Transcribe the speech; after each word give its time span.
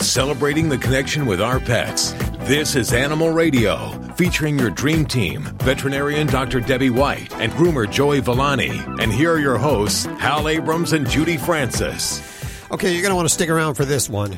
celebrating 0.00 0.68
the 0.68 0.78
connection 0.78 1.26
with 1.26 1.40
our 1.40 1.60
pets. 1.60 2.12
This 2.40 2.76
is 2.76 2.92
Animal 2.92 3.30
Radio, 3.30 3.90
featuring 4.16 4.58
your 4.58 4.70
dream 4.70 5.04
team, 5.04 5.42
veterinarian 5.62 6.26
Dr. 6.26 6.60
Debbie 6.60 6.90
White 6.90 7.34
and 7.34 7.52
groomer 7.52 7.90
Joey 7.90 8.20
Villani. 8.20 8.70
And 9.00 9.12
here 9.12 9.32
are 9.32 9.38
your 9.38 9.58
hosts, 9.58 10.04
Hal 10.04 10.48
Abrams 10.48 10.92
and 10.92 11.08
Judy 11.08 11.36
Francis. 11.36 12.20
Okay, 12.70 12.92
you're 12.92 13.02
going 13.02 13.12
to 13.12 13.16
want 13.16 13.28
to 13.28 13.34
stick 13.34 13.48
around 13.48 13.74
for 13.74 13.84
this 13.84 14.08
one. 14.08 14.36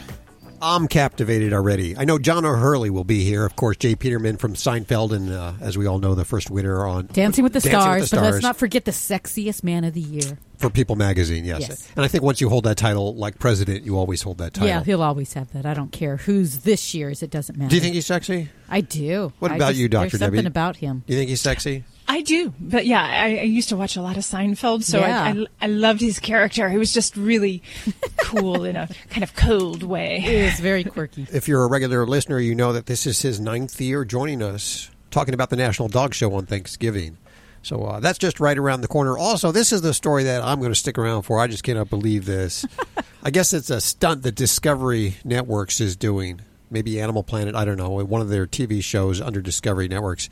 I'm 0.63 0.89
captivated 0.89 1.53
already. 1.53 1.97
I 1.97 2.05
know 2.05 2.19
John 2.19 2.45
O'Hurley 2.45 2.91
will 2.91 3.05
be 3.05 3.25
here. 3.25 3.47
Of 3.47 3.57
course, 3.57 3.79
J. 3.79 3.95
Peterman 3.95 4.37
from 4.37 4.55
Seinfeld, 4.55 5.13
and 5.13 5.33
uh, 5.33 5.55
as 5.61 5.79
we 5.79 5.87
all 5.87 5.99
know, 5.99 6.15
the 6.15 6.25
first 6.27 6.51
winner 6.51 6.85
on 6.87 7.09
Dancing 7.13 7.45
with 7.45 7.55
the 7.55 7.61
Dancing 7.61 7.81
Stars. 7.81 8.01
with 8.03 8.11
the 8.11 8.17
But 8.17 8.23
let's 8.25 8.43
not 8.43 8.57
forget 8.57 8.85
the 8.85 8.91
sexiest 8.91 9.65
man 9.65 9.85
of 9.85 9.95
the 9.95 10.01
year. 10.03 10.39
For 10.61 10.71
People 10.71 10.95
Magazine. 10.95 11.45
Yes. 11.45 11.61
Yes. 11.69 11.93
and 11.97 12.05
I 12.05 12.09
think 12.09 12.23
once 12.23 12.41
you 12.41 12.49
hold 12.49 12.65
that 12.65 12.77
title, 12.77 13.15
like 13.17 13.39
president, 13.39 13.85
you 13.85 13.97
always 13.99 14.23
hold 14.23 14.39
that 14.39 14.53
title. 14.55 14.69
Yeah, 14.69 14.85
he'll 14.85 15.03
always 15.03 15.33
have 15.33 15.53
that. 15.53 15.65
I 15.67 15.75
don't 15.75 15.91
care 15.91 16.19
who's 16.19 16.59
this 16.59 16.95
year's. 16.95 17.23
It 17.23 17.31
doesn't 17.31 17.59
matter. 17.59 17.71
Do 17.71 17.77
you 17.77 17.81
think 17.83 17.95
he's 17.95 18.07
sexy? 18.07 18.51
I 18.69 18.83
do. 18.83 19.33
What 19.39 19.51
I 19.53 19.57
about 19.57 19.69
just- 19.71 19.81
you, 19.81 19.89
Dr. 19.89 20.11
There's 20.11 20.21
something 20.21 20.47
about 20.47 20.77
him. 20.77 21.03
Do 21.07 21.13
you 21.15 21.19
think 21.19 21.31
he's 21.31 21.41
sexy? 21.41 21.85
I 22.07 22.23
do, 22.23 22.53
but 22.59 22.87
yeah, 22.87 23.03
I, 23.05 23.39
I 23.39 23.43
used 23.43 23.69
to 23.69 23.77
watch 23.77 23.97
a 23.97 24.03
lot 24.03 24.17
of 24.17 24.25
Seinfeld, 24.25 24.83
so 24.83 24.99
Yeah. 24.99 25.23
I, 25.23 25.29
I, 25.31 25.47
I 25.63 25.67
loved 25.69 26.01
his 26.01 26.19
character. 26.19 26.69
He 26.69 26.77
was 26.77 26.93
just 26.93 27.17
really 27.17 27.63
cool 28.19 28.65
in 28.65 28.75
a 28.75 28.89
kind 29.11 29.23
of 29.23 29.35
cold 29.37 29.85
way. 29.85 30.19
He 30.19 30.43
was 30.43 30.59
very 30.59 30.83
quirky. 30.83 31.29
If 31.33 31.47
you're 31.47 31.63
a 31.63 31.69
regular 31.69 32.05
listener, 32.07 32.41
you 32.41 32.57
know 32.57 32.73
that 32.73 32.87
this 32.87 33.07
is 33.07 33.23
his 33.23 33.39
ninth 33.39 33.81
year 33.81 34.05
joining 34.05 34.43
us, 34.43 34.91
talking 35.13 35.35
about 35.35 35.51
the 35.51 35.57
National 35.57 35.87
Dog 35.89 36.13
Show 36.15 36.35
on 36.35 36.47
Thanksgiving. 36.47 37.17
So 37.63 37.85
uh, 37.85 38.01
that's 38.01 38.19
just 38.19 38.41
right 38.41 38.57
around 38.57 38.81
the 38.81 38.89
corner. 38.89 39.19
Also, 39.19 39.53
this 39.53 39.73
is 39.73 39.83
the 39.83 39.93
story 39.95 40.25
that 40.25 40.43
I'm 40.43 40.59
going 40.59 40.71
to 40.73 40.79
stick 40.79 40.99
around 40.99 41.23
for. 41.23 41.39
I 41.41 41.47
just 41.47 41.63
cannot 41.63 41.91
believe 41.91 42.25
this. 42.25 42.65
I 43.23 43.31
guess 43.31 43.53
it's 43.53 43.71
a 43.71 43.81
stunt 43.81 44.23
that 44.23 44.35
Discovery 44.35 45.17
Networks 45.25 45.81
is 45.81 45.97
doing. 45.97 46.41
Maybe 46.71 47.01
Animal 47.01 47.23
Planet, 47.23 47.55
I 47.55 47.65
don't 47.65 47.77
know, 47.77 47.91
one 47.91 48.21
of 48.21 48.29
their 48.29 48.47
TV 48.47 48.83
shows 48.83 49.21
under 49.21 49.43
Discovery 49.43 49.89
Networks. 49.89 50.31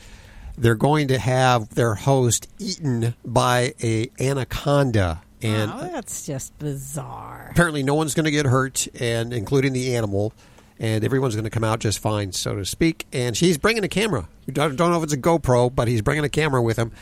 They're 0.57 0.75
going 0.75 1.09
to 1.09 1.19
have 1.19 1.69
their 1.71 1.95
host 1.95 2.49
eaten 2.59 3.15
by 3.25 3.75
a 3.83 4.11
anaconda. 4.19 5.23
And 5.43 5.71
oh, 5.73 5.89
that's 5.93 6.27
just 6.27 6.59
bizarre. 6.59 7.49
apparently 7.53 7.83
no 7.83 7.95
one's 7.95 8.15
going 8.15 8.25
to 8.25 8.31
get 8.33 8.47
hurt, 8.47 8.89
and 9.01 9.33
including 9.33 9.73
the 9.73 9.95
animal, 9.95 10.33
and 10.81 11.05
everyone's 11.05 11.35
going 11.35 11.45
to 11.45 11.51
come 11.51 11.63
out 11.63 11.79
just 11.79 12.01
fine, 12.01 12.33
so 12.33 12.57
to 12.57 12.65
speak. 12.65 13.07
And 13.13 13.37
she's 13.37 13.59
bringing 13.59 13.85
a 13.85 13.89
camera. 13.89 14.29
We 14.47 14.53
don't, 14.53 14.75
don't 14.75 14.91
know 14.91 14.99
if 14.99 15.05
it's 15.05 15.13
a 15.13 15.19
GoPro, 15.19 15.73
but 15.73 15.87
he's 15.87 16.03
bringing 16.03 16.25
a 16.25 16.29
camera 16.29 16.61
with 16.63 16.77
him. 16.77 16.93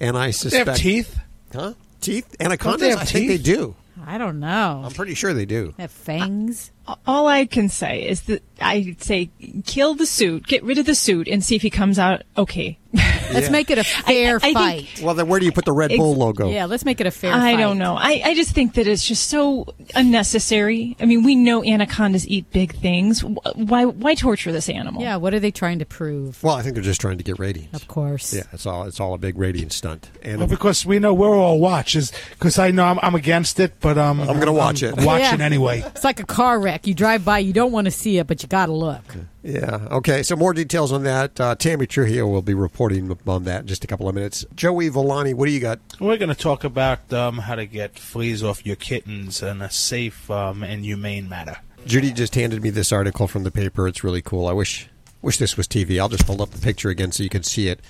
And 0.00 0.16
I 0.16 0.30
suspect 0.30 0.52
They 0.52 0.58
suspect 0.58 0.66
have 0.68 0.76
teeth. 0.76 1.18
huh? 1.52 1.72
Teeth? 2.00 2.36
Anacondas? 2.40 2.80
Don't 2.80 2.96
they 2.96 3.02
I 3.02 3.04
think 3.04 3.28
they 3.28 3.38
do. 3.38 3.74
I 4.06 4.18
don't 4.18 4.38
know. 4.40 4.82
I'm 4.84 4.92
pretty 4.92 5.14
sure 5.14 5.32
they 5.32 5.46
do. 5.46 5.72
They 5.76 5.84
have 5.84 5.90
fangs. 5.90 6.70
All 7.06 7.26
I 7.26 7.46
can 7.46 7.68
say 7.68 8.06
is 8.08 8.22
that 8.22 8.42
I'd 8.60 9.02
say 9.02 9.30
kill 9.66 9.94
the 9.94 10.06
suit, 10.06 10.46
get 10.46 10.62
rid 10.62 10.78
of 10.78 10.86
the 10.86 10.94
suit, 10.94 11.26
and 11.28 11.44
see 11.44 11.56
if 11.56 11.62
he 11.62 11.70
comes 11.70 11.98
out 11.98 12.22
okay. 12.38 12.78
Let's 12.94 13.46
Yeah. 13.46 13.50
make 13.50 13.70
it 13.70 13.78
a 13.78 13.84
fair 13.84 14.36
I 14.36 14.38
think- 14.38 14.56
fight. 14.56 15.00
Well, 15.02 15.14
then 15.14 15.28
where 15.28 15.38
do 15.40 15.44
you 15.46 15.52
put 15.52 15.64
the 15.64 15.72
Red 15.72 15.90
Bull 15.90 16.14
logo? 16.14 16.48
Yeah, 16.48 16.64
let's 16.66 16.84
make 16.84 17.00
it 17.00 17.06
a 17.06 17.10
fair 17.10 17.32
fight. 17.32 17.42
I 17.42 17.52
fight. 17.54 17.60
don't 17.60 17.76
know. 17.78 17.96
I, 17.98 18.22
I 18.24 18.34
just 18.34 18.52
think 18.52 18.74
that 18.74 18.86
it's 18.86 19.06
just 19.06 19.28
so 19.28 19.74
unnecessary. 20.16 20.96
I 21.00 21.04
mean, 21.06 21.22
we 21.24 21.34
know 21.34 21.62
anacondas 21.64 22.26
eat 22.28 22.50
big 22.52 22.74
things. 22.76 23.22
Why 23.22 23.84
why 23.84 24.14
torture 24.14 24.52
this 24.52 24.68
animal? 24.68 25.02
Yeah, 25.02 25.16
what 25.16 25.34
are 25.34 25.40
they 25.40 25.50
trying 25.50 25.78
to 25.80 25.84
prove? 25.84 26.42
Well, 26.42 26.54
I 26.54 26.62
think 26.62 26.74
they're 26.74 26.82
just 26.84 27.00
trying 27.00 27.18
to 27.18 27.24
get 27.24 27.38
ratings. 27.38 27.74
Of 27.74 27.88
course. 27.88 28.32
Yeah, 28.32 28.44
it's 28.52 28.64
all 28.64 28.84
it's 28.84 29.00
all 29.00 29.12
a 29.14 29.18
big 29.18 29.36
rating 29.36 29.70
stunt. 29.70 30.08
And 30.22 30.38
Well, 30.38 30.46
because 30.48 30.86
we 30.86 30.98
know 30.98 31.12
we're 31.12 31.36
all 31.36 31.58
watchers. 31.58 32.12
Because 32.30 32.58
I 32.58 32.70
know 32.70 32.84
I'm, 32.84 32.98
I'm 33.02 33.14
against 33.14 33.60
it, 33.60 33.74
but 33.80 33.98
um, 33.98 34.20
I'm 34.20 34.38
gonna 34.38 34.52
watch 34.52 34.82
it. 34.82 34.96
Watching 34.96 35.38
Yeah. 35.40 35.44
anyway. 35.44 35.82
It's 35.86 36.04
like 36.04 36.20
a 36.20 36.24
car 36.26 36.58
wreck. 36.60 36.75
You 36.84 36.94
drive 36.94 37.24
by, 37.24 37.38
you 37.38 37.52
don't 37.52 37.72
want 37.72 37.84
to 37.84 37.90
see 37.90 38.18
it, 38.18 38.26
but 38.26 38.42
you 38.42 38.48
got 38.48 38.66
to 38.66 38.72
look. 38.72 39.04
Yeah. 39.42 39.86
Okay. 39.90 40.22
So 40.22 40.34
more 40.34 40.52
details 40.52 40.90
on 40.90 41.04
that. 41.04 41.40
Uh, 41.40 41.54
Tammy 41.54 41.86
Trujillo 41.86 42.26
will 42.26 42.42
be 42.42 42.54
reporting 42.54 43.16
on 43.26 43.44
that 43.44 43.60
in 43.60 43.66
just 43.66 43.84
a 43.84 43.86
couple 43.86 44.08
of 44.08 44.14
minutes. 44.14 44.44
Joey 44.54 44.88
Villani, 44.88 45.34
what 45.34 45.46
do 45.46 45.52
you 45.52 45.60
got? 45.60 45.78
We're 46.00 46.16
going 46.16 46.30
to 46.30 46.34
talk 46.34 46.64
about 46.64 47.12
um, 47.12 47.38
how 47.38 47.54
to 47.54 47.66
get 47.66 47.98
fleas 47.98 48.42
off 48.42 48.66
your 48.66 48.76
kittens 48.76 49.42
in 49.42 49.62
a 49.62 49.70
safe 49.70 50.30
um, 50.30 50.62
and 50.64 50.84
humane 50.84 51.28
manner. 51.28 51.58
Judy 51.86 52.12
just 52.12 52.34
handed 52.34 52.62
me 52.62 52.70
this 52.70 52.90
article 52.90 53.28
from 53.28 53.44
the 53.44 53.52
paper. 53.52 53.86
It's 53.86 54.02
really 54.02 54.22
cool. 54.22 54.48
I 54.48 54.52
wish 54.52 54.88
wish 55.22 55.38
this 55.38 55.56
was 55.56 55.68
TV. 55.68 56.00
I'll 56.00 56.08
just 56.08 56.26
hold 56.26 56.40
up 56.40 56.50
the 56.50 56.60
picture 56.60 56.88
again 56.88 57.12
so 57.12 57.22
you 57.22 57.28
can 57.28 57.44
see 57.44 57.68
it. 57.68 57.80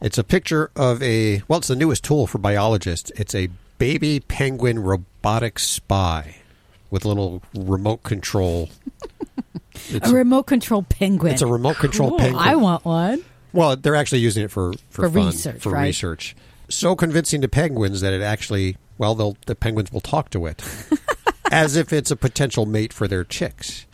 It's 0.00 0.18
a 0.18 0.24
picture 0.24 0.70
of 0.76 1.02
a 1.02 1.42
well, 1.48 1.58
it's 1.58 1.68
the 1.68 1.76
newest 1.76 2.04
tool 2.04 2.26
for 2.26 2.38
biologists. 2.38 3.10
It's 3.16 3.34
a 3.34 3.48
baby 3.78 4.20
penguin 4.20 4.80
robotic 4.80 5.58
spy 5.58 6.36
with 6.90 7.04
a 7.04 7.08
little 7.08 7.42
remote 7.54 8.02
control. 8.02 8.70
A 10.02 10.10
remote 10.10 10.42
control 10.44 10.82
penguin. 10.82 11.32
It's 11.32 11.40
a 11.42 11.46
remote 11.46 11.76
control 11.76 12.10
Cool. 12.10 12.18
penguin. 12.18 12.42
I 12.42 12.56
want 12.56 12.84
one. 12.84 13.24
Well, 13.52 13.76
they're 13.76 13.94
actually 13.94 14.18
using 14.18 14.42
it 14.44 14.50
for 14.50 14.72
for, 14.90 15.02
For 15.08 15.10
fun, 15.10 15.26
research, 15.26 15.60
for 15.62 15.70
right? 15.72 15.84
research. 15.84 16.34
So 16.68 16.96
convincing 16.96 17.40
to 17.42 17.48
penguins 17.48 18.00
that 18.00 18.12
it 18.12 18.20
actually, 18.20 18.76
well, 18.98 19.14
they'll 19.14 19.36
the 19.46 19.54
penguins 19.54 19.92
will 19.92 20.00
talk 20.00 20.30
to 20.30 20.46
it 20.46 20.62
as 21.52 21.76
if 21.76 21.92
it's 21.92 22.10
a 22.10 22.16
potential 22.16 22.66
mate 22.66 22.92
for 22.92 23.06
their 23.06 23.24
chicks. 23.24 23.86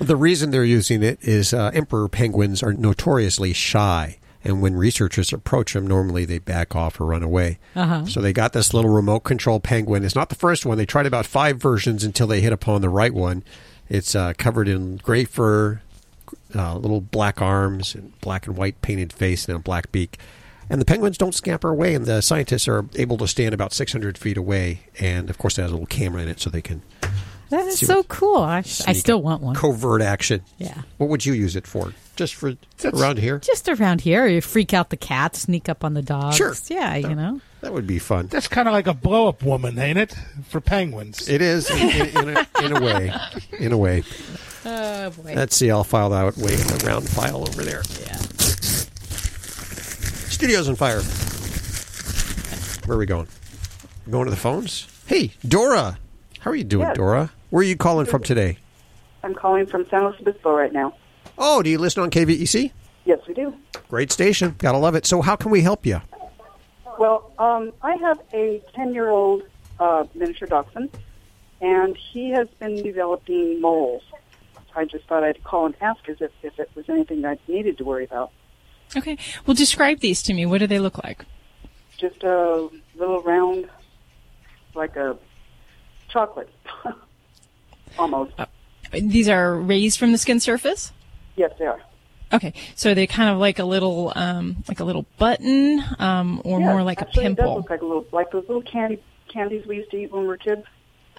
The 0.00 0.16
reason 0.16 0.50
they're 0.50 0.64
using 0.64 1.02
it 1.02 1.18
is 1.22 1.52
uh, 1.52 1.70
emperor 1.74 2.08
penguins 2.08 2.62
are 2.62 2.72
notoriously 2.72 3.52
shy, 3.52 4.18
and 4.44 4.60
when 4.60 4.76
researchers 4.76 5.32
approach 5.32 5.72
them, 5.72 5.86
normally 5.86 6.26
they 6.26 6.38
back 6.38 6.76
off 6.76 7.00
or 7.00 7.06
run 7.06 7.22
away. 7.22 7.58
Uh-huh. 7.74 8.04
So 8.04 8.20
they 8.20 8.34
got 8.34 8.52
this 8.52 8.74
little 8.74 8.90
remote 8.90 9.20
control 9.20 9.58
penguin. 9.58 10.04
It's 10.04 10.14
not 10.14 10.28
the 10.28 10.34
first 10.34 10.66
one. 10.66 10.76
They 10.76 10.86
tried 10.86 11.06
about 11.06 11.24
five 11.24 11.56
versions 11.56 12.04
until 12.04 12.26
they 12.26 12.42
hit 12.42 12.52
upon 12.52 12.82
the 12.82 12.90
right 12.90 13.14
one. 13.14 13.42
It's 13.88 14.14
uh, 14.14 14.34
covered 14.36 14.68
in 14.68 14.98
gray 14.98 15.24
fur, 15.24 15.80
uh, 16.54 16.76
little 16.76 17.00
black 17.00 17.40
arms, 17.40 17.94
and 17.94 18.18
black 18.20 18.46
and 18.46 18.56
white 18.56 18.80
painted 18.82 19.12
face, 19.12 19.48
and 19.48 19.56
a 19.56 19.60
black 19.60 19.90
beak. 19.90 20.18
And 20.68 20.80
the 20.80 20.86
penguins 20.86 21.18
don't 21.18 21.34
scamper 21.34 21.70
away, 21.70 21.94
and 21.94 22.06
the 22.06 22.20
scientists 22.20 22.68
are 22.68 22.86
able 22.96 23.16
to 23.18 23.28
stand 23.28 23.54
about 23.54 23.72
600 23.72 24.16
feet 24.16 24.36
away. 24.36 24.80
And 25.00 25.28
of 25.30 25.38
course, 25.38 25.58
it 25.58 25.62
has 25.62 25.70
a 25.70 25.74
little 25.74 25.86
camera 25.86 26.22
in 26.22 26.28
it 26.28 26.40
so 26.40 26.50
they 26.50 26.62
can 26.62 26.82
That 27.54 27.66
is 27.68 27.78
so 27.78 28.02
cool. 28.04 28.38
I, 28.38 28.58
I 28.58 28.92
still 28.94 29.22
want 29.22 29.42
one. 29.42 29.54
covert 29.54 30.02
action. 30.02 30.42
Yeah. 30.58 30.82
What 30.98 31.08
would 31.08 31.24
you 31.24 31.32
use 31.34 31.54
it 31.54 31.66
for? 31.66 31.92
Just 32.16 32.34
for 32.34 32.54
around 32.84 33.18
here? 33.18 33.38
Just 33.38 33.68
around 33.68 34.00
here, 34.00 34.26
you 34.26 34.40
freak 34.40 34.74
out 34.74 34.90
the 34.90 34.96
cats, 34.96 35.40
sneak 35.40 35.68
up 35.68 35.84
on 35.84 35.94
the 35.94 36.02
dogs. 36.02 36.36
Sure. 36.36 36.54
Yeah, 36.68 36.96
you 36.96 37.14
know. 37.14 37.40
That 37.60 37.72
would 37.72 37.86
be 37.86 37.98
fun. 37.98 38.26
That's 38.26 38.48
kind 38.48 38.66
of 38.68 38.72
like 38.74 38.86
a 38.88 38.94
blow 38.94 39.28
up 39.28 39.42
woman, 39.42 39.78
ain't 39.78 39.98
it? 39.98 40.14
For 40.48 40.60
penguins. 40.60 41.28
It 41.28 41.40
is 41.40 41.70
in, 41.70 41.78
in, 41.78 42.28
in, 42.28 42.36
a, 42.36 42.46
in 42.62 42.76
a 42.76 42.80
way. 42.80 43.12
In 43.58 43.72
a 43.72 43.78
way. 43.78 44.02
Oh 44.66 45.10
boy. 45.10 45.34
Let's 45.36 45.54
see. 45.54 45.70
I'll 45.70 45.84
file 45.84 46.08
that 46.08 46.38
way 46.38 46.54
in 46.54 46.66
the 46.68 46.82
round 46.86 47.06
file 47.06 47.42
over 47.46 47.62
there. 47.62 47.82
yeah. 48.00 48.16
Studios 50.30 50.70
on 50.70 50.74
fire. 50.76 51.02
Where 52.86 52.96
are 52.96 52.98
we 52.98 53.04
going? 53.04 53.28
Going 54.10 54.24
to 54.24 54.30
the 54.30 54.38
phones? 54.38 54.86
Hey, 55.06 55.32
Dora. 55.46 55.98
How 56.44 56.50
are 56.50 56.54
you 56.54 56.62
doing, 56.64 56.88
Yes. 56.88 56.96
Dora? 56.98 57.32
Where 57.48 57.62
are 57.62 57.64
you 57.64 57.74
calling 57.74 58.04
from 58.04 58.22
today? 58.22 58.58
I'm 59.22 59.34
calling 59.34 59.64
from 59.64 59.86
San 59.88 60.04
Luis 60.04 60.20
Obispo 60.20 60.54
right 60.54 60.74
now. 60.74 60.92
Oh, 61.38 61.62
do 61.62 61.70
you 61.70 61.78
listen 61.78 62.02
on 62.02 62.10
KVEC? 62.10 62.70
Yes, 63.06 63.20
we 63.26 63.32
do. 63.32 63.54
Great 63.88 64.12
station. 64.12 64.54
Gotta 64.58 64.76
love 64.76 64.94
it. 64.94 65.06
So, 65.06 65.22
how 65.22 65.36
can 65.36 65.50
we 65.50 65.62
help 65.62 65.86
you? 65.86 66.02
Well, 66.98 67.32
um, 67.38 67.72
I 67.80 67.94
have 67.94 68.20
a 68.34 68.60
10 68.74 68.92
year 68.92 69.08
old 69.08 69.44
uh, 69.80 70.04
miniature 70.14 70.46
dachshund, 70.46 70.90
and 71.62 71.96
he 71.96 72.28
has 72.32 72.48
been 72.60 72.82
developing 72.82 73.58
moles. 73.62 74.02
I 74.76 74.84
just 74.84 75.06
thought 75.06 75.24
I'd 75.24 75.42
call 75.44 75.64
and 75.64 75.74
ask 75.80 76.06
as 76.10 76.20
if, 76.20 76.30
if 76.42 76.58
it 76.58 76.68
was 76.74 76.90
anything 76.90 77.24
I 77.24 77.38
needed 77.48 77.78
to 77.78 77.84
worry 77.84 78.04
about. 78.04 78.32
Okay. 78.94 79.16
Well, 79.46 79.54
describe 79.54 80.00
these 80.00 80.22
to 80.24 80.34
me. 80.34 80.44
What 80.44 80.58
do 80.58 80.66
they 80.66 80.78
look 80.78 81.02
like? 81.02 81.24
Just 81.96 82.22
a 82.22 82.68
little 82.96 83.22
round, 83.22 83.70
like 84.74 84.94
a 84.96 85.16
chocolate, 86.14 86.48
almost. 87.98 88.32
These 88.92 89.28
are 89.28 89.56
raised 89.56 89.98
from 89.98 90.12
the 90.12 90.18
skin 90.18 90.40
surface. 90.40 90.92
Yes, 91.36 91.50
they 91.58 91.66
are. 91.66 91.80
Okay, 92.32 92.52
so 92.76 92.94
they 92.94 93.06
kind 93.06 93.28
of 93.28 93.38
like 93.38 93.58
a 93.58 93.64
little, 93.64 94.12
um, 94.16 94.56
like 94.68 94.80
a 94.80 94.84
little 94.84 95.04
button, 95.18 95.82
um, 95.98 96.40
or 96.44 96.60
Yes, 96.60 96.68
more 96.68 96.82
like 96.82 97.00
a 97.00 97.06
actually, 97.06 97.26
It 97.26 97.28
does 97.34 97.36
pimple? 97.36 97.54
look 97.56 97.70
like 97.70 97.82
a 97.82 97.84
little, 97.84 98.06
like 98.12 98.30
those 98.30 98.44
little 98.48 98.62
candy 98.62 99.02
candies 99.28 99.66
we 99.66 99.76
used 99.76 99.90
to 99.90 99.96
eat 99.98 100.12
when 100.12 100.22
we 100.22 100.28
were 100.28 100.36
kids. 100.36 100.62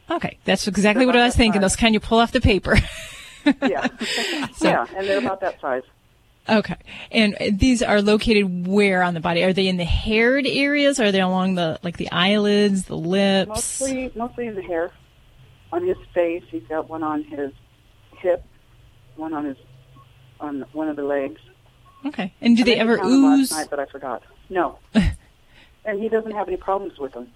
Okay, 0.10 0.38
that's 0.46 0.68
exactly 0.68 1.02
They're 1.06 1.14
what 1.14 1.22
I 1.22 1.26
was 1.26 1.36
thinking. 1.36 1.62
size. 1.62 1.72
Those 1.72 1.76
kind 1.76 1.94
you 1.94 2.00
pull 2.00 2.20
off 2.20 2.32
the 2.32 2.42
paper. 2.42 2.78
Yeah, 3.62 3.88
yeah, 4.62 4.88
and 4.96 5.08
they're 5.08 5.20
about 5.20 5.42
that 5.42 5.60
size. 5.62 5.84
Okay, 6.50 6.78
and 7.12 7.36
these 7.54 7.82
are 7.82 8.02
located 8.02 8.68
where 8.68 9.04
on 9.04 9.14
the 9.14 9.20
body? 9.20 9.44
Are 9.44 9.54
they 9.54 9.68
in 9.68 9.78
the 9.78 9.86
haired 9.86 10.46
areas? 10.48 11.00
Are 11.00 11.12
they 11.12 11.22
along 11.22 11.56
the 11.56 11.80
like 11.84 11.98
the 11.98 12.12
eyelids, 12.12 12.86
the 12.86 12.98
lips? 12.98 13.80
Mostly, 13.82 14.12
mostly 14.16 14.48
in 14.48 14.56
the 14.56 14.62
hair. 14.62 14.92
On 15.72 15.86
his 15.86 15.98
face, 16.14 16.44
he's 16.50 16.64
got 16.70 16.90
one 16.90 17.04
on 17.04 17.24
his 17.24 17.52
hip, 18.20 18.44
one 19.16 19.34
on 19.34 19.46
his 19.46 19.58
on 20.40 20.66
one 20.74 20.88
of 20.88 20.96
the 20.96 21.04
legs. 21.04 21.42
Okay, 22.06 22.34
and 22.42 22.56
do 22.56 22.64
I 22.64 22.66
they 22.66 22.76
ever 22.76 22.98
them 22.98 23.24
last 23.24 23.40
ooze? 23.40 23.52
night, 23.52 23.68
but 23.70 23.80
I 23.80 23.86
forgot. 23.86 24.24
No, 24.50 24.78
and 24.94 26.00
he 26.00 26.08
doesn't 26.10 26.32
have 26.32 26.48
any 26.48 26.58
problems 26.58 27.00
with 27.00 27.14
them. 27.14 27.32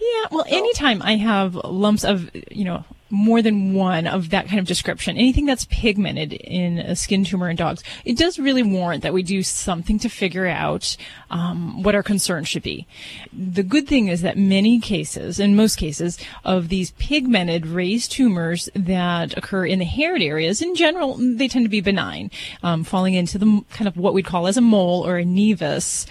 Yeah, 0.00 0.26
well, 0.30 0.44
anytime 0.48 1.02
I 1.02 1.16
have 1.16 1.54
lumps 1.54 2.04
of, 2.04 2.30
you 2.50 2.64
know, 2.64 2.84
more 3.10 3.42
than 3.42 3.74
one 3.74 4.06
of 4.06 4.30
that 4.30 4.46
kind 4.46 4.60
of 4.60 4.66
description, 4.66 5.16
anything 5.16 5.44
that's 5.44 5.64
pigmented 5.66 6.32
in 6.32 6.78
a 6.78 6.94
skin 6.94 7.24
tumor 7.24 7.50
in 7.50 7.56
dogs, 7.56 7.82
it 8.04 8.16
does 8.16 8.38
really 8.38 8.62
warrant 8.62 9.02
that 9.02 9.12
we 9.12 9.22
do 9.22 9.42
something 9.42 9.98
to 9.98 10.08
figure 10.08 10.46
out 10.46 10.96
um, 11.30 11.82
what 11.82 11.94
our 11.94 12.02
concern 12.02 12.44
should 12.44 12.62
be. 12.62 12.86
The 13.32 13.64
good 13.64 13.88
thing 13.88 14.08
is 14.08 14.22
that 14.22 14.38
many 14.38 14.78
cases, 14.80 15.40
in 15.40 15.56
most 15.56 15.76
cases, 15.76 16.18
of 16.44 16.68
these 16.68 16.92
pigmented 16.92 17.66
raised 17.66 18.12
tumors 18.12 18.68
that 18.74 19.36
occur 19.36 19.66
in 19.66 19.80
the 19.80 19.84
haired 19.84 20.22
areas, 20.22 20.62
in 20.62 20.74
general, 20.76 21.16
they 21.18 21.48
tend 21.48 21.64
to 21.64 21.70
be 21.70 21.80
benign, 21.80 22.30
um, 22.62 22.84
falling 22.84 23.14
into 23.14 23.38
the 23.38 23.64
kind 23.70 23.88
of 23.88 23.96
what 23.96 24.14
we'd 24.14 24.24
call 24.24 24.46
as 24.46 24.56
a 24.56 24.62
mole 24.62 25.06
or 25.06 25.18
a 25.18 25.24
nevus, 25.24 26.06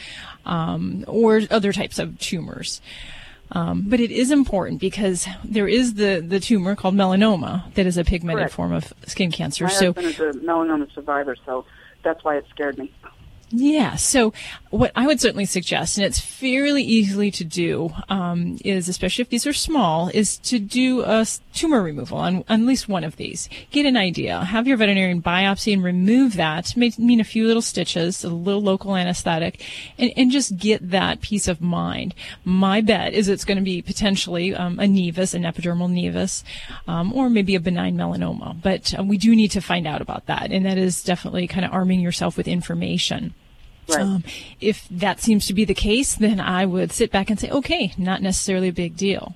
um, 0.46 1.06
or 1.08 1.42
other 1.50 1.72
types 1.72 1.98
of 1.98 2.20
tumors. 2.20 2.82
Um, 3.52 3.86
but 3.88 4.00
it 4.00 4.12
is 4.12 4.30
important 4.32 4.80
because 4.80 5.28
there 5.44 5.68
is 5.68 5.96
the, 5.96 6.24
the 6.26 6.40
tumor 6.40 6.76
called 6.76 6.96
melanoma 6.96 7.74
that 7.74 7.86
is 7.86 7.98
a 7.98 8.04
pigmented 8.04 8.42
Correct. 8.42 8.54
form 8.54 8.72
of 8.72 8.94
skin 9.08 9.32
cancer. 9.32 9.66
My 9.66 9.70
so 9.72 9.94
husband 9.94 10.08
is 10.08 10.20
a 10.20 10.40
melanoma 10.40 10.94
survivor, 10.94 11.36
so 11.46 11.66
that's 12.04 12.24
why 12.24 12.38
it 12.38 12.46
scared 12.52 12.78
me. 12.78 12.94
Yeah. 13.52 13.96
So 13.96 14.34
what 14.70 14.92
I 14.96 15.08
would 15.08 15.20
certainly 15.20 15.46
suggest, 15.46 15.98
and 15.98 16.06
it's 16.06 16.20
fairly 16.20 16.84
easily 16.84 17.32
to 17.32 17.44
do, 17.44 17.90
um, 18.08 18.58
is 18.64 18.88
especially 18.88 19.24
if 19.24 19.30
these 19.30 19.48
are 19.48 19.54
small, 19.54 20.10
is 20.10 20.38
to 20.40 20.60
do 20.60 21.02
a 21.04 21.26
tumor 21.54 21.82
removal 21.82 22.20
on, 22.20 22.44
on 22.48 22.62
at 22.62 22.68
least 22.68 22.88
one 22.88 23.04
of 23.04 23.16
these. 23.16 23.50
Get 23.72 23.88
an 23.88 23.98
idea. 23.98 24.44
Have 24.44 24.68
your 24.68 24.78
veterinarian 24.78 25.24
biopsy 25.24 25.74
and 25.74 25.84
remove 25.84 26.36
that. 26.36 26.78
May 26.78 26.92
mean 27.00 27.20
a 27.20 27.24
few 27.24 27.48
little 27.48 27.64
stitches, 27.64 28.24
a 28.24 28.30
little 28.30 28.62
local 28.62 28.96
anesthetic, 28.96 29.64
and, 29.98 30.12
and 30.16 30.32
just 30.32 30.58
get 30.58 30.92
that 30.92 31.22
peace 31.22 31.48
of 31.48 31.62
mind. 31.62 32.14
My 32.46 32.82
bet 32.82 33.14
is 33.14 33.28
it's 33.28 33.46
going 33.46 33.58
to 33.58 33.64
be 33.64 33.82
potentially 33.82 34.54
um, 34.54 34.80
a 34.80 34.84
nevus, 34.84 35.34
an 35.34 35.44
epidermal 35.44 35.90
nevus, 35.90 36.44
um, 36.88 37.12
or 37.14 37.30
maybe 37.30 37.56
a 37.56 37.60
benign 37.60 37.98
melanoma. 37.98 38.62
But 38.62 38.94
uh, 38.98 39.04
we 39.04 39.18
do 39.18 39.36
need 39.36 39.50
to 39.52 39.62
find 39.62 39.88
out 39.88 40.02
about 40.02 40.28
that, 40.28 40.52
and 40.52 40.66
that 40.66 40.78
is 40.78 41.04
definitely 41.04 41.48
kind 41.48 41.66
of 41.66 41.74
arming 41.74 42.02
yourself 42.02 42.38
with 42.38 42.48
information. 42.48 43.34
Right. 43.90 44.02
Um, 44.02 44.24
if 44.62 44.88
that 44.90 45.20
seems 45.20 45.46
to 45.48 45.54
be 45.54 45.66
the 45.66 45.74
case, 45.74 46.16
then 46.16 46.40
I 46.40 46.66
would 46.66 46.92
sit 46.92 47.12
back 47.12 47.30
and 47.30 47.40
say, 47.40 47.50
okay, 47.50 47.94
not 47.98 48.22
necessarily 48.22 48.70
a 48.70 48.74
big 48.74 48.96
deal. 48.96 49.36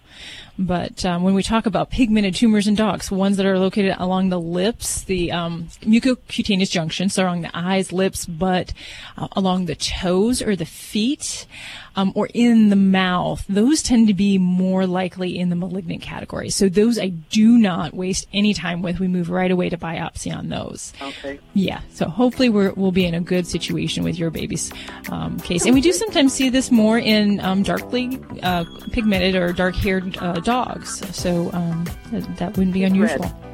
But 0.58 1.04
um, 1.04 1.24
when 1.24 1.34
we 1.34 1.42
talk 1.42 1.66
about 1.66 1.90
pigmented 1.90 2.36
tumors 2.36 2.68
in 2.68 2.76
dogs, 2.76 3.10
ones 3.10 3.38
that 3.38 3.46
are 3.46 3.58
located 3.58 3.96
along 3.98 4.30
the 4.30 4.40
lips, 4.40 5.04
the 5.04 5.32
um, 5.32 5.70
mucocutaneous 5.82 6.70
junction, 6.70 7.10
so 7.10 7.24
along 7.24 7.42
the 7.42 7.58
eyes, 7.58 7.92
lips, 7.92 8.26
butt, 8.26 8.74
uh, 9.18 9.28
along 9.32 9.66
the 9.66 9.76
toes 9.76 10.42
or 10.42 10.56
the 10.56 10.66
feet, 10.66 11.48
um, 11.95 12.12
or 12.16 12.28
in 12.34 12.69
the 12.69 12.75
mouth, 12.75 13.45
those 13.48 13.81
tend 13.81 14.07
to 14.07 14.13
be 14.13 14.38
more 14.38 14.86
likely 14.88 15.38
in 15.38 15.50
the 15.50 15.56
malignant 15.56 16.01
category. 16.01 16.50
So 16.50 16.69
those 16.69 17.00
I 17.00 17.10
do 17.10 17.57
not 17.57 17.94
waste 17.94 18.28
any 18.34 18.54
time 18.54 18.81
with. 18.81 19.00
We 19.00 19.07
move 19.07 19.30
right 19.30 19.51
away 19.51 19.69
to 19.69 19.78
biopsy 19.78 20.36
on 20.36 20.50
those. 20.50 20.94
Okay. 21.01 21.40
Yeah, 21.54 21.81
so 21.92 22.07
hopefully 22.07 22.50
we're, 22.50 22.74
we'll 22.74 22.92
be 22.92 23.06
in 23.06 23.13
a 23.13 23.22
good 23.22 23.48
situation 23.48 24.04
with 24.04 24.18
your 24.18 24.30
baby's 24.30 24.72
um, 25.10 25.40
case. 25.40 25.66
And 25.66 25.74
we 25.74 25.81
do 25.81 25.94
sometimes 25.94 26.34
see 26.34 26.50
this 26.50 26.72
more 26.72 26.98
in 26.98 27.40
um, 27.40 27.63
darkly 27.63 28.19
uh, 28.42 28.66
pigmented 28.92 29.36
or 29.36 29.54
dark 29.54 29.75
haired 29.75 30.18
uh, 30.18 30.34
dogs. 30.34 31.04
So 31.16 31.51
um, 31.54 31.86
that, 32.12 32.38
that 32.38 32.57
wouldn't 32.57 32.74
be 32.74 32.84
unusual. 32.84 33.25
Yeah, 33.25 33.53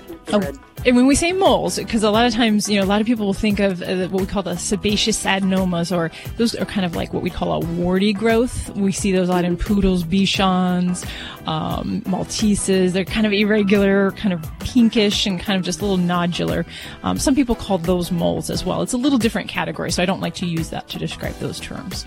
he's 0.00 0.18
Oh, 0.32 0.42
and 0.84 0.94
when 0.94 1.06
we 1.06 1.14
say 1.14 1.32
moles, 1.32 1.76
because 1.76 2.02
a 2.02 2.10
lot 2.10 2.26
of 2.26 2.32
times, 2.32 2.68
you 2.68 2.78
know, 2.78 2.84
a 2.84 2.86
lot 2.86 3.00
of 3.00 3.06
people 3.06 3.26
will 3.26 3.34
think 3.34 3.58
of 3.58 3.82
uh, 3.82 4.08
what 4.08 4.20
we 4.20 4.26
call 4.26 4.42
the 4.42 4.56
sebaceous 4.56 5.24
adenomas, 5.24 5.94
or 5.94 6.10
those 6.36 6.54
are 6.54 6.64
kind 6.64 6.84
of 6.84 6.94
like 6.94 7.12
what 7.12 7.22
we 7.22 7.30
call 7.30 7.52
a 7.52 7.66
warty 7.74 8.12
growth. 8.12 8.70
We 8.76 8.92
see 8.92 9.12
those 9.12 9.28
a 9.28 9.32
lot 9.32 9.44
in 9.44 9.56
poodles, 9.56 10.04
bichons, 10.04 11.04
um, 11.46 12.02
Malteses. 12.02 12.92
They're 12.92 13.04
kind 13.04 13.26
of 13.26 13.32
irregular, 13.32 14.12
kind 14.12 14.32
of 14.32 14.42
pinkish, 14.60 15.26
and 15.26 15.40
kind 15.40 15.58
of 15.58 15.64
just 15.64 15.80
a 15.80 15.86
little 15.86 16.04
nodular. 16.04 16.66
Um, 17.02 17.18
some 17.18 17.34
people 17.34 17.54
call 17.54 17.78
those 17.78 18.12
moles 18.12 18.50
as 18.50 18.64
well. 18.64 18.82
It's 18.82 18.92
a 18.92 18.98
little 18.98 19.18
different 19.18 19.48
category, 19.48 19.90
so 19.90 20.02
I 20.02 20.06
don't 20.06 20.20
like 20.20 20.34
to 20.34 20.46
use 20.46 20.70
that 20.70 20.88
to 20.88 20.98
describe 20.98 21.34
those 21.38 21.58
terms. 21.58 22.06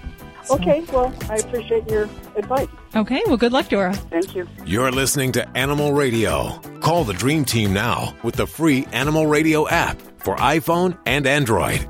So- 0.49 0.55
Okay, 0.55 0.83
well, 0.91 1.13
I 1.29 1.35
appreciate 1.35 1.87
your 1.89 2.09
advice. 2.35 2.67
Okay. 2.95 3.21
Well, 3.27 3.37
good 3.37 3.51
luck, 3.53 3.69
Dora. 3.69 3.93
Thank 3.93 4.35
you. 4.35 4.47
You're 4.65 4.91
listening 4.91 5.31
to 5.33 5.47
Animal 5.57 5.93
Radio. 5.93 6.59
Call 6.81 7.03
the 7.03 7.13
Dream 7.13 7.45
Team 7.45 7.71
now 7.71 8.15
with 8.23 8.35
the 8.35 8.47
free 8.47 8.87
Animal 8.91 9.27
Radio 9.27 9.67
app 9.67 10.01
for 10.17 10.35
iPhone 10.37 10.97
and 11.05 11.27
Android. 11.27 11.87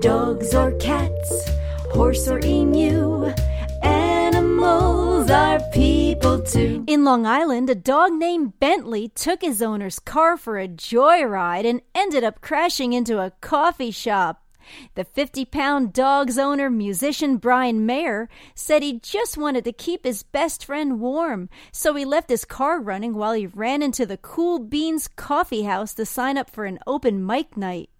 Dogs 0.00 0.54
or 0.54 0.72
cats, 0.78 1.48
horse 1.92 2.26
or 2.28 2.38
emu, 2.44 3.26
animals 3.82 5.30
are 5.30 5.60
people 5.72 6.40
too. 6.42 6.84
In 6.86 7.04
Long 7.04 7.24
Island, 7.26 7.70
a 7.70 7.74
dog 7.74 8.12
named 8.12 8.58
Bentley 8.60 9.08
took 9.08 9.40
his 9.42 9.62
owner's 9.62 9.98
car 9.98 10.36
for 10.36 10.58
a 10.58 10.68
joyride 10.68 11.64
and 11.64 11.80
ended 11.94 12.22
up 12.24 12.40
crashing 12.42 12.92
into 12.92 13.18
a 13.18 13.30
coffee 13.40 13.90
shop. 13.90 14.43
The 14.94 15.04
50 15.04 15.44
pound 15.44 15.92
dog's 15.92 16.38
owner, 16.38 16.70
musician 16.70 17.36
Brian 17.36 17.84
Mayer, 17.86 18.28
said 18.54 18.82
he 18.82 18.98
just 19.00 19.36
wanted 19.36 19.64
to 19.64 19.72
keep 19.72 20.04
his 20.04 20.22
best 20.22 20.64
friend 20.64 21.00
warm, 21.00 21.48
so 21.72 21.94
he 21.94 22.04
left 22.04 22.30
his 22.30 22.44
car 22.44 22.80
running 22.80 23.14
while 23.14 23.32
he 23.32 23.46
ran 23.46 23.82
into 23.82 24.06
the 24.06 24.16
Cool 24.16 24.58
Beans 24.58 25.08
coffee 25.08 25.62
house 25.62 25.94
to 25.94 26.06
sign 26.06 26.38
up 26.38 26.50
for 26.50 26.64
an 26.64 26.78
open 26.86 27.24
mic 27.24 27.56
night. 27.56 27.90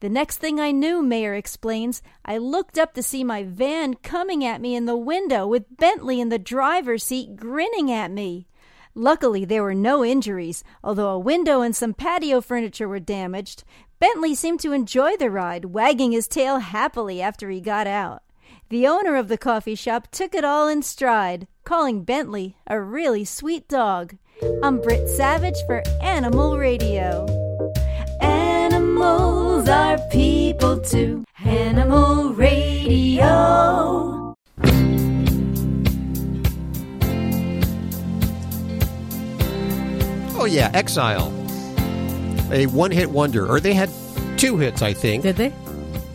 The 0.00 0.08
next 0.08 0.38
thing 0.38 0.60
I 0.60 0.70
knew, 0.70 1.02
Mayer 1.02 1.34
explains, 1.34 2.02
I 2.24 2.38
looked 2.38 2.78
up 2.78 2.94
to 2.94 3.02
see 3.02 3.24
my 3.24 3.42
van 3.42 3.94
coming 3.94 4.44
at 4.44 4.60
me 4.60 4.74
in 4.74 4.86
the 4.86 4.96
window 4.96 5.46
with 5.46 5.76
Bentley 5.76 6.20
in 6.20 6.28
the 6.28 6.38
driver's 6.38 7.04
seat 7.04 7.36
grinning 7.36 7.90
at 7.90 8.10
me. 8.10 8.46
Luckily, 8.94 9.46
there 9.46 9.62
were 9.62 9.74
no 9.74 10.04
injuries, 10.04 10.62
although 10.84 11.08
a 11.08 11.18
window 11.18 11.62
and 11.62 11.74
some 11.74 11.94
patio 11.94 12.42
furniture 12.42 12.86
were 12.86 13.00
damaged. 13.00 13.64
Bentley 14.02 14.34
seemed 14.34 14.58
to 14.62 14.72
enjoy 14.72 15.16
the 15.16 15.30
ride, 15.30 15.66
wagging 15.66 16.10
his 16.10 16.26
tail 16.26 16.58
happily 16.58 17.22
after 17.22 17.50
he 17.50 17.60
got 17.60 17.86
out. 17.86 18.24
The 18.68 18.84
owner 18.84 19.14
of 19.14 19.28
the 19.28 19.38
coffee 19.38 19.76
shop 19.76 20.08
took 20.10 20.34
it 20.34 20.44
all 20.44 20.66
in 20.66 20.82
stride, 20.82 21.46
calling 21.62 22.02
Bentley 22.02 22.56
a 22.66 22.80
really 22.80 23.24
sweet 23.24 23.68
dog. 23.68 24.16
Um 24.42 24.58
I'm 24.64 24.80
Britt 24.80 25.08
Savage 25.08 25.54
for 25.66 25.84
Animal 26.02 26.58
Radio. 26.58 27.26
Animals 28.20 29.68
are 29.68 29.98
people 30.10 30.80
too. 30.80 31.24
Animal 31.44 32.34
Radio. 32.34 34.34
Oh 40.34 40.48
yeah, 40.50 40.72
Exile, 40.74 41.32
a 42.52 42.66
one-hit 42.66 43.10
wonder, 43.10 43.46
or 43.46 43.58
they 43.60 43.72
had 43.74 43.90
two 44.36 44.58
hits, 44.58 44.82
I 44.82 44.92
think. 44.92 45.22
Did 45.22 45.36
they? 45.36 45.52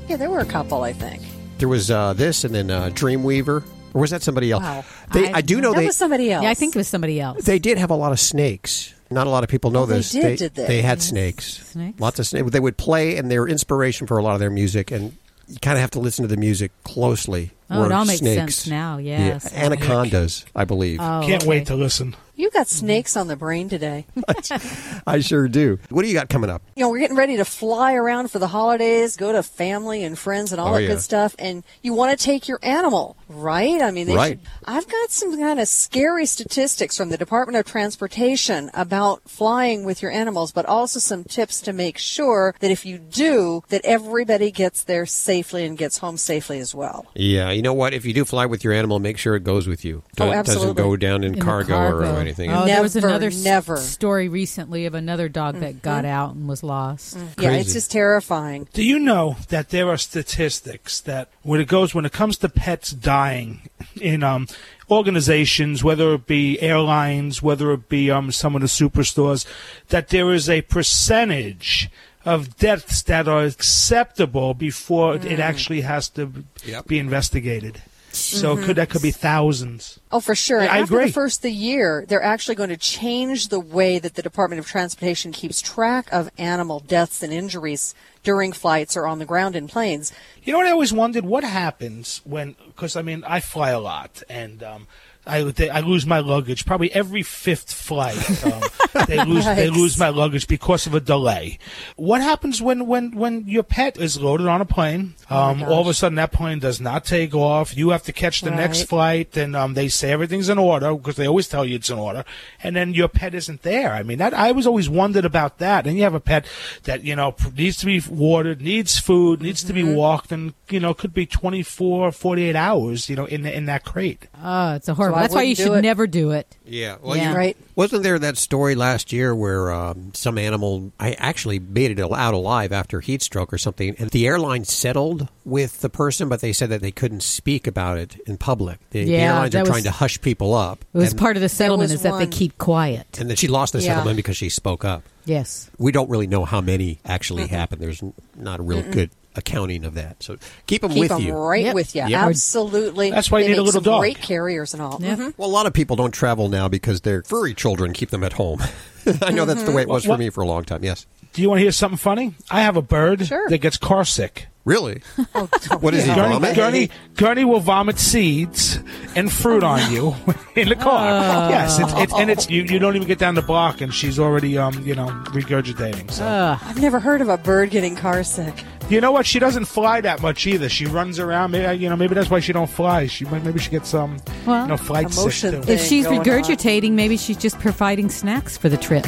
Yeah, 0.08 0.16
there 0.18 0.30
were 0.30 0.40
a 0.40 0.46
couple, 0.46 0.84
I 0.84 0.94
think. 0.94 1.22
There 1.58 1.68
was 1.68 1.90
uh, 1.92 2.14
this, 2.14 2.44
and 2.44 2.54
then 2.54 2.70
uh, 2.72 2.90
Dreamweaver, 2.94 3.64
or 3.94 4.02
was 4.02 4.12
that 4.12 4.22
somebody 4.22 4.52
else? 4.52 4.64
Wow. 4.64 4.84
They, 5.14 5.28
I, 5.32 5.38
I- 5.38 5.42
do 5.42 5.60
know 5.60 5.72
That 5.74 5.80
they 5.80 5.86
was 5.88 5.98
somebody 5.98 6.32
else. 6.32 6.44
Yeah, 6.44 6.50
I 6.52 6.54
think 6.54 6.76
it 6.76 6.80
was 6.80 6.88
somebody 6.88 7.20
else. 7.20 7.44
they 7.46 7.60
did 7.60 7.78
have 7.78 7.90
a 7.90 7.96
lot 7.96 8.12
of 8.12 8.20
snakes. 8.20 8.94
Not 9.10 9.26
a 9.26 9.30
lot 9.30 9.44
of 9.44 9.50
people 9.50 9.72
know 9.72 9.84
Oh, 9.84 9.86
they 9.86 9.98
this. 9.98 10.12
did, 10.12 10.38
did 10.38 10.56
they? 10.56 10.82
had 10.82 11.02
snakes. 11.02 11.66
Snakes? 11.70 12.00
Lots 12.00 12.20
of 12.20 12.28
snakes. 12.28 12.52
They 12.52 12.60
would 12.60 12.78
play, 12.78 13.18
and 13.18 13.32
they 13.32 13.40
were 13.40 13.48
inspiration 13.48 14.06
for 14.06 14.18
a 14.18 14.22
lot 14.24 14.34
of 14.34 14.40
their 14.42 14.50
music. 14.50 14.92
And 14.92 15.16
you 15.48 15.58
kind 15.62 15.78
of 15.78 15.82
have 15.82 15.92
to 15.92 16.00
listen 16.00 16.24
to 16.24 16.28
the 16.28 16.36
music 16.36 16.72
closely. 16.84 17.52
Oh, 17.70 17.84
it 17.84 17.88
were 17.88 17.94
all 17.94 18.04
makes 18.06 18.20
snakes. 18.20 18.38
sense 18.56 18.68
now. 18.68 18.98
Yes. 18.98 19.50
Yeah, 19.52 19.64
anacondas, 19.66 20.46
I 20.54 20.66
believe. 20.66 21.00
Oh, 21.00 21.22
Can't 21.26 21.44
okay. 21.44 21.48
wait 21.50 21.68
to 21.68 21.76
listen. 21.76 22.16
You 22.38 22.52
got 22.52 22.68
snakes 22.68 23.18
on 23.18 23.28
the 23.28 23.36
brain 23.36 23.68
today. 23.68 24.06
I 25.08 25.20
sure 25.22 25.48
do. 25.48 25.80
What 25.90 26.04
do 26.04 26.08
you 26.08 26.14
got 26.14 26.30
coming 26.30 26.50
up? 26.52 26.62
you 26.76 26.84
know, 26.84 26.90
we're 26.92 27.00
getting 27.00 27.18
ready 27.18 27.38
to 27.38 27.46
fly 27.46 27.96
around 27.96 28.30
for 28.30 28.38
the 28.38 28.48
holidays, 28.48 29.16
go 29.18 29.32
to 29.32 29.42
family 29.42 30.04
and 30.04 30.18
friends 30.18 30.52
and 30.52 30.62
all 30.62 30.70
Oh, 30.70 30.74
that 30.76 30.84
yeah. 30.84 30.88
good 30.90 31.02
stuff, 31.02 31.36
and 31.40 31.64
you 31.82 31.94
want 31.94 32.18
to 32.18 32.24
take 32.24 32.48
your 32.48 32.60
animal, 32.62 33.18
right? 33.28 33.82
I 33.82 33.90
mean, 33.90 34.06
they 34.06 34.16
Right. 34.16 34.30
should- 34.40 34.50
I've 34.66 34.88
got 34.88 35.10
some 35.12 35.36
kind 35.40 35.60
of 35.60 35.68
scary 35.68 36.28
statistics 36.28 36.96
from 36.96 37.10
the 37.10 37.18
Department 37.18 37.58
of 37.58 37.66
Transportation 37.66 38.70
about 38.76 39.22
flying 39.28 39.84
with 39.84 40.04
your 40.04 40.12
animals, 40.12 40.52
but 40.52 40.66
also 40.68 41.00
some 41.00 41.24
tips 41.24 41.60
to 41.62 41.74
make 41.74 41.98
sure 41.98 42.54
that 42.60 42.70
if 42.70 42.86
you 42.86 43.00
do, 43.00 43.64
that 43.70 43.82
everybody 43.84 44.52
gets 44.52 44.84
there 44.84 45.08
safely 45.08 45.66
and 45.66 45.76
gets 45.78 45.98
home 45.98 46.18
safely 46.18 46.60
as 46.60 46.76
well. 46.76 47.08
Yeah, 47.16 47.50
you 47.50 47.64
know 47.64 47.74
what? 47.74 47.96
If 47.96 48.06
you 48.06 48.14
do 48.14 48.24
fly 48.26 48.46
with 48.46 48.64
your 48.64 48.74
animal, 48.74 49.00
make 49.00 49.18
sure 49.18 49.36
it 49.36 49.44
goes 49.44 49.68
with 49.68 49.84
you. 49.84 50.04
Oh, 50.20 50.26
Don't- 50.32 50.46
Doesn't 50.46 50.76
go 50.76 50.96
down 50.96 51.24
in, 51.24 51.34
In 51.34 51.40
the 51.40 51.46
cargo, 51.46 51.76
or 51.80 52.06
anything. 52.28 52.52
Oh, 52.52 52.66
there 52.66 52.82
was 52.82 52.96
Never, 52.96 53.08
another 53.08 53.28
s- 53.28 53.44
never. 53.44 53.78
story 53.78 54.28
recently 54.30 54.86
of 54.86 54.94
another 54.94 55.28
dog 55.30 55.60
that 55.60 55.82
got 55.82 56.06
out 56.06 56.36
and 56.36 56.48
was 56.48 56.64
lost. 56.64 57.16
Yeah, 57.18 57.50
Crazy. 57.50 57.60
it's 57.62 57.74
just 57.74 57.92
terrifying. 57.92 58.68
Do 58.74 58.84
you 58.84 59.00
know 59.00 59.38
that 59.50 59.70
there 59.70 59.90
are 59.90 59.98
statistics 59.98 61.00
that 61.02 61.30
when 61.44 61.60
it 61.60 61.68
goes 61.68 61.96
when 61.96 62.06
it 62.06 62.12
comes 62.12 62.38
to 62.38 62.50
pets 62.50 62.92
dying 62.92 63.70
in 64.00 64.24
um, 64.24 64.48
organizations, 64.92 65.84
whether 65.84 66.14
it 66.14 66.28
be 66.28 66.60
airlines, 66.62 67.42
whether 67.42 67.72
it 67.72 67.90
be 67.90 68.12
um, 68.12 68.32
some 68.32 68.56
of 68.56 68.62
the 68.62 68.68
superstores, 68.68 69.46
that 69.90 70.10
there 70.10 70.34
is 70.34 70.50
a 70.50 70.62
percentage 70.64 71.90
of 72.26 72.58
deaths 72.58 73.02
that 73.04 73.28
are 73.28 73.44
acceptable 73.46 74.54
before 74.54 75.16
it 75.16 75.40
actually 75.40 75.82
has 75.82 76.10
to 76.10 76.44
Yep. 76.66 76.88
be 76.88 77.00
investigated. 77.00 77.82
So 78.12 78.58
could 78.58 78.78
that 78.78 78.90
could 78.90 79.02
be 79.02 79.12
thousands. 79.12 80.00
Oh, 80.12 80.20
for 80.20 80.34
sure. 80.34 80.62
I 80.62 80.80
After 80.80 80.96
agree. 80.96 81.06
the 81.08 81.14
first 81.14 81.40
of 81.40 81.44
the 81.44 81.52
year, 81.52 82.06
they're 82.08 82.24
actually 82.24 82.56
going 82.56 82.70
to 82.70 82.78
change 82.78 83.50
the 83.50 83.60
way 83.60 84.00
that 84.00 84.16
the 84.16 84.22
Department 84.22 84.60
of 84.60 84.66
Transportation 84.66 85.32
keeps 85.32 85.62
track 85.62 86.12
of 86.12 86.30
animal 86.38 86.80
deaths 86.80 87.22
and 87.22 87.32
injuries 87.32 87.94
during 88.24 88.54
flights 88.54 88.98
or 88.98 89.06
on 89.06 89.20
the 89.20 89.26
ground 89.26 89.56
in 89.56 89.68
planes. 89.68 90.12
You 90.44 90.54
know 90.54 90.60
what 90.60 90.68
I 90.68 90.72
always 90.72 90.94
wondered? 90.94 91.26
What 91.26 91.44
happens 91.44 92.22
when? 92.24 92.56
Because 92.68 92.96
I 92.96 93.02
mean, 93.02 93.24
I 93.26 93.40
fly 93.40 93.70
a 93.70 93.80
lot, 93.80 94.24
and 94.30 94.64
um, 94.64 94.88
I 95.28 95.44
they, 95.44 95.70
I 95.70 95.82
lose 95.82 96.06
my 96.06 96.20
luggage 96.20 96.66
probably 96.66 96.92
every 96.94 97.24
fifth 97.24 97.74
flight. 97.74 98.18
Um, 98.46 98.62
they 99.08 99.24
lose 99.26 99.46
they 99.46 99.70
lose 99.70 99.98
my 99.98 100.10
luggage 100.10 100.48
because 100.48 100.88
of 100.88 100.94
a 100.94 101.00
delay. 101.00 101.60
What 101.96 102.22
happens 102.22 102.62
when 102.62 102.88
when 102.88 103.12
when 103.16 103.48
your 103.48 103.64
pet 103.64 103.98
is 103.98 104.20
loaded 104.20 104.48
on 104.48 104.62
a 104.62 104.66
plane? 104.66 105.16
Um, 105.30 105.62
all 105.64 105.82
of 105.82 105.88
a 105.88 105.94
sudden, 105.94 106.16
that 106.16 106.32
plane 106.32 106.60
does 106.60 106.80
not 106.80 107.04
take 107.04 107.36
off. 107.36 107.76
You 107.76 107.90
have 107.90 108.04
to 108.04 108.14
catch 108.14 108.42
the 108.42 108.52
next 108.52 108.84
flight, 108.84 109.36
and 109.36 109.56
um, 109.56 109.74
they 109.74 109.90
say 109.90 110.12
everything's 110.12 110.48
in 110.48 110.58
order 110.58 110.94
because 110.96 111.18
they 111.18 111.28
always 111.28 111.50
tell 111.50 111.66
you 111.66 111.76
it's 111.76 111.90
in 111.90 112.00
order, 112.00 112.24
and 112.64 112.76
then 112.76 112.94
your 112.94 113.10
pet 113.10 113.34
isn't 113.34 113.62
there. 113.64 113.92
I 113.94 114.04
mean, 114.04 114.20
that 114.20 114.34
I 114.34 114.52
was 114.54 114.66
always 114.66 114.88
wondered 114.90 115.26
about 115.26 115.58
that. 115.58 115.86
And 115.86 115.98
you 115.98 116.04
have 116.04 116.14
a 116.14 116.20
pet 116.22 116.46
that 116.84 117.04
you 117.04 117.16
know 117.16 117.36
needs 117.58 117.76
to 117.78 117.86
be 117.86 118.02
watered, 118.10 118.62
needs 118.62 118.98
food, 119.00 119.42
needs 119.42 119.64
to 119.64 119.74
be 119.74 119.78
Mm-hmm. 119.84 119.96
walked, 119.96 120.32
and 120.32 120.54
you 120.70 120.80
know 120.80 120.94
could 120.94 121.14
be 121.14 121.26
24, 121.26 122.12
48 122.12 122.56
hours, 122.56 123.10
you 123.10 123.16
know, 123.16 123.26
in 123.26 123.46
in 123.46 123.66
that 123.66 123.84
crate. 123.84 124.28
Oh, 124.42 124.74
it's 124.76 124.88
a 124.88 124.94
horrible. 124.94 125.17
I 125.17 125.17
That's 125.22 125.34
why 125.34 125.44
you 125.44 125.56
do 125.56 125.64
should 125.64 125.78
it. 125.78 125.82
never 125.82 126.08
do 126.08 126.32
it. 126.32 126.56
Yeah, 126.66 126.98
well, 127.02 127.16
Yeah. 127.16 127.32
you- 127.32 127.36
Right. 127.38 127.58
Wasn't 127.76 128.02
there 128.04 128.18
that 128.18 128.38
story 128.38 128.74
last 128.76 129.14
year 129.14 129.36
where 129.36 129.72
um, 129.72 130.12
some 130.16 130.38
animal 130.40 130.92
I 131.00 131.12
actually 131.14 131.60
made 131.60 131.92
it 131.92 132.00
out 132.00 132.34
alive 132.34 132.72
after 132.72 133.00
heat 133.02 133.22
stroke 133.22 133.54
or 133.54 133.58
something, 133.60 133.96
and 134.00 134.10
the 134.10 134.26
airline 134.28 134.66
settled 134.66 135.28
with 135.46 135.82
the 135.82 135.90
person, 135.90 136.28
but 136.28 136.42
they 136.42 136.54
said 136.54 136.70
that 136.70 136.82
they 136.82 136.92
couldn't 136.92 137.22
speak 137.22 137.68
about 137.68 137.98
it 138.00 138.20
in 138.26 138.38
public. 138.38 138.80
The, 138.92 139.04
the 139.06 139.16
airlines 139.16 139.54
are 139.56 139.60
was- 139.62 139.70
trying 139.70 139.84
to 139.84 139.92
hush 139.92 140.20
people 140.22 140.54
up. 140.56 140.84
It 140.94 140.98
was 140.98 141.12
and, 141.12 141.20
part 141.20 141.36
of 141.38 141.42
the 141.42 141.50
settlement 141.50 141.92
was 141.92 142.00
is 142.00 142.02
that 142.02 142.18
they 142.18 142.26
keep 142.28 142.58
quiet. 142.58 143.20
and 143.20 143.30
then 143.30 143.38
she 143.38 143.48
lost 143.48 143.74
the 143.74 143.80
Yeah. 143.82 143.94
settlement 143.94 144.18
because 144.18 144.38
she 144.38 144.50
spoke 144.50 144.84
up. 144.84 145.04
Yes. 145.26 145.70
We 145.78 145.92
don't 145.92 146.10
really 146.10 146.28
know 146.28 146.46
how 146.46 146.62
many 146.62 147.00
actually 147.06 147.48
happened. 147.48 147.82
There's 147.82 148.02
not 148.36 148.60
a 148.60 148.64
real 148.64 148.82
good 148.82 149.12
accounting 149.38 149.86
of 149.86 149.94
that. 149.94 150.22
So 150.24 150.38
keep 150.66 150.82
them 150.82 150.92
Keep 150.92 151.00
with 151.00 151.10
them 151.10 151.22
you. 151.22 151.34
right 151.36 151.66
Yep. 151.66 151.76
with 151.76 151.96
you. 151.96 152.04
Yep. 152.08 152.20
Absolutely. 152.22 153.12
That's 153.12 153.30
why 153.32 153.40
you 153.40 153.46
They 153.46 153.52
need 153.52 153.58
a 153.60 153.64
little 153.64 153.82
some 153.82 153.92
dog. 153.92 154.02
Great 154.02 154.20
carriers 154.22 154.74
and 154.74 154.82
all. 154.82 154.98
Yep. 155.02 155.18
Mhm. 155.20 155.34
Well, 155.38 155.50
a 155.50 155.52
lot 155.52 155.66
of 155.66 155.74
people 155.74 155.96
don't 155.96 156.12
travel 156.12 156.50
now 156.50 156.68
because 156.68 157.02
their 157.02 157.24
furry 157.24 157.54
children 157.54 157.94
keep 157.94 158.10
them 158.10 158.24
at 158.24 158.34
home. 158.34 158.62
I 159.22 159.32
know 159.32 159.46
that's 159.46 159.64
the 159.64 159.72
way 159.72 159.84
it 159.84 159.88
was 159.88 160.04
for 160.06 160.18
me 160.18 160.30
for 160.30 160.42
a 160.42 160.48
long 160.48 160.64
time. 160.66 160.84
Yes. 160.84 161.06
Do 161.34 161.42
you 161.42 161.50
want 161.50 161.60
to 161.60 161.64
hear 161.64 161.72
something 161.72 161.98
funny? 161.98 162.34
I 162.50 162.62
have 162.62 162.76
a 162.78 162.82
bird 162.82 163.26
Sure. 163.28 163.48
that 163.50 163.60
gets 163.60 163.78
car 163.78 164.04
sick. 164.06 164.48
Really? 164.66 165.02
Oh, 165.34 165.48
What 165.80 165.94
is 165.94 166.04
he, 166.04 166.14
Gurney, 166.14 166.34
vomit? 166.34 166.56
Gurney, 166.58 166.90
Gurney 167.16 167.46
will 167.46 167.62
vomit 167.62 167.98
seeds 168.00 168.80
and 169.16 169.32
fruit 169.32 169.64
on 169.64 169.94
you 169.94 170.14
in 170.58 170.68
the 170.68 170.76
car. 170.76 171.50
yes, 171.50 171.80
it's, 171.80 171.94
it's, 171.96 172.14
and 172.14 172.30
it's 172.30 172.50
you, 172.50 172.64
you 172.64 172.78
don't 172.78 172.98
even 172.98 173.08
get 173.08 173.18
down 173.18 173.36
the 173.36 173.42
block, 173.42 173.80
and 173.80 173.94
she's 173.94 174.20
already 174.20 174.58
um 174.58 174.86
you 174.86 174.94
know 174.94 175.08
regurgitating. 175.28 176.12
So 176.12 176.26
I've 176.62 176.82
never 176.82 177.00
heard 177.00 177.22
of 177.22 177.30
a 177.30 177.38
bird 177.38 177.70
getting 177.70 177.96
car 177.96 178.26
sick. 178.26 178.54
You 178.90 179.02
know 179.02 179.12
what? 179.12 179.26
She 179.26 179.40
doesn't 179.40 179.66
fly 179.66 180.02
that 180.02 180.22
much 180.22 180.48
either. 180.48 180.70
She 180.70 180.86
runs 180.86 181.20
around. 181.20 181.52
Maybe 181.52 181.84
you 181.84 181.90
know 181.90 181.96
maybe 181.96 182.16
that's 182.16 182.30
why 182.30 182.40
she 182.40 182.54
don't 182.54 182.70
fly. 182.70 183.08
She 183.08 183.26
maybe 183.26 183.60
she 183.60 183.70
gets 183.70 183.90
some 183.90 184.18
Well, 184.46 184.64
you 184.64 184.68
know 184.70 184.78
flight 184.78 185.12
sick 185.12 185.52
too. 185.52 185.72
If 185.72 185.82
she's 185.82 186.06
going 186.06 186.20
on. 186.20 186.26
regurgitating, 186.26 186.92
maybe 186.94 187.18
she's 187.18 187.38
just 187.38 187.60
providing 187.60 188.10
snacks 188.10 188.58
for 188.58 188.70
the 188.70 188.78
trip. 188.78 189.06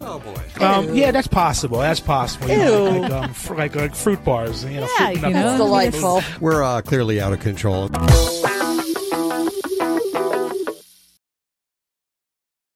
Oh 0.00 0.18
boy. 0.20 0.64
Um, 0.64 0.94
yeah, 0.94 1.10
that's 1.10 1.26
possible. 1.26 1.78
That's 1.78 1.98
possible. 2.00 2.48
You 2.48 2.56
know, 2.56 2.92
Ew. 2.94 3.00
like, 3.00 3.10
um, 3.12 3.34
fr- 3.34 3.54
like 3.56 3.74
like 3.74 3.94
fruit 3.94 4.22
bars. 4.24 4.64
You 4.64 4.80
know, 4.80 4.88
Yeah, 4.98 5.10
you 5.10 5.20
know. 5.20 5.32
That's 5.32 5.58
delightful. 5.58 6.22
We're 6.40 6.62
uh, 6.62 6.82
clearly 6.82 7.20
out 7.20 7.32
of 7.32 7.40
control. 7.40 7.88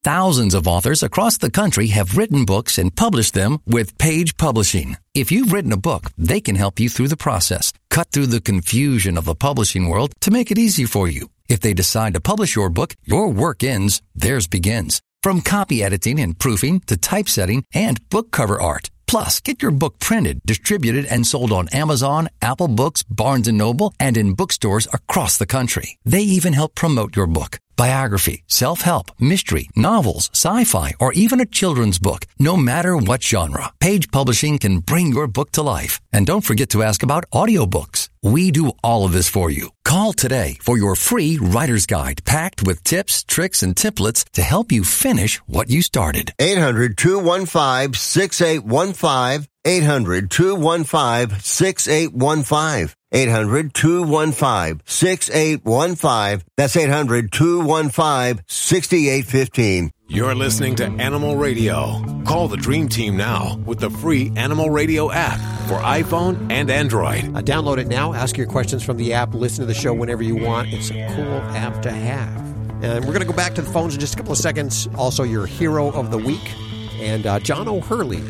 Thousands 0.05 0.55
of 0.55 0.69
authors 0.69 1.03
across 1.03 1.39
the 1.39 1.51
country 1.51 1.89
have 1.89 2.17
written 2.17 2.45
books 2.45 2.79
and 2.79 2.95
published 2.95 3.35
them 3.35 3.59
with 3.67 3.99
Page 3.99 4.37
Publishing. 4.37 4.97
If 5.13 5.33
you've 5.33 5.53
written 5.53 5.73
a 5.73 5.77
book, 5.77 6.13
they 6.17 6.41
can 6.41 6.55
help 6.55 6.79
you 6.79 6.89
through 6.89 7.09
the 7.09 7.17
process, 7.17 7.73
cut 7.91 8.09
through 8.11 8.29
the 8.29 8.41
confusion 8.41 9.19
of 9.19 9.25
the 9.25 9.35
publishing 9.35 9.89
world 9.89 10.13
to 10.21 10.31
make 10.31 10.53
it 10.53 10.59
easy 10.59 10.85
for 10.85 11.09
you. 11.09 11.29
If 11.49 11.61
they 11.61 11.75
decide 11.75 12.15
to 12.15 12.21
publish 12.21 12.55
your 12.55 12.71
book, 12.71 12.95
your 13.05 13.29
work 13.29 13.65
ends, 13.65 14.01
theirs 14.15 14.47
begins. 14.47 15.03
From 15.23 15.41
copy 15.41 15.83
editing 15.83 16.21
and 16.21 16.39
proofing 16.39 16.79
to 16.87 16.97
typesetting 16.97 17.65
and 17.75 18.09
book 18.09 18.31
cover 18.31 18.61
art. 18.61 18.91
Plus, 19.09 19.41
get 19.41 19.63
your 19.63 19.73
book 19.73 19.99
printed, 19.99 20.41
distributed, 20.45 21.07
and 21.07 21.27
sold 21.27 21.51
on 21.51 21.69
Amazon, 21.71 22.29
Apple 22.41 22.69
Books, 22.69 23.03
Barnes 23.03 23.49
& 23.49 23.53
Noble, 23.53 23.93
and 23.99 24.17
in 24.17 24.35
bookstores 24.35 24.87
across 24.93 25.39
the 25.39 25.47
country. 25.47 25.99
They 26.05 26.23
even 26.23 26.53
help 26.53 26.75
promote 26.75 27.17
your 27.17 27.27
book. 27.27 27.59
Biography, 27.79 28.43
self-help, 28.49 29.13
mystery, 29.21 29.71
novels, 29.77 30.29
sci-fi, 30.35 30.95
or 30.99 31.13
even 31.13 31.41
a 31.41 31.47
children's 31.47 32.01
book. 32.01 32.27
No 32.37 32.57
matter 32.57 32.97
what 32.97 33.23
genre, 33.23 33.71
Page 33.79 34.11
Publishing 34.11 34.59
can 34.59 34.81
bring 34.81 35.13
your 35.13 35.29
book 35.29 35.53
to 35.53 35.63
life. 35.63 36.01
And 36.13 36.27
don't 36.27 36.45
forget 36.45 36.71
to 36.71 36.83
ask 36.83 37.05
about 37.05 37.31
audiobooks. 37.31 38.09
We 38.21 38.51
do 38.51 38.73
all 38.83 39.05
of 39.05 39.13
this 39.13 39.29
for 39.29 39.49
you. 39.49 39.71
Call 39.85 40.13
today 40.13 40.59
for 40.61 40.77
your 40.77 40.97
free 40.97 41.39
writer's 41.41 41.87
guide 41.87 42.25
packed 42.25 42.65
with 42.65 42.83
tips, 42.83 43.23
tricks, 43.23 43.63
and 43.63 43.77
templates 43.77 44.25
to 44.33 44.43
help 44.43 44.73
you 44.73 44.83
finish 44.83 45.39
what 45.47 45.71
you 45.71 45.81
started. 45.83 46.33
800 46.41 46.99
215 46.99 47.95
6815. 47.95 49.47
800 49.65 50.31
215 50.31 51.41
6815. 51.41 52.98
800 53.13 53.75
215 53.75 54.83
6815. 54.85 56.47
That's 56.57 56.77
800 56.77 57.33
215 57.33 58.45
6815. 58.47 59.91
You're 60.11 60.35
listening 60.35 60.75
to 60.77 60.87
Animal 60.87 61.37
Radio. 61.37 62.03
Call 62.25 62.49
the 62.49 62.57
Dream 62.57 62.89
Team 62.89 63.17
now 63.17 63.59
with 63.67 63.79
the 63.81 63.91
free 63.91 64.33
Animal 64.37 64.71
Radio 64.71 65.11
app 65.11 65.39
for 65.69 65.79
iPhone 65.79 66.51
and 66.51 66.71
Android. 66.71 67.25
Uh, 67.37 67.43
download 67.43 67.77
it 67.77 67.89
now. 67.89 68.15
Ask 68.15 68.39
your 68.39 68.47
questions 68.47 68.83
from 68.83 68.97
the 68.97 69.13
app. 69.13 69.35
Listen 69.35 69.61
to 69.61 69.67
the 69.67 69.75
show 69.75 69.93
whenever 69.93 70.23
you 70.23 70.37
want. 70.37 70.73
It's 70.73 70.91
a 70.91 71.07
cool 71.15 71.41
app 71.55 71.83
to 71.83 71.91
have. 71.91 72.35
And 72.83 73.05
we're 73.05 73.13
going 73.13 73.21
to 73.21 73.27
go 73.27 73.35
back 73.35 73.55
to 73.57 73.63
the 73.63 73.71
phones 73.71 73.93
in 73.95 74.01
just 74.01 74.15
a 74.15 74.17
couple 74.17 74.33
of 74.33 74.39
seconds. 74.39 74.89
Also, 74.97 75.25
your 75.25 75.45
hero 75.47 75.91
of 75.93 76.11
the 76.11 76.19
week 76.19 76.55
and 77.01 77.27
uh, 77.27 77.39
John 77.41 77.69
O'Hurley, 77.69 78.23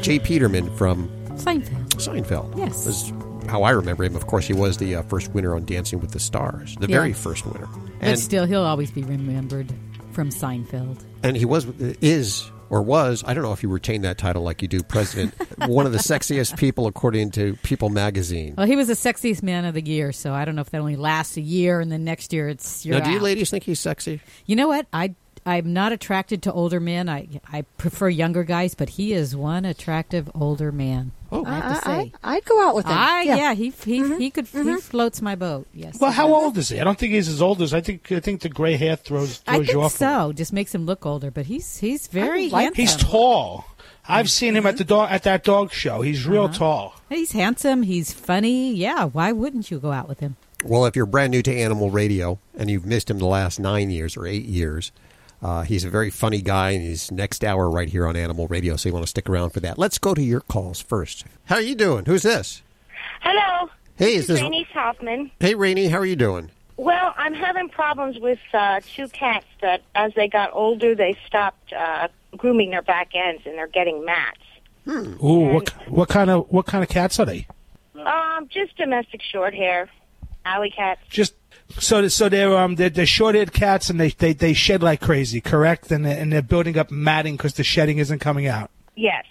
J. 0.00 0.18
Peterman 0.18 0.74
from 0.76 1.08
Seinfeld. 1.36 1.88
Seinfeld. 1.96 2.56
Yes. 2.56 2.86
Was 2.86 3.12
how 3.48 3.62
I 3.62 3.70
remember 3.70 4.04
him. 4.04 4.14
Of 4.16 4.26
course, 4.26 4.46
he 4.46 4.52
was 4.54 4.76
the 4.78 4.96
uh, 4.96 5.02
first 5.02 5.32
winner 5.32 5.54
on 5.54 5.64
Dancing 5.64 6.00
with 6.00 6.12
the 6.12 6.20
Stars, 6.20 6.76
the 6.76 6.88
Yeah. 6.88 6.96
very 6.98 7.12
first 7.12 7.46
winner. 7.46 7.66
But 7.66 8.08
And 8.08 8.18
still, 8.18 8.44
he'll 8.46 8.62
always 8.62 8.90
be 8.90 9.02
remembered 9.02 9.72
from 10.12 10.30
Seinfeld. 10.30 10.98
and 11.22 11.36
he 11.36 11.44
was 11.44 11.66
is 12.00 12.50
or 12.70 12.82
was 12.82 13.24
I 13.26 13.32
don't 13.34 13.42
know 13.44 13.52
if 13.52 13.62
you 13.62 13.68
retain 13.68 14.02
that 14.02 14.18
title 14.18 14.42
like 14.42 14.60
you 14.62 14.68
do 14.68 14.82
president 14.82 15.34
one 15.68 15.86
of 15.86 15.92
the 15.92 15.98
sexiest 15.98 16.56
people 16.58 16.86
according 16.86 17.30
to 17.32 17.56
People 17.62 17.88
magazine. 17.88 18.54
Well, 18.58 18.66
he 18.66 18.76
was 18.76 18.88
the 18.88 18.94
sexiest 18.94 19.42
man 19.42 19.64
of 19.64 19.74
the 19.74 19.80
year, 19.84 20.12
so 20.12 20.32
I 20.34 20.44
don't 20.44 20.54
know 20.54 20.60
if 20.62 20.70
that 20.70 20.80
only 20.80 20.96
lasts 20.96 21.36
a 21.36 21.40
year, 21.40 21.80
and 21.80 21.90
then 21.90 22.04
next 22.04 22.32
year 22.32 22.48
it's 22.48 22.84
you're 22.84 22.98
now, 22.98 23.04
do 23.04 23.10
you 23.12 23.16
out. 23.18 23.22
ladies 23.22 23.50
think 23.50 23.64
he's 23.64 23.80
sexy? 23.80 24.20
You 24.46 24.56
know 24.56 24.68
what? 24.68 24.86
I 24.92 25.14
I'm 25.46 25.72
not 25.72 25.92
attracted 25.92 26.42
to 26.42 26.52
older 26.52 26.78
men. 26.80 27.08
I 27.08 27.26
I 27.50 27.62
prefer 27.78 28.08
younger 28.08 28.44
guys, 28.44 28.74
but 28.74 28.90
he 28.90 29.12
is 29.14 29.34
one 29.36 29.64
attractive 29.64 30.28
older 30.34 30.70
man. 30.72 31.12
Oh. 31.30 31.44
I 31.44 31.54
have 31.54 31.82
to 31.82 31.90
I, 31.90 32.02
say. 32.04 32.12
I, 32.24 32.34
would 32.36 32.44
go 32.44 32.66
out 32.66 32.74
with 32.74 32.86
him. 32.86 32.92
I 32.96 33.22
yeah. 33.22 33.36
yeah, 33.36 33.54
he 33.54 33.70
he 33.70 34.00
mm-hmm. 34.00 34.18
he 34.18 34.30
could 34.30 34.46
he 34.46 34.58
mm-hmm. 34.58 34.76
floats 34.78 35.20
my 35.20 35.34
boat. 35.34 35.66
Yes. 35.74 36.00
Well, 36.00 36.10
how 36.10 36.32
old 36.32 36.56
is 36.56 36.70
he? 36.70 36.80
I 36.80 36.84
don't 36.84 36.98
think 36.98 37.12
he's 37.12 37.28
as 37.28 37.42
old 37.42 37.60
as 37.60 37.74
I 37.74 37.80
think. 37.80 38.10
I 38.10 38.20
think 38.20 38.40
the 38.40 38.48
gray 38.48 38.76
hair 38.76 38.96
throws 38.96 39.42
I 39.46 39.56
throws 39.56 39.66
you 39.66 39.72
think 39.74 39.84
off. 39.84 39.92
so. 39.92 40.32
Just 40.32 40.52
makes 40.52 40.74
him 40.74 40.86
look 40.86 41.04
older, 41.04 41.30
but 41.30 41.46
he's 41.46 41.78
he's 41.78 42.06
very 42.06 42.48
like- 42.48 42.74
handsome. 42.74 42.82
He's 42.82 42.96
tall. 42.96 43.66
I've 44.10 44.30
seen 44.30 44.56
him 44.56 44.64
at 44.64 44.70
mm-hmm. 44.70 44.78
the 44.78 44.84
dog 44.84 45.10
at 45.10 45.22
that 45.24 45.44
dog 45.44 45.70
show. 45.70 46.00
He's 46.00 46.26
real 46.26 46.44
Uh-huh. 46.44 46.54
tall. 46.54 46.94
He's 47.10 47.32
handsome. 47.32 47.82
He's 47.82 48.10
funny. 48.10 48.72
Yeah. 48.72 49.04
Why 49.04 49.32
wouldn't 49.32 49.70
you 49.70 49.78
go 49.78 49.92
out 49.92 50.08
with 50.08 50.20
him? 50.20 50.36
Well, 50.64 50.86
if 50.86 50.96
you're 50.96 51.06
brand 51.06 51.30
new 51.30 51.42
to 51.42 51.54
Animal 51.54 51.90
Radio 51.90 52.38
and 52.56 52.70
you've 52.70 52.86
missed 52.86 53.10
him 53.10 53.18
the 53.18 53.26
last 53.26 53.60
nine 53.60 53.90
years 53.90 54.16
or 54.16 54.26
eight 54.26 54.46
years, 54.46 54.90
uh, 55.42 55.62
he's 55.62 55.84
a 55.84 55.90
very 55.90 56.10
funny 56.10 56.40
guy, 56.40 56.70
and 56.70 56.82
he's 56.82 57.10
next 57.10 57.44
hour 57.44 57.70
right 57.70 57.88
here 57.88 58.06
on 58.06 58.16
Animal 58.16 58.48
Radio. 58.48 58.76
So 58.76 58.88
you 58.88 58.92
want 58.92 59.04
to 59.04 59.10
stick 59.10 59.28
around 59.28 59.50
for 59.50 59.60
that. 59.60 59.78
Let's 59.78 59.98
go 59.98 60.14
to 60.14 60.22
your 60.22 60.40
calls 60.40 60.80
first. 60.80 61.24
How 61.46 61.56
are 61.56 61.60
you 61.60 61.74
doing? 61.74 62.04
Who's 62.06 62.22
this? 62.22 62.62
Hello. 63.20 63.70
Hey, 63.96 64.16
this 64.16 64.22
is 64.22 64.26
this? 64.28 64.40
Rainey 64.40 64.66
Hoffman. 64.72 65.30
Hey, 65.40 65.54
Rainey, 65.54 65.88
how 65.88 65.98
are 65.98 66.06
you 66.06 66.16
doing? 66.16 66.50
Well, 66.76 67.12
I'm 67.16 67.34
having 67.34 67.68
problems 67.68 68.18
with 68.20 68.38
uh, 68.54 68.80
two 68.94 69.08
cats 69.08 69.46
that, 69.62 69.82
as 69.96 70.14
they 70.14 70.28
got 70.28 70.50
older, 70.52 70.94
they 70.94 71.16
stopped 71.26 71.72
uh, 71.72 72.06
grooming 72.36 72.70
their 72.70 72.82
back 72.82 73.10
ends 73.14 73.42
and 73.46 73.56
they're 73.56 73.66
getting 73.66 74.04
mats. 74.04 74.38
Ooh, 74.88 75.50
what 75.52 75.68
what 75.88 76.08
kind 76.08 76.30
of 76.30 76.50
what 76.50 76.66
kind 76.66 76.82
of 76.82 76.88
cats 76.88 77.20
are 77.20 77.26
they? 77.26 77.46
Um, 77.94 78.48
just 78.48 78.76
domestic 78.76 79.20
short 79.22 79.54
hair, 79.54 79.90
alley 80.44 80.70
cats. 80.70 81.00
Just 81.10 81.34
so 81.70 82.08
so 82.08 82.28
they're 82.28 82.56
um 82.56 82.76
they're, 82.76 82.90
they're 82.90 83.06
short-haired 83.06 83.52
cats 83.52 83.90
and 83.90 84.00
they, 84.00 84.10
they 84.10 84.32
they 84.32 84.54
shed 84.54 84.82
like 84.82 85.00
crazy, 85.00 85.40
correct? 85.40 85.90
And 85.90 86.04
they're, 86.04 86.18
and 86.18 86.32
they're 86.32 86.42
building 86.42 86.78
up 86.78 86.90
matting 86.90 87.36
because 87.36 87.54
the 87.54 87.64
shedding 87.64 87.98
isn't 87.98 88.20
coming 88.20 88.46
out. 88.46 88.70
Yes. 88.96 89.24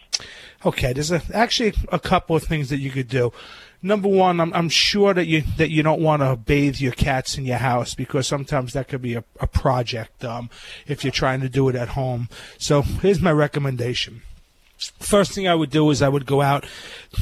Okay, 0.66 0.94
there's 0.94 1.12
a, 1.12 1.22
actually 1.34 1.74
a 1.92 2.00
couple 2.00 2.36
of 2.36 2.44
things 2.44 2.70
that 2.70 2.78
you 2.78 2.90
could 2.90 3.08
do. 3.08 3.32
number 3.82 4.08
one, 4.08 4.40
I'm, 4.40 4.54
I'm 4.54 4.70
sure 4.70 5.14
that 5.14 5.26
you 5.28 5.44
that 5.58 5.70
you 5.70 5.84
don't 5.84 6.02
want 6.02 6.22
to 6.22 6.36
bathe 6.36 6.80
your 6.80 6.92
cats 6.92 7.38
in 7.38 7.46
your 7.46 7.58
house 7.58 7.94
because 7.94 8.28
sometimes 8.28 8.74
that 8.74 8.88
could 8.88 9.02
be 9.02 9.16
a, 9.16 9.24
a 9.40 9.48
project 9.48 10.24
um, 10.24 10.50
if 10.86 11.04
you're 11.04 11.12
trying 11.12 11.42
to 11.42 11.50
do 11.50 11.70
it 11.70 11.76
at 11.76 11.90
home. 11.90 12.30
So 12.58 12.82
here's 12.82 13.22
my 13.22 13.32
recommendation. 13.32 14.22
First 15.00 15.32
thing 15.32 15.48
I 15.48 15.56
would 15.56 15.72
do 15.72 15.90
is 15.90 16.04
I 16.04 16.10
would 16.10 16.28
go 16.28 16.42
out 16.42 16.66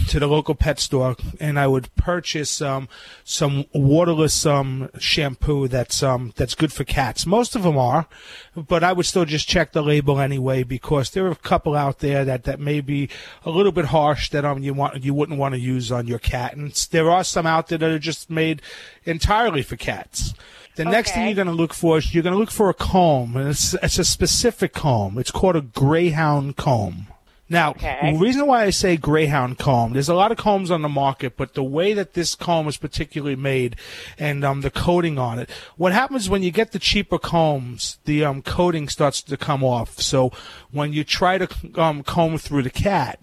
to 0.10 0.20
the 0.20 0.28
local 0.28 0.56
pet 0.56 0.78
store 0.78 1.16
and 1.40 1.58
I 1.58 1.68
would 1.68 1.94
purchase 1.96 2.62
um, 2.62 2.90
some 3.24 3.64
waterless 3.74 4.46
um, 4.46 4.90
shampoo 5.00 5.70
that's 5.70 6.04
um, 6.04 6.34
that's 6.36 6.54
good 6.54 6.74
for 6.74 6.84
cats. 6.84 7.26
Most 7.26 7.56
of 7.56 7.64
them 7.64 7.78
are, 7.78 8.08
but 8.56 8.84
I 8.84 8.92
would 8.92 9.06
still 9.06 9.24
just 9.24 9.48
check 9.48 9.72
the 9.72 9.82
label 9.82 10.20
anyway 10.20 10.64
because 10.64 11.12
there 11.12 11.26
are 11.28 11.32
a 11.32 11.36
couple 11.36 11.76
out 11.76 12.00
there 12.00 12.26
that, 12.26 12.44
that 12.44 12.60
may 12.60 12.82
be 12.82 13.10
a 13.46 13.50
little 13.50 13.72
bit 13.72 13.86
harsh 13.86 14.30
that 14.32 14.44
um 14.44 14.62
you 14.62 14.74
want 14.74 15.02
you 15.04 15.14
wouldn't 15.14 15.40
want 15.40 15.54
to 15.54 15.60
use 15.60 15.94
on 15.94 16.08
your 16.08 16.20
cat, 16.20 16.58
and 16.58 16.74
there 16.92 17.10
are 17.10 17.24
some 17.24 17.46
out 17.46 17.70
there 17.70 17.78
that 17.78 17.90
are 17.90 18.00
just 18.00 18.30
made 18.30 18.62
entirely 19.06 19.62
for 19.62 19.78
cats. 19.78 20.34
The 20.76 20.84
next 20.84 21.14
thing 21.14 21.26
you're 21.26 21.36
going 21.36 21.48
to 21.48 21.54
look 21.54 21.74
for 21.74 21.98
is 21.98 22.14
you're 22.14 22.24
going 22.24 22.34
to 22.34 22.40
look 22.40 22.52
for 22.52 22.70
a 22.70 22.74
comb, 22.74 23.38
and 23.38 23.48
it's, 23.48 23.74
it's 23.76 23.98
a 23.98 24.04
specific 24.04 24.74
comb. 24.74 25.18
It's 25.18 25.32
called 25.32 25.56
a 25.56 25.62
greyhound 25.62 26.58
comb. 26.58 27.08
Now, 27.48 27.72
Okay. 27.72 28.14
the 28.14 28.18
reason 28.20 28.48
why 28.48 28.64
I 28.64 28.72
say 28.72 28.98
greyhound 28.98 29.60
comb, 29.60 29.94
there's 29.94 30.10
a 30.10 30.16
lot 30.16 30.32
of 30.32 30.38
combs 30.38 30.72
on 30.72 30.82
the 30.82 30.90
market, 30.90 31.38
but 31.38 31.54
the 31.54 31.64
way 31.64 31.94
that 31.94 32.14
this 32.14 32.34
comb 32.34 32.68
is 32.68 32.78
particularly 32.78 33.36
made 33.36 33.76
and 34.18 34.44
um, 34.44 34.62
the 34.62 34.72
coating 34.72 35.20
on 35.20 35.38
it, 35.38 35.50
what 35.78 35.94
happens 35.94 36.28
when 36.28 36.42
you 36.42 36.50
get 36.50 36.72
the 36.72 36.80
cheaper 36.80 37.20
combs, 37.20 38.00
the 38.06 38.26
um, 38.26 38.42
coating 38.42 38.90
starts 38.90 39.22
to 39.22 39.38
come 39.38 39.64
off. 39.64 40.00
So 40.02 40.32
when 40.72 40.92
you 40.92 41.04
try 41.04 41.38
to 41.38 41.48
um, 41.80 42.02
comb 42.02 42.38
through 42.40 42.64
the 42.64 42.72
cat, 42.72 43.20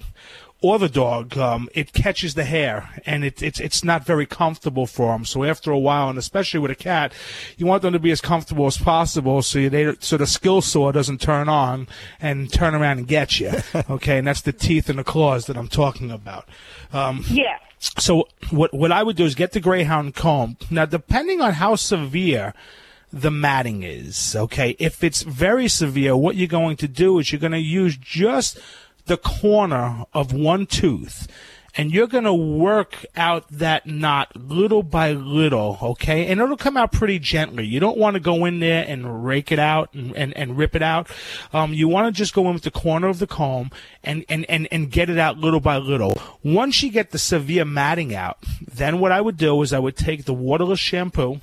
or 0.63 0.79
the 0.79 0.89
dog, 0.89 1.37
um, 1.37 1.69
it 1.75 1.93
catches 1.93 2.35
the 2.35 2.45
hair, 2.45 2.89
and 3.05 3.25
it, 3.25 3.43
it's 3.43 3.61
it's 3.61 3.83
not 3.85 4.07
very 4.07 4.27
comfortable 4.27 4.87
for 4.87 5.13
them. 5.13 5.25
So 5.25 5.45
after 5.45 5.71
a 5.73 5.79
while, 5.79 6.09
and 6.09 6.19
especially 6.19 6.61
with 6.61 6.71
a 6.71 6.77
cat, 6.77 7.13
you 7.59 7.67
want 7.67 7.83
them 7.83 7.93
to 7.93 7.99
be 7.99 8.13
as 8.13 8.21
comfortable 8.21 8.67
as 8.67 8.79
possible, 8.79 9.43
so 9.43 9.59
you, 9.59 9.69
they 9.71 9.95
so 10.01 10.17
the 10.17 10.27
skill 10.27 10.63
saw 10.63 10.93
doesn't 10.93 11.21
turn 11.21 11.49
on 11.49 11.89
and 12.21 12.53
turn 12.53 12.75
around 12.75 12.99
and 12.99 13.09
get 13.09 13.39
you. 13.41 13.51
Okay, 13.91 14.19
and 14.19 14.27
that's 14.27 14.43
the 14.43 14.53
teeth 14.53 14.89
and 14.89 14.99
the 14.99 15.05
claws 15.05 15.47
that 15.47 15.57
I'm 15.57 15.69
talking 15.69 16.11
about. 16.11 16.49
Um, 16.93 17.25
Yeah. 17.29 17.59
so 17.79 18.29
what 18.51 18.73
what 18.73 18.93
I 18.93 19.03
would 19.03 19.17
do 19.17 19.25
is 19.25 19.35
get 19.35 19.53
the 19.53 19.61
greyhound 19.61 20.15
comb. 20.15 20.57
Now, 20.71 20.87
depending 20.87 21.41
on 21.41 21.55
how 21.55 21.75
severe 21.77 22.55
the 23.13 23.31
matting 23.31 23.83
is, 23.83 24.35
okay, 24.37 24.77
if 24.79 25.03
it's 25.05 25.23
very 25.23 25.69
severe, 25.69 26.17
what 26.17 26.37
you're 26.37 26.47
going 26.49 26.77
to 26.79 26.89
do 26.89 27.19
is 27.19 27.33
you're 27.33 27.41
going 27.41 27.53
to 27.53 27.59
use 27.59 27.97
just 27.97 28.59
the 29.13 29.19
corner 29.19 30.07
of 30.15 30.33
one 30.33 30.65
tooth. 30.65 31.29
And 31.75 31.93
you're 31.93 32.07
going 32.07 32.25
to 32.25 32.33
work 32.33 33.05
out 33.15 33.47
that 33.51 33.87
knot 33.87 34.35
little 34.35 34.83
by 34.83 35.13
little, 35.13 35.77
okay? 35.83 36.29
And 36.29 36.41
it'll 36.41 36.57
come 36.57 36.79
out 36.79 36.93
pretty 36.93 37.19
gently. 37.19 37.67
You 37.67 37.79
don't 37.79 37.99
want 37.99 38.15
to 38.15 38.21
go 38.21 38.47
in 38.47 38.61
there 38.61 38.83
and 38.89 39.23
rake 39.23 39.53
it 39.53 39.59
out 39.59 39.93
and, 39.93 40.17
and, 40.17 40.35
and 40.35 40.57
rip 40.57 40.75
it 40.75 40.83
out. 40.83 41.11
Um, 41.53 41.75
you 41.75 41.89
want 41.89 42.15
to 42.15 42.19
just 42.19 42.33
go 42.33 42.47
in 42.49 42.55
with 42.55 42.63
the 42.63 42.71
corner 42.71 43.09
of 43.09 43.19
the 43.19 43.27
comb 43.27 43.71
and, 44.03 44.25
and, 44.31 44.49
and, 44.49 44.67
and 44.73 44.91
get 44.91 45.11
it 45.11 45.19
out 45.19 45.37
little 45.37 45.61
by 45.61 45.77
little. 45.77 46.17
Once 46.43 46.83
you 46.83 46.91
get 46.91 47.11
the 47.11 47.19
severe 47.19 47.67
matting 47.67 48.15
out, 48.15 48.39
then 48.67 48.99
what 48.99 49.13
I 49.13 49.21
would 49.21 49.37
do 49.37 49.61
is 49.61 49.75
I 49.75 49.79
would 49.79 49.97
take 49.97 50.25
the 50.25 50.35
waterless 50.35 50.81
shampoo, 50.81 51.43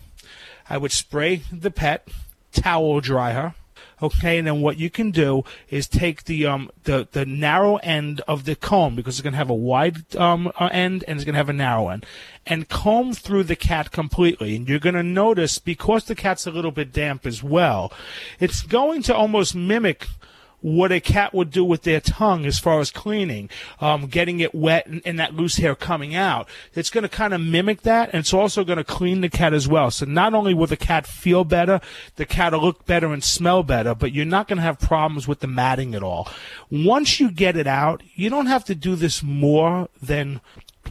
I 0.67 0.77
would 0.77 0.91
spray 0.91 1.43
the 1.51 1.69
pet, 1.69 2.07
towel 2.51 2.99
dry 2.99 3.33
her. 3.33 3.53
Okay, 4.01 4.37
and 4.37 4.47
then 4.47 4.61
what 4.61 4.77
you 4.77 4.89
can 4.89 5.11
do 5.11 5.43
is 5.69 5.87
take 5.87 6.25
the 6.25 6.45
um 6.45 6.71
the 6.83 7.07
the 7.11 7.25
narrow 7.25 7.77
end 7.77 8.21
of 8.27 8.45
the 8.45 8.55
comb 8.55 8.95
because 8.95 9.15
it's 9.15 9.23
going 9.23 9.33
to 9.33 9.37
have 9.37 9.49
a 9.49 9.53
wide 9.53 10.15
um 10.15 10.51
uh, 10.59 10.69
end 10.71 11.03
and 11.07 11.17
it's 11.17 11.25
going 11.25 11.33
to 11.33 11.39
have 11.39 11.49
a 11.49 11.53
narrow 11.53 11.89
end, 11.89 12.05
and 12.45 12.69
comb 12.69 13.13
through 13.13 13.43
the 13.43 13.55
cat 13.55 13.91
completely. 13.91 14.55
And 14.55 14.67
you're 14.67 14.79
going 14.79 14.95
to 14.95 15.03
notice 15.03 15.59
because 15.59 16.05
the 16.05 16.15
cat's 16.15 16.47
a 16.47 16.51
little 16.51 16.71
bit 16.71 16.93
damp 16.93 17.25
as 17.25 17.43
well, 17.43 17.91
it's 18.39 18.61
going 18.63 19.01
to 19.03 19.15
almost 19.15 19.55
mimic 19.55 20.07
what 20.61 20.91
a 20.91 20.99
cat 20.99 21.33
would 21.33 21.51
do 21.51 21.63
with 21.63 21.83
their 21.83 22.01
tongue 22.01 22.45
as 22.45 22.59
far 22.59 22.79
as 22.79 22.91
cleaning, 22.91 23.49
um, 23.79 24.07
getting 24.07 24.39
it 24.39 24.53
wet 24.53 24.87
and, 24.87 25.01
and 25.05 25.19
that 25.19 25.33
loose 25.33 25.57
hair 25.57 25.75
coming 25.75 26.15
out. 26.15 26.47
It's 26.73 26.89
going 26.89 27.03
to 27.03 27.09
kind 27.09 27.33
of 27.33 27.41
mimic 27.41 27.81
that, 27.83 28.09
and 28.11 28.19
it's 28.19 28.33
also 28.33 28.63
going 28.63 28.77
to 28.77 28.83
clean 28.83 29.21
the 29.21 29.29
cat 29.29 29.53
as 29.53 29.67
well. 29.67 29.91
So 29.91 30.05
not 30.05 30.33
only 30.33 30.53
will 30.53 30.67
the 30.67 30.77
cat 30.77 31.07
feel 31.07 31.43
better, 31.43 31.79
the 32.15 32.25
cat 32.25 32.53
will 32.53 32.61
look 32.61 32.85
better 32.85 33.13
and 33.13 33.23
smell 33.23 33.63
better, 33.63 33.95
but 33.95 34.13
you're 34.13 34.25
not 34.25 34.47
going 34.47 34.57
to 34.57 34.63
have 34.63 34.79
problems 34.79 35.27
with 35.27 35.39
the 35.39 35.47
matting 35.47 35.95
at 35.95 36.03
all. 36.03 36.27
Once 36.69 37.19
you 37.19 37.31
get 37.31 37.55
it 37.55 37.67
out, 37.67 38.03
you 38.15 38.29
don't 38.29 38.47
have 38.47 38.65
to 38.65 38.75
do 38.75 38.95
this 38.95 39.23
more 39.23 39.89
than 40.01 40.41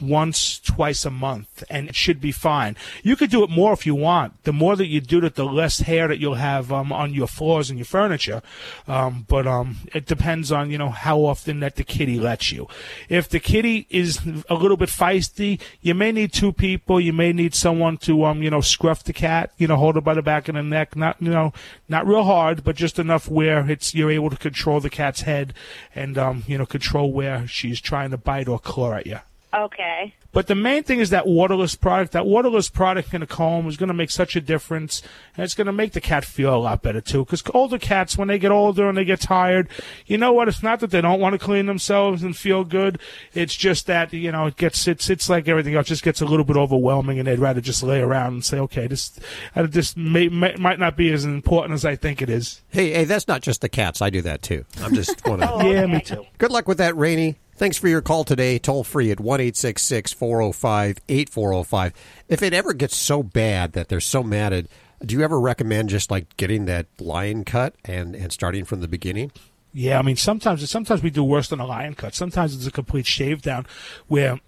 once, 0.01 0.59
twice 0.59 1.05
a 1.05 1.09
month, 1.09 1.63
and 1.69 1.89
it 1.89 1.95
should 1.95 2.21
be 2.21 2.31
fine. 2.31 2.75
You 3.03 3.15
could 3.15 3.29
do 3.29 3.43
it 3.43 3.49
more 3.49 3.73
if 3.73 3.85
you 3.85 3.95
want. 3.95 4.43
The 4.43 4.53
more 4.53 4.75
that 4.75 4.87
you 4.87 5.01
do 5.01 5.23
it, 5.25 5.35
the 5.35 5.45
less 5.45 5.79
hair 5.81 6.07
that 6.07 6.19
you'll 6.19 6.35
have 6.35 6.71
um, 6.71 6.91
on 6.91 7.13
your 7.13 7.27
floors 7.27 7.69
and 7.69 7.77
your 7.77 7.85
furniture. 7.85 8.41
Um, 8.87 9.25
but 9.27 9.47
um, 9.47 9.77
it 9.93 10.05
depends 10.05 10.51
on 10.51 10.69
you 10.71 10.77
know 10.77 10.89
how 10.89 11.19
often 11.19 11.59
that 11.61 11.75
the 11.75 11.83
kitty 11.83 12.19
lets 12.19 12.51
you. 12.51 12.67
If 13.07 13.29
the 13.29 13.39
kitty 13.39 13.87
is 13.89 14.19
a 14.49 14.55
little 14.55 14.77
bit 14.77 14.89
feisty, 14.89 15.59
you 15.81 15.93
may 15.93 16.11
need 16.11 16.33
two 16.33 16.51
people. 16.51 16.99
You 16.99 17.13
may 17.13 17.33
need 17.33 17.55
someone 17.55 17.97
to 17.99 18.25
um 18.25 18.43
you 18.43 18.49
know 18.49 18.61
scruff 18.61 19.03
the 19.03 19.13
cat. 19.13 19.51
You 19.57 19.67
know, 19.67 19.75
hold 19.75 19.95
her 19.95 20.01
by 20.01 20.13
the 20.13 20.21
back 20.21 20.47
of 20.47 20.55
the 20.55 20.63
neck. 20.63 20.95
Not 20.95 21.17
you 21.21 21.31
know 21.31 21.53
not 21.87 22.07
real 22.07 22.23
hard, 22.23 22.63
but 22.63 22.75
just 22.75 22.99
enough 22.99 23.27
where 23.27 23.69
it's 23.69 23.93
you're 23.93 24.11
able 24.11 24.29
to 24.29 24.37
control 24.37 24.79
the 24.79 24.89
cat's 24.89 25.21
head 25.21 25.53
and 25.95 26.17
um 26.17 26.43
you 26.47 26.57
know 26.57 26.65
control 26.65 27.11
where 27.11 27.47
she's 27.47 27.81
trying 27.81 28.11
to 28.11 28.17
bite 28.17 28.47
or 28.47 28.59
claw 28.59 28.93
at 28.93 29.07
you. 29.07 29.19
Okay. 29.53 30.13
But 30.31 30.45
the 30.45 30.53
main 30.53 30.83
thing 30.83 30.99
is 30.99 31.09
that 31.09 31.25
waterless 31.25 31.73
product. 31.73 32.11
That 32.11 32.27
waterless 32.27 32.69
product 32.69 33.15
in 33.15 33.23
a 33.23 33.27
comb 33.27 33.67
is 33.67 33.77
going 33.77 33.87
to 33.87 33.95
make 33.95 34.11
such 34.11 34.35
a 34.35 34.41
difference, 34.41 35.01
and 35.35 35.43
it's 35.43 35.55
going 35.55 35.65
to 35.65 35.73
make 35.73 35.93
the 35.93 36.01
cat 36.01 36.23
feel 36.23 36.53
a 36.53 36.57
lot 36.57 36.83
better 36.83 37.01
too. 37.01 37.25
Because 37.25 37.41
older 37.51 37.79
cats, 37.79 38.15
when 38.15 38.27
they 38.27 38.37
get 38.37 38.51
older 38.51 38.87
and 38.87 38.95
they 38.95 39.05
get 39.05 39.21
tired, 39.21 39.67
you 40.05 40.19
know 40.19 40.31
what? 40.31 40.47
It's 40.47 40.61
not 40.61 40.81
that 40.81 40.91
they 40.91 41.01
don't 41.01 41.19
want 41.19 41.33
to 41.33 41.39
clean 41.39 41.65
themselves 41.65 42.21
and 42.21 42.37
feel 42.37 42.63
good. 42.63 42.99
It's 43.33 43.55
just 43.55 43.87
that 43.87 44.13
you 44.13 44.31
know 44.31 44.45
it 44.45 44.55
gets 44.55 44.87
it's 44.87 45.09
it's 45.09 45.29
like 45.29 45.47
everything 45.47 45.73
else. 45.73 45.87
Just 45.87 46.03
gets 46.03 46.21
a 46.21 46.25
little 46.25 46.45
bit 46.45 46.57
overwhelming, 46.57 47.17
and 47.17 47.27
they'd 47.27 47.39
rather 47.39 47.61
just 47.61 47.81
lay 47.81 47.99
around 47.99 48.33
and 48.33 48.45
say, 48.45 48.59
okay, 48.59 48.85
this 48.85 49.19
uh, 49.55 49.65
this 49.67 49.97
may, 49.97 50.29
may, 50.29 50.53
might 50.57 50.77
not 50.77 50.95
be 50.95 51.11
as 51.11 51.25
important 51.25 51.73
as 51.73 51.85
I 51.85 51.95
think 51.95 52.21
it 52.21 52.29
is. 52.29 52.61
Hey, 52.69 52.91
hey, 52.91 53.05
that's 53.05 53.27
not 53.27 53.41
just 53.41 53.61
the 53.61 53.69
cats. 53.69 53.99
I 53.99 54.11
do 54.11 54.21
that 54.21 54.43
too. 54.43 54.65
I'm 54.81 54.93
just 54.93 55.25
want 55.25 55.41
to. 55.41 55.47
yeah, 55.67 55.87
me 55.87 56.01
too. 56.01 56.27
Good 56.37 56.51
luck 56.51 56.67
with 56.67 56.77
that, 56.77 56.95
Rainey. 56.95 57.37
Thanks 57.59 57.77
for 57.77 57.89
your 57.89 58.01
call 58.01 58.23
today. 58.23 58.57
Toll 58.57 58.85
free 58.85 59.11
at 59.11 59.19
1 59.19 59.39
405 59.51 60.97
8405. 61.09 61.93
If 62.29 62.41
it 62.41 62.53
ever 62.53 62.71
gets 62.71 62.95
so 62.95 63.21
bad 63.21 63.73
that 63.73 63.89
they're 63.89 63.99
so 63.99 64.23
matted, 64.23 64.69
do 65.05 65.13
you 65.13 65.25
ever 65.25 65.37
recommend 65.37 65.89
just 65.89 66.09
like 66.09 66.37
getting 66.37 66.67
that 66.67 66.85
lion 67.01 67.43
cut 67.43 67.75
and, 67.83 68.15
and 68.15 68.31
starting 68.31 68.63
from 68.63 68.79
the 68.79 68.87
beginning? 68.87 69.33
Yeah, 69.71 69.99
I 69.99 70.01
mean 70.01 70.15
sometimes 70.15 70.67
sometimes 70.67 71.03
we 71.03 71.11
do 71.11 71.23
worse 71.23 71.47
than 71.49 71.59
a 71.59 71.65
lion 71.65 71.93
cut. 71.93 72.15
Sometimes 72.15 72.55
it's 72.55 72.65
a 72.65 72.71
complete 72.71 73.05
shave 73.05 73.43
down, 73.43 73.67
where 74.07 74.39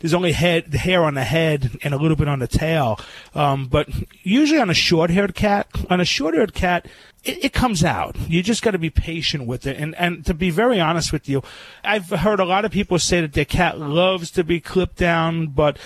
there's 0.00 0.12
only 0.12 0.32
head 0.32 0.70
the 0.70 0.78
hair 0.78 1.02
on 1.02 1.14
the 1.14 1.24
head 1.24 1.78
and 1.82 1.94
a 1.94 1.96
little 1.96 2.16
bit 2.16 2.28
on 2.28 2.40
the 2.40 2.46
tail. 2.46 3.00
Um, 3.34 3.68
but 3.68 3.88
usually 4.22 4.60
on 4.60 4.68
a 4.68 4.74
short-haired 4.74 5.34
cat, 5.34 5.68
on 5.88 5.98
a 5.98 6.04
short-haired 6.04 6.52
cat, 6.52 6.86
it, 7.24 7.46
it 7.46 7.52
comes 7.54 7.84
out. 7.84 8.16
You 8.28 8.42
just 8.42 8.62
got 8.62 8.72
to 8.72 8.78
be 8.78 8.90
patient 8.90 9.46
with 9.46 9.66
it. 9.66 9.78
And 9.78 9.94
and 9.94 10.26
to 10.26 10.34
be 10.34 10.50
very 10.50 10.78
honest 10.78 11.10
with 11.10 11.26
you, 11.26 11.42
I've 11.82 12.10
heard 12.10 12.38
a 12.38 12.44
lot 12.44 12.66
of 12.66 12.70
people 12.70 12.98
say 12.98 13.22
that 13.22 13.32
their 13.32 13.46
cat 13.46 13.80
loves 13.80 14.30
to 14.32 14.44
be 14.44 14.60
clipped 14.60 14.96
down, 14.96 15.46
but 15.46 15.78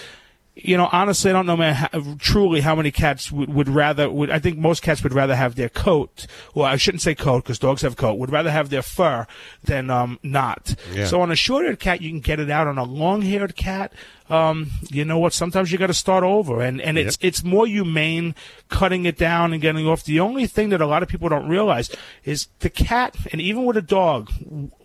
you 0.56 0.76
know, 0.76 0.88
honestly, 0.90 1.30
I 1.30 1.32
don't 1.32 1.46
know, 1.46 1.56
man, 1.56 1.74
how, 1.74 2.16
truly 2.18 2.60
how 2.60 2.74
many 2.74 2.90
cats 2.90 3.30
would, 3.30 3.52
would 3.52 3.68
rather, 3.68 4.10
would, 4.10 4.30
I 4.30 4.38
think 4.38 4.58
most 4.58 4.82
cats 4.82 5.02
would 5.02 5.12
rather 5.12 5.36
have 5.36 5.54
their 5.54 5.68
coat, 5.68 6.26
well, 6.54 6.66
I 6.66 6.76
shouldn't 6.76 7.02
say 7.02 7.14
coat 7.14 7.44
because 7.44 7.58
dogs 7.58 7.82
have 7.82 7.96
coat, 7.96 8.18
would 8.18 8.30
rather 8.30 8.50
have 8.50 8.68
their 8.68 8.82
fur 8.82 9.26
than, 9.62 9.90
um, 9.90 10.18
not. 10.22 10.74
Yeah. 10.92 11.06
So 11.06 11.20
on 11.20 11.30
a 11.30 11.36
short 11.36 11.64
haired 11.64 11.80
cat, 11.80 12.02
you 12.02 12.10
can 12.10 12.20
get 12.20 12.40
it 12.40 12.50
out. 12.50 12.66
On 12.66 12.78
a 12.78 12.84
long 12.84 13.22
haired 13.22 13.56
cat, 13.56 13.92
um, 14.30 14.70
you 14.90 15.04
know 15.04 15.18
what? 15.18 15.32
Sometimes 15.32 15.72
you 15.72 15.78
got 15.78 15.88
to 15.88 15.94
start 15.94 16.24
over, 16.24 16.60
and 16.62 16.80
and 16.80 16.96
it's 16.98 17.18
it's 17.20 17.42
more 17.44 17.66
humane 17.66 18.34
cutting 18.68 19.04
it 19.04 19.18
down 19.18 19.52
and 19.52 19.60
getting 19.60 19.86
off. 19.86 20.04
The 20.04 20.20
only 20.20 20.46
thing 20.46 20.68
that 20.70 20.80
a 20.80 20.86
lot 20.86 21.02
of 21.02 21.08
people 21.08 21.28
don't 21.28 21.48
realize 21.48 21.90
is 22.24 22.48
the 22.60 22.70
cat, 22.70 23.16
and 23.32 23.40
even 23.40 23.64
with 23.64 23.76
a 23.76 23.82
dog, 23.82 24.30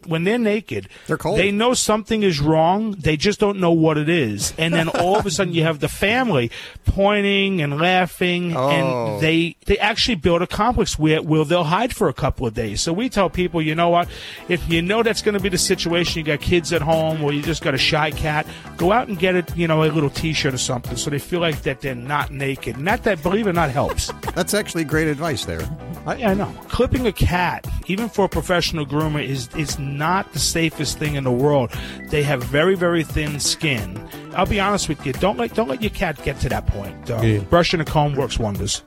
when 0.07 0.23
they're 0.23 0.37
naked, 0.39 0.89
They're 1.07 1.17
cold. 1.17 1.37
They 1.39 1.51
know 1.51 1.73
something 1.73 2.23
is 2.23 2.39
wrong. 2.39 2.91
They 2.97 3.17
just 3.17 3.39
don't 3.39 3.59
know 3.59 3.71
what 3.71 3.97
it 3.97 4.09
is, 4.09 4.53
and 4.57 4.73
then 4.73 4.89
all 4.89 5.17
of 5.17 5.25
a 5.25 5.31
sudden 5.31 5.53
you 5.53 5.63
have 5.63 5.79
the 5.79 5.87
family 5.89 6.49
pointing 6.85 7.61
and 7.61 7.77
laughing, 7.79 8.55
Oh. 8.55 8.69
and 8.69 9.21
they 9.21 9.55
they 9.65 9.77
actually 9.77 10.15
build 10.15 10.41
a 10.41 10.47
complex 10.47 10.97
where 10.97 11.21
where 11.21 11.43
they'll 11.45 11.63
hide 11.65 11.93
for 11.95 12.07
a 12.07 12.13
couple 12.13 12.47
of 12.47 12.53
days. 12.53 12.81
So 12.81 12.93
we 12.93 13.09
tell 13.09 13.29
people, 13.29 13.61
you 13.61 13.75
know 13.75 13.89
what? 13.89 14.07
If 14.47 14.67
you 14.71 14.81
know 14.81 15.03
that's 15.03 15.21
going 15.21 15.33
to 15.33 15.39
be 15.39 15.49
the 15.49 15.57
situation, 15.57 16.19
you 16.19 16.25
got 16.25 16.39
kids 16.41 16.71
at 16.73 16.81
home, 16.81 17.23
or 17.23 17.33
you 17.33 17.41
just 17.41 17.61
got 17.63 17.73
a 17.73 17.77
shy 17.77 18.11
cat, 18.11 18.47
go 18.77 18.91
out 18.91 19.07
and 19.07 19.19
get 19.19 19.34
it, 19.35 19.55
you 19.57 19.67
know, 19.67 19.83
a 19.83 19.89
little 19.91 20.09
T-shirt 20.09 20.53
or 20.53 20.57
something, 20.57 20.95
so 20.97 21.09
they 21.09 21.19
feel 21.19 21.39
like 21.39 21.61
that 21.63 21.81
they're 21.81 21.95
not 21.95 22.31
naked. 22.31 22.77
Not 22.77 23.03
that 23.03 23.15
that 23.15 23.23
believe 23.23 23.47
it 23.47 23.51
or 23.51 23.53
not 23.53 23.69
helps. 23.71 24.11
That's 24.35 24.53
actually 24.53 24.83
great 24.83 25.07
advice 25.07 25.45
there. 25.45 25.61
I, 26.05 26.23
I 26.23 26.33
know. 26.33 26.53
Clipping 26.69 27.07
a 27.07 27.11
cat, 27.11 27.65
even 27.87 28.09
for 28.09 28.25
a 28.25 28.29
professional 28.29 28.85
groomer, 28.85 29.23
is 29.23 29.49
is 29.55 29.79
not 29.79 30.31
the 30.33 30.39
safest 30.39 30.99
thing 30.99 31.15
in 31.15 31.23
the 31.23 31.31
world. 31.31 31.71
They 32.09 32.23
have 32.23 32.43
very 32.43 32.75
very 32.75 33.03
thin 33.03 33.39
skin, 33.39 33.99
I'll 34.35 34.45
be 34.45 34.59
honest 34.59 34.89
with 34.89 35.05
you. 35.05 35.13
Don't 35.13 35.37
let 35.37 35.53
don't 35.55 35.67
let 35.67 35.81
your 35.81 35.91
cat 35.91 36.21
get 36.23 36.39
to 36.41 36.49
that 36.49 36.67
point. 36.67 37.09
Uh, 37.09 37.21
Yeah. 37.21 37.39
Brushing 37.39 37.79
a 37.79 37.85
comb 37.85 38.15
works 38.15 38.37
wonders. 38.39 38.83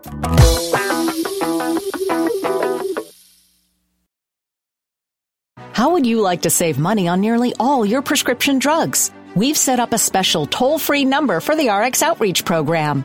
How 5.73 5.93
would 5.93 6.07
you 6.07 6.21
like 6.21 6.43
to 6.43 6.51
save 6.51 6.79
money 6.79 7.07
on 7.07 7.21
nearly 7.21 7.55
all 7.61 7.87
your 7.87 8.03
prescription 8.03 8.59
drugs? 8.59 9.13
We've 9.39 9.57
set 9.57 9.79
up 9.79 9.93
a 9.93 9.99
special 9.99 10.47
toll 10.47 10.81
free 10.81 11.05
number 11.05 11.39
for 11.39 11.55
the 11.55 11.69
RX 11.71 12.03
Outreach 12.03 12.45
Program. 12.45 13.05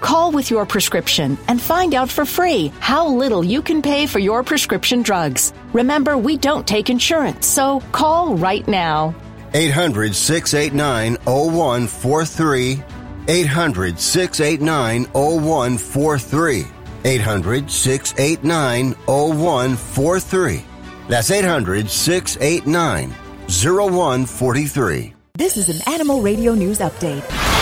Call 0.00 0.32
with 0.32 0.50
your 0.50 0.66
prescription 0.66 1.38
and 1.48 1.60
find 1.60 1.94
out 1.94 2.08
for 2.10 2.24
free 2.24 2.72
how 2.80 3.08
little 3.08 3.44
you 3.44 3.62
can 3.62 3.82
pay 3.82 4.06
for 4.06 4.18
your 4.18 4.42
prescription 4.42 5.02
drugs. 5.02 5.52
Remember, 5.72 6.16
we 6.18 6.36
don't 6.36 6.66
take 6.66 6.90
insurance, 6.90 7.46
so 7.46 7.80
call 7.92 8.36
right 8.36 8.66
now. 8.66 9.14
800 9.54 10.14
689 10.14 11.16
0143. 11.24 12.82
800 13.28 13.98
689 13.98 15.04
0143. 15.12 16.66
800 17.04 17.70
689 17.70 18.92
0143. 19.06 20.64
That's 21.08 21.30
800 21.30 21.88
689 21.88 23.10
0143. 23.48 25.14
This 25.34 25.56
is 25.56 25.68
an 25.68 25.92
Animal 25.92 26.22
Radio 26.22 26.54
News 26.54 26.78
Update. 26.78 27.55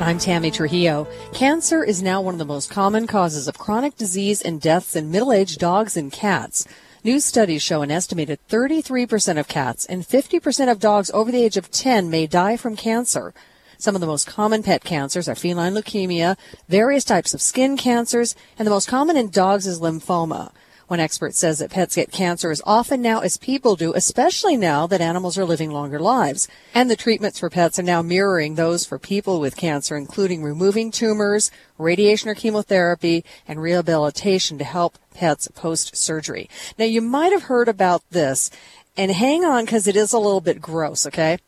I'm 0.00 0.18
Tammy 0.18 0.50
Trujillo. 0.50 1.06
Cancer 1.32 1.84
is 1.84 2.02
now 2.02 2.20
one 2.20 2.34
of 2.34 2.38
the 2.38 2.44
most 2.44 2.68
common 2.68 3.06
causes 3.06 3.46
of 3.46 3.58
chronic 3.58 3.96
disease 3.96 4.42
and 4.42 4.60
deaths 4.60 4.96
in 4.96 5.12
middle-aged 5.12 5.60
dogs 5.60 5.96
and 5.96 6.10
cats. 6.10 6.66
New 7.04 7.20
studies 7.20 7.62
show 7.62 7.80
an 7.80 7.92
estimated 7.92 8.40
33% 8.48 9.38
of 9.38 9.46
cats 9.46 9.86
and 9.86 10.02
50% 10.02 10.70
of 10.70 10.80
dogs 10.80 11.12
over 11.14 11.30
the 11.30 11.44
age 11.44 11.56
of 11.56 11.70
10 11.70 12.10
may 12.10 12.26
die 12.26 12.56
from 12.56 12.74
cancer. 12.74 13.32
Some 13.78 13.94
of 13.94 14.00
the 14.00 14.08
most 14.08 14.26
common 14.26 14.64
pet 14.64 14.82
cancers 14.82 15.28
are 15.28 15.36
feline 15.36 15.74
leukemia, 15.74 16.36
various 16.68 17.04
types 17.04 17.32
of 17.32 17.40
skin 17.40 17.76
cancers, 17.76 18.34
and 18.58 18.66
the 18.66 18.72
most 18.72 18.88
common 18.88 19.16
in 19.16 19.30
dogs 19.30 19.64
is 19.64 19.80
lymphoma. 19.80 20.50
One 20.86 21.00
expert 21.00 21.34
says 21.34 21.60
that 21.60 21.70
pets 21.70 21.96
get 21.96 22.12
cancer 22.12 22.50
as 22.50 22.60
often 22.64 23.00
now 23.00 23.20
as 23.20 23.36
people 23.38 23.74
do, 23.74 23.94
especially 23.94 24.56
now 24.56 24.86
that 24.86 25.00
animals 25.00 25.38
are 25.38 25.44
living 25.44 25.70
longer 25.70 25.98
lives. 25.98 26.46
And 26.74 26.90
the 26.90 26.96
treatments 26.96 27.38
for 27.38 27.48
pets 27.48 27.78
are 27.78 27.82
now 27.82 28.02
mirroring 28.02 28.54
those 28.54 28.84
for 28.84 28.98
people 28.98 29.40
with 29.40 29.56
cancer, 29.56 29.96
including 29.96 30.42
removing 30.42 30.90
tumors, 30.90 31.50
radiation 31.78 32.28
or 32.28 32.34
chemotherapy, 32.34 33.24
and 33.48 33.62
rehabilitation 33.62 34.58
to 34.58 34.64
help 34.64 34.98
pets 35.14 35.48
post-surgery. 35.54 36.50
Now 36.78 36.84
you 36.84 37.00
might 37.00 37.32
have 37.32 37.44
heard 37.44 37.68
about 37.68 38.02
this, 38.10 38.50
and 38.96 39.10
hang 39.10 39.44
on 39.44 39.64
because 39.64 39.86
it 39.86 39.96
is 39.96 40.12
a 40.12 40.18
little 40.18 40.42
bit 40.42 40.60
gross, 40.60 41.06
okay? 41.06 41.38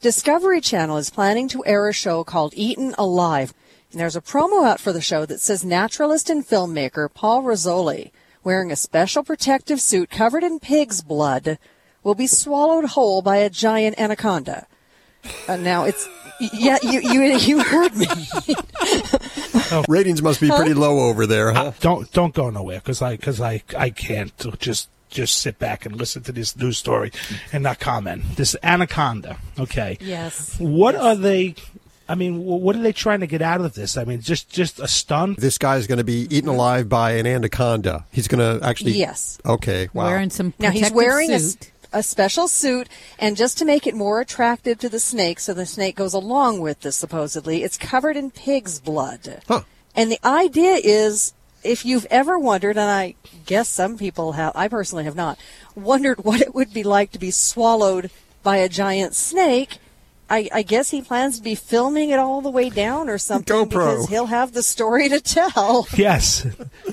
Discovery 0.00 0.60
Channel 0.60 0.98
is 0.98 1.10
planning 1.10 1.48
to 1.48 1.64
air 1.66 1.88
a 1.88 1.92
show 1.92 2.24
called 2.24 2.54
Eaten 2.54 2.94
Alive. 2.96 3.52
And 3.90 4.00
there's 4.00 4.16
a 4.16 4.20
promo 4.20 4.66
out 4.66 4.80
for 4.80 4.92
the 4.92 5.00
show 5.00 5.24
that 5.26 5.40
says 5.40 5.64
naturalist 5.64 6.28
and 6.28 6.46
filmmaker 6.46 7.12
Paul 7.12 7.42
Rosolie, 7.42 8.10
wearing 8.44 8.70
a 8.70 8.76
special 8.76 9.24
protective 9.24 9.80
suit 9.80 10.10
covered 10.10 10.44
in 10.44 10.60
pig's 10.60 11.02
blood, 11.02 11.58
will 12.02 12.14
be 12.14 12.26
swallowed 12.26 12.84
whole 12.84 13.22
by 13.22 13.38
a 13.38 13.50
giant 13.50 13.98
anaconda. 13.98 14.66
Uh, 15.48 15.56
now 15.56 15.84
it's 15.84 16.08
yeah, 16.52 16.78
you 16.82 17.00
you 17.00 17.22
you 17.22 17.62
heard 17.62 17.96
me. 17.96 18.06
Ratings 19.88 20.22
must 20.22 20.40
be 20.40 20.48
pretty 20.48 20.74
low 20.74 21.08
over 21.08 21.26
there, 21.26 21.52
huh? 21.52 21.72
Don't 21.80 22.10
don't 22.12 22.34
go 22.34 22.50
nowhere 22.50 22.78
because 22.78 23.00
I 23.00 23.16
because 23.16 23.40
I 23.40 23.62
I 23.76 23.90
can't 23.90 24.32
just 24.58 24.88
just 25.10 25.38
sit 25.38 25.58
back 25.58 25.86
and 25.86 25.96
listen 25.96 26.22
to 26.24 26.32
this 26.32 26.56
news 26.56 26.76
story 26.76 27.12
and 27.52 27.62
not 27.62 27.78
comment. 27.78 28.36
This 28.36 28.56
anaconda, 28.62 29.38
okay? 29.58 29.96
Yes. 30.00 30.58
What 30.58 30.96
are 30.96 31.14
they? 31.14 31.54
I 32.08 32.14
mean, 32.14 32.44
what 32.44 32.76
are 32.76 32.82
they 32.82 32.92
trying 32.92 33.20
to 33.20 33.26
get 33.26 33.40
out 33.40 33.60
of 33.60 33.74
this? 33.74 33.96
I 33.96 34.04
mean, 34.04 34.20
just 34.20 34.50
just 34.50 34.78
a 34.78 34.88
stun. 34.88 35.36
This 35.38 35.56
guy 35.56 35.76
is 35.76 35.86
going 35.86 35.98
to 35.98 36.04
be 36.04 36.26
eaten 36.30 36.48
alive 36.48 36.88
by 36.88 37.12
an 37.12 37.26
anaconda. 37.26 38.04
He's 38.12 38.28
going 38.28 38.40
to 38.60 38.66
actually. 38.66 38.92
Yes. 38.92 39.38
Okay. 39.44 39.88
Wow. 39.94 40.04
Wearing 40.04 40.30
some 40.30 40.52
Now 40.58 40.70
he's 40.70 40.90
protective 40.90 40.96
wearing 40.96 41.30
a, 41.30 41.38
a 41.94 42.02
special 42.02 42.46
suit, 42.48 42.88
and 43.18 43.36
just 43.36 43.56
to 43.58 43.64
make 43.64 43.86
it 43.86 43.94
more 43.94 44.20
attractive 44.20 44.78
to 44.80 44.88
the 44.88 45.00
snake, 45.00 45.40
so 45.40 45.54
the 45.54 45.64
snake 45.64 45.96
goes 45.96 46.12
along 46.12 46.60
with 46.60 46.80
this 46.80 46.96
supposedly, 46.96 47.62
it's 47.62 47.78
covered 47.78 48.16
in 48.16 48.30
pig's 48.30 48.80
blood. 48.80 49.42
Huh. 49.48 49.62
And 49.96 50.10
the 50.10 50.18
idea 50.26 50.74
is, 50.82 51.32
if 51.62 51.86
you've 51.86 52.06
ever 52.10 52.38
wondered, 52.38 52.76
and 52.76 52.90
I 52.90 53.14
guess 53.46 53.68
some 53.68 53.96
people 53.96 54.32
have, 54.32 54.52
I 54.54 54.68
personally 54.68 55.04
have 55.04 55.16
not, 55.16 55.38
wondered 55.74 56.24
what 56.24 56.40
it 56.40 56.54
would 56.54 56.74
be 56.74 56.82
like 56.82 57.12
to 57.12 57.18
be 57.18 57.30
swallowed 57.30 58.10
by 58.42 58.58
a 58.58 58.68
giant 58.68 59.14
snake. 59.14 59.78
I, 60.30 60.48
I 60.52 60.62
guess 60.62 60.90
he 60.90 61.02
plans 61.02 61.36
to 61.38 61.42
be 61.44 61.54
filming 61.54 62.10
it 62.10 62.18
all 62.18 62.40
the 62.40 62.50
way 62.50 62.70
down 62.70 63.08
or 63.10 63.18
something 63.18 63.54
GoPro. 63.54 63.68
because 63.68 64.08
he'll 64.08 64.26
have 64.26 64.52
the 64.52 64.62
story 64.62 65.08
to 65.10 65.20
tell. 65.20 65.86
Yes. 65.96 66.46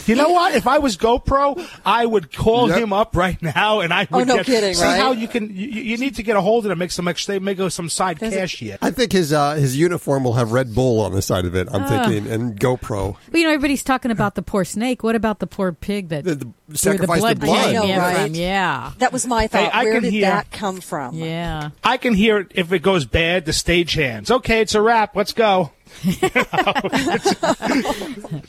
You 0.05 0.15
know 0.15 0.29
what? 0.29 0.53
If 0.55 0.67
I 0.67 0.79
was 0.79 0.97
GoPro, 0.97 1.65
I 1.85 2.05
would 2.05 2.31
call 2.33 2.69
Yep. 2.69 2.77
him 2.79 2.93
up 2.93 3.15
right 3.15 3.41
now, 3.41 3.79
and 3.79 3.93
I 3.93 4.01
would 4.01 4.07
Oh, 4.11 4.17
would 4.19 4.27
no 4.27 4.35
get, 4.37 4.45
kidding, 4.45 4.73
see 4.73 4.83
right? 4.83 4.99
how 4.99 5.11
you 5.13 5.27
can. 5.27 5.49
You, 5.49 5.67
you 5.67 5.97
need 5.97 6.15
to 6.15 6.23
get 6.23 6.35
a 6.35 6.41
hold 6.41 6.65
of 6.65 6.71
him, 6.71 6.77
make 6.79 6.91
some 6.91 7.07
extra, 7.07 7.39
make 7.39 7.59
some 7.71 7.89
side 7.89 8.19
cash 8.19 8.57
here. 8.57 8.77
I 8.81 8.91
think 8.91 9.11
his 9.11 9.31
uh, 9.33 9.55
his 9.55 9.77
uniform 9.77 10.23
will 10.23 10.33
have 10.33 10.51
Red 10.51 10.73
Bull 10.75 10.99
on 11.01 11.13
the 11.13 11.21
side 11.21 11.45
of 11.45 11.55
it. 11.55 11.67
I'm 11.71 11.83
Ah. 11.83 11.87
thinking, 12.07 12.31
and 12.31 12.59
GoPro. 12.59 12.91
Well, 12.91 13.17
you 13.33 13.43
know, 13.43 13.49
everybody's 13.49 13.83
talking 13.83 14.11
about 14.11 14.35
the 14.35 14.41
poor 14.41 14.63
snake. 14.65 15.03
What 15.03 15.15
about 15.15 15.39
the 15.39 15.47
poor 15.47 15.71
pig 15.71 16.09
that 16.09 16.23
The- 16.25 16.35
the- 16.35 16.53
where 16.71 16.77
sacrificed 16.77 17.21
the 17.21 17.27
the 17.29 17.35
blood, 17.35 17.71
blood. 17.73 17.81
came 17.81 17.89
know, 17.89 17.97
right? 17.97 18.25
from? 18.27 18.35
Yeah, 18.35 18.91
That 18.99 19.13
was 19.13 19.25
my 19.27 19.47
thought. 19.47 19.73
I 19.73 19.83
Where 19.83 19.93
can 19.95 20.03
did 20.03 20.13
hear- 20.13 20.21
that 20.27 20.51
come 20.51 20.81
from? 20.81 21.15
yeah. 21.15 21.69
I 21.83 21.97
can 21.97 22.13
hear 22.13 22.37
it 22.39 22.51
if 22.55 22.71
it 22.73 22.79
goes 22.79 23.05
bad. 23.05 23.45
The 23.45 23.53
stage 23.53 23.93
hands. 23.93 24.29
Okay, 24.31 24.61
it's 24.61 24.75
a 24.75 24.81
wrap. 24.81 25.15
Let's 25.15 25.33
go. 25.33 25.71
It 26.03 26.33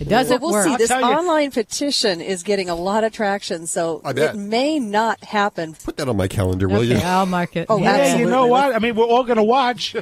doesn't 0.09 0.39
So 0.39 0.43
we'll 0.43 0.53
work. 0.53 0.67
see. 0.67 0.77
This 0.77 0.89
tell 0.89 1.01
you. 1.01 1.07
online 1.07 1.51
petition 1.51 2.21
is 2.21 2.43
getting 2.43 2.69
a 2.71 2.75
lot 2.75 3.05
of 3.05 3.13
traction, 3.13 3.67
so 3.67 4.01
it 4.05 4.37
may 4.37 4.79
not 4.79 5.23
happen. 5.25 5.75
Put 5.85 5.97
that 5.99 6.09
on 6.09 6.17
my 6.17 6.29
calendar, 6.29 6.69
will 6.69 6.85
you? 6.85 6.97
I'll 6.97 7.27
mark 7.27 7.57
it. 7.57 7.67
Oh, 7.69 7.79
yeah. 7.79 7.97
Hey, 7.97 8.19
you 8.21 8.29
know 8.29 8.47
what? 8.47 8.75
I 8.75 8.79
mean, 8.79 8.95
we're 8.95 9.05
all 9.07 9.25
going 9.25 9.37
to 9.37 9.43
watch. 9.43 9.95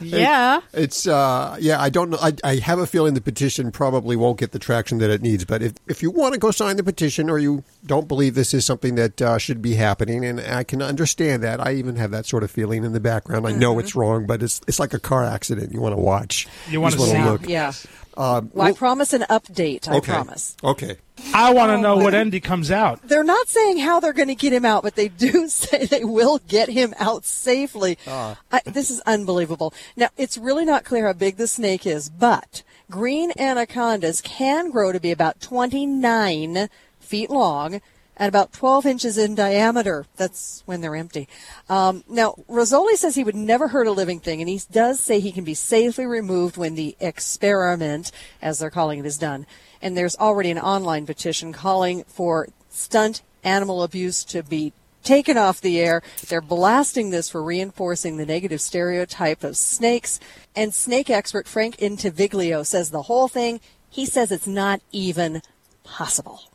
yeah. 0.00 0.60
It's 0.72 1.06
uh 1.06 1.56
yeah, 1.60 1.80
I 1.80 1.88
don't 1.90 2.10
know. 2.10 2.18
I, 2.20 2.32
I 2.44 2.56
have 2.56 2.78
a 2.78 2.86
feeling 2.86 3.14
the 3.14 3.20
petition 3.20 3.70
probably 3.72 4.16
won't 4.16 4.38
get 4.38 4.52
the 4.52 4.58
traction 4.58 4.98
that 4.98 5.10
it 5.10 5.22
needs. 5.22 5.44
But 5.44 5.62
if 5.62 5.74
if 5.86 6.02
you 6.02 6.10
want 6.10 6.34
to 6.34 6.40
go 6.40 6.50
sign 6.50 6.76
the 6.76 6.84
petition, 6.84 7.30
or 7.30 7.38
you 7.38 7.64
don't 7.86 8.08
believe 8.08 8.34
this 8.34 8.52
is 8.54 8.64
something 8.66 8.94
that 8.96 9.22
uh, 9.22 9.38
should 9.38 9.62
be 9.62 9.74
happening, 9.74 10.24
and 10.24 10.40
I 10.40 10.64
can 10.64 10.82
understand 10.82 11.42
that. 11.42 11.64
I 11.64 11.74
even 11.74 11.96
have 11.96 12.10
that 12.10 12.26
sort 12.26 12.42
of 12.42 12.50
feeling 12.50 12.84
in 12.84 12.92
the 12.92 13.00
background. 13.00 13.46
I 13.46 13.52
know 13.52 13.78
it's 13.78 13.94
wrong, 13.94 14.26
but 14.26 14.42
it's 14.42 14.60
it's 14.68 14.78
like 14.78 14.94
a 14.94 14.98
car 15.00 15.24
accident. 15.24 15.72
You 15.72 15.80
want 15.80 15.94
to 15.94 16.00
watch. 16.00 16.46
You 16.68 16.80
wanna 16.96 17.12
see. 17.12 17.22
look. 17.24 17.48
Yeah. 17.48 17.72
Um, 18.16 18.50
Well, 18.52 18.66
I 18.66 18.72
promise 18.72 19.12
an 19.12 19.22
update. 19.30 19.88
I 19.88 19.98
okay. 19.98 20.12
promise. 20.12 20.56
Okay. 20.64 20.96
I 21.34 21.52
want 21.52 21.70
to 21.70 21.78
know 21.78 21.96
what 21.96 22.14
Endy 22.14 22.40
comes 22.40 22.70
out. 22.70 23.00
They're 23.06 23.22
not 23.24 23.48
saying 23.48 23.78
how 23.78 24.00
they're 24.00 24.12
going 24.12 24.28
to 24.28 24.34
get 24.34 24.52
him 24.52 24.64
out, 24.64 24.82
but 24.82 24.96
they 24.96 25.08
do 25.08 25.48
say 25.48 25.86
they 25.86 26.04
will 26.04 26.38
get 26.48 26.68
him 26.68 26.94
out 26.98 27.24
safely. 27.24 27.96
I, 28.06 28.60
this 28.64 28.90
is 28.90 29.00
unbelievable. 29.06 29.72
Now, 29.96 30.08
it's 30.16 30.36
really 30.38 30.64
not 30.64 30.84
clear 30.84 31.06
how 31.06 31.12
big 31.12 31.36
the 31.36 31.46
snake 31.46 31.86
is, 31.86 32.08
but 32.08 32.62
green 32.90 33.32
anacondas 33.38 34.20
can 34.20 34.70
grow 34.70 34.90
to 34.92 34.98
be 35.00 35.12
about 35.12 35.40
29 35.40 36.68
feet 36.98 37.30
long 37.30 37.80
and 38.18 38.28
about 38.28 38.52
12 38.52 38.84
inches 38.86 39.16
in 39.16 39.34
diameter. 39.34 40.04
That's 40.16 40.62
when 40.66 40.80
they're 40.80 40.96
empty. 40.96 41.28
Um, 41.68 42.02
now, 42.08 42.34
Rosolie 42.48 42.96
says 42.96 43.14
he 43.14 43.24
would 43.24 43.36
never 43.36 43.68
hurt 43.68 43.86
a 43.86 43.92
living 43.92 44.20
thing, 44.20 44.40
and 44.40 44.48
he 44.48 44.60
does 44.70 45.00
say 45.00 45.20
he 45.20 45.32
can 45.32 45.44
be 45.44 45.54
safely 45.54 46.06
removed 46.06 46.56
when 46.56 46.74
the 46.74 46.96
experiment, 47.00 48.10
as 48.42 48.58
they're 48.58 48.70
calling 48.70 48.98
it, 48.98 49.06
is 49.06 49.18
done. 49.18 49.46
And 49.80 49.96
there's 49.96 50.16
already 50.16 50.50
an 50.50 50.58
online 50.58 51.06
petition 51.06 51.52
calling 51.52 52.04
for 52.04 52.48
stunt 52.68 53.22
animal 53.44 53.82
abuse 53.82 54.24
to 54.24 54.42
be 54.42 54.72
taken 55.04 55.38
off 55.38 55.60
the 55.60 55.80
air. 55.80 56.02
They're 56.28 56.40
blasting 56.40 57.10
this 57.10 57.30
for 57.30 57.42
reinforcing 57.42 58.16
the 58.16 58.26
negative 58.26 58.60
stereotype 58.60 59.44
of 59.44 59.56
snakes. 59.56 60.18
And 60.56 60.74
snake 60.74 61.08
expert 61.08 61.46
Frank 61.46 61.76
Indiviglio 61.76 62.66
says 62.66 62.90
the 62.90 63.02
whole 63.02 63.28
thing, 63.28 63.60
he 63.88 64.04
says 64.04 64.32
it's 64.32 64.46
not 64.46 64.80
even 64.92 65.40
possible. 65.84 66.47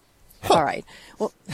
All 0.50 0.64
right. 0.64 0.84
Well, 1.20 1.34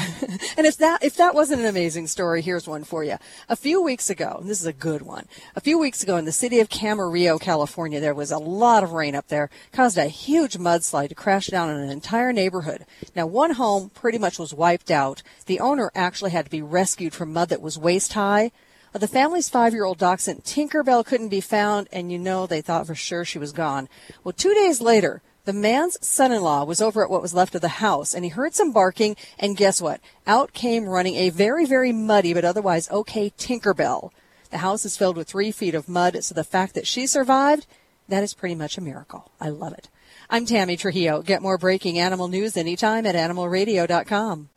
and 0.57 0.65
if 0.65 0.77
that 0.77 1.03
if 1.03 1.15
that 1.17 1.35
wasn't 1.35 1.61
an 1.61 1.67
amazing 1.67 2.07
story, 2.07 2.41
here's 2.41 2.67
one 2.67 2.83
for 2.83 3.03
you. 3.03 3.17
A 3.47 3.55
few 3.55 3.83
weeks 3.83 4.09
ago, 4.09 4.37
and 4.41 4.49
this 4.49 4.59
is 4.59 4.65
a 4.65 4.73
good 4.73 5.03
one. 5.03 5.27
A 5.55 5.61
few 5.61 5.77
weeks 5.77 6.01
ago, 6.01 6.17
in 6.17 6.25
the 6.25 6.31
city 6.31 6.59
of 6.59 6.69
Camarillo, 6.69 7.39
California, 7.39 7.99
there 7.99 8.15
was 8.15 8.31
a 8.31 8.39
lot 8.39 8.83
of 8.83 8.93
rain 8.93 9.13
up 9.13 9.27
there, 9.27 9.49
caused 9.71 9.97
a 9.97 10.05
huge 10.05 10.57
mudslide 10.57 11.09
to 11.09 11.15
crash 11.15 11.47
down 11.47 11.69
on 11.69 11.79
an 11.79 11.89
entire 11.89 12.33
neighborhood. 12.33 12.85
Now, 13.15 13.27
one 13.27 13.51
home 13.51 13.91
pretty 13.91 14.17
much 14.17 14.39
was 14.39 14.53
wiped 14.55 14.89
out. 14.89 15.21
The 15.45 15.59
owner 15.59 15.91
actually 15.93 16.31
had 16.31 16.45
to 16.45 16.51
be 16.51 16.63
rescued 16.63 17.13
from 17.13 17.31
mud 17.31 17.49
that 17.49 17.61
was 17.61 17.77
waist 17.77 18.13
high. 18.13 18.51
The 18.91 19.07
family's 19.07 19.49
five 19.49 19.73
year 19.73 19.85
old 19.85 19.99
dachshund 19.99 20.43
Tinkerbell 20.43 21.05
couldn't 21.05 21.29
be 21.29 21.41
found, 21.41 21.87
and 21.91 22.11
you 22.11 22.17
know 22.17 22.47
they 22.47 22.61
thought 22.61 22.87
for 22.87 22.95
sure 22.95 23.23
she 23.23 23.37
was 23.37 23.51
gone. 23.51 23.87
Well, 24.23 24.33
two 24.33 24.55
days 24.55 24.81
later, 24.81 25.21
the 25.45 25.53
man's 25.53 25.97
son 26.05 26.31
in 26.31 26.41
law 26.41 26.63
was 26.63 26.81
over 26.81 27.03
at 27.03 27.09
what 27.09 27.21
was 27.21 27.33
left 27.33 27.55
of 27.55 27.61
the 27.61 27.67
house, 27.67 28.13
and 28.13 28.23
he 28.23 28.29
heard 28.29 28.53
some 28.53 28.71
barking, 28.71 29.15
and 29.37 29.57
guess 29.57 29.81
what? 29.81 30.01
Out 30.27 30.53
came 30.53 30.85
running 30.85 31.15
a 31.15 31.29
very, 31.29 31.65
very 31.65 31.91
muddy 31.91 32.33
but 32.33 32.45
otherwise 32.45 32.89
okay 32.91 33.31
Tinkerbell. 33.31 34.11
The 34.51 34.59
house 34.59 34.85
is 34.85 34.97
filled 34.97 35.17
with 35.17 35.27
three 35.27 35.51
feet 35.51 35.75
of 35.75 35.87
mud, 35.87 36.23
so 36.23 36.33
the 36.33 36.43
fact 36.43 36.73
that 36.75 36.87
she 36.87 37.07
survived, 37.07 37.67
that 38.07 38.23
is 38.23 38.33
pretty 38.33 38.55
much 38.55 38.77
a 38.77 38.81
miracle. 38.81 39.31
I 39.39 39.49
love 39.49 39.73
it. 39.73 39.89
I'm 40.29 40.45
Tammy 40.45 40.77
Trujillo. 40.77 41.21
Get 41.21 41.41
more 41.41 41.57
breaking 41.57 41.97
animal 41.99 42.27
news 42.27 42.57
anytime 42.57 43.05
at 43.05 43.15
animalradio.com. 43.15 44.49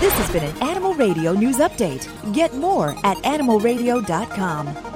This 0.00 0.14
has 0.14 0.30
been 0.32 0.42
an 0.42 0.62
Animal 0.62 0.94
Radio 0.94 1.32
News 1.32 1.58
Update. 1.58 2.08
Get 2.34 2.54
more 2.54 2.90
at 3.04 3.18
animalradio.com. 3.18 4.91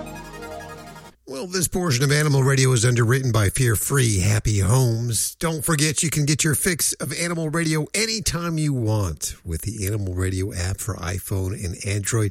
Well, 1.29 1.49
this 1.49 1.67
portion 1.67 2.05
of 2.05 2.13
Animal 2.13 2.45
Radio 2.45 2.71
is 2.71 2.85
underwritten 2.85 3.33
by 3.33 3.51
Fear 3.51 3.75
Free 3.75 4.21
Happy 4.21 4.61
Homes. 4.61 5.35
Don't 5.35 5.65
forget 5.65 6.05
you 6.05 6.09
can 6.09 6.25
get 6.25 6.45
your 6.45 6.55
fix 6.55 6.93
of 6.95 7.13
Animal 7.13 7.51
Radio 7.51 7.89
anytime 7.95 8.59
you 8.59 8.73
want 8.73 9.35
with 9.45 9.63
the 9.63 9.89
Animal 9.89 10.15
Radio 10.15 10.55
app 10.55 10.79
for 10.79 10.95
iPhone 10.95 11.53
and 11.65 11.85
Android. 11.85 12.31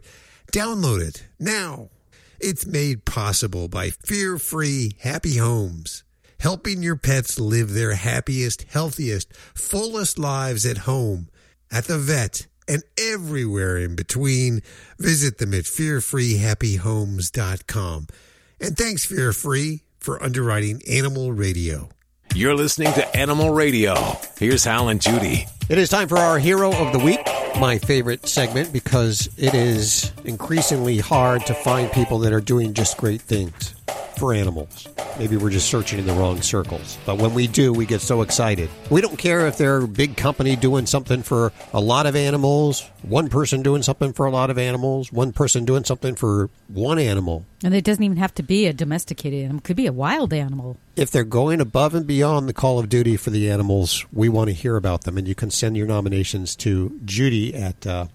Download 0.53 1.05
it 1.05 1.27
now. 1.37 1.89
It's 2.39 2.65
made 2.65 3.03
possible 3.03 3.67
by 3.67 3.89
Fear 3.89 4.37
Free 4.37 4.93
Happy 5.01 5.35
Homes, 5.35 6.05
helping 6.39 6.81
your 6.81 6.95
pets 6.95 7.37
live 7.37 7.73
their 7.73 7.95
happiest, 7.95 8.63
healthiest, 8.69 9.33
fullest 9.53 10.17
lives 10.17 10.65
at 10.65 10.77
home, 10.77 11.27
at 11.69 11.83
the 11.83 11.97
vet, 11.97 12.47
and 12.65 12.81
everywhere 12.97 13.77
in 13.77 13.97
between. 13.97 14.61
Visit 14.97 15.37
them 15.37 15.53
at 15.53 15.65
fearfreehappyhomes.com. 15.65 18.07
And 18.59 18.77
thanks, 18.77 19.05
for 19.05 19.15
your 19.15 19.33
Free, 19.33 19.81
for 19.99 20.21
underwriting 20.21 20.81
Animal 20.89 21.33
Radio. 21.33 21.89
You're 22.33 22.55
listening 22.55 22.93
to 22.93 23.17
Animal 23.17 23.51
Radio. 23.51 23.95
Here's 24.37 24.63
Hal 24.63 24.89
and 24.89 25.01
Judy. 25.01 25.45
It 25.69 25.77
is 25.77 25.89
time 25.89 26.07
for 26.07 26.17
our 26.17 26.39
Hero 26.39 26.71
of 26.71 26.93
the 26.93 26.99
Week, 26.99 27.19
my 27.59 27.77
favorite 27.77 28.27
segment 28.27 28.71
because 28.71 29.29
it 29.37 29.53
is 29.53 30.11
increasingly 30.23 30.99
hard 30.99 31.45
to 31.47 31.53
find 31.53 31.91
people 31.91 32.19
that 32.19 32.33
are 32.33 32.41
doing 32.41 32.73
just 32.73 32.97
great 32.97 33.21
things 33.21 33.74
for 34.17 34.33
animals. 34.33 34.87
Maybe 35.19 35.37
we're 35.37 35.49
just 35.49 35.69
searching 35.69 35.99
in 35.99 36.07
the 36.07 36.13
wrong 36.13 36.41
circles. 36.41 36.97
But 37.05 37.17
when 37.17 37.33
we 37.33 37.47
do, 37.47 37.71
we 37.73 37.85
get 37.85 38.01
so 38.01 38.21
excited. 38.21 38.69
We 38.89 39.01
don't 39.01 39.17
care 39.17 39.47
if 39.47 39.57
they're 39.57 39.77
a 39.77 39.87
big 39.87 40.17
company 40.17 40.55
doing 40.55 40.85
something 40.85 41.23
for 41.23 41.51
a 41.73 41.79
lot 41.79 42.05
of 42.05 42.15
animals, 42.15 42.89
one 43.01 43.29
person 43.29 43.61
doing 43.61 43.81
something 43.81 44.13
for 44.13 44.25
a 44.25 44.31
lot 44.31 44.49
of 44.49 44.57
animals, 44.57 45.11
one 45.11 45.31
person 45.31 45.65
doing 45.65 45.83
something 45.83 46.15
for 46.15 46.49
one 46.67 46.99
animal. 46.99 47.45
And 47.63 47.73
it 47.73 47.83
doesn't 47.83 48.03
even 48.03 48.17
have 48.17 48.33
to 48.35 48.43
be 48.43 48.67
a 48.67 48.73
domesticated 48.73 49.43
animal; 49.43 49.59
it 49.59 49.63
could 49.63 49.77
be 49.77 49.87
a 49.87 49.93
wild 49.93 50.33
animal. 50.33 50.77
If 50.95 51.11
they're 51.11 51.23
going 51.23 51.61
above 51.61 51.95
and 51.95 52.05
beyond 52.07 52.47
the 52.47 52.53
call 52.53 52.79
of 52.79 52.89
duty 52.89 53.17
for 53.17 53.29
the 53.29 53.49
animals, 53.49 54.05
we 54.13 54.29
want 54.29 54.49
to 54.49 54.53
hear 54.53 54.75
about 54.75 55.03
them. 55.03 55.17
And 55.17 55.27
you 55.27 55.35
can 55.35 55.51
send 55.51 55.77
your 55.77 55.87
nominations 55.87 56.55
to 56.57 56.99
Judy 57.05 57.53
at. 57.55 57.85
Uh, 57.85 58.07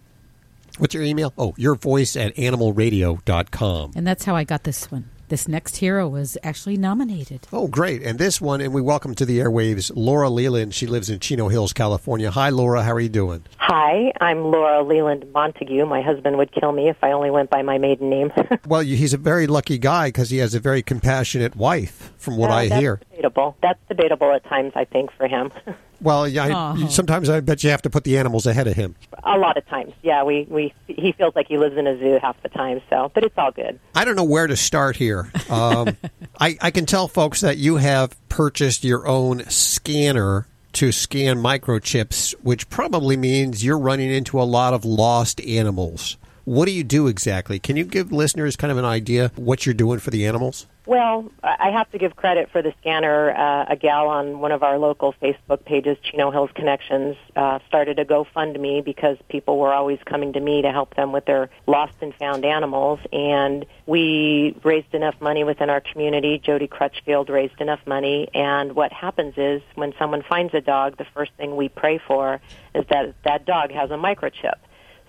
What's 0.79 0.95
your 0.95 1.03
email? 1.03 1.35
Oh, 1.37 1.53
your 1.59 1.75
voice 1.75 2.17
at 2.17 2.35
animalradio.com. 2.37 3.93
And 3.97 4.07
that's 4.07 4.25
how 4.25 4.35
I 4.35 4.45
got 4.45 4.65
this 4.65 4.91
one. 4.91 5.11
This 5.31 5.47
next 5.47 5.77
hero 5.77 6.09
was 6.09 6.37
actually 6.43 6.77
nominated. 6.77 7.47
Oh, 7.53 7.69
great. 7.69 8.03
And 8.03 8.19
this 8.19 8.40
one, 8.40 8.61
and 8.61 8.75
we 8.75 8.81
welcome 8.83 9.14
to 9.14 9.25
the 9.25 9.38
airwaves 9.38 9.93
Laura 9.95 10.29
Leland. 10.29 10.75
She 10.75 10.88
lives 10.88 11.09
in 11.09 11.21
Chino 11.21 11.47
Hills, 11.47 11.73
California. 11.73 12.33
Hi, 12.33 12.49
Laura. 12.49 12.83
How 12.83 12.90
are 12.95 12.99
you 12.99 13.09
doing? 13.09 13.45
Hi, 13.59 14.12
I'm 14.21 14.43
Laura 14.43 14.83
Leland 14.83 15.31
Montague. 15.33 15.87
My 15.87 16.03
husband 16.03 16.37
would 16.37 16.51
kill 16.51 16.73
me 16.73 16.88
if 16.88 16.97
I 17.05 17.12
only 17.12 17.31
went 17.31 17.49
by 17.49 17.62
my 17.62 17.79
maiden 17.79 18.11
name. 18.11 18.33
well, 18.66 18.81
he's 18.81 19.14
a 19.14 19.19
very 19.19 19.47
lucky 19.47 19.79
guy 19.79 20.09
because 20.09 20.31
he 20.31 20.38
has 20.38 20.53
a 20.53 20.59
very 20.59 20.83
compassionate 20.83 21.55
wife, 21.55 22.12
from 22.16 22.37
what 22.37 22.51
Uh, 22.51 22.55
I 22.55 22.69
that's 22.69 22.81
hear. 22.81 22.97
Debatable. 23.12 23.57
That's 23.62 23.79
debatable 23.88 24.33
at 24.33 24.43
times, 24.47 24.73
I 24.75 24.85
think, 24.85 25.12
for 25.12 25.29
him. 25.29 25.53
Well, 26.01 26.27
yeah, 26.27 26.45
I, 26.45 26.53
Aw. 26.53 26.87
sometimes 26.89 27.29
I 27.29 27.41
bet 27.41 27.63
you 27.63 27.71
have 27.71 27.83
to 27.83 27.91
put 27.91 28.05
the 28.05 28.17
animals 28.19 28.47
ahead 28.47 28.67
of 28.67 28.75
him. 28.75 28.95
a 29.23 29.37
lot 29.39 29.57
of 29.57 29.67
times, 29.67 29.93
yeah. 30.03 30.23
We 30.25 30.47
we 30.49 30.73
he 30.87 31.13
feels 31.13 31.35
like 31.37 31.47
he 31.49 31.59
lives 31.59 31.77
in 31.77 31.87
a 31.87 31.99
zoo 31.99 32.19
half 32.23 32.41
the 32.43 32.49
time. 32.49 32.81
So, 32.89 33.11
but 33.15 33.25
it's 33.25 33.37
all 33.37 33.53
good. 33.53 33.79
I 33.95 34.05
don't 34.05 34.17
know 34.17 34.25
where 34.25 34.47
to 34.47 34.57
start 34.57 34.97
here. 34.97 35.31
Um, 35.49 35.97
I, 36.41 36.57
I 36.61 36.71
can 36.71 36.87
tell 36.87 37.07
folks 37.09 37.43
that 37.43 37.59
you 37.59 37.77
have 37.77 38.17
purchased 38.29 38.83
your 38.85 39.07
own 39.07 39.45
scanner 39.51 40.47
to 40.73 40.93
scan 40.93 41.37
microchips, 41.39 42.33
which 42.43 42.71
probably 42.71 43.17
means 43.17 43.65
you're 43.65 43.79
running 43.79 44.11
into 44.11 44.41
a 44.41 44.45
lot 44.45 44.73
of 44.73 44.85
lost 44.85 45.41
animals. 45.43 46.17
What 46.51 46.67
do 46.67 46.73
you 46.73 46.83
do 46.83 47.07
exactly? 47.07 47.61
Can 47.61 47.77
you 47.77 47.85
give 47.85 48.11
listeners 48.11 48.57
kind 48.57 48.73
of 48.73 48.77
an 48.77 48.85
idea 48.85 49.31
what 49.37 49.65
you're 49.65 49.73
doing 49.73 50.01
for 50.01 50.11
the 50.11 50.27
animals? 50.27 50.67
Well, 50.85 51.31
I 51.45 51.71
have 51.71 51.89
to 51.93 51.99
give 51.99 52.17
credit 52.17 52.51
for 52.51 52.61
the 52.61 52.75
scanner. 52.81 53.31
Uh, 53.31 53.67
a 53.69 53.77
gal 53.77 54.09
on 54.09 54.41
one 54.41 54.51
of 54.51 54.65
our 54.65 54.77
local 54.77 55.15
Facebook 55.23 55.65
pages, 55.65 55.97
Chino 56.03 56.33
Hills 56.33 56.51
Connections, 56.53 57.17
uh, 57.37 57.61
started 57.69 58.01
a 58.01 58.05
GoFundMe 58.05 58.85
because 58.85 59.17
people 59.29 59.61
were 59.61 59.73
always 59.73 60.01
coming 60.05 60.33
to 60.33 60.41
me 60.41 60.63
to 60.63 60.73
help 60.73 60.97
them 60.97 61.13
with 61.13 61.25
their 61.25 61.51
lost 61.69 61.95
and 62.01 62.13
found 62.17 62.45
animals. 62.45 62.99
And 63.13 63.65
we 63.87 64.57
raised 64.65 64.93
enough 64.93 65.21
money 65.21 65.45
within 65.45 65.71
our 65.71 65.81
community. 65.81 66.41
Jody 66.45 66.67
Crutchfield 66.67 67.29
raised 67.29 67.61
enough 67.61 67.87
money. 67.87 68.29
And 68.35 68.75
what 68.75 68.93
happens 68.93 69.35
is 69.37 69.63
when 69.77 69.95
someone 70.01 70.25
finds 70.29 70.53
a 70.53 70.61
dog, 70.61 70.97
the 70.97 71.07
first 71.15 71.31
thing 71.35 71.55
we 71.55 71.69
pray 71.69 71.99
for 71.99 72.41
is 72.75 72.85
that 72.89 73.15
that 73.23 73.47
dog 73.47 73.71
has 73.71 73.93
a 73.93 73.97
microchip. 73.97 74.57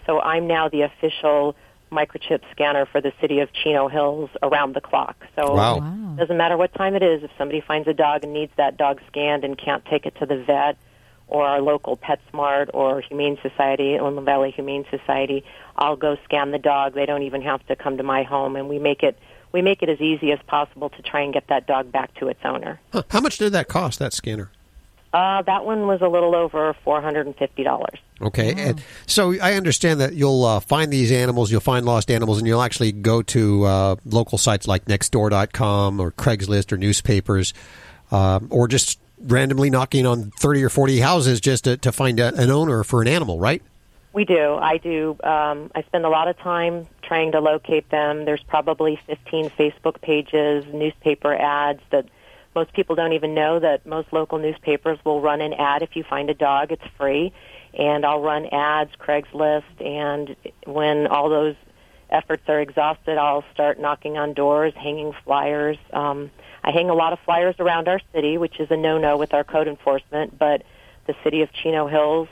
So 0.05 0.19
I'm 0.21 0.47
now 0.47 0.69
the 0.69 0.81
official 0.81 1.55
microchip 1.91 2.41
scanner 2.51 2.85
for 2.85 3.01
the 3.01 3.11
city 3.19 3.39
of 3.39 3.51
Chino 3.51 3.87
Hills 3.89 4.29
around 4.41 4.73
the 4.75 4.81
clock. 4.81 5.17
So 5.35 5.55
Wow. 5.55 5.77
it 6.15 6.19
doesn't 6.19 6.37
matter 6.37 6.55
what 6.57 6.73
time 6.73 6.95
it 6.95 7.03
is. 7.03 7.23
If 7.23 7.31
somebody 7.37 7.59
finds 7.61 7.87
a 7.87 7.93
dog 7.93 8.23
and 8.23 8.31
needs 8.33 8.51
that 8.55 8.77
dog 8.77 9.01
scanned 9.07 9.43
and 9.43 9.57
can't 9.57 9.83
take 9.85 10.05
it 10.05 10.15
to 10.19 10.25
the 10.25 10.37
vet 10.43 10.77
or 11.27 11.45
our 11.45 11.61
local 11.61 11.97
PetSmart 11.97 12.69
or 12.73 13.01
Humane 13.01 13.37
Society, 13.41 13.95
Inland 13.95 14.25
Valley 14.25 14.51
Humane 14.51 14.85
Society, 14.89 15.43
I'll 15.77 15.95
go 15.97 16.17
scan 16.23 16.51
the 16.51 16.59
dog. 16.59 16.93
They 16.93 17.05
don't 17.05 17.23
even 17.23 17.41
have 17.41 17.65
to 17.67 17.75
come 17.75 17.97
to 17.97 18.03
my 18.03 18.23
home, 18.23 18.55
and 18.55 18.69
we 18.69 18.79
make 18.79 19.03
it 19.03 19.17
we 19.53 19.61
make 19.61 19.81
it 19.83 19.89
as 19.89 19.99
easy 19.99 20.31
as 20.31 20.39
possible 20.47 20.89
to 20.91 21.01
try 21.01 21.21
and 21.21 21.33
get 21.33 21.47
that 21.47 21.67
dog 21.67 21.91
back 21.91 22.13
to 22.15 22.29
its 22.29 22.39
owner. 22.45 22.79
Huh, 22.93 23.03
How 23.09 23.19
much 23.19 23.37
did 23.37 23.51
that 23.51 23.67
cost, 23.67 23.99
that 23.99 24.13
scanner? 24.13 24.49
Uh, 25.13 25.41
that 25.41 25.65
one 25.65 25.87
was 25.87 26.01
a 26.01 26.07
little 26.07 26.35
over 26.35 26.73
four 26.85 27.01
hundred 27.01 27.25
and 27.25 27.35
fifty 27.35 27.63
dollars. 27.63 27.99
Okay, 28.21 28.53
and 28.55 28.81
so 29.07 29.33
I 29.41 29.55
understand 29.55 29.99
that 29.99 30.13
you'll 30.13 30.45
uh, 30.45 30.59
find 30.61 30.91
these 30.91 31.11
animals, 31.11 31.51
you'll 31.51 31.59
find 31.59 31.85
lost 31.85 32.09
animals, 32.09 32.37
and 32.37 32.47
you'll 32.47 32.61
actually 32.61 32.93
go 32.93 33.21
to 33.23 33.63
uh, 33.65 33.95
local 34.05 34.37
sites 34.37 34.67
like 34.67 34.85
Nextdoor.com 34.85 35.99
or 35.99 36.11
Craigslist 36.11 36.71
or 36.71 36.77
newspapers, 36.77 37.53
um, 38.11 38.47
or 38.51 38.69
just 38.69 38.99
randomly 39.19 39.69
knocking 39.69 40.05
on 40.05 40.31
thirty 40.31 40.63
or 40.63 40.69
forty 40.69 40.99
houses 40.99 41.41
just 41.41 41.65
to, 41.65 41.75
to 41.77 41.91
find 41.91 42.19
a, 42.19 42.33
an 42.35 42.49
owner 42.49 42.83
for 42.85 43.01
an 43.01 43.09
animal, 43.09 43.37
right? 43.37 43.61
We 44.13 44.25
do. 44.25 44.55
I 44.55 44.77
do. 44.77 45.17
Um, 45.23 45.71
I 45.73 45.83
spend 45.87 46.05
a 46.05 46.09
lot 46.09 46.27
of 46.27 46.37
time 46.37 46.87
trying 47.01 47.31
to 47.31 47.39
locate 47.39 47.89
them. 47.89 48.25
There's 48.25 48.43
probably 48.43 48.99
15 49.07 49.49
Facebook 49.51 50.01
pages, 50.01 50.65
newspaper 50.73 51.33
ads 51.33 51.81
that 51.91 52.05
most 52.55 52.73
people 52.73 52.95
don't 52.95 53.13
even 53.13 53.33
know 53.33 53.59
that 53.59 53.85
most 53.85 54.11
local 54.11 54.37
newspapers 54.37 54.99
will 55.05 55.21
run 55.21 55.41
an 55.41 55.53
ad 55.53 55.81
if 55.81 55.95
you 55.95 56.03
find 56.03 56.29
a 56.29 56.33
dog. 56.33 56.71
It's 56.71 56.83
free. 56.97 57.33
And 57.73 58.05
I'll 58.05 58.21
run 58.21 58.47
ads, 58.47 58.91
Craigslist, 58.99 59.63
and 59.79 60.35
when 60.65 61.07
all 61.07 61.29
those 61.29 61.55
efforts 62.09 62.43
are 62.49 62.59
exhausted, 62.59 63.17
I'll 63.17 63.45
start 63.53 63.79
knocking 63.79 64.17
on 64.17 64.33
doors, 64.33 64.73
hanging 64.75 65.13
flyers. 65.23 65.77
Um, 65.93 66.31
I 66.63 66.71
hang 66.71 66.89
a 66.89 66.93
lot 66.93 67.13
of 67.13 67.19
flyers 67.19 67.55
around 67.59 67.87
our 67.87 68.01
city, 68.13 68.37
which 68.37 68.59
is 68.59 68.69
a 68.71 68.77
no-no 68.77 69.17
with 69.17 69.33
our 69.33 69.45
code 69.45 69.67
enforcement, 69.67 70.37
but 70.37 70.63
the 71.07 71.15
city 71.23 71.41
of 71.41 71.51
Chino 71.53 71.87
Hills 71.87 72.27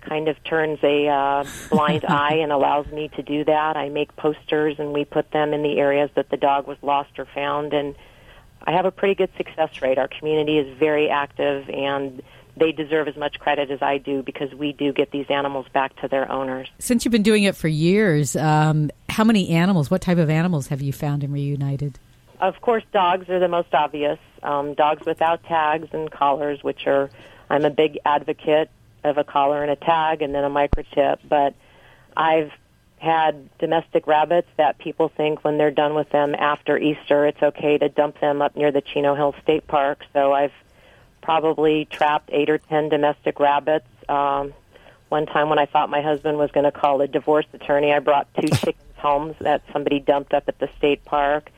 kind 0.00 0.28
of 0.28 0.42
turns 0.44 0.78
a 0.82 1.08
uh, 1.08 1.44
blind 1.70 2.04
eye 2.08 2.36
and 2.36 2.52
allows 2.52 2.86
me 2.86 3.08
to 3.16 3.22
do 3.22 3.44
that. 3.44 3.76
I 3.76 3.88
make 3.88 4.14
posters 4.16 4.76
and 4.78 4.92
we 4.92 5.04
put 5.04 5.30
them 5.30 5.52
in 5.52 5.62
the 5.62 5.78
areas 5.78 6.10
that 6.14 6.30
the 6.30 6.36
dog 6.36 6.66
was 6.66 6.78
lost 6.82 7.18
or 7.18 7.26
found, 7.26 7.72
and 7.72 7.94
I 8.64 8.72
have 8.72 8.86
a 8.86 8.90
pretty 8.90 9.14
good 9.14 9.30
success 9.36 9.82
rate. 9.82 9.98
Our 9.98 10.08
community 10.08 10.58
is 10.58 10.78
very 10.78 11.10
active, 11.10 11.68
and 11.68 12.22
they 12.56 12.72
deserve 12.72 13.08
as 13.08 13.16
much 13.16 13.38
credit 13.38 13.70
as 13.70 13.82
I 13.82 13.98
do 13.98 14.22
because 14.22 14.52
we 14.54 14.72
do 14.72 14.92
get 14.92 15.10
these 15.10 15.26
animals 15.28 15.66
back 15.72 15.96
to 16.00 16.08
their 16.08 16.30
owners. 16.30 16.68
Since 16.78 17.04
you've 17.04 17.12
been 17.12 17.22
doing 17.22 17.42
it 17.44 17.56
for 17.56 17.68
years, 17.68 18.36
um, 18.36 18.90
how 19.08 19.24
many 19.24 19.50
animals, 19.50 19.90
what 19.90 20.00
type 20.00 20.18
of 20.18 20.30
animals 20.30 20.68
have 20.68 20.80
you 20.80 20.92
found 20.92 21.24
and 21.24 21.32
reunited? 21.32 21.98
Of 22.40 22.60
course, 22.60 22.84
dogs 22.92 23.28
are 23.28 23.38
the 23.38 23.48
most 23.48 23.72
obvious. 23.74 24.18
Um, 24.42 24.74
dogs 24.74 25.06
without 25.06 25.42
tags 25.44 25.88
and 25.92 26.10
collars, 26.10 26.62
which 26.62 26.86
are, 26.86 27.10
I'm 27.50 27.64
a 27.64 27.70
big 27.70 27.98
advocate 28.04 28.70
of 29.02 29.18
a 29.18 29.24
collar 29.24 29.62
and 29.62 29.70
a 29.70 29.76
tag 29.76 30.22
and 30.22 30.34
then 30.34 30.44
a 30.44 30.50
microchip. 30.50 31.18
But 31.28 31.54
I've 32.16 32.52
had 33.04 33.56
domestic 33.58 34.06
rabbits 34.06 34.48
that 34.56 34.78
people 34.78 35.08
think 35.08 35.44
when 35.44 35.58
they're 35.58 35.70
done 35.70 35.94
with 35.94 36.08
them 36.10 36.34
after 36.34 36.76
Easter, 36.78 37.26
it's 37.26 37.42
okay 37.42 37.78
to 37.78 37.88
dump 37.88 38.18
them 38.20 38.42
up 38.42 38.56
near 38.56 38.72
the 38.72 38.80
Chino 38.80 39.14
Hills 39.14 39.34
State 39.42 39.66
Park. 39.66 40.04
So 40.12 40.32
I've 40.32 40.52
probably 41.22 41.84
trapped 41.84 42.30
eight 42.32 42.50
or 42.50 42.58
ten 42.58 42.88
domestic 42.88 43.38
rabbits. 43.38 43.86
Um, 44.08 44.54
one 45.08 45.26
time 45.26 45.48
when 45.48 45.58
I 45.58 45.66
thought 45.66 45.90
my 45.90 46.00
husband 46.00 46.38
was 46.38 46.50
going 46.50 46.64
to 46.64 46.72
call 46.72 47.00
a 47.00 47.06
divorce 47.06 47.46
attorney, 47.52 47.92
I 47.92 48.00
brought 48.00 48.26
two 48.34 48.48
chickens 48.56 48.96
home 48.96 49.34
that 49.40 49.62
somebody 49.72 50.00
dumped 50.00 50.34
up 50.34 50.44
at 50.48 50.58
the 50.58 50.68
state 50.78 51.04
park. 51.04 51.50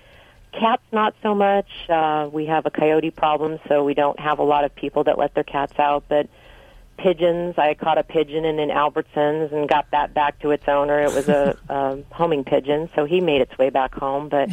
Cats, 0.52 0.82
not 0.92 1.14
so 1.22 1.34
much. 1.34 1.68
Uh, 1.88 2.28
we 2.32 2.46
have 2.46 2.66
a 2.66 2.70
coyote 2.70 3.10
problem, 3.10 3.58
so 3.68 3.84
we 3.84 3.94
don't 3.94 4.18
have 4.18 4.38
a 4.38 4.42
lot 4.42 4.64
of 4.64 4.74
people 4.74 5.04
that 5.04 5.18
let 5.18 5.34
their 5.34 5.44
cats 5.44 5.78
out. 5.78 6.04
But 6.08 6.28
pigeons, 6.96 7.54
I 7.58 7.74
caught 7.74 7.98
a 7.98 8.02
pigeon 8.02 8.44
in 8.44 8.58
an 8.58 8.70
Albertsons 8.70 9.52
and 9.52 9.68
got 9.68 9.90
that 9.92 10.14
back 10.14 10.38
to 10.40 10.50
its 10.50 10.66
owner. 10.68 11.00
It 11.00 11.12
was 11.12 11.28
a, 11.28 11.56
a 11.68 11.98
homing 12.12 12.44
pigeon, 12.44 12.88
so 12.94 13.04
he 13.04 13.20
made 13.20 13.40
its 13.40 13.56
way 13.58 13.70
back 13.70 13.94
home. 13.94 14.28
But 14.28 14.48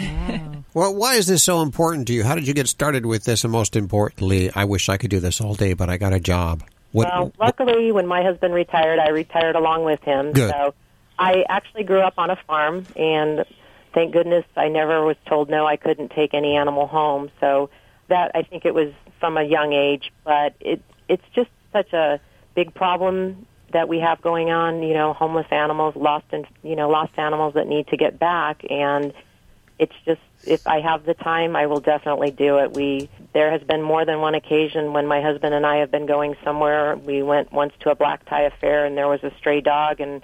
Well, 0.73 0.95
why 0.95 1.15
is 1.15 1.27
this 1.27 1.43
so 1.43 1.61
important 1.61 2.07
to 2.07 2.13
you? 2.13 2.23
How 2.23 2.33
did 2.35 2.47
you 2.47 2.53
get 2.53 2.67
started 2.67 3.05
with 3.05 3.25
this? 3.25 3.43
And 3.43 3.51
most 3.51 3.75
importantly, 3.75 4.49
I 4.55 4.65
wish 4.65 4.89
I 4.89 4.97
could 4.97 5.11
do 5.11 5.19
this 5.19 5.39
all 5.39 5.53
day, 5.53 5.73
but 5.73 5.89
I 5.89 5.97
got 5.97 6.13
a 6.13 6.19
job. 6.19 6.63
What, 6.91 7.07
well, 7.07 7.33
luckily, 7.39 7.91
when 7.91 8.07
my 8.07 8.23
husband 8.23 8.53
retired, 8.53 8.99
I 8.99 9.09
retired 9.09 9.55
along 9.55 9.83
with 9.83 10.01
him. 10.01 10.31
Good. 10.31 10.51
So 10.51 10.73
I 11.17 11.45
actually 11.47 11.83
grew 11.83 12.01
up 12.01 12.15
on 12.17 12.29
a 12.31 12.35
farm, 12.47 12.85
and 12.95 13.45
thank 13.93 14.13
goodness 14.13 14.45
I 14.55 14.67
never 14.69 15.03
was 15.03 15.17
told 15.27 15.49
no, 15.49 15.65
I 15.65 15.75
couldn't 15.75 16.09
take 16.09 16.33
any 16.33 16.55
animal 16.55 16.87
home. 16.87 17.29
So 17.39 17.69
that 18.07 18.31
I 18.35 18.41
think 18.41 18.65
it 18.65 18.73
was 18.73 18.91
from 19.19 19.37
a 19.37 19.43
young 19.43 19.73
age, 19.73 20.11
but 20.23 20.55
it 20.59 20.81
it's 21.07 21.23
just 21.35 21.49
such 21.71 21.93
a 21.93 22.19
big 22.55 22.73
problem 22.73 23.45
that 23.71 23.87
we 23.87 23.99
have 23.99 24.21
going 24.21 24.51
on. 24.51 24.83
You 24.83 24.93
know, 24.93 25.13
homeless 25.13 25.47
animals, 25.51 25.95
lost 25.95 26.25
and 26.31 26.45
you 26.63 26.75
know 26.75 26.89
lost 26.89 27.13
animals 27.17 27.55
that 27.55 27.67
need 27.67 27.87
to 27.87 27.97
get 27.97 28.19
back, 28.19 28.65
and 28.69 29.13
it's 29.79 29.95
just 30.05 30.21
if 30.45 30.67
I 30.67 30.81
have 30.81 31.05
the 31.05 31.13
time, 31.13 31.55
I 31.55 31.65
will 31.67 31.79
definitely 31.79 32.31
do 32.31 32.59
it. 32.59 32.73
We 32.73 33.09
there 33.33 33.51
has 33.51 33.61
been 33.63 33.81
more 33.81 34.05
than 34.05 34.19
one 34.19 34.35
occasion 34.35 34.93
when 34.93 35.07
my 35.07 35.21
husband 35.21 35.53
and 35.53 35.65
I 35.65 35.77
have 35.77 35.91
been 35.91 36.05
going 36.05 36.35
somewhere. 36.43 36.95
We 36.95 37.23
went 37.23 37.51
once 37.51 37.73
to 37.81 37.91
a 37.91 37.95
black 37.95 38.25
tie 38.25 38.43
affair, 38.43 38.85
and 38.85 38.97
there 38.97 39.07
was 39.07 39.23
a 39.23 39.31
stray 39.37 39.61
dog, 39.61 39.99
and 39.99 40.23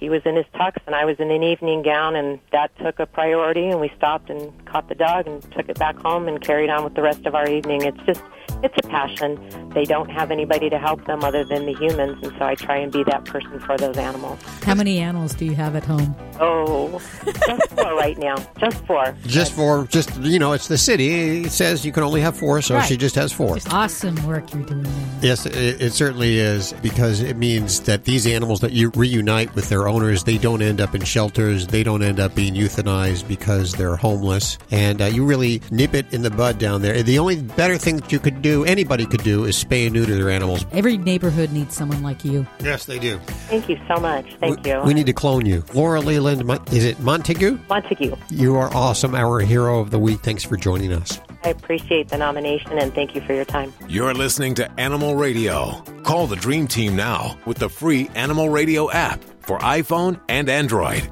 he 0.00 0.08
was 0.08 0.22
in 0.24 0.34
his 0.34 0.46
tux, 0.54 0.76
and 0.86 0.94
I 0.96 1.04
was 1.04 1.18
in 1.20 1.30
an 1.30 1.42
evening 1.42 1.82
gown, 1.82 2.16
and 2.16 2.40
that 2.52 2.70
took 2.78 2.98
a 2.98 3.06
priority. 3.06 3.66
And 3.68 3.80
we 3.80 3.92
stopped 3.96 4.30
and 4.30 4.52
caught 4.66 4.88
the 4.88 4.94
dog 4.94 5.26
and 5.26 5.42
took 5.52 5.68
it 5.68 5.78
back 5.78 5.96
home 5.98 6.26
and 6.26 6.40
carried 6.40 6.70
on 6.70 6.82
with 6.84 6.94
the 6.94 7.02
rest 7.02 7.26
of 7.26 7.34
our 7.34 7.46
evening. 7.48 7.82
It's 7.82 8.00
just 8.06 8.22
it's 8.62 8.74
a 8.78 8.88
passion. 8.88 9.38
They 9.74 9.84
don't 9.84 10.10
have 10.10 10.30
anybody 10.30 10.68
to 10.70 10.78
help 10.78 11.04
them 11.06 11.22
other 11.22 11.44
than 11.44 11.66
the 11.66 11.74
humans, 11.74 12.18
and 12.22 12.32
so 12.38 12.44
I 12.46 12.54
try 12.54 12.78
and 12.78 12.90
be 12.90 13.04
that 13.04 13.24
person 13.26 13.60
for 13.60 13.76
those 13.76 13.96
animals. 13.96 14.40
How 14.64 14.74
many 14.74 14.98
animals 14.98 15.34
do 15.34 15.44
you 15.44 15.54
have 15.54 15.76
at 15.76 15.84
home? 15.84 16.14
Oh, 16.40 16.98
just 17.46 17.68
four 17.70 17.94
right 17.96 18.16
now. 18.18 18.36
Just 18.58 18.84
four. 18.86 19.14
just 19.26 19.52
for 19.52 19.84
just 19.86 20.16
you 20.20 20.38
know, 20.38 20.52
it's 20.52 20.68
the 20.68 20.78
city. 20.78 21.42
It 21.44 21.52
says 21.52 21.84
you 21.84 21.92
can 21.92 22.02
only 22.02 22.22
have 22.22 22.36
four, 22.36 22.62
so 22.62 22.76
Right. 22.76 22.86
she 22.88 22.96
just 22.96 23.14
has 23.16 23.32
four. 23.32 23.58
Awesome 23.70 24.16
work 24.26 24.52
you're 24.54 24.62
doing 24.62 24.82
there. 24.84 25.04
Yes, 25.20 25.44
it, 25.46 25.80
it 25.82 25.92
certainly 25.92 26.38
is 26.38 26.72
because 26.82 27.20
it 27.20 27.36
means 27.36 27.80
that 27.80 28.04
these 28.04 28.26
animals 28.26 28.60
that 28.60 28.72
you 28.72 28.90
reunite 28.94 29.54
with 29.54 29.68
their 29.68 29.88
owners, 29.90 30.24
they 30.24 30.38
don't 30.38 30.62
end 30.62 30.80
up 30.80 30.94
in 30.94 31.04
shelters. 31.04 31.66
They 31.66 31.82
don't 31.82 32.02
end 32.02 32.18
up 32.18 32.34
being 32.34 32.54
euthanized 32.54 33.28
because 33.28 33.72
they're 33.72 33.96
homeless. 33.96 34.56
And 34.70 35.02
uh, 35.02 35.06
you 35.06 35.24
really 35.26 35.60
nip 35.70 35.94
it 35.94 36.12
in 36.12 36.22
the 36.22 36.30
bud 36.30 36.58
down 36.58 36.80
there. 36.80 37.02
The 37.02 37.18
only 37.18 37.42
better 37.42 37.76
thing 37.76 37.96
that 37.96 38.12
you 38.12 38.18
could 38.18 38.40
do, 38.40 38.64
anybody 38.64 39.04
could 39.04 39.22
do, 39.22 39.44
is 39.44 39.62
spay 39.62 39.86
and 39.86 39.94
neuter 39.94 40.14
their 40.14 40.30
animals. 40.30 40.64
Every 40.72 40.96
neighborhood 40.96 41.52
needs 41.52 41.74
someone 41.74 42.02
like 42.02 42.24
you. 42.24 42.46
Yes, 42.60 42.86
they 42.86 42.98
do. 42.98 43.18
Thank 43.48 43.68
you 43.68 43.78
so 43.88 43.96
much. 44.00 44.34
Thank 44.36 44.66
you. 44.66 44.80
We 44.82 44.94
need 44.94 45.06
to 45.06 45.12
clone 45.12 45.44
you. 45.44 45.64
Laura 45.74 46.00
Leland, 46.00 46.42
is 46.72 46.84
it 46.84 47.00
Montague? 47.00 47.58
Montague. 47.68 48.16
You 48.30 48.56
are 48.56 48.72
awesome, 48.74 49.14
our 49.14 49.40
hero 49.40 49.80
of 49.80 49.90
the 49.90 49.98
week. 49.98 50.20
Thanks 50.20 50.44
for 50.44 50.56
joining 50.56 50.92
us. 50.92 51.20
I 51.42 51.50
appreciate 51.50 52.08
the 52.08 52.18
nomination 52.18 52.78
and 52.78 52.94
thank 52.94 53.14
you 53.14 53.20
for 53.20 53.32
your 53.32 53.44
time. 53.44 53.72
You're 53.88 54.14
listening 54.14 54.54
to 54.56 54.70
Animal 54.80 55.14
Radio. 55.14 55.82
Call 56.02 56.26
the 56.26 56.36
Dream 56.36 56.66
Team 56.66 56.96
now 56.96 57.38
with 57.46 57.58
the 57.58 57.68
free 57.68 58.10
Animal 58.14 58.48
Radio 58.48 58.90
app 58.90 59.22
for 59.40 59.58
iPhone 59.58 60.20
and 60.28 60.48
Android. 60.48 61.10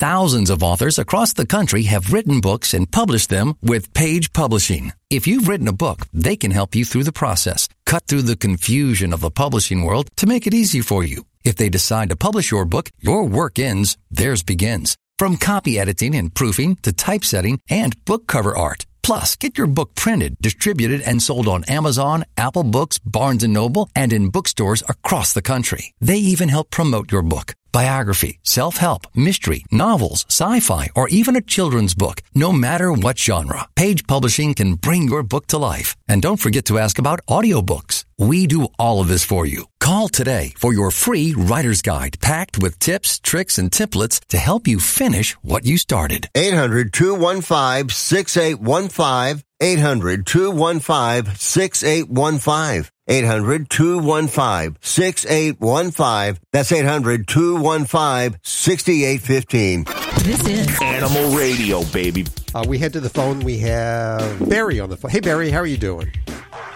Thousands 0.00 0.48
of 0.48 0.62
authors 0.62 0.98
across 0.98 1.34
the 1.34 1.44
country 1.44 1.82
have 1.82 2.10
written 2.10 2.40
books 2.40 2.72
and 2.72 2.90
published 2.90 3.28
them 3.28 3.52
with 3.60 3.92
Page 3.92 4.32
Publishing. 4.32 4.92
If 5.10 5.26
you've 5.26 5.46
written 5.46 5.68
a 5.68 5.74
book, 5.74 6.06
they 6.14 6.36
can 6.36 6.52
help 6.52 6.74
you 6.74 6.86
through 6.86 7.04
the 7.04 7.12
process, 7.12 7.68
cut 7.84 8.06
through 8.06 8.22
the 8.22 8.36
confusion 8.36 9.12
of 9.12 9.20
the 9.20 9.30
publishing 9.30 9.82
world 9.82 10.08
to 10.16 10.26
make 10.26 10.46
it 10.46 10.54
easy 10.54 10.80
for 10.80 11.04
you. 11.04 11.24
If 11.44 11.56
they 11.56 11.68
decide 11.68 12.08
to 12.08 12.16
publish 12.16 12.50
your 12.50 12.64
book, 12.64 12.88
your 12.98 13.26
work 13.26 13.58
ends, 13.58 13.98
theirs 14.10 14.42
begins. 14.42 14.96
From 15.20 15.36
copy 15.36 15.78
editing 15.78 16.14
and 16.14 16.32
proofing 16.32 16.76
to 16.76 16.94
typesetting 16.94 17.60
and 17.68 17.94
book 18.06 18.26
cover 18.26 18.56
art. 18.56 18.86
Plus, 19.02 19.36
get 19.36 19.58
your 19.58 19.66
book 19.66 19.94
printed, 19.94 20.34
distributed, 20.40 21.02
and 21.02 21.22
sold 21.22 21.46
on 21.46 21.64
Amazon, 21.64 22.24
Apple 22.38 22.62
Books, 22.62 22.98
Barnes 23.00 23.44
& 23.44 23.46
Noble, 23.46 23.90
and 23.94 24.14
in 24.14 24.30
bookstores 24.30 24.82
across 24.88 25.34
the 25.34 25.42
country. 25.42 25.92
They 26.00 26.16
even 26.16 26.48
help 26.48 26.70
promote 26.70 27.12
your 27.12 27.20
book. 27.20 27.52
Biography, 27.72 28.38
self-help, 28.42 29.06
mystery, 29.14 29.64
novels, 29.70 30.24
sci-fi, 30.28 30.88
or 30.94 31.08
even 31.08 31.36
a 31.36 31.40
children's 31.40 31.94
book. 31.94 32.22
No 32.34 32.52
matter 32.52 32.92
what 32.92 33.18
genre, 33.18 33.68
Page 33.76 34.06
Publishing 34.06 34.54
can 34.54 34.74
bring 34.74 35.04
your 35.04 35.22
book 35.22 35.46
to 35.48 35.58
life. 35.58 35.96
And 36.08 36.20
don't 36.22 36.40
forget 36.40 36.64
to 36.66 36.78
ask 36.78 36.98
about 36.98 37.24
audiobooks. 37.26 38.04
We 38.18 38.46
do 38.46 38.68
all 38.78 39.00
of 39.00 39.08
this 39.08 39.24
for 39.24 39.46
you. 39.46 39.66
Call 39.80 40.08
today 40.08 40.52
for 40.56 40.72
your 40.72 40.90
free 40.90 41.34
writer's 41.36 41.82
guide 41.82 42.20
packed 42.20 42.60
with 42.62 42.78
tips, 42.78 43.18
tricks, 43.18 43.58
and 43.58 43.70
templates 43.70 44.20
to 44.28 44.38
help 44.38 44.68
you 44.68 44.78
finish 44.78 45.32
what 45.42 45.64
you 45.64 45.78
started. 45.78 46.28
800 46.34 46.92
215 46.92 47.88
6815. 47.88 49.42
800 49.60 50.26
215 50.26 51.34
6815. 51.36 52.90
800 53.08 53.68
215 53.68 54.76
6815. 54.80 56.42
That's 56.52 56.72
800 56.72 57.26
215 57.26 58.40
6815. 58.42 59.84
This 60.24 60.46
is 60.46 60.80
Animal 60.80 61.36
Radio, 61.36 61.84
baby. 61.86 62.26
Uh, 62.54 62.64
we 62.66 62.78
head 62.78 62.92
to 62.94 63.00
the 63.00 63.10
phone. 63.10 63.40
We 63.40 63.58
have 63.58 64.48
Barry 64.48 64.80
on 64.80 64.90
the 64.90 64.96
phone. 64.96 65.10
Hey, 65.10 65.20
Barry, 65.20 65.50
how 65.50 65.58
are 65.58 65.66
you 65.66 65.76
doing? 65.76 66.12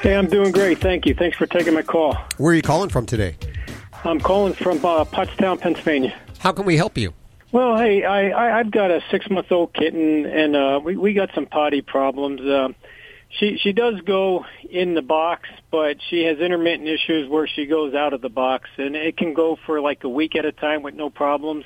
Hey, 0.01 0.15
I'm 0.15 0.27
doing 0.29 0.53
great. 0.53 0.79
Thank 0.81 1.07
you. 1.07 1.15
Thanks 1.15 1.37
for 1.37 1.47
taking 1.47 1.75
my 1.75 1.83
call. 1.83 2.17
Where 2.37 2.53
are 2.53 2.57
you 2.57 2.63
calling 2.63 2.91
from 2.91 3.07
today? 3.07 3.37
I'm 4.05 4.21
calling 4.21 4.53
from 4.53 4.79
uh, 4.85 5.05
Pottstown, 5.05 5.61
Pennsylvania. 5.61 6.15
How 6.39 6.53
can 6.53 6.67
we 6.67 6.77
help 6.77 6.99
you? 6.99 7.15
Well, 7.55 7.77
hey, 7.77 8.03
I, 8.03 8.31
I 8.31 8.59
I've 8.59 8.73
got 8.73 8.91
a 8.91 9.01
six 9.13 9.31
month 9.31 9.53
old 9.53 9.73
kitten, 9.75 10.27
and 10.27 10.57
uh, 10.57 10.81
we 10.83 10.97
we 10.97 11.15
got 11.15 11.31
some 11.37 11.47
potty 11.47 11.83
problems. 11.83 12.41
Uh, 12.41 12.71
she 13.29 13.59
she 13.59 13.73
does 13.73 14.01
go 14.01 14.45
in 14.69 14.95
the 14.95 15.03
box, 15.03 15.49
but 15.71 15.99
she 16.11 16.25
has 16.25 16.41
intermittent 16.41 16.89
issues 16.89 17.29
where 17.31 17.47
she 17.47 17.67
goes 17.67 17.95
out 17.95 18.13
of 18.13 18.23
the 18.23 18.29
box, 18.29 18.69
and 18.77 18.97
it 18.97 19.17
can 19.17 19.35
go 19.35 19.57
for 19.67 19.81
like 19.81 20.03
a 20.03 20.09
week 20.09 20.35
at 20.35 20.45
a 20.45 20.51
time 20.51 20.83
with 20.83 20.95
no 20.97 21.11
problems. 21.11 21.65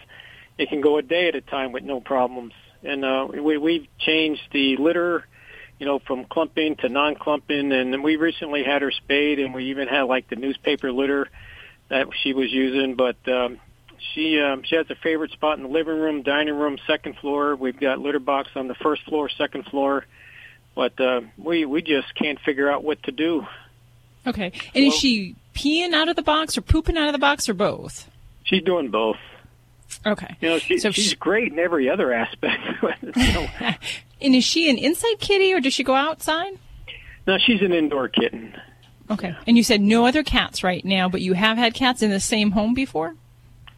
It 0.59 0.69
can 0.69 0.83
go 0.83 0.99
a 0.99 1.03
day 1.03 1.29
at 1.29 1.35
a 1.35 1.41
time 1.41 1.73
with 1.73 1.85
no 1.85 2.03
problems, 2.03 2.53
and 2.83 3.03
uh, 3.03 3.27
we 3.43 3.57
we've 3.57 3.87
changed 3.99 4.43
the 4.53 4.77
litter, 4.77 5.25
you 5.79 5.87
know, 5.87 6.01
from 6.01 6.27
clumping 6.27 6.77
to 6.81 6.91
non-clumping, 6.91 7.73
and 7.73 8.05
we 8.05 8.17
recently 8.17 8.63
had 8.63 8.83
her 8.83 8.91
spayed, 8.91 9.39
and 9.39 9.55
we 9.55 9.71
even 9.71 9.89
had 9.89 10.03
like 10.03 10.29
the 10.29 10.37
newspaper 10.37 10.93
litter 10.93 11.31
that 11.89 12.09
she 12.23 12.35
was 12.35 12.53
using, 12.53 12.95
but. 12.95 13.17
um 13.27 13.59
she 14.15 14.41
um, 14.41 14.63
she 14.65 14.77
has 14.77 14.89
a 14.91 14.95
favorite 14.97 15.31
spot 15.33 15.59
in 15.59 15.65
the 15.65 15.69
living 15.71 15.99
room, 15.99 16.23
dining 16.23 16.55
room, 16.57 16.79
second 16.87 17.17
floor. 17.17 17.57
We've 17.57 17.79
got 17.79 17.99
litter 17.99 18.19
box 18.19 18.51
on 18.57 18.69
the 18.69 18.75
first 18.75 19.03
floor, 19.05 19.29
second 19.29 19.65
floor, 19.67 20.05
but 20.75 20.99
uh, 21.01 21.23
we 21.37 21.65
we 21.65 21.83
just 21.83 22.15
can't 22.15 22.39
figure 22.41 22.71
out 22.71 22.85
what 22.85 23.03
to 23.05 23.13
do. 23.13 23.47
Okay. 24.27 24.53
And 24.75 24.85
is 24.85 24.95
she 24.95 25.37
peeing 25.55 25.93
out 25.93 26.09
of 26.09 26.17
the 26.17 26.23
box 26.23 26.59
or 26.59 26.61
pooping 26.61 26.97
out 26.97 27.07
of 27.07 27.13
the 27.13 27.19
box 27.19 27.49
or 27.49 27.55
both? 27.55 28.11
She's 28.45 28.63
doing 28.63 28.91
both. 28.91 29.17
Okay. 30.05 30.37
You 30.41 30.51
know, 30.51 30.59
she, 30.59 30.79
So 30.79 30.91
she's 30.91 31.11
she- 31.11 31.17
great 31.17 31.53
in 31.53 31.59
every 31.59 31.89
other 31.89 32.13
aspect. 32.13 32.61
And 34.21 34.35
is 34.35 34.43
she 34.45 34.69
an 34.69 34.79
inside 34.79 35.21
kitty 35.21 35.53
or 35.55 35.61
does 35.61 35.73
she 35.73 35.85
go 35.85 35.95
outside? 35.95 36.53
No, 37.29 37.39
she's 37.39 37.63
an 37.63 37.73
indoor 37.73 38.09
kitten. 38.09 38.53
Okay. 39.11 39.35
And 39.47 39.57
you 39.57 39.63
said 39.63 39.81
no 39.81 40.07
other 40.07 40.25
cats 40.25 40.65
right 40.65 40.85
now, 40.85 41.09
but 41.09 41.21
you 41.21 41.35
have 41.35 41.57
had 41.57 41.73
cats 41.73 42.03
in 42.03 42.11
the 42.11 42.19
same 42.19 42.51
home 42.51 42.75
before? 42.75 43.15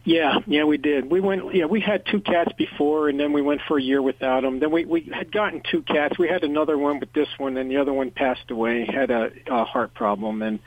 Yeah, 0.03 0.39
yeah, 0.47 0.63
we 0.63 0.77
did. 0.77 1.11
We 1.11 1.19
went. 1.19 1.53
Yeah, 1.53 1.65
we 1.65 1.79
had 1.79 2.05
two 2.07 2.21
cats 2.21 2.51
before, 2.57 3.07
and 3.07 3.19
then 3.19 3.33
we 3.33 3.41
went 3.41 3.61
for 3.67 3.77
a 3.77 3.81
year 3.81 4.01
without 4.01 4.41
them. 4.41 4.59
Then 4.59 4.71
we 4.71 4.85
we 4.85 5.11
had 5.13 5.31
gotten 5.31 5.61
two 5.69 5.83
cats. 5.83 6.17
We 6.17 6.27
had 6.27 6.43
another 6.43 6.75
one 6.77 6.99
with 6.99 7.13
this 7.13 7.27
one, 7.37 7.55
and 7.57 7.69
the 7.69 7.77
other 7.77 7.93
one 7.93 8.09
passed 8.09 8.49
away. 8.49 8.85
Had 8.85 9.11
a, 9.11 9.31
a 9.47 9.63
heart 9.63 9.93
problem, 9.93 10.41
and 10.41 10.59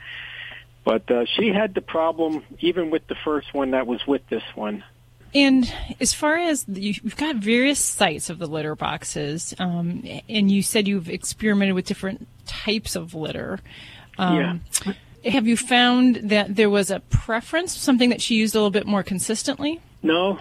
but 0.85 1.09
uh, 1.11 1.25
she 1.25 1.49
had 1.49 1.73
the 1.73 1.81
problem 1.81 2.43
even 2.59 2.91
with 2.91 3.07
the 3.07 3.15
first 3.25 3.53
one 3.53 3.71
that 3.71 3.87
was 3.87 4.05
with 4.07 4.25
this 4.29 4.43
one. 4.53 4.83
And 5.33 5.69
as 5.99 6.13
far 6.13 6.37
as 6.37 6.63
you've 6.69 7.17
got 7.17 7.35
various 7.35 7.79
sites 7.79 8.29
of 8.29 8.39
the 8.39 8.47
litter 8.47 8.73
boxes, 8.73 9.53
um, 9.59 10.07
and 10.29 10.49
you 10.49 10.61
said 10.61 10.87
you've 10.87 11.09
experimented 11.09 11.75
with 11.75 11.85
different 11.85 12.25
types 12.45 12.95
of 12.95 13.13
litter. 13.13 13.59
Um, 14.17 14.61
yeah. 14.85 14.93
Have 15.25 15.47
you 15.47 15.57
found 15.57 16.17
that 16.29 16.55
there 16.55 16.69
was 16.69 16.91
a 16.91 16.99
preference, 16.99 17.75
something 17.75 18.09
that 18.09 18.21
she 18.21 18.35
used 18.35 18.53
a 18.55 18.59
little 18.59 18.71
bit 18.71 18.85
more 18.85 19.03
consistently? 19.03 19.81
No, 20.03 20.39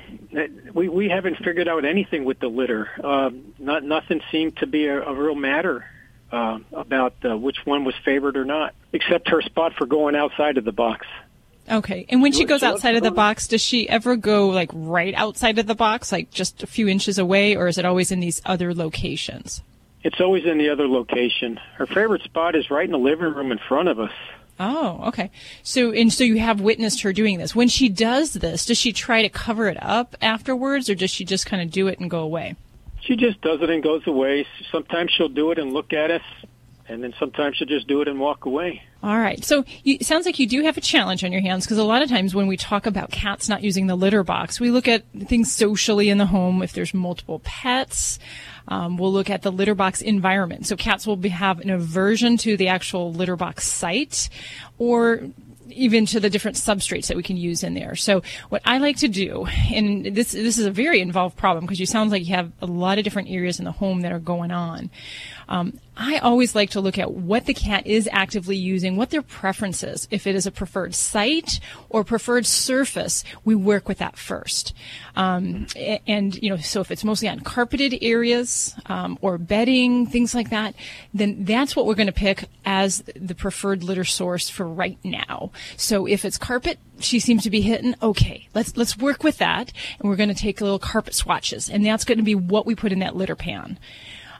we 0.74 0.90
we 0.90 1.08
haven't 1.08 1.36
figured 1.38 1.68
out 1.68 1.86
anything 1.86 2.24
with 2.24 2.38
the 2.38 2.48
litter. 2.48 2.90
Uh, 3.02 3.30
not 3.58 3.82
nothing 3.82 4.20
seemed 4.30 4.58
to 4.58 4.66
be 4.66 4.86
a, 4.86 5.02
a 5.02 5.14
real 5.14 5.34
matter 5.34 5.86
uh, 6.30 6.58
about 6.72 7.14
uh, 7.24 7.36
which 7.36 7.56
one 7.64 7.84
was 7.84 7.94
favored 8.04 8.36
or 8.36 8.44
not, 8.44 8.74
except 8.92 9.30
her 9.30 9.40
spot 9.40 9.72
for 9.78 9.86
going 9.86 10.14
outside 10.14 10.58
of 10.58 10.64
the 10.64 10.72
box. 10.72 11.06
Okay. 11.70 12.04
And 12.10 12.20
when 12.20 12.32
she 12.32 12.44
goes 12.44 12.62
outside 12.62 12.94
of 12.96 13.02
the 13.02 13.10
box, 13.10 13.48
does 13.48 13.62
she 13.62 13.88
ever 13.88 14.16
go 14.16 14.48
like 14.48 14.70
right 14.74 15.14
outside 15.14 15.58
of 15.58 15.66
the 15.66 15.74
box, 15.74 16.12
like 16.12 16.30
just 16.30 16.62
a 16.62 16.66
few 16.66 16.88
inches 16.88 17.18
away, 17.18 17.56
or 17.56 17.68
is 17.68 17.78
it 17.78 17.86
always 17.86 18.12
in 18.12 18.20
these 18.20 18.42
other 18.44 18.74
locations? 18.74 19.62
It's 20.02 20.20
always 20.20 20.44
in 20.44 20.58
the 20.58 20.68
other 20.68 20.86
location. 20.86 21.58
Her 21.76 21.86
favorite 21.86 22.22
spot 22.22 22.54
is 22.54 22.70
right 22.70 22.84
in 22.84 22.92
the 22.92 22.98
living 22.98 23.32
room 23.32 23.50
in 23.50 23.58
front 23.66 23.88
of 23.88 23.98
us. 23.98 24.12
Oh, 24.60 25.04
okay. 25.08 25.30
So, 25.62 25.90
and 25.90 26.12
so 26.12 26.22
you 26.22 26.38
have 26.38 26.60
witnessed 26.60 27.02
her 27.02 27.12
doing 27.12 27.38
this. 27.38 27.54
When 27.54 27.68
she 27.68 27.88
does 27.88 28.34
this, 28.34 28.66
does 28.66 28.78
she 28.78 28.92
try 28.92 29.22
to 29.22 29.28
cover 29.28 29.68
it 29.68 29.76
up 29.82 30.16
afterwards, 30.22 30.88
or 30.88 30.94
does 30.94 31.10
she 31.10 31.24
just 31.24 31.46
kind 31.46 31.62
of 31.62 31.70
do 31.70 31.88
it 31.88 31.98
and 31.98 32.08
go 32.08 32.20
away? 32.20 32.54
She 33.00 33.16
just 33.16 33.40
does 33.40 33.60
it 33.60 33.68
and 33.68 33.82
goes 33.82 34.06
away. 34.06 34.46
Sometimes 34.70 35.10
she'll 35.10 35.28
do 35.28 35.50
it 35.50 35.58
and 35.58 35.72
look 35.72 35.92
at 35.92 36.10
us, 36.10 36.22
and 36.88 37.02
then 37.02 37.14
sometimes 37.18 37.56
she'll 37.56 37.68
just 37.68 37.86
do 37.86 38.00
it 38.02 38.08
and 38.08 38.20
walk 38.20 38.44
away. 38.44 38.82
All 39.02 39.18
right. 39.18 39.42
So 39.44 39.64
it 39.84 40.04
sounds 40.04 40.26
like 40.26 40.38
you 40.38 40.46
do 40.46 40.62
have 40.62 40.76
a 40.76 40.80
challenge 40.80 41.24
on 41.24 41.32
your 41.32 41.40
hands 41.40 41.64
because 41.64 41.78
a 41.78 41.84
lot 41.84 42.02
of 42.02 42.08
times 42.08 42.34
when 42.34 42.46
we 42.46 42.56
talk 42.56 42.86
about 42.86 43.10
cats 43.10 43.48
not 43.48 43.62
using 43.62 43.86
the 43.86 43.96
litter 43.96 44.22
box, 44.22 44.60
we 44.60 44.70
look 44.70 44.88
at 44.88 45.04
things 45.26 45.52
socially 45.52 46.08
in 46.08 46.18
the 46.18 46.26
home. 46.26 46.62
If 46.62 46.72
there's 46.72 46.94
multiple 46.94 47.40
pets, 47.44 48.18
um, 48.68 48.96
we'll 48.96 49.12
look 49.12 49.30
at 49.30 49.42
the 49.42 49.52
litter 49.52 49.74
box 49.74 50.00
environment. 50.00 50.66
So 50.66 50.76
cats 50.76 51.06
will 51.06 51.16
be, 51.16 51.30
have 51.30 51.60
an 51.60 51.70
aversion 51.70 52.36
to 52.38 52.56
the 52.56 52.68
actual 52.68 53.12
litter 53.12 53.36
box 53.36 53.66
site 53.66 54.28
or 54.78 55.22
even 55.70 56.06
to 56.06 56.20
the 56.20 56.30
different 56.30 56.56
substrates 56.56 57.08
that 57.08 57.16
we 57.16 57.22
can 57.22 57.36
use 57.36 57.62
in 57.62 57.74
there. 57.74 57.94
So 57.94 58.22
what 58.48 58.62
I 58.64 58.78
like 58.78 58.98
to 58.98 59.08
do, 59.08 59.46
and 59.72 60.04
this 60.04 60.32
this 60.32 60.58
is 60.58 60.66
a 60.66 60.70
very 60.70 61.00
involved 61.00 61.36
problem 61.36 61.64
because 61.64 61.80
you 61.80 61.86
sound 61.86 62.10
like 62.10 62.26
you 62.26 62.34
have 62.34 62.52
a 62.60 62.66
lot 62.66 62.98
of 62.98 63.04
different 63.04 63.28
areas 63.30 63.58
in 63.58 63.64
the 63.64 63.72
home 63.72 64.02
that 64.02 64.12
are 64.12 64.18
going 64.18 64.50
on. 64.50 64.90
Um, 65.48 65.78
I 65.96 66.18
always 66.18 66.54
like 66.54 66.70
to 66.70 66.80
look 66.80 66.98
at 66.98 67.12
what 67.12 67.46
the 67.46 67.54
cat 67.54 67.86
is 67.86 68.08
actively 68.10 68.56
using, 68.56 68.96
what 68.96 69.10
their 69.10 69.22
preference 69.22 69.82
is. 69.84 70.08
If 70.10 70.26
it 70.26 70.34
is 70.34 70.46
a 70.46 70.50
preferred 70.50 70.94
site 70.94 71.60
or 71.88 72.02
preferred 72.02 72.46
surface, 72.46 73.22
we 73.44 73.54
work 73.54 73.88
with 73.88 73.98
that 73.98 74.16
first. 74.16 74.74
Um, 75.14 75.68
and, 76.06 76.34
you 76.42 76.50
know, 76.50 76.56
so 76.56 76.80
if 76.80 76.90
it's 76.90 77.04
mostly 77.04 77.28
on 77.28 77.40
carpeted 77.40 77.98
areas 78.02 78.74
um, 78.86 79.18
or 79.20 79.38
bedding, 79.38 80.06
things 80.06 80.34
like 80.34 80.50
that, 80.50 80.74
then 81.12 81.44
that's 81.44 81.76
what 81.76 81.86
we're 81.86 81.94
going 81.94 82.08
to 82.08 82.12
pick 82.12 82.48
as 82.64 83.04
the 83.14 83.34
preferred 83.34 83.84
litter 83.84 84.04
source 84.04 84.48
for 84.48 84.66
right 84.66 84.98
now. 85.04 85.52
So 85.76 86.06
if 86.06 86.24
it's 86.24 86.38
carpet, 86.38 86.78
she 86.98 87.20
seems 87.20 87.44
to 87.44 87.50
be 87.50 87.60
hitting, 87.60 87.94
okay, 88.02 88.48
let's, 88.54 88.76
let's 88.76 88.98
work 88.98 89.22
with 89.22 89.38
that. 89.38 89.72
And 90.00 90.08
we're 90.08 90.16
going 90.16 90.28
to 90.28 90.34
take 90.34 90.60
little 90.60 90.80
carpet 90.80 91.14
swatches. 91.14 91.70
And 91.70 91.86
that's 91.86 92.04
going 92.04 92.18
to 92.18 92.24
be 92.24 92.34
what 92.34 92.66
we 92.66 92.74
put 92.74 92.90
in 92.90 92.98
that 92.98 93.14
litter 93.14 93.36
pan. 93.36 93.78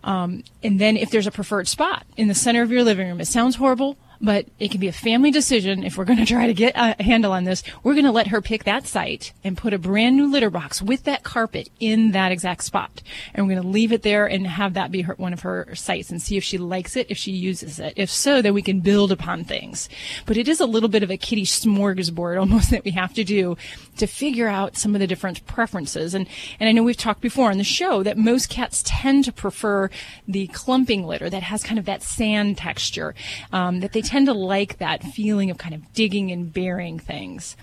Um, 0.05 0.45
and 0.63 0.79
then 0.79 0.97
if 0.97 1.11
there's 1.11 1.27
a 1.27 1.33
preferred 1.33 1.67
spot 1.67 2.05
in 2.17 2.29
the 2.29 2.35
center 2.35 2.63
of 2.63 2.71
your 2.71 2.85
living 2.85 3.09
room, 3.09 3.21
it 3.21 3.27
sounds 3.27 3.57
horrible, 3.57 3.97
but 4.21 4.47
it 4.59 4.71
can 4.71 4.81
be 4.81 4.87
a 4.87 4.93
family 4.93 5.31
decision. 5.31 5.83
If 5.83 5.97
we're 5.97 6.05
going 6.05 6.19
to 6.19 6.27
try 6.27 6.47
to 6.47 6.55
get 6.55 6.75
a 6.77 7.03
handle 7.03 7.33
on 7.33 7.45
this, 7.45 7.63
we're 7.83 7.95
going 7.95 8.05
to 8.05 8.13
let 8.13 8.29
her 8.29 8.43
pick 8.43 8.65
that 8.65 8.87
site 8.87 9.33
and 9.43 9.57
put 9.57 9.73
a 9.73 9.79
brand 9.79 10.17
new 10.17 10.31
litter 10.31 10.51
box 10.51 10.83
with 10.83 11.05
that 11.05 11.23
carpet 11.23 11.71
in 11.81 12.13
that 12.13 12.33
exact 12.33 12.65
spot. 12.65 13.03
And 13.33 13.47
we're 13.47 13.55
going 13.55 13.63
to 13.63 13.69
leave 13.69 13.93
it 13.93 14.03
there 14.03 14.27
and 14.27 14.47
have 14.47 14.75
that 14.75 14.93
be 14.93 15.03
her, 15.03 15.15
one 15.15 15.33
of 15.33 15.41
her 15.41 15.75
sites 15.75 16.11
and 16.11 16.21
see 16.21 16.37
if 16.37 16.45
she 16.45 16.59
likes 16.59 16.97
it, 16.97 17.07
if 17.11 17.17
she 17.17 17.33
uses 17.33 17.79
it. 17.79 17.95
If 17.97 18.11
so, 18.11 18.43
then 18.43 18.53
we 18.53 18.63
can 18.63 18.81
build 18.81 19.11
upon 19.11 19.45
things. 19.45 19.89
But 20.27 20.37
it 20.37 20.49
is 20.49 20.61
a 20.61 20.67
little 20.67 20.91
bit 20.91 21.03
of 21.03 21.11
a 21.11 21.17
kitty 21.17 21.45
smorgasbord 21.45 22.39
almost 22.45 22.71
that 22.71 22.85
we 22.85 22.91
have 22.91 23.15
to 23.15 23.25
do 23.25 23.57
to 23.97 24.07
figure 24.07 24.49
out 24.49 24.77
some 24.77 24.95
of 24.95 25.01
the 25.01 25.07
different 25.07 25.45
preferences. 25.47 26.15
And, 26.15 26.27
and 26.61 26.69
I 26.69 26.73
know 26.73 26.83
we've 26.83 26.97
talked 26.97 27.21
before 27.21 27.51
on 27.51 27.59
the 27.59 27.65
show 27.65 28.03
that 28.03 28.17
most 28.19 28.49
cats 28.49 28.83
tend 28.87 29.25
to 29.25 29.33
prefer 29.33 29.91
the 30.27 30.47
clumping 30.49 31.07
litter 31.07 31.31
that 31.31 31.43
has 31.43 31.63
kind 31.63 31.79
of 31.79 31.85
that 31.87 32.03
sand 32.03 32.59
texture, 32.59 33.15
um, 33.53 33.81
that 33.81 33.93
they 33.93 34.03
tend 34.03 34.27
to 34.27 34.35
like 34.35 34.79
that 34.79 35.03
feeling 35.03 35.51
of 35.51 35.59
kind 35.59 35.75
of 35.75 35.93
digging 35.93 36.31
and 36.31 36.53
burying 36.53 36.99
things. 36.99 37.57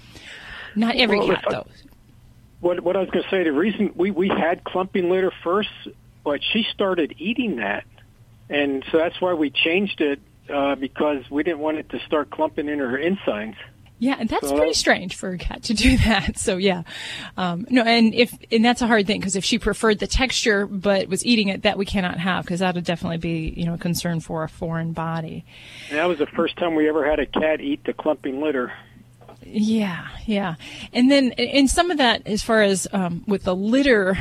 Not 0.76 0.96
every 0.96 1.20
well, 1.20 1.28
cat, 1.28 1.44
I, 1.48 1.52
though. 1.52 1.68
What, 2.60 2.80
what 2.82 2.96
I 2.96 3.00
was 3.00 3.10
going 3.10 3.24
to 3.24 3.30
say, 3.30 3.44
the 3.44 3.52
reason 3.52 3.92
we, 3.96 4.12
we 4.12 4.30
had 4.30 4.64
clumping 4.64 5.10
litter 5.10 5.32
first, 5.44 5.70
but 6.24 6.42
she 6.44 6.66
started 6.72 7.16
eating 7.18 7.58
that. 7.58 7.86
And 8.50 8.84
so 8.92 8.98
that's 8.98 9.20
why 9.20 9.34
we 9.34 9.50
changed 9.50 10.02
it 10.02 10.20
uh, 10.50 10.76
because 10.76 11.30
we 11.30 11.44
didn't 11.44 11.60
want 11.60 11.78
it 11.78 11.90
to 11.90 12.00
start 12.06 12.30
clumping 12.30 12.68
in 12.68 12.80
her 12.80 12.98
insides. 12.98 13.56
Yeah, 14.02 14.16
and 14.18 14.28
that's 14.28 14.50
so, 14.50 14.58
pretty 14.58 14.74
strange 14.74 15.16
for 15.16 15.30
a 15.30 15.38
cat 15.38 15.62
to 15.66 15.76
do 15.76 15.96
that. 16.06 16.40
So 16.40 16.58
yeah, 16.58 16.82
um, 17.38 17.68
no, 17.70 17.84
and 17.84 18.16
if 18.16 18.36
and 18.52 18.66
that's 18.66 18.82
a 18.82 18.88
hard 18.88 19.06
thing 19.06 19.20
because 19.20 19.36
if 19.36 19.46
she 19.46 19.60
preferred 19.60 20.00
the 20.00 20.08
texture 20.08 20.66
but 20.66 21.08
was 21.08 21.24
eating 21.24 21.50
it, 21.50 21.62
that 21.62 21.78
we 21.78 21.86
cannot 21.86 22.18
have 22.18 22.44
because 22.44 22.62
that 22.62 22.74
would 22.74 22.84
definitely 22.84 23.20
be 23.20 23.54
you 23.56 23.64
know 23.64 23.76
a 23.76 23.78
concern 23.78 24.20
for 24.20 24.44
a 24.44 24.50
foreign 24.50 24.94
body. 24.94 25.46
And 25.90 26.00
that 26.00 26.06
was 26.06 26.18
the 26.18 26.26
first 26.26 26.58
time 26.58 26.74
we 26.74 26.90
ever 26.90 27.08
had 27.08 27.20
a 27.20 27.28
cat 27.28 27.62
eat 27.62 27.84
the 27.84 27.94
clumping 27.94 28.42
litter. 28.42 28.74
Yeah, 29.54 30.08
yeah. 30.26 30.56
And 30.94 31.12
then, 31.12 31.32
in 31.32 31.68
some 31.68 31.92
of 31.92 31.98
that, 31.98 32.26
as 32.26 32.42
far 32.42 32.62
as 32.62 32.88
um, 32.94 33.24
with 33.28 33.44
the 33.44 33.56
litter 33.56 34.18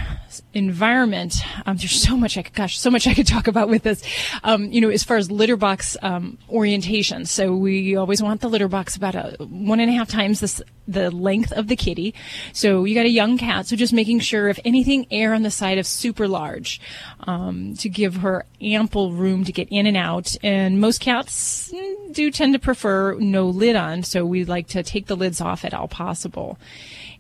environment, 0.54 1.36
um, 1.66 1.76
there's 1.76 2.02
so 2.02 2.16
much 2.16 2.36
I 2.36 2.42
could, 2.42 2.54
gosh, 2.54 2.78
so 2.78 2.90
much 2.90 3.06
I 3.06 3.14
could 3.14 3.28
talk 3.28 3.46
about 3.46 3.68
with 3.68 3.84
this. 3.84 4.02
Um, 4.42 4.72
you 4.72 4.80
know, 4.80 4.88
as 4.88 5.04
far 5.04 5.18
as 5.18 5.30
litter 5.30 5.56
box 5.56 5.96
um, 6.02 6.36
orientation. 6.48 7.26
So 7.26 7.54
we 7.54 7.94
always 7.94 8.20
want 8.20 8.40
the 8.40 8.48
litter 8.48 8.66
box 8.66 8.96
about 8.96 9.14
a 9.14 9.36
one 9.38 9.78
and 9.78 9.88
a 9.88 9.94
half 9.94 10.08
times 10.08 10.40
this, 10.40 10.60
the 10.88 11.10
length 11.12 11.52
of 11.52 11.68
the 11.68 11.76
kitty. 11.76 12.12
So 12.52 12.84
you 12.84 12.96
got 12.96 13.06
a 13.06 13.10
young 13.10 13.38
cat, 13.38 13.66
so 13.66 13.76
just 13.76 13.92
making 13.92 14.20
sure 14.20 14.48
if 14.48 14.58
anything 14.64 15.06
air 15.12 15.32
on 15.32 15.42
the 15.42 15.50
side 15.50 15.78
of 15.78 15.86
super 15.86 16.26
large, 16.26 16.80
um, 17.26 17.74
to 17.74 17.88
give 17.88 18.16
her 18.16 18.44
ample 18.60 19.12
room 19.12 19.44
to 19.44 19.52
get 19.52 19.68
in 19.70 19.86
and 19.86 19.96
out. 19.96 20.34
And 20.42 20.80
most 20.80 21.00
cats 21.00 21.70
mm, 21.72 22.14
do 22.14 22.30
tend 22.30 22.54
to 22.54 22.58
prefer 22.58 23.14
no 23.14 23.46
lid 23.46 23.76
on, 23.76 24.02
so 24.02 24.24
we 24.24 24.44
like 24.44 24.68
to 24.68 24.82
take 24.82 25.06
the 25.06 25.16
lids 25.16 25.40
off 25.40 25.64
at 25.64 25.74
all 25.74 25.88
possible. 25.88 26.58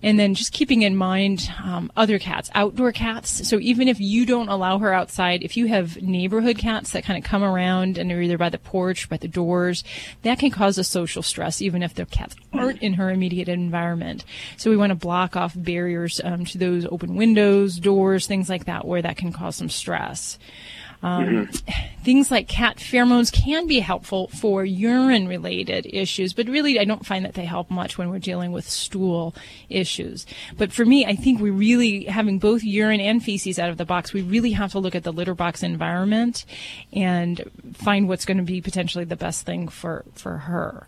And 0.02 0.18
then 0.18 0.34
just 0.34 0.52
keeping 0.52 0.80
in 0.80 0.96
mind 0.96 1.50
um, 1.62 1.92
other 1.94 2.18
cats, 2.18 2.50
outdoor 2.54 2.90
cats. 2.90 3.46
So 3.46 3.58
even 3.58 3.86
if 3.86 4.00
you 4.00 4.24
don't 4.24 4.48
allow 4.48 4.78
her 4.78 4.94
outside, 4.94 5.42
if 5.42 5.56
you 5.56 5.66
have 5.66 6.00
neighborhood 6.00 6.56
cats 6.56 6.92
that 6.92 7.04
kind 7.04 7.22
of 7.22 7.28
come 7.28 7.42
around 7.42 7.98
and 7.98 8.10
are 8.10 8.22
either 8.22 8.38
by 8.38 8.48
the 8.48 8.58
porch, 8.58 9.08
by 9.10 9.18
the 9.18 9.28
doors, 9.28 9.84
that 10.22 10.38
can 10.38 10.50
cause 10.50 10.78
a 10.78 10.84
social 10.84 11.22
stress, 11.22 11.60
even 11.60 11.82
if 11.82 11.94
the 11.94 12.06
cats 12.06 12.34
aren't 12.52 12.82
in 12.82 12.94
her 12.94 13.10
immediate 13.10 13.48
environment. 13.48 14.24
So 14.56 14.70
we 14.70 14.76
want 14.76 14.90
to 14.90 14.96
block 14.96 15.36
off 15.36 15.52
barriers 15.54 16.20
um, 16.24 16.46
to 16.46 16.58
those 16.58 16.86
open 16.86 17.14
windows, 17.14 17.78
doors, 17.78 18.26
things 18.26 18.48
like 18.48 18.64
that, 18.64 18.86
where 18.86 19.02
that 19.02 19.18
can 19.18 19.32
cause 19.32 19.56
some 19.56 19.68
stress. 19.68 20.38
Um, 21.02 21.24
mm-hmm. 21.24 21.82
Things 22.02 22.30
like 22.30 22.48
cat 22.48 22.76
pheromones 22.76 23.32
can 23.32 23.66
be 23.66 23.80
helpful 23.80 24.28
for 24.28 24.64
urine 24.64 25.28
related 25.28 25.86
issues, 25.86 26.32
but 26.32 26.48
really 26.48 26.78
I 26.78 26.84
don't 26.84 27.04
find 27.04 27.24
that 27.24 27.34
they 27.34 27.44
help 27.44 27.70
much 27.70 27.98
when 27.98 28.10
we're 28.10 28.18
dealing 28.18 28.52
with 28.52 28.68
stool 28.68 29.34
issues. 29.68 30.26
But 30.56 30.72
for 30.72 30.84
me, 30.84 31.04
I 31.04 31.14
think 31.14 31.40
we 31.40 31.50
really, 31.50 32.04
having 32.04 32.38
both 32.38 32.64
urine 32.64 33.00
and 33.00 33.22
feces 33.22 33.58
out 33.58 33.70
of 33.70 33.76
the 33.76 33.84
box, 33.84 34.12
we 34.12 34.22
really 34.22 34.52
have 34.52 34.72
to 34.72 34.78
look 34.78 34.94
at 34.94 35.04
the 35.04 35.12
litter 35.12 35.34
box 35.34 35.62
environment 35.62 36.44
and 36.92 37.42
find 37.74 38.08
what's 38.08 38.24
going 38.24 38.38
to 38.38 38.42
be 38.42 38.60
potentially 38.60 39.04
the 39.04 39.16
best 39.16 39.44
thing 39.44 39.68
for, 39.68 40.04
for 40.14 40.38
her 40.38 40.86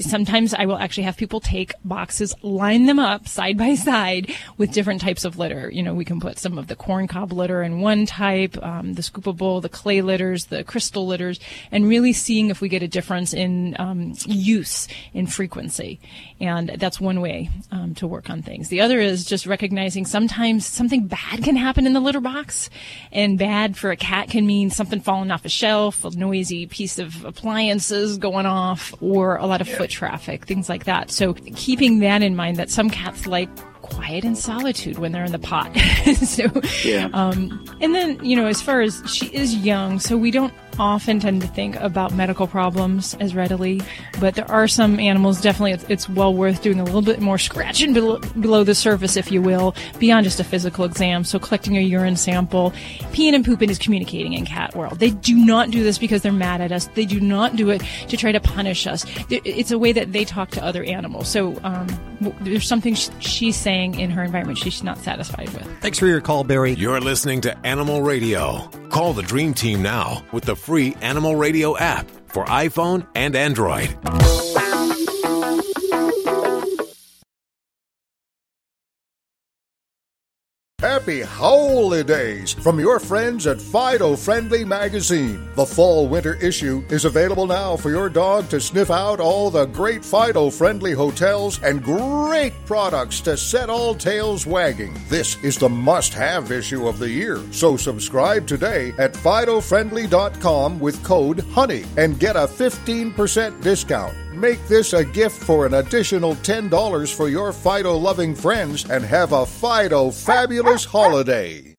sometimes 0.00 0.54
I 0.54 0.66
will 0.66 0.78
actually 0.78 1.04
have 1.04 1.16
people 1.16 1.40
take 1.40 1.72
boxes, 1.84 2.34
line 2.42 2.86
them 2.86 2.98
up 2.98 3.28
side 3.28 3.58
by 3.58 3.74
side 3.74 4.32
with 4.56 4.72
different 4.72 5.00
types 5.00 5.24
of 5.24 5.38
litter. 5.38 5.70
You 5.70 5.82
know, 5.82 5.94
we 5.94 6.04
can 6.04 6.20
put 6.20 6.38
some 6.38 6.58
of 6.58 6.66
the 6.66 6.76
corn 6.76 7.08
cob 7.08 7.32
litter 7.32 7.62
in 7.62 7.80
one 7.80 8.06
type, 8.06 8.56
um, 8.62 8.94
the 8.94 9.02
scoopable, 9.02 9.62
the 9.62 9.68
clay 9.68 10.02
litters, 10.02 10.46
the 10.46 10.64
crystal 10.64 11.06
litters, 11.06 11.40
and 11.70 11.88
really 11.88 12.12
seeing 12.12 12.50
if 12.50 12.60
we 12.60 12.68
get 12.68 12.82
a 12.82 12.88
difference 12.88 13.32
in 13.32 13.76
um, 13.78 14.14
use 14.26 14.88
in 15.12 15.26
frequency. 15.26 16.00
And 16.40 16.68
that's 16.68 17.00
one 17.00 17.20
way 17.20 17.48
um, 17.72 17.94
to 17.96 18.06
work 18.06 18.28
on 18.28 18.42
things. 18.42 18.68
The 18.68 18.82
other 18.82 19.00
is 19.00 19.24
just 19.24 19.46
recognizing 19.46 20.04
sometimes 20.04 20.66
something 20.66 21.06
bad 21.06 21.42
can 21.42 21.56
happen 21.56 21.86
in 21.86 21.94
the 21.94 22.00
litter 22.00 22.20
box, 22.20 22.68
and 23.10 23.38
bad 23.38 23.76
for 23.76 23.90
a 23.90 23.96
cat 23.96 24.28
can 24.28 24.46
mean 24.46 24.70
something 24.70 25.00
falling 25.00 25.30
off 25.30 25.44
a 25.44 25.48
shelf, 25.48 26.04
a 26.04 26.10
noisy 26.10 26.66
piece 26.66 26.98
of 26.98 27.24
appliances 27.24 28.18
going 28.18 28.46
off, 28.46 28.94
or 29.00 29.36
a 29.36 29.46
lot 29.46 29.60
of 29.60 29.68
foot 29.68 29.90
traffic, 29.90 30.44
things 30.44 30.68
like 30.68 30.84
that. 30.84 31.10
So 31.10 31.32
keeping 31.34 32.00
that 32.00 32.22
in 32.22 32.36
mind 32.36 32.58
that 32.58 32.70
some 32.70 32.90
cats 32.90 33.26
like 33.26 33.48
quiet 33.86 34.24
and 34.24 34.36
solitude 34.36 34.98
when 34.98 35.12
they're 35.12 35.24
in 35.24 35.32
the 35.32 35.38
pot. 35.38 35.74
so, 36.16 36.44
yeah. 36.82 37.08
Um, 37.12 37.64
and 37.80 37.94
then, 37.94 38.22
you 38.24 38.36
know, 38.36 38.46
as 38.46 38.60
far 38.60 38.80
as 38.80 39.02
she 39.06 39.26
is 39.26 39.54
young, 39.54 40.00
so 40.00 40.16
we 40.16 40.30
don't 40.30 40.52
often 40.78 41.20
tend 41.20 41.40
to 41.42 41.48
think 41.48 41.76
about 41.76 42.12
medical 42.14 42.46
problems 42.46 43.14
as 43.20 43.34
readily, 43.34 43.80
but 44.20 44.34
there 44.34 44.50
are 44.50 44.68
some 44.68 44.98
animals 44.98 45.40
definitely 45.40 45.72
it's, 45.72 45.84
it's 45.88 46.08
well 46.08 46.34
worth 46.34 46.62
doing 46.62 46.80
a 46.80 46.84
little 46.84 47.02
bit 47.02 47.20
more 47.20 47.38
scratching 47.38 47.92
below, 47.92 48.18
below 48.40 48.64
the 48.64 48.74
surface, 48.74 49.16
if 49.16 49.30
you 49.30 49.40
will, 49.42 49.74
beyond 49.98 50.24
just 50.24 50.40
a 50.40 50.44
physical 50.44 50.84
exam. 50.84 51.24
So 51.24 51.38
collecting 51.38 51.76
a 51.76 51.80
urine 51.80 52.16
sample, 52.16 52.72
peeing 53.12 53.34
and 53.34 53.44
pooping 53.44 53.70
is 53.70 53.78
communicating 53.78 54.32
in 54.32 54.44
cat 54.44 54.74
world. 54.76 54.98
They 54.98 55.10
do 55.10 55.34
not 55.36 55.70
do 55.70 55.82
this 55.82 55.98
because 55.98 56.22
they're 56.22 56.32
mad 56.32 56.60
at 56.60 56.72
us. 56.72 56.88
They 56.94 57.04
do 57.04 57.20
not 57.20 57.56
do 57.56 57.70
it 57.70 57.82
to 58.08 58.16
try 58.16 58.32
to 58.32 58.40
punish 58.40 58.86
us. 58.86 59.04
It's 59.30 59.70
a 59.70 59.78
way 59.78 59.92
that 59.92 60.12
they 60.12 60.24
talk 60.24 60.50
to 60.52 60.64
other 60.64 60.84
animals. 60.84 61.28
So 61.28 61.58
um, 61.62 61.86
there's 62.40 62.66
something 62.66 62.94
she's 62.94 63.56
saying 63.56 63.98
in 63.98 64.10
her 64.10 64.22
environment 64.22 64.58
she's 64.58 64.82
not 64.82 64.98
satisfied 64.98 65.48
with. 65.50 65.66
Thanks 65.80 65.98
for 65.98 66.06
your 66.06 66.20
call, 66.20 66.44
Barry. 66.44 66.72
You're 66.72 67.00
listening 67.00 67.40
to 67.42 67.66
Animal 67.66 68.02
Radio. 68.02 68.68
Call 68.88 69.12
the 69.12 69.22
Dream 69.22 69.52
Team 69.52 69.82
now 69.82 70.24
with 70.32 70.44
the 70.44 70.56
free 70.66 70.96
Animal 71.00 71.36
Radio 71.36 71.76
app 71.78 72.10
for 72.26 72.44
iPhone 72.46 73.06
and 73.14 73.36
Android. 73.36 73.96
Happy 81.06 81.22
holidays 81.22 82.52
from 82.52 82.80
your 82.80 82.98
friends 82.98 83.46
at 83.46 83.60
Fido 83.60 84.16
Friendly 84.16 84.64
Magazine. 84.64 85.48
The 85.54 85.64
fall 85.64 86.08
winter 86.08 86.34
issue 86.42 86.84
is 86.88 87.04
available 87.04 87.46
now 87.46 87.76
for 87.76 87.90
your 87.90 88.08
dog 88.08 88.48
to 88.48 88.60
sniff 88.60 88.90
out 88.90 89.20
all 89.20 89.48
the 89.48 89.66
great 89.66 90.04
Fido 90.04 90.50
Friendly 90.50 90.90
hotels 90.90 91.62
and 91.62 91.80
great 91.80 92.54
products 92.66 93.20
to 93.20 93.36
set 93.36 93.70
all 93.70 93.94
tails 93.94 94.46
wagging. 94.46 94.96
This 95.08 95.40
is 95.44 95.56
the 95.56 95.68
must 95.68 96.12
have 96.12 96.50
issue 96.50 96.88
of 96.88 96.98
the 96.98 97.08
year. 97.08 97.40
So 97.52 97.76
subscribe 97.76 98.48
today 98.48 98.92
at 98.98 99.12
FidoFriendly.com 99.12 100.80
with 100.80 101.04
code 101.04 101.38
HONEY 101.38 101.84
and 101.96 102.18
get 102.18 102.34
a 102.34 102.48
15% 102.48 103.62
discount. 103.62 104.25
Make 104.36 104.68
this 104.68 104.92
a 104.92 105.02
gift 105.02 105.42
for 105.42 105.64
an 105.64 105.72
additional 105.72 106.34
$10 106.34 107.14
for 107.14 107.30
your 107.30 107.54
Fido 107.54 107.96
loving 107.96 108.34
friends 108.34 108.84
and 108.90 109.02
have 109.02 109.32
a 109.32 109.46
Fido 109.46 110.10
fabulous 110.10 110.84
holiday. 110.84 111.74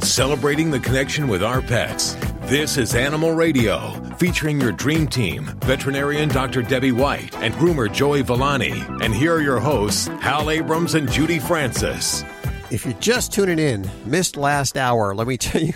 Celebrating 0.00 0.72
the 0.72 0.80
connection 0.82 1.28
with 1.28 1.40
our 1.40 1.62
pets. 1.62 2.16
This 2.46 2.76
is 2.76 2.96
Animal 2.96 3.30
Radio, 3.30 3.92
featuring 4.16 4.60
your 4.60 4.72
dream 4.72 5.06
team, 5.06 5.44
veterinarian 5.60 6.30
Dr. 6.30 6.62
Debbie 6.62 6.90
White 6.90 7.32
and 7.36 7.54
groomer 7.54 7.92
Joey 7.92 8.22
Villani. 8.22 8.82
And 9.00 9.14
here 9.14 9.36
are 9.36 9.40
your 9.40 9.60
hosts, 9.60 10.08
Hal 10.20 10.50
Abrams 10.50 10.96
and 10.96 11.08
Judy 11.08 11.38
Francis. 11.38 12.24
If 12.72 12.84
you're 12.84 12.94
just 12.94 13.32
tuning 13.32 13.60
in, 13.60 13.88
missed 14.04 14.36
last 14.36 14.76
hour, 14.76 15.14
let 15.14 15.28
me 15.28 15.36
tell 15.38 15.62
you 15.62 15.74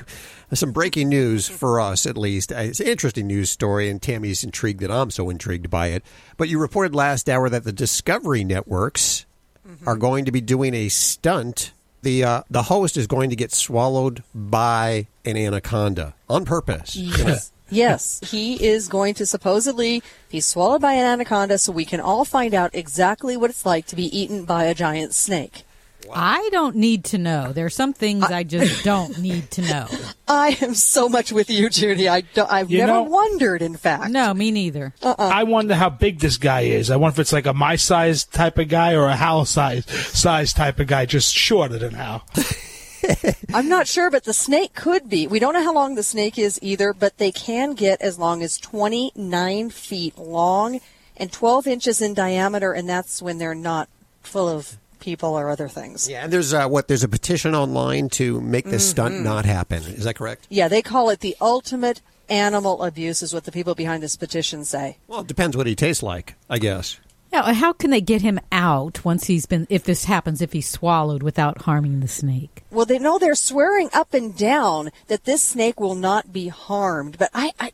some 0.58 0.72
breaking 0.72 1.08
news 1.08 1.48
for 1.48 1.80
us, 1.80 2.06
at 2.06 2.18
least. 2.18 2.52
Uh, 2.52 2.56
it's 2.56 2.80
an 2.80 2.86
interesting 2.86 3.26
news 3.26 3.50
story, 3.50 3.88
and 3.88 4.00
Tammy's 4.00 4.44
intrigued 4.44 4.80
that 4.80 4.90
I'm 4.90 5.10
so 5.10 5.30
intrigued 5.30 5.70
by 5.70 5.88
it. 5.88 6.04
But 6.36 6.48
you 6.48 6.58
reported 6.58 6.94
last 6.94 7.28
hour 7.28 7.48
that 7.48 7.64
the 7.64 7.72
Discovery 7.72 8.44
networks 8.44 9.26
mm-hmm. 9.66 9.88
are 9.88 9.96
going 9.96 10.26
to 10.26 10.32
be 10.32 10.40
doing 10.40 10.74
a 10.74 10.88
stunt. 10.88 11.72
The 12.02 12.24
uh, 12.24 12.42
the 12.50 12.64
host 12.64 12.96
is 12.96 13.06
going 13.06 13.30
to 13.30 13.36
get 13.36 13.52
swallowed 13.52 14.22
by 14.34 15.06
an 15.24 15.36
anaconda 15.36 16.14
on 16.28 16.44
purpose. 16.44 16.96
Yes. 16.96 17.52
yes, 17.70 18.20
he 18.28 18.62
is 18.62 18.88
going 18.88 19.14
to 19.14 19.26
supposedly 19.26 20.02
be 20.30 20.40
swallowed 20.40 20.82
by 20.82 20.94
an 20.94 21.06
anaconda 21.06 21.58
so 21.58 21.72
we 21.72 21.84
can 21.84 22.00
all 22.00 22.24
find 22.24 22.54
out 22.54 22.74
exactly 22.74 23.36
what 23.36 23.50
it's 23.50 23.64
like 23.64 23.86
to 23.86 23.96
be 23.96 24.18
eaten 24.18 24.44
by 24.44 24.64
a 24.64 24.74
giant 24.74 25.14
snake. 25.14 25.64
I 26.12 26.48
don't 26.52 26.76
need 26.76 27.04
to 27.06 27.18
know. 27.18 27.52
There 27.52 27.66
are 27.66 27.70
some 27.70 27.92
things 27.92 28.24
I, 28.24 28.38
I 28.38 28.42
just 28.42 28.84
don't 28.84 29.18
need 29.18 29.50
to 29.52 29.62
know. 29.62 29.86
I 30.28 30.56
am 30.60 30.74
so 30.74 31.08
much 31.08 31.32
with 31.32 31.50
you, 31.50 31.68
Judy. 31.68 32.08
I 32.08 32.22
have 32.36 32.70
never 32.70 32.86
know, 32.86 33.02
wondered, 33.02 33.62
in 33.62 33.76
fact. 33.76 34.10
No, 34.10 34.32
me 34.34 34.50
neither. 34.50 34.94
Uh-uh. 35.02 35.14
I 35.18 35.44
wonder 35.44 35.74
how 35.74 35.90
big 35.90 36.20
this 36.20 36.36
guy 36.36 36.62
is. 36.62 36.90
I 36.90 36.96
wonder 36.96 37.14
if 37.14 37.18
it's 37.20 37.32
like 37.32 37.46
a 37.46 37.52
my 37.52 37.76
size 37.76 38.24
type 38.24 38.58
of 38.58 38.68
guy 38.68 38.94
or 38.94 39.06
a 39.06 39.16
Hal 39.16 39.44
size 39.44 39.84
size 39.86 40.52
type 40.52 40.80
of 40.80 40.86
guy, 40.86 41.06
just 41.06 41.34
shorter 41.34 41.78
than 41.78 41.94
Hal. 41.94 42.26
I'm 43.54 43.68
not 43.68 43.86
sure, 43.86 44.10
but 44.10 44.24
the 44.24 44.32
snake 44.32 44.74
could 44.74 45.08
be. 45.08 45.26
We 45.26 45.38
don't 45.38 45.54
know 45.54 45.64
how 45.64 45.74
long 45.74 45.94
the 45.94 46.02
snake 46.02 46.38
is 46.38 46.58
either, 46.62 46.92
but 46.92 47.18
they 47.18 47.32
can 47.32 47.74
get 47.74 48.00
as 48.00 48.18
long 48.18 48.42
as 48.42 48.58
29 48.58 49.70
feet 49.70 50.16
long 50.18 50.80
and 51.16 51.30
12 51.32 51.66
inches 51.66 52.00
in 52.00 52.14
diameter, 52.14 52.72
and 52.72 52.88
that's 52.88 53.20
when 53.20 53.38
they're 53.38 53.54
not 53.54 53.88
full 54.22 54.48
of 54.48 54.78
people 55.02 55.34
or 55.34 55.50
other 55.50 55.68
things. 55.68 56.08
Yeah, 56.08 56.24
and 56.24 56.32
there's 56.32 56.54
uh, 56.54 56.66
what 56.68 56.88
there's 56.88 57.04
a 57.04 57.08
petition 57.08 57.54
online 57.54 58.08
to 58.10 58.40
make 58.40 58.64
this 58.64 58.82
mm-hmm. 58.84 58.90
stunt 58.90 59.20
not 59.20 59.44
happen. 59.44 59.82
Is 59.82 60.04
that 60.04 60.14
correct? 60.14 60.46
Yeah, 60.48 60.68
they 60.68 60.80
call 60.80 61.10
it 61.10 61.20
the 61.20 61.36
ultimate 61.40 62.00
animal 62.30 62.82
abuse, 62.82 63.20
is 63.20 63.34
what 63.34 63.44
the 63.44 63.52
people 63.52 63.74
behind 63.74 64.02
this 64.02 64.16
petition 64.16 64.64
say. 64.64 64.96
Well, 65.08 65.20
it 65.20 65.26
depends 65.26 65.56
what 65.56 65.66
he 65.66 65.74
tastes 65.74 66.02
like, 66.02 66.36
I 66.48 66.58
guess. 66.58 66.98
Yeah, 67.32 67.54
how 67.54 67.72
can 67.72 67.90
they 67.90 68.02
get 68.02 68.20
him 68.20 68.38
out 68.50 69.06
once 69.06 69.26
he's 69.26 69.46
been, 69.46 69.66
if 69.70 69.84
this 69.84 70.04
happens, 70.04 70.42
if 70.42 70.52
he's 70.52 70.68
swallowed 70.68 71.22
without 71.22 71.62
harming 71.62 72.00
the 72.00 72.08
snake? 72.08 72.62
Well, 72.70 72.84
they 72.84 72.98
know 72.98 73.18
they're 73.18 73.34
swearing 73.34 73.88
up 73.94 74.12
and 74.12 74.36
down 74.36 74.90
that 75.06 75.24
this 75.24 75.42
snake 75.42 75.80
will 75.80 75.94
not 75.94 76.30
be 76.30 76.48
harmed, 76.48 77.16
but 77.18 77.30
I, 77.32 77.52
I, 77.58 77.72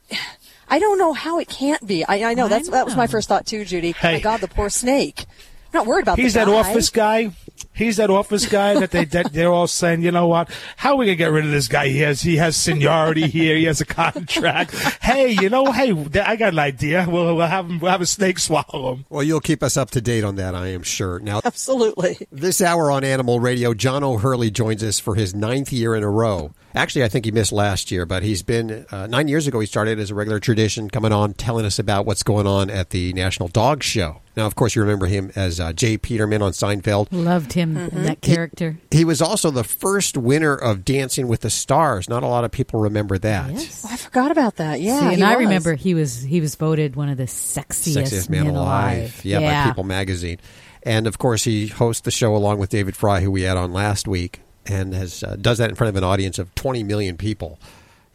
I 0.68 0.78
don't 0.78 0.98
know 0.98 1.12
how 1.12 1.40
it 1.40 1.48
can't 1.48 1.84
be. 1.84 2.04
I, 2.04 2.30
I 2.30 2.34
know 2.34 2.46
that's 2.46 2.68
know. 2.68 2.74
that 2.74 2.84
was 2.84 2.94
my 2.94 3.08
first 3.08 3.28
thought 3.28 3.46
too, 3.46 3.64
Judy. 3.64 3.92
Hey. 3.92 4.14
My 4.14 4.20
God, 4.20 4.40
the 4.40 4.48
poor 4.48 4.70
snake. 4.70 5.26
I'm 5.72 5.80
not 5.80 5.86
worried 5.86 6.02
about. 6.02 6.18
He's 6.18 6.34
that 6.34 6.48
office 6.48 6.90
guy. 6.90 7.32
He's 7.78 7.96
that 7.98 8.10
office 8.10 8.44
guy 8.46 8.74
that 8.74 8.90
they 8.90 9.04
that 9.06 9.32
they're 9.32 9.52
all 9.52 9.68
saying, 9.68 10.02
you 10.02 10.10
know 10.10 10.26
what? 10.26 10.50
How 10.76 10.94
are 10.94 10.96
we 10.96 11.06
gonna 11.06 11.14
get 11.14 11.30
rid 11.30 11.44
of 11.44 11.52
this 11.52 11.68
guy? 11.68 11.88
He 11.88 12.00
has 12.00 12.20
he 12.20 12.36
has 12.36 12.56
seniority 12.56 13.28
here. 13.28 13.56
He 13.56 13.64
has 13.64 13.80
a 13.80 13.84
contract. 13.86 14.74
hey, 15.00 15.30
you 15.30 15.48
know, 15.48 15.70
hey, 15.70 15.92
I 16.20 16.34
got 16.34 16.54
an 16.54 16.58
idea. 16.58 17.06
We'll, 17.08 17.36
we'll 17.36 17.46
have 17.46 17.70
him, 17.70 17.78
we'll 17.78 17.92
have 17.92 18.00
a 18.00 18.06
snake 18.06 18.40
swallow 18.40 18.94
him. 18.94 19.04
Well, 19.08 19.22
you'll 19.22 19.40
keep 19.40 19.62
us 19.62 19.76
up 19.76 19.90
to 19.92 20.00
date 20.00 20.24
on 20.24 20.34
that, 20.36 20.56
I 20.56 20.68
am 20.68 20.82
sure. 20.82 21.20
Now, 21.20 21.40
absolutely. 21.44 22.26
This 22.32 22.60
hour 22.60 22.90
on 22.90 23.04
Animal 23.04 23.38
Radio, 23.38 23.74
John 23.74 24.02
O'Hurley 24.02 24.50
joins 24.50 24.82
us 24.82 24.98
for 24.98 25.14
his 25.14 25.34
ninth 25.34 25.72
year 25.72 25.94
in 25.94 26.02
a 26.02 26.10
row. 26.10 26.52
Actually, 26.74 27.04
I 27.04 27.08
think 27.08 27.24
he 27.24 27.30
missed 27.30 27.52
last 27.52 27.90
year, 27.90 28.04
but 28.04 28.22
he's 28.22 28.42
been 28.42 28.86
uh, 28.90 29.06
nine 29.06 29.26
years 29.28 29.46
ago. 29.46 29.58
He 29.58 29.66
started 29.66 29.98
as 29.98 30.10
a 30.10 30.14
regular 30.14 30.38
tradition, 30.38 30.90
coming 30.90 31.12
on, 31.12 31.32
telling 31.34 31.64
us 31.64 31.78
about 31.78 32.06
what's 32.06 32.22
going 32.22 32.46
on 32.46 32.70
at 32.70 32.90
the 32.90 33.12
National 33.14 33.48
Dog 33.48 33.82
Show. 33.82 34.20
Now, 34.36 34.46
of 34.46 34.54
course, 34.54 34.76
you 34.76 34.82
remember 34.82 35.06
him 35.06 35.32
as 35.34 35.58
uh, 35.58 35.72
J. 35.72 35.96
Peterman 35.98 36.42
on 36.42 36.52
Seinfeld. 36.52 37.08
Loved 37.10 37.54
him, 37.54 37.67
mm-hmm. 37.74 38.02
that 38.04 38.20
character. 38.20 38.78
He, 38.90 38.98
he, 38.98 39.04
was 39.04 39.20
also 39.22 39.50
the 39.50 39.64
first 39.64 40.16
winner 40.16 40.54
of 40.54 40.84
Dancing 40.84 41.28
with 41.28 41.40
the 41.40 41.50
Stars. 41.50 42.08
Not 42.08 42.22
a 42.22 42.26
lot 42.26 42.44
of 42.44 42.50
people 42.50 42.80
remember 42.80 43.18
that. 43.18 43.50
Yes. 43.50 43.84
Oh, 43.86 43.92
I 43.92 43.96
forgot 43.96 44.30
about 44.30 44.56
that. 44.56 44.80
Yeah, 44.80 45.08
See, 45.08 45.14
and 45.14 45.24
I 45.24 45.34
remember 45.34 45.74
he 45.74 45.94
was 45.94 46.22
he 46.22 46.40
was 46.40 46.54
voted 46.54 46.96
one 46.96 47.08
of 47.08 47.16
the 47.16 47.24
sexiest, 47.24 48.02
sexiest 48.02 48.28
man 48.28 48.46
alive. 48.46 48.56
alive. 48.56 49.20
Yeah, 49.24 49.40
yeah, 49.40 49.64
by 49.64 49.70
People 49.70 49.84
Magazine. 49.84 50.38
And 50.82 51.06
of 51.06 51.18
course, 51.18 51.44
he 51.44 51.66
hosts 51.66 52.02
the 52.02 52.10
show 52.10 52.34
along 52.34 52.58
with 52.58 52.70
David 52.70 52.96
Frei, 52.96 53.22
who 53.22 53.30
we 53.30 53.42
had 53.42 53.56
on 53.56 53.72
last 53.72 54.08
week, 54.08 54.40
and 54.66 54.94
has 54.94 55.22
uh, 55.22 55.36
does 55.40 55.58
that 55.58 55.70
in 55.70 55.76
front 55.76 55.88
of 55.90 55.96
an 55.96 56.04
audience 56.04 56.38
of 56.38 56.54
20 56.54 56.82
million 56.82 57.16
people. 57.16 57.58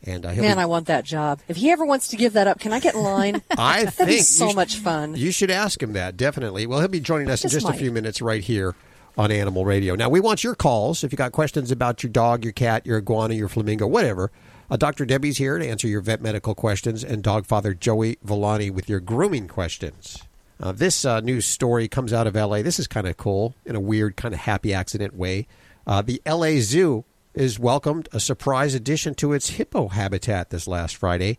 And 0.06 0.26
uh, 0.26 0.34
man, 0.34 0.58
be... 0.58 0.62
I 0.62 0.66
want 0.66 0.88
that 0.88 1.06
job. 1.06 1.40
If 1.48 1.58
he 1.58 1.72
ever 1.72 1.86
wants 1.86 2.10
to 2.10 2.18
give 2.18 2.34
that 2.34 2.48
up, 2.48 2.60
can 2.60 2.74
I 2.74 2.80
get 2.80 2.96
in 2.96 3.04
line? 3.04 3.42
I 3.58 3.86
That'd 3.86 3.94
think 3.94 4.22
so 4.24 4.48
should, 4.48 4.56
much 4.56 4.78
fun. 4.78 5.16
You 5.16 5.32
should 5.32 5.52
ask 5.52 5.82
him 5.82 5.94
that 5.94 6.18
definitely. 6.18 6.66
Well, 6.66 6.80
he'll 6.80 6.90
be 6.90 7.00
joining 7.00 7.30
us 7.30 7.44
in 7.44 7.50
just 7.50 7.66
might. 7.66 7.76
a 7.76 7.78
few 7.78 7.92
minutes 7.92 8.22
right 8.22 8.44
here 8.44 8.76
on 9.18 9.32
Animal 9.32 9.66
Radio. 9.66 9.96
Now, 9.96 10.10
we 10.10 10.20
want 10.20 10.44
your 10.44 10.56
calls. 10.56 11.04
If 11.04 11.12
you 11.12 11.18
got 11.18 11.32
questions 11.32 11.72
about 11.72 12.04
your 12.04 12.12
dog, 12.12 12.44
your 12.44 12.54
cat, 12.54 12.86
your 12.86 12.98
iguana, 12.98 13.36
your 13.36 13.48
flamingo, 13.48 13.88
whatever. 13.88 14.32
Uh, 14.70 14.78
Dr. 14.78 15.06
Debbie's 15.06 15.38
here 15.38 15.60
to 15.60 15.68
answer 15.68 15.88
your 15.88 16.02
vet 16.02 16.22
medical 16.22 16.56
questions, 16.56 17.04
and 17.04 17.22
dog 17.22 17.46
father 17.46 17.74
Joey 17.74 18.18
Villani 18.24 18.70
with 18.70 18.90
your 18.90 19.00
grooming 19.00 19.48
questions. 19.48 20.24
Uh, 20.60 20.72
this 20.72 21.06
uh, 21.06 21.20
news 21.20 21.46
story 21.46 21.88
comes 21.88 22.14
out 22.14 22.28
of 22.28 22.36
LA. 22.36 22.62
This 22.62 22.80
is 22.80 22.88
kind 22.88 23.08
of 23.08 23.18
cool 23.18 23.54
in 23.66 23.76
a 23.76 23.80
weird, 23.80 24.16
kind 24.16 24.34
of 24.34 24.40
happy 24.42 24.74
accident 24.74 25.16
way. 25.16 25.48
Uh, 25.86 26.02
the 26.02 26.22
LA 26.26 26.60
Zoo 26.60 27.04
is 27.34 27.60
welcomed 27.60 28.08
a 28.12 28.20
surprise 28.20 28.74
addition 28.74 29.16
to 29.16 29.34
its 29.34 29.52
hippo 29.52 29.90
habitat 29.90 30.50
this 30.50 30.68
last 30.68 30.96
Friday. 30.96 31.38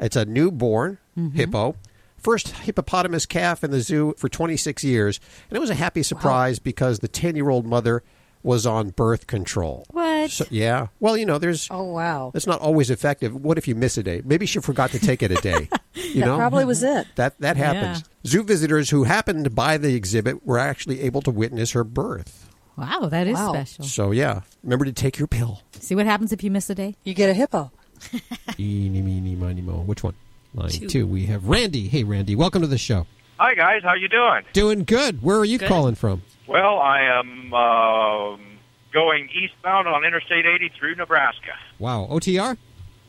It's 0.00 0.16
a 0.16 0.24
newborn 0.24 0.98
mm-hmm. 1.16 1.36
hippo, 1.36 1.76
first 2.24 2.48
hippopotamus 2.48 3.26
calf 3.26 3.62
in 3.62 3.70
the 3.70 3.80
zoo 3.80 4.14
for 4.18 4.28
26 4.28 4.82
years, 4.82 5.20
and 5.48 5.56
it 5.56 5.60
was 5.60 5.70
a 5.70 5.74
happy 5.74 6.02
surprise 6.02 6.58
wow. 6.58 6.62
because 6.64 6.98
the 6.98 7.08
10 7.08 7.36
year 7.36 7.50
old 7.50 7.66
mother 7.66 8.02
was 8.42 8.66
on 8.66 8.90
birth 8.90 9.26
control. 9.26 9.84
What? 9.90 10.30
So, 10.30 10.44
yeah. 10.50 10.88
Well, 11.00 11.16
you 11.16 11.26
know, 11.26 11.38
there's. 11.38 11.68
Oh 11.70 11.84
wow. 11.84 12.30
It's 12.34 12.46
not 12.46 12.60
always 12.60 12.90
effective. 12.90 13.34
What 13.34 13.58
if 13.58 13.66
you 13.66 13.74
miss 13.74 13.98
a 13.98 14.02
day? 14.02 14.22
Maybe 14.24 14.46
she 14.46 14.60
forgot 14.60 14.90
to 14.90 14.98
take 14.98 15.22
it 15.22 15.30
a 15.30 15.36
day. 15.36 15.68
You 15.94 16.20
that 16.20 16.26
know, 16.26 16.36
probably 16.36 16.64
was 16.64 16.82
it. 16.82 17.06
That 17.14 17.38
that 17.40 17.56
happens. 17.56 18.00
Yeah. 18.00 18.30
Zoo 18.30 18.42
visitors 18.42 18.90
who 18.90 19.04
happened 19.04 19.54
by 19.54 19.78
the 19.78 19.94
exhibit 19.94 20.44
were 20.44 20.58
actually 20.58 21.00
able 21.02 21.22
to 21.22 21.30
witness 21.30 21.70
her 21.70 21.84
birth. 21.84 22.48
Wow, 22.76 23.06
that 23.10 23.28
is 23.28 23.34
wow. 23.34 23.52
special. 23.52 23.84
So 23.84 24.10
yeah, 24.10 24.40
remember 24.64 24.84
to 24.84 24.92
take 24.92 25.18
your 25.18 25.28
pill. 25.28 25.62
See 25.78 25.94
what 25.94 26.06
happens 26.06 26.32
if 26.32 26.42
you 26.42 26.50
miss 26.50 26.68
a 26.68 26.74
day? 26.74 26.96
You 27.04 27.14
get 27.14 27.30
a 27.30 27.34
hippo. 27.34 27.70
Eeny, 28.58 29.02
meeny, 29.02 29.36
miny, 29.36 29.62
mo. 29.62 29.74
Which 29.74 30.02
one? 30.02 30.14
Line 30.54 30.70
two. 30.70 30.86
two. 30.88 31.06
We 31.06 31.26
have 31.26 31.46
Randy. 31.48 31.88
Hey, 31.88 32.04
Randy. 32.04 32.36
Welcome 32.36 32.62
to 32.62 32.68
the 32.68 32.78
show. 32.78 33.06
Hi 33.38 33.54
guys, 33.54 33.82
how 33.82 33.94
you 33.94 34.08
doing? 34.08 34.44
Doing 34.52 34.84
good. 34.84 35.20
Where 35.20 35.36
are 35.38 35.44
you 35.44 35.58
good. 35.58 35.68
calling 35.68 35.96
from? 35.96 36.22
Well, 36.46 36.78
I 36.78 37.00
am 37.18 37.52
uh, 37.52 38.36
going 38.92 39.28
eastbound 39.34 39.88
on 39.88 40.04
Interstate 40.04 40.46
80 40.46 40.70
through 40.78 40.94
Nebraska. 40.94 41.54
Wow, 41.80 42.06
OTR. 42.08 42.56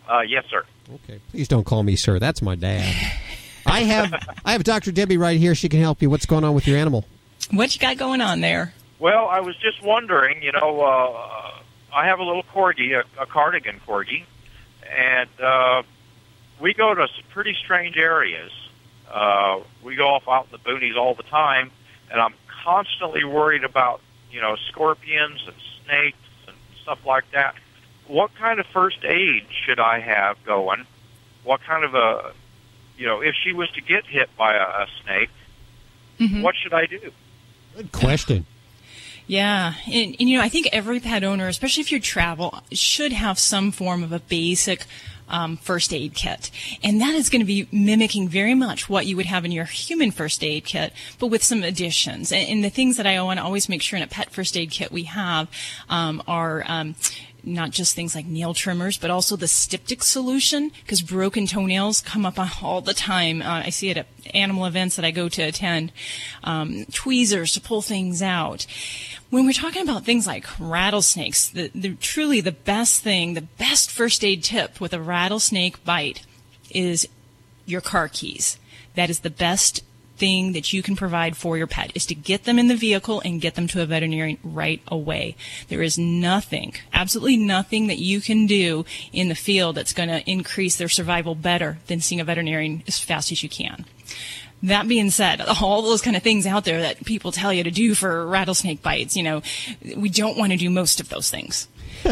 Uh, 0.10 0.22
yes, 0.22 0.46
sir. 0.50 0.66
Okay. 0.92 1.20
Please 1.30 1.48
don't 1.48 1.64
call 1.64 1.84
me 1.84 1.96
sir. 1.96 2.18
That's 2.18 2.42
my 2.42 2.56
dad. 2.56 2.92
I 3.68 3.82
have 3.82 4.14
I 4.44 4.54
have 4.54 4.64
Dr. 4.64 4.92
Debbie 4.92 5.18
right 5.18 5.40
here. 5.40 5.54
She 5.54 5.70
can 5.70 5.80
help 5.80 6.02
you. 6.02 6.10
What's 6.10 6.26
going 6.26 6.44
on 6.44 6.56
with 6.56 6.68
your 6.68 6.78
animal? 6.78 7.06
What 7.52 7.76
you 7.76 7.80
got 7.80 7.98
going 7.98 8.22
on 8.22 8.42
there? 8.42 8.74
Well, 8.98 9.28
I 9.28 9.42
was 9.42 9.56
just 9.58 9.84
wondering, 9.84 10.42
you 10.42 10.52
know, 10.52 10.82
uh, 10.82 11.62
I 11.94 12.08
have 12.08 12.18
a 12.20 12.24
little 12.24 12.44
corgi, 12.44 13.00
a, 13.00 13.22
a 13.22 13.26
cardigan 13.28 13.80
corgi, 13.86 14.24
and 14.90 15.30
uh, 15.40 15.84
we 16.60 16.74
go 16.74 16.94
to 16.94 17.08
some 17.08 17.24
pretty 17.32 17.56
strange 17.64 17.98
areas. 17.98 18.52
Uh, 19.12 19.60
we 19.84 19.96
go 19.96 20.08
off 20.08 20.28
out 20.28 20.46
in 20.46 20.52
the 20.52 20.58
boonies 20.58 20.98
all 20.98 21.14
the 21.16 21.24
time, 21.24 21.72
and 22.12 22.20
I'm 22.20 22.34
constantly 22.64 23.24
worried 23.24 23.64
about, 23.64 24.02
you 24.32 24.42
know, 24.42 24.56
scorpions 24.70 25.42
and 25.46 25.56
snakes 25.86 26.18
and 26.48 26.56
stuff 26.82 27.00
like 27.06 27.24
that. 27.32 27.56
What 28.08 28.34
kind 28.36 28.60
of 28.60 28.66
first 28.68 29.04
aid 29.04 29.46
should 29.66 29.80
I 29.80 30.00
have 30.00 30.44
going? 30.46 30.86
What 31.44 31.62
kind 31.62 31.84
of 31.84 31.94
a, 31.96 32.34
you 32.98 33.06
know, 33.06 33.22
if 33.22 33.36
she 33.44 33.54
was 33.54 33.70
to 33.72 33.82
get 33.82 34.06
hit 34.06 34.30
by 34.38 34.56
a, 34.56 34.62
a 34.64 34.88
snake, 35.04 35.30
Mm-hmm. 36.20 36.44
what 36.44 36.56
should 36.56 36.74
I 36.74 36.86
do? 36.86 37.12
Good 37.76 37.92
question. 37.92 38.46
Yeah, 39.28 39.74
and, 39.86 40.16
and 40.18 40.30
you 40.30 40.38
know, 40.38 40.44
I 40.44 40.48
think 40.48 40.70
every 40.72 41.02
pet 41.02 41.26
owner, 41.26 41.48
especially 41.50 41.82
if 41.82 41.92
you 41.92 42.00
travel, 42.00 42.62
should 42.72 43.12
have 43.12 43.38
some 43.38 43.72
form 43.72 44.02
of 44.02 44.14
a 44.14 44.20
basic 44.20 44.86
um, 45.30 45.58
first 45.58 45.94
aid 45.94 46.14
kit, 46.14 46.52
and 46.84 47.02
that 47.02 47.16
is 47.16 47.30
going 47.30 47.42
to 47.42 47.46
be 47.46 47.68
mimicking 47.72 48.28
very 48.28 48.56
much 48.56 48.90
what 48.90 49.06
you 49.06 49.16
would 49.16 49.26
have 49.26 49.46
in 49.46 49.52
your 49.52 49.66
human 49.66 50.12
first 50.12 50.44
aid 50.44 50.66
kit, 50.66 50.94
but 51.20 51.28
with 51.28 51.44
some 51.44 51.64
additions. 51.64 52.32
And, 52.32 52.50
and 52.50 52.64
the 52.64 52.70
things 52.70 52.98
that 52.98 53.08
I 53.08 53.22
want 53.22 53.40
to 53.40 53.44
always 53.44 53.70
make 53.70 53.82
sure 53.82 53.98
in 53.98 54.04
a 54.04 54.08
pet 54.08 54.32
first 54.32 54.56
aid 54.58 54.72
kit 54.72 54.92
we 54.92 55.04
have 55.04 55.50
um, 55.90 56.22
are. 56.28 56.64
Not 57.46 57.72
just 57.72 57.96
things 57.96 58.16
like 58.16 58.26
nail 58.26 58.54
trimmers, 58.54 58.98
but 58.98 59.12
also 59.12 59.36
the 59.36 59.48
styptic 59.48 60.02
solution, 60.04 60.72
because 60.82 61.02
broken 61.02 61.46
toenails 61.46 62.02
come 62.02 62.26
up 62.26 62.40
all 62.64 62.82
the 62.82 62.94
time. 62.94 63.42
Uh, 63.42 63.64
I 63.66 63.70
see 63.70 63.90
it 63.90 63.98
at 63.98 64.08
animal 64.34 64.66
events 64.66 64.96
that 64.96 65.06
I 65.06 65.12
go 65.12 65.30
to 65.30 65.44
attend. 65.44 65.92
Um, 66.44 66.86
tweezers 66.92 67.54
to 67.54 67.62
pull 67.62 67.82
things 67.82 68.22
out. 68.22 68.66
When 69.30 69.46
we're 69.46 69.54
talking 69.54 69.84
about 69.84 70.06
things 70.06 70.26
like 70.26 70.46
rattlesnakes, 70.60 71.50
the, 71.50 71.70
the, 71.76 71.96
truly 71.96 72.42
the 72.42 72.52
best 72.52 73.02
thing, 73.02 73.34
the 73.34 73.42
best 73.42 73.92
first 73.92 74.24
aid 74.24 74.44
tip 74.44 74.82
with 74.82 74.94
a 74.94 75.02
rattlesnake 75.02 75.84
bite 75.86 76.26
is 76.72 77.08
your 77.66 77.82
car 77.82 78.08
keys. 78.08 78.58
That 78.96 79.10
is 79.10 79.20
the 79.20 79.30
best 79.30 79.84
thing 80.18 80.54
that 80.54 80.74
you 80.74 80.82
can 80.82 80.96
provide 80.96 81.38
for 81.38 81.58
your 81.58 81.68
pet 81.68 81.92
is 81.96 82.06
to 82.08 82.16
get 82.16 82.44
them 82.44 82.60
in 82.60 82.68
the 82.68 82.76
vehicle 82.76 83.22
and 83.24 83.42
get 83.42 83.56
them 83.56 83.68
to 83.68 83.82
a 83.82 83.86
veterinarian 83.86 84.38
right 84.44 84.82
away. 84.88 85.36
There 85.68 85.82
is 85.82 85.98
nothing, 85.98 86.74
absolutely 86.94 87.38
nothing 87.38 87.88
that 87.88 88.00
you 88.00 88.22
can 88.22 88.46
do 88.46 88.86
in 89.12 89.30
the 89.30 89.36
field 89.36 89.76
that's 89.76 89.94
going 89.94 90.10
to 90.10 90.30
increase 90.30 90.76
their 90.76 90.90
survival 90.90 91.36
better 91.36 91.80
than 91.88 92.02
seeing 92.02 92.22
a 92.22 92.26
veterinarian 92.26 92.84
as 92.88 93.00
fast 93.00 93.32
as 93.32 93.44
you 93.44 93.50
can. 93.50 93.86
That 94.64 94.88
being 94.88 95.12
said, 95.12 95.42
all 95.42 95.82
those 95.82 96.02
kind 96.02 96.16
of 96.16 96.24
things 96.24 96.48
out 96.48 96.66
there 96.66 96.82
that 96.82 97.06
people 97.06 97.32
tell 97.32 97.54
you 97.54 97.64
to 97.64 97.72
do 97.72 97.94
for 97.94 98.26
rattlesnake 98.26 98.82
bites, 98.82 99.16
you 99.16 99.22
know, 99.22 99.44
we 99.96 100.10
don't 100.10 100.38
want 100.38 100.54
to 100.54 100.58
do 100.58 100.70
most 100.70 101.00
of 101.00 101.10
those 101.10 101.30
things. 101.30 101.68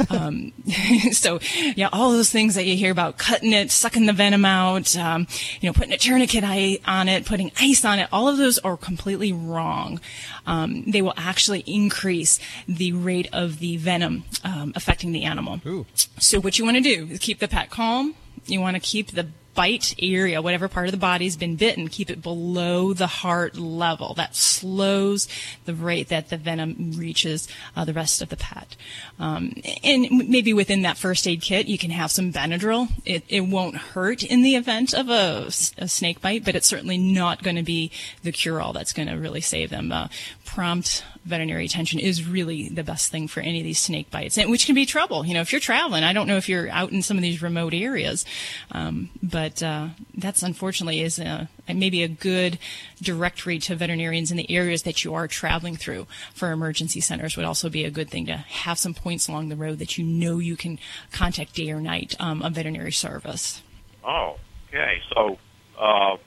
Um, 0.09 0.53
so 1.11 1.39
yeah, 1.75 1.89
all 1.91 2.11
those 2.11 2.29
things 2.29 2.55
that 2.55 2.65
you 2.65 2.75
hear 2.75 2.91
about 2.91 3.17
cutting 3.17 3.53
it, 3.53 3.71
sucking 3.71 4.05
the 4.05 4.13
venom 4.13 4.45
out, 4.45 4.95
um, 4.97 5.27
you 5.61 5.69
know, 5.69 5.73
putting 5.73 5.93
a 5.93 5.97
tourniquet 5.97 6.43
on 6.85 7.09
it, 7.09 7.25
putting 7.25 7.51
ice 7.59 7.85
on 7.85 7.99
it, 7.99 8.07
all 8.11 8.27
of 8.27 8.37
those 8.37 8.59
are 8.59 8.77
completely 8.77 9.31
wrong. 9.31 9.99
Um, 10.45 10.83
they 10.87 11.01
will 11.01 11.13
actually 11.17 11.61
increase 11.61 12.39
the 12.67 12.91
rate 12.93 13.29
of 13.31 13.59
the 13.59 13.77
venom 13.77 14.25
um, 14.43 14.73
affecting 14.75 15.11
the 15.11 15.23
animal. 15.23 15.61
Ooh. 15.65 15.85
So 16.19 16.39
what 16.39 16.59
you 16.59 16.65
want 16.65 16.77
to 16.77 16.83
do 16.83 17.07
is 17.11 17.19
keep 17.19 17.39
the 17.39 17.47
pet 17.47 17.69
calm. 17.69 18.15
You 18.45 18.59
want 18.59 18.75
to 18.75 18.81
keep 18.81 19.11
the 19.11 19.29
bite 19.53 19.95
area, 19.99 20.41
whatever 20.41 20.67
part 20.67 20.87
of 20.87 20.91
the 20.91 20.97
body's 20.97 21.35
been 21.37 21.55
bitten, 21.55 21.87
keep 21.87 22.09
it 22.09 22.21
below 22.21 22.93
the 22.93 23.07
heart 23.07 23.57
level. 23.57 24.13
That 24.13 24.35
slows 24.35 25.27
the 25.65 25.73
rate 25.73 26.09
that 26.09 26.29
the 26.29 26.37
venom 26.37 26.93
reaches 26.95 27.47
uh, 27.75 27.85
the 27.85 27.93
rest 27.93 28.21
of 28.21 28.29
the 28.29 28.37
pet. 28.37 28.75
Um, 29.19 29.53
and 29.83 30.29
maybe 30.29 30.53
within 30.53 30.81
that 30.83 30.97
first 30.97 31.27
aid 31.27 31.41
kit, 31.41 31.67
you 31.67 31.77
can 31.77 31.91
have 31.91 32.11
some 32.11 32.31
Benadryl. 32.31 32.89
It, 33.05 33.23
it 33.29 33.41
won't 33.41 33.75
hurt 33.75 34.23
in 34.23 34.41
the 34.41 34.55
event 34.55 34.93
of 34.93 35.09
a, 35.09 35.47
a 35.77 35.87
snake 35.87 36.21
bite, 36.21 36.43
but 36.45 36.55
it's 36.55 36.67
certainly 36.67 36.97
not 36.97 37.43
going 37.43 37.55
to 37.55 37.63
be 37.63 37.91
the 38.23 38.31
cure-all 38.31 38.73
that's 38.73 38.93
going 38.93 39.07
to 39.07 39.15
really 39.15 39.41
save 39.41 39.69
them. 39.69 39.91
Uh, 39.91 40.07
prompt 40.45 41.03
veterinary 41.25 41.65
attention 41.65 41.99
is 41.99 42.27
really 42.27 42.69
the 42.69 42.83
best 42.83 43.11
thing 43.11 43.27
for 43.27 43.39
any 43.39 43.59
of 43.59 43.63
these 43.63 43.79
snake 43.79 44.11
bites, 44.11 44.37
and 44.37 44.51
which 44.51 44.65
can 44.65 44.75
be 44.75 44.85
trouble. 44.85 45.25
You 45.25 45.33
know, 45.33 45.41
if 45.41 45.51
you're 45.51 45.61
traveling, 45.61 46.03
I 46.03 46.13
don't 46.13 46.27
know 46.27 46.37
if 46.37 46.49
you're 46.49 46.69
out 46.69 46.91
in 46.91 47.01
some 47.01 47.17
of 47.17 47.23
these 47.23 47.41
remote 47.41 47.73
areas, 47.73 48.25
um, 48.71 49.09
but 49.21 49.42
uh, 49.61 49.89
that's 50.15 50.43
unfortunately 50.43 51.01
is 51.01 51.19
a, 51.19 51.49
maybe 51.67 52.03
a 52.03 52.07
good 52.07 52.57
directory 53.01 53.59
to 53.59 53.75
veterinarians 53.75 54.31
in 54.31 54.37
the 54.37 54.49
areas 54.49 54.83
that 54.83 55.03
you 55.03 55.13
are 55.13 55.27
traveling 55.27 55.75
through 55.75 56.07
for 56.33 56.51
emergency 56.51 57.01
centers 57.01 57.35
would 57.35 57.45
also 57.45 57.69
be 57.69 57.83
a 57.83 57.91
good 57.91 58.09
thing 58.09 58.25
to 58.27 58.37
have 58.37 58.77
some 58.77 58.93
points 58.93 59.27
along 59.27 59.49
the 59.49 59.55
road 59.55 59.79
that 59.79 59.97
you 59.97 60.03
know 60.03 60.39
you 60.39 60.55
can 60.55 60.79
contact 61.11 61.53
day 61.55 61.71
or 61.71 61.81
night 61.81 62.15
um, 62.19 62.41
a 62.41 62.49
veterinary 62.49 62.91
service. 62.91 63.61
Oh, 64.03 64.37
okay. 64.69 65.01
So 65.13 65.37
uh, 65.79 66.17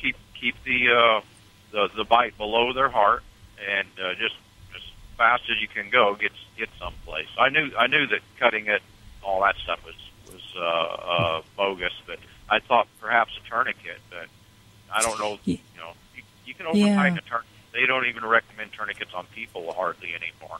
keep 0.00 0.16
keep 0.40 0.54
the 0.64 0.90
uh, 0.90 1.20
the 1.72 1.88
the 1.96 2.04
bite 2.04 2.36
below 2.38 2.72
their 2.72 2.88
heart, 2.88 3.22
and 3.68 3.88
uh, 4.02 4.14
just 4.14 4.34
as 4.74 4.82
fast 5.16 5.42
as 5.50 5.60
you 5.60 5.68
can 5.68 5.90
go, 5.90 6.14
get 6.14 6.32
get 6.56 6.68
someplace. 6.78 7.28
I 7.38 7.48
knew 7.48 7.70
I 7.78 7.86
knew 7.86 8.06
that 8.06 8.20
cutting 8.38 8.66
it, 8.66 8.82
all 9.22 9.42
that 9.42 9.56
stuff 9.56 9.80
was 9.84 9.94
was 10.32 10.54
uh, 10.56 10.60
uh, 10.60 11.42
bogus, 11.56 11.92
but 12.06 12.18
I 12.50 12.58
thought 12.60 12.88
perhaps 13.00 13.32
a 13.44 13.48
tourniquet. 13.48 13.98
But 14.10 14.26
I 14.94 15.02
don't 15.02 15.18
know. 15.20 15.38
You 15.44 15.58
know, 15.76 15.92
you, 16.16 16.22
you 16.46 16.54
can 16.54 16.66
overnight 16.66 17.12
Yeah. 17.12 17.18
a 17.18 17.22
tourniquet. 17.22 17.46
They 17.72 17.86
don't 17.86 18.06
even 18.06 18.24
recommend 18.26 18.72
tourniquets 18.72 19.12
on 19.14 19.26
people 19.34 19.72
hardly 19.72 20.10
anymore. 20.14 20.58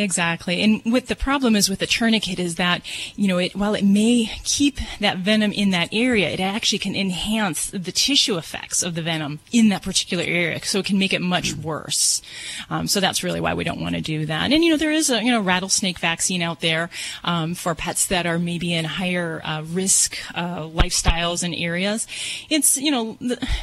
Exactly. 0.00 0.62
And 0.62 0.80
what 0.84 1.06
the 1.06 1.16
problem 1.16 1.54
is 1.56 1.68
with 1.68 1.78
the 1.78 1.86
tourniquet 1.86 2.38
is 2.38 2.56
that, 2.56 2.82
you 3.16 3.28
know, 3.28 3.38
it, 3.38 3.54
while 3.54 3.74
it 3.74 3.84
may 3.84 4.30
keep 4.44 4.78
that 5.00 5.18
venom 5.18 5.52
in 5.52 5.70
that 5.70 5.88
area, 5.92 6.30
it 6.30 6.40
actually 6.40 6.78
can 6.78 6.96
enhance 6.96 7.70
the 7.70 7.92
tissue 7.92 8.36
effects 8.36 8.82
of 8.82 8.94
the 8.94 9.02
venom 9.02 9.40
in 9.52 9.68
that 9.68 9.82
particular 9.82 10.24
area. 10.24 10.60
So 10.64 10.78
it 10.78 10.86
can 10.86 10.98
make 10.98 11.12
it 11.12 11.20
much 11.20 11.54
worse. 11.54 12.22
Um, 12.70 12.86
so 12.86 13.00
that's 13.00 13.22
really 13.22 13.40
why 13.40 13.54
we 13.54 13.64
don't 13.64 13.80
want 13.80 13.94
to 13.94 14.00
do 14.00 14.26
that. 14.26 14.52
And, 14.52 14.64
you 14.64 14.70
know, 14.70 14.76
there 14.76 14.92
is 14.92 15.10
a, 15.10 15.22
you 15.22 15.30
know, 15.30 15.40
rattlesnake 15.40 15.98
vaccine 15.98 16.42
out 16.42 16.60
there, 16.60 16.90
um, 17.24 17.54
for 17.54 17.74
pets 17.74 18.06
that 18.06 18.26
are 18.26 18.38
maybe 18.38 18.72
in 18.72 18.84
higher, 18.84 19.40
uh, 19.44 19.62
risk, 19.62 20.18
uh, 20.34 20.62
lifestyles 20.62 21.42
and 21.42 21.54
areas. 21.54 22.06
It's, 22.48 22.76
you 22.76 22.90
know, 22.90 23.16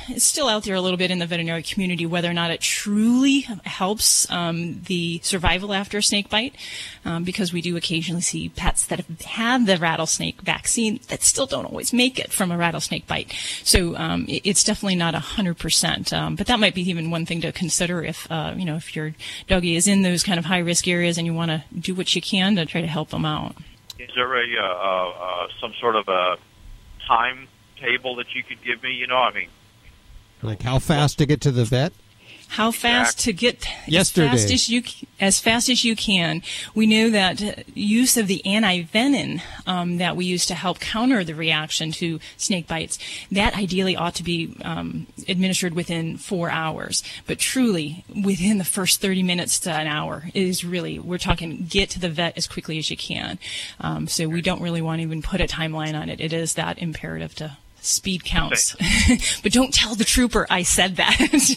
it's 0.08 0.26
still 0.26 0.48
out 0.48 0.64
there 0.64 0.76
a 0.76 0.82
little 0.82 0.98
bit 0.98 1.12
in 1.12 1.20
the 1.20 1.26
veterinary 1.26 1.64
community 1.64 2.06
whether 2.06 2.30
or 2.30 2.34
not 2.34 2.52
it 2.52 2.62
truly 2.62 3.42
helps, 3.64 4.30
um, 4.32 4.82
the 4.86 5.20
survival 5.24 5.74
after 5.74 5.98
a 5.98 6.04
snake 6.20 6.30
bite, 6.30 6.56
um, 7.06 7.24
because 7.24 7.54
we 7.54 7.62
do 7.62 7.78
occasionally 7.78 8.22
see 8.22 8.50
pets 8.50 8.86
that 8.88 9.00
have 9.00 9.22
had 9.22 9.66
the 9.66 9.78
rattlesnake 9.78 10.42
vaccine 10.42 11.00
that 11.08 11.22
still 11.24 11.46
don't 11.46 11.66
always 11.66 11.94
make 11.94 12.20
it 12.20 12.32
from 12.32 12.52
a 12.52 12.58
rattlesnake 12.58 13.08
bite. 13.08 13.32
So 13.64 13.96
um, 13.96 14.26
it- 14.28 14.42
it's 14.46 14.64
definitely 14.64 14.96
not 14.96 15.16
a 15.16 15.20
hundred 15.20 15.58
percent. 15.58 16.12
Um, 16.12 16.36
but 16.36 16.48
that 16.48 16.60
might 16.60 16.76
be 16.76 16.82
even 16.90 17.10
one 17.12 17.26
thing 17.26 17.42
to 17.42 17.52
consider 17.52 18.04
if 18.04 18.30
uh, 18.32 18.54
you 18.58 18.66
know 18.66 18.76
if 18.76 18.96
your 18.96 19.14
doggy 19.48 19.76
is 19.76 19.88
in 19.88 20.02
those 20.02 20.24
kind 20.24 20.40
of 20.40 20.46
high 20.46 20.60
risk 20.60 20.88
areas 20.88 21.18
and 21.18 21.26
you 21.26 21.34
want 21.34 21.52
to 21.52 21.64
do 21.78 21.94
what 21.96 22.14
you 22.16 22.22
can 22.22 22.56
to 22.56 22.66
try 22.66 22.82
to 22.82 22.88
help 22.88 23.10
them 23.10 23.26
out. 23.26 23.56
Is 23.98 24.10
there 24.16 24.34
a 24.36 24.46
uh, 24.58 24.64
uh, 24.64 25.10
uh, 25.10 25.48
some 25.62 25.74
sort 25.80 25.96
of 25.96 26.08
a 26.08 26.38
timetable 27.08 28.16
that 28.16 28.34
you 28.36 28.44
could 28.44 28.62
give 28.64 28.82
me? 28.84 28.92
You 28.94 29.08
know, 29.08 29.18
I 29.18 29.34
mean, 29.34 29.50
Like 30.42 30.62
how 30.62 30.80
fast 30.80 31.18
to 31.20 31.26
get 31.26 31.42
to 31.42 31.52
the 31.52 31.66
vet? 31.66 31.94
How 32.50 32.72
fast 32.72 33.20
to 33.22 33.34
get 33.34 33.64
Yesterday. 33.86 34.28
as 34.28 34.42
fast 34.42 34.54
as 34.54 34.70
you 34.70 34.84
as 35.20 35.40
fast 35.40 35.70
as 35.70 35.86
you 35.86 35.96
can. 35.96 36.42
We 36.74 36.88
know 36.88 37.12
that 37.12 37.44
uh, 37.44 37.54
use 37.76 38.18
of 38.18 38.26
the 38.26 38.42
antivenin 38.44 39.42
um, 39.68 39.98
that 39.98 40.16
we 40.16 40.26
use 40.26 40.48
to 40.48 40.56
help 40.56 40.80
counter 40.80 41.24
the 41.24 41.36
reaction 41.36 41.92
to 41.94 42.20
snake 42.38 42.68
bites 42.68 42.98
that 43.32 43.56
ideally 43.56 43.96
ought 43.96 44.16
to 44.16 44.24
be 44.24 44.58
um, 44.66 45.06
administered 45.28 45.76
within 45.76 46.18
four 46.18 46.50
hours. 46.50 47.04
But 47.28 47.38
truly, 47.38 48.04
within 48.24 48.58
the 48.58 48.66
first 48.66 49.00
thirty 49.00 49.22
minutes 49.22 49.60
to 49.62 49.72
an 49.72 49.86
hour 49.88 50.24
is 50.34 50.66
really 50.66 50.98
we're 50.98 51.20
talking 51.20 51.68
get 51.70 51.92
to 51.92 52.00
the 52.00 52.10
vet 52.10 52.36
as 52.36 52.48
quickly 52.48 52.80
as 52.80 52.90
you 52.90 52.98
can. 52.98 53.38
Um, 53.80 54.08
so 54.08 54.28
we 54.28 54.42
don't 54.42 54.62
really 54.62 54.82
want 54.82 55.00
to 55.00 55.04
even 55.04 55.22
put 55.22 55.40
a 55.40 55.46
timeline 55.46 55.94
on 55.94 56.10
it. 56.10 56.20
It 56.20 56.34
is 56.34 56.56
that 56.56 56.80
imperative 56.80 57.36
to 57.36 57.58
speed 57.80 58.26
counts. 58.26 58.76
but 59.44 59.52
don't 59.52 59.74
tell 59.74 59.94
the 59.94 60.04
trooper 60.04 60.48
I 60.50 60.64
said 60.64 60.96
that. 60.96 61.56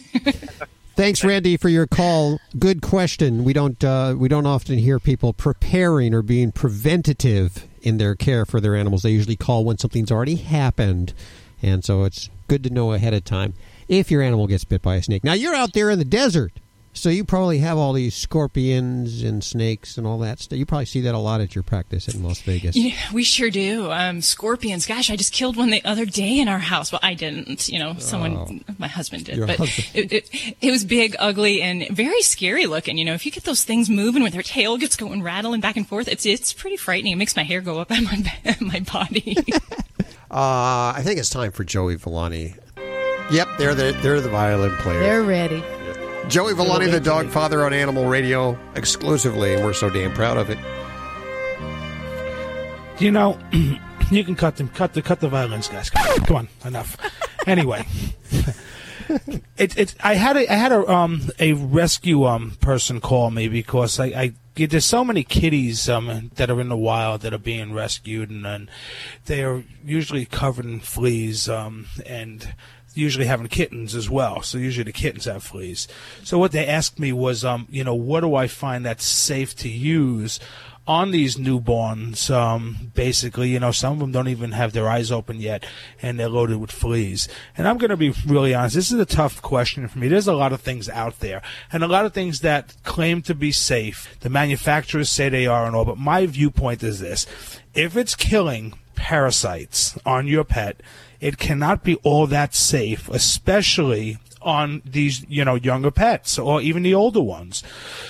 Thanks, 0.94 1.24
Randy, 1.24 1.56
for 1.56 1.70
your 1.70 1.86
call. 1.86 2.38
Good 2.58 2.82
question. 2.82 3.44
We 3.44 3.54
don't 3.54 3.82
uh, 3.82 4.14
we 4.18 4.28
don't 4.28 4.46
often 4.46 4.78
hear 4.78 4.98
people 4.98 5.32
preparing 5.32 6.12
or 6.12 6.20
being 6.20 6.52
preventative 6.52 7.66
in 7.80 7.96
their 7.96 8.14
care 8.14 8.44
for 8.44 8.60
their 8.60 8.76
animals. 8.76 9.02
They 9.02 9.10
usually 9.10 9.36
call 9.36 9.64
when 9.64 9.78
something's 9.78 10.12
already 10.12 10.36
happened, 10.36 11.14
and 11.62 11.82
so 11.82 12.04
it's 12.04 12.28
good 12.46 12.62
to 12.64 12.70
know 12.70 12.92
ahead 12.92 13.14
of 13.14 13.24
time 13.24 13.54
if 13.88 14.10
your 14.10 14.20
animal 14.20 14.46
gets 14.46 14.64
bit 14.64 14.82
by 14.82 14.96
a 14.96 15.02
snake. 15.02 15.24
Now 15.24 15.32
you're 15.32 15.54
out 15.54 15.72
there 15.72 15.88
in 15.88 15.98
the 15.98 16.04
desert. 16.04 16.52
So 16.94 17.08
you 17.08 17.24
probably 17.24 17.58
have 17.58 17.78
all 17.78 17.94
these 17.94 18.14
scorpions 18.14 19.22
and 19.22 19.42
snakes 19.42 19.96
and 19.96 20.06
all 20.06 20.18
that 20.18 20.40
stuff. 20.40 20.58
You 20.58 20.66
probably 20.66 20.84
see 20.84 21.00
that 21.02 21.14
a 21.14 21.18
lot 21.18 21.40
at 21.40 21.54
your 21.54 21.62
practice 21.62 22.06
in 22.06 22.22
Las 22.22 22.42
Vegas. 22.42 22.76
Yeah, 22.76 22.94
we 23.14 23.24
sure 23.24 23.50
do. 23.50 23.90
Um, 23.90 24.20
scorpions. 24.20 24.86
Gosh, 24.86 25.10
I 25.10 25.16
just 25.16 25.32
killed 25.32 25.56
one 25.56 25.70
the 25.70 25.82
other 25.86 26.04
day 26.04 26.38
in 26.38 26.48
our 26.48 26.58
house. 26.58 26.92
Well, 26.92 27.00
I 27.02 27.14
didn't. 27.14 27.68
You 27.68 27.78
know, 27.78 27.94
someone, 27.98 28.62
my 28.78 28.88
husband 28.88 29.24
did. 29.24 29.36
Your 29.36 29.46
but 29.46 29.56
husband. 29.56 29.88
It, 29.94 30.12
it, 30.12 30.56
it 30.60 30.70
was 30.70 30.84
big, 30.84 31.16
ugly, 31.18 31.62
and 31.62 31.88
very 31.88 32.20
scary 32.20 32.66
looking. 32.66 32.98
You 32.98 33.06
know, 33.06 33.14
if 33.14 33.24
you 33.24 33.32
get 33.32 33.44
those 33.44 33.64
things 33.64 33.88
moving 33.88 34.22
with 34.22 34.34
their 34.34 34.42
tail 34.42 34.76
gets 34.76 34.94
going 34.94 35.22
rattling 35.22 35.62
back 35.62 35.78
and 35.78 35.88
forth, 35.88 36.08
it's 36.08 36.26
it's 36.26 36.52
pretty 36.52 36.76
frightening. 36.76 37.14
It 37.14 37.16
makes 37.16 37.36
my 37.36 37.42
hair 37.42 37.62
go 37.62 37.80
up 37.80 37.90
on 37.90 38.04
my 38.04 38.22
my 38.60 38.80
body. 38.80 39.36
Uh, 40.30 40.94
I 40.96 41.02
think 41.04 41.18
it's 41.18 41.28
time 41.28 41.52
for 41.52 41.62
Joey 41.62 41.96
Villani. 41.96 42.54
Yep, 43.30 43.48
they're 43.58 43.74
the 43.74 43.94
they're 44.00 44.22
the 44.22 44.30
violin 44.30 44.74
player. 44.76 44.98
They're 44.98 45.22
ready. 45.22 45.62
Joey 46.28 46.54
Villani, 46.54 46.90
the 46.90 47.00
dog 47.00 47.28
father 47.28 47.64
on 47.64 47.72
Animal 47.72 48.06
Radio, 48.06 48.58
exclusively, 48.74 49.54
and 49.54 49.64
we're 49.64 49.72
so 49.72 49.90
damn 49.90 50.12
proud 50.12 50.36
of 50.36 50.50
it. 50.50 50.58
You 53.00 53.10
know, 53.10 53.38
you 54.10 54.24
can 54.24 54.36
cut 54.36 54.56
them, 54.56 54.68
cut 54.68 54.94
the 54.94 55.02
cut 55.02 55.20
the 55.20 55.28
violins, 55.28 55.68
guys. 55.68 55.90
Come 55.90 56.36
on, 56.36 56.48
enough. 56.64 56.96
Anyway, 57.46 57.84
it, 59.56 59.76
it, 59.76 59.94
I 60.02 60.14
had 60.14 60.36
a, 60.36 60.50
I 60.50 60.54
had 60.54 60.72
a 60.72 60.88
um 60.90 61.22
a 61.38 61.54
rescue 61.54 62.24
um 62.24 62.52
person 62.60 63.00
call 63.00 63.30
me 63.30 63.48
because 63.48 63.98
I, 63.98 64.06
I 64.06 64.32
there's 64.54 64.84
so 64.84 65.04
many 65.04 65.24
kitties 65.24 65.88
um 65.88 66.30
that 66.36 66.50
are 66.50 66.60
in 66.60 66.68
the 66.68 66.76
wild 66.76 67.22
that 67.22 67.34
are 67.34 67.38
being 67.38 67.72
rescued 67.72 68.30
and, 68.30 68.46
and 68.46 68.70
they 69.26 69.42
are 69.42 69.64
usually 69.84 70.24
covered 70.24 70.66
in 70.66 70.80
fleas 70.80 71.48
um 71.48 71.86
and 72.06 72.54
usually 72.94 73.26
having 73.26 73.48
kittens 73.48 73.94
as 73.94 74.08
well. 74.08 74.42
So 74.42 74.58
usually 74.58 74.84
the 74.84 74.92
kittens 74.92 75.24
have 75.26 75.42
fleas. 75.42 75.88
So 76.22 76.38
what 76.38 76.52
they 76.52 76.66
asked 76.66 76.98
me 76.98 77.12
was 77.12 77.44
um 77.44 77.66
you 77.70 77.84
know 77.84 77.94
what 77.94 78.20
do 78.20 78.34
I 78.34 78.46
find 78.46 78.84
that's 78.84 79.06
safe 79.06 79.54
to 79.56 79.68
use 79.68 80.40
on 80.86 81.12
these 81.12 81.36
newborns, 81.36 82.28
um, 82.34 82.90
basically, 82.94 83.50
you 83.50 83.60
know, 83.60 83.70
some 83.70 83.92
of 83.92 83.98
them 84.00 84.10
don't 84.10 84.28
even 84.28 84.52
have 84.52 84.72
their 84.72 84.88
eyes 84.88 85.12
open 85.12 85.40
yet, 85.40 85.64
and 86.00 86.18
they're 86.18 86.28
loaded 86.28 86.56
with 86.56 86.72
fleas. 86.72 87.28
And 87.56 87.68
I'm 87.68 87.78
going 87.78 87.90
to 87.90 87.96
be 87.96 88.12
really 88.26 88.52
honest. 88.52 88.74
This 88.74 88.90
is 88.90 88.98
a 88.98 89.06
tough 89.06 89.40
question 89.42 89.86
for 89.86 89.98
me. 89.98 90.08
There's 90.08 90.26
a 90.26 90.34
lot 90.34 90.52
of 90.52 90.60
things 90.60 90.88
out 90.88 91.20
there, 91.20 91.40
and 91.70 91.84
a 91.84 91.88
lot 91.88 92.04
of 92.04 92.12
things 92.12 92.40
that 92.40 92.74
claim 92.82 93.22
to 93.22 93.34
be 93.34 93.52
safe. 93.52 94.16
The 94.20 94.30
manufacturers 94.30 95.08
say 95.08 95.28
they 95.28 95.46
are 95.46 95.66
and 95.66 95.76
all, 95.76 95.84
but 95.84 95.98
my 95.98 96.26
viewpoint 96.26 96.82
is 96.82 96.98
this: 96.98 97.26
if 97.74 97.96
it's 97.96 98.16
killing 98.16 98.74
parasites 98.96 99.96
on 100.04 100.26
your 100.26 100.44
pet, 100.44 100.80
it 101.22 101.38
cannot 101.38 101.84
be 101.84 101.94
all 102.02 102.26
that 102.26 102.52
safe, 102.52 103.08
especially 103.08 104.18
on 104.44 104.82
these, 104.84 105.24
you 105.28 105.44
know, 105.44 105.54
younger 105.54 105.90
pets 105.90 106.38
or 106.38 106.60
even 106.60 106.82
the 106.82 106.94
older 106.94 107.22
ones. 107.22 107.62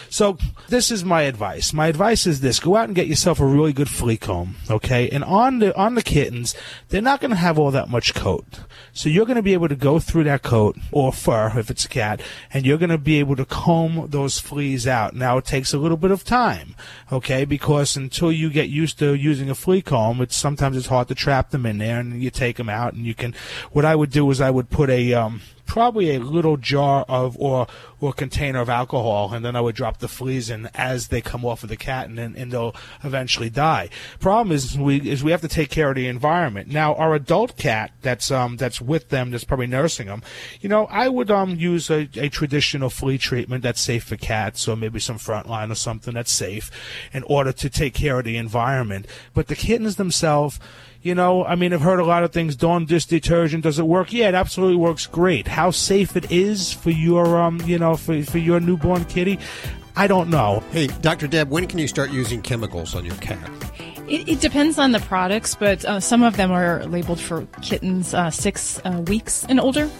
So 0.09 0.39
this 0.69 0.91
is 0.91 1.05
my 1.05 1.23
advice. 1.23 1.73
My 1.73 1.87
advice 1.87 2.27
is 2.27 2.41
this: 2.41 2.61
go 2.61 2.77
out 2.77 2.87
and 2.87 2.95
get 2.95 3.07
yourself 3.07 3.41
a 3.41 3.47
really 3.47 3.73
good 3.73 3.89
flea 3.89 4.17
comb, 4.17 4.57
okay? 4.71 5.09
And 5.09 5.25
on 5.25 5.59
the 5.61 5.77
on 5.77 5.95
the 5.95 6.03
kittens, 6.03 6.55
they're 6.89 7.01
not 7.03 7.21
going 7.21 7.31
to 7.31 7.37
have 7.37 7.59
all 7.59 7.71
that 7.71 7.89
much 7.89 8.15
coat, 8.15 8.61
so 8.93 9.09
you're 9.09 9.27
going 9.27 9.37
to 9.37 9.43
be 9.43 9.55
able 9.55 9.69
to 9.69 9.77
go 9.77 9.99
through 9.99 10.25
that 10.25 10.43
coat 10.43 10.77
or 10.91 11.13
fur 11.13 11.59
if 11.59 11.71
it's 11.71 11.85
a 11.85 11.89
cat, 11.89 12.21
and 12.53 12.67
you're 12.67 12.79
going 12.79 12.91
to 12.91 12.99
be 12.99 13.19
able 13.19 13.37
to 13.37 13.45
comb 13.45 14.07
those 14.11 14.39
fleas 14.39 14.87
out. 14.87 15.15
Now 15.15 15.39
it 15.39 15.45
takes 15.45 15.73
a 15.73 15.79
little 15.79 15.97
bit 15.97 16.11
of 16.11 16.25
time, 16.25 16.75
okay? 17.11 17.45
Because 17.45 17.97
until 17.97 18.31
you 18.31 18.51
get 18.51 18.69
used 18.69 18.99
to 18.99 19.15
using 19.15 19.49
a 19.51 19.55
flea 19.55 19.83
comb, 19.83 20.21
it's 20.21 20.37
sometimes 20.37 20.77
it's 20.77 20.87
hard 20.87 21.09
to 21.09 21.15
trap 21.15 21.51
them 21.51 21.67
in 21.67 21.79
there, 21.79 22.01
and 22.01 22.23
you 22.23 22.31
take 22.31 22.57
them 22.57 22.69
out, 22.69 22.95
and 22.95 23.07
you 23.07 23.15
can. 23.15 23.35
What 23.73 23.85
I 23.85 23.95
would 23.95 24.11
do 24.11 24.31
is 24.31 24.41
I 24.41 24.51
would 24.51 24.71
put 24.71 24.91
a 24.91 25.15
um, 25.15 25.41
probably 25.73 26.15
a 26.15 26.21
little 26.21 26.59
jar 26.59 27.03
of 27.09 27.35
or 27.41 27.67
or 27.99 28.13
container 28.13 28.61
of 28.61 28.69
alcohol, 28.69 29.33
and 29.33 29.43
then 29.43 29.57
I 29.57 29.63
would 29.63 29.75
drop 29.75 30.01
the 30.01 30.09
fleas 30.09 30.51
in 30.51 30.69
as 30.75 31.09
they 31.09 31.23
come 31.23 31.47
off 31.47 31.63
of 31.63 31.71
the 31.71 31.79
cat, 31.79 32.11
and 32.11 32.19
then 32.19 32.35
and 32.37 32.53
they'll 32.53 32.75
eventually 33.03 33.49
die. 33.49 33.89
Problem 34.21 34.55
is 34.55 34.79
we 34.79 34.99
is 35.11 35.25
we 35.25 35.31
have 35.31 35.41
to 35.41 35.49
take 35.49 35.71
care 35.71 35.89
of 35.89 35.95
the 35.95 36.09
environment. 36.09 36.69
Now 36.69 36.95
our 36.97 37.15
adult 37.15 37.57
cat 37.57 37.93
that's 38.03 38.31
um 38.31 38.59
that's 38.59 38.83
with 38.83 39.09
them 39.09 39.31
that's 39.31 39.45
probably 39.45 39.67
nursing 39.67 40.09
them, 40.09 40.23
you 40.61 40.69
know 40.69 40.85
I 40.91 41.09
would 41.09 41.31
um 41.31 41.57
use 41.57 41.89
a, 41.89 42.07
a 42.17 42.29
traditional 42.29 42.91
flea 42.91 43.17
treatment 43.17 43.63
that's 43.63 43.81
safe 43.81 44.05
for 44.05 44.19
cats, 44.19 44.69
or 44.69 44.77
maybe 44.77 45.01
some 45.01 45.17
frontline 45.17 45.71
or 45.71 45.75
something 45.75 46.13
that's 46.13 46.33
safe, 46.33 46.71
in 47.15 47.23
order 47.23 47.51
to 47.51 47.71
take 47.71 47.95
care 47.95 48.19
of 48.19 48.27
the 48.27 48.37
environment. 48.37 49.07
But 49.33 49.47
the 49.47 49.57
kittens 49.57 49.97
themselves. 49.97 50.61
You 51.03 51.17
know, 51.17 51.45
I 51.45 51.57
mean, 51.57 51.73
I've 51.73 51.81
heard 51.81 51.99
a 51.99 52.05
lot 52.05 52.23
of 52.23 52.33
things. 52.33 52.55
Dawn 52.55 52.85
dish 52.85 53.07
detergent, 53.07 53.65
does 53.65 53.81
it 53.81 53.87
work? 53.87 54.13
Yeah, 54.13 54.29
it 54.29 54.37
absolutely 54.37 54.77
works 54.77 55.09
great. 55.09 55.49
How 55.49 55.73
safe 55.73 56.17
it 56.17 56.31
is 56.31 56.73
for 56.73 56.91
your, 56.91 57.41
um, 57.41 57.61
you 57.65 57.77
know, 57.77 57.97
for, 57.97 58.23
for 58.23 58.39
your 58.39 58.61
newborn 58.61 59.05
kitty, 59.07 59.41
I 59.97 60.07
don't 60.07 60.31
know. 60.31 60.63
Hey, 60.71 60.87
Dr. 60.87 61.27
Deb, 61.27 61.51
when 61.51 61.67
can 61.67 61.81
you 61.81 61.89
start 61.89 62.11
using 62.11 62.41
chemicals 62.41 62.95
on 62.95 63.05
your 63.05 63.17
cat? 63.17 63.51
It, 64.09 64.29
it 64.29 64.41
depends 64.41 64.79
on 64.79 64.93
the 64.93 65.01
products, 65.01 65.57
but 65.57 65.85
uh, 65.85 65.99
some 65.99 66.23
of 66.23 66.37
them 66.37 66.53
are 66.53 66.85
labeled 66.87 67.19
for 67.19 67.47
kittens 67.63 68.15
uh, 68.15 68.31
six 68.31 68.81
uh, 68.85 69.03
weeks 69.09 69.45
and 69.49 69.59
older. 69.59 69.91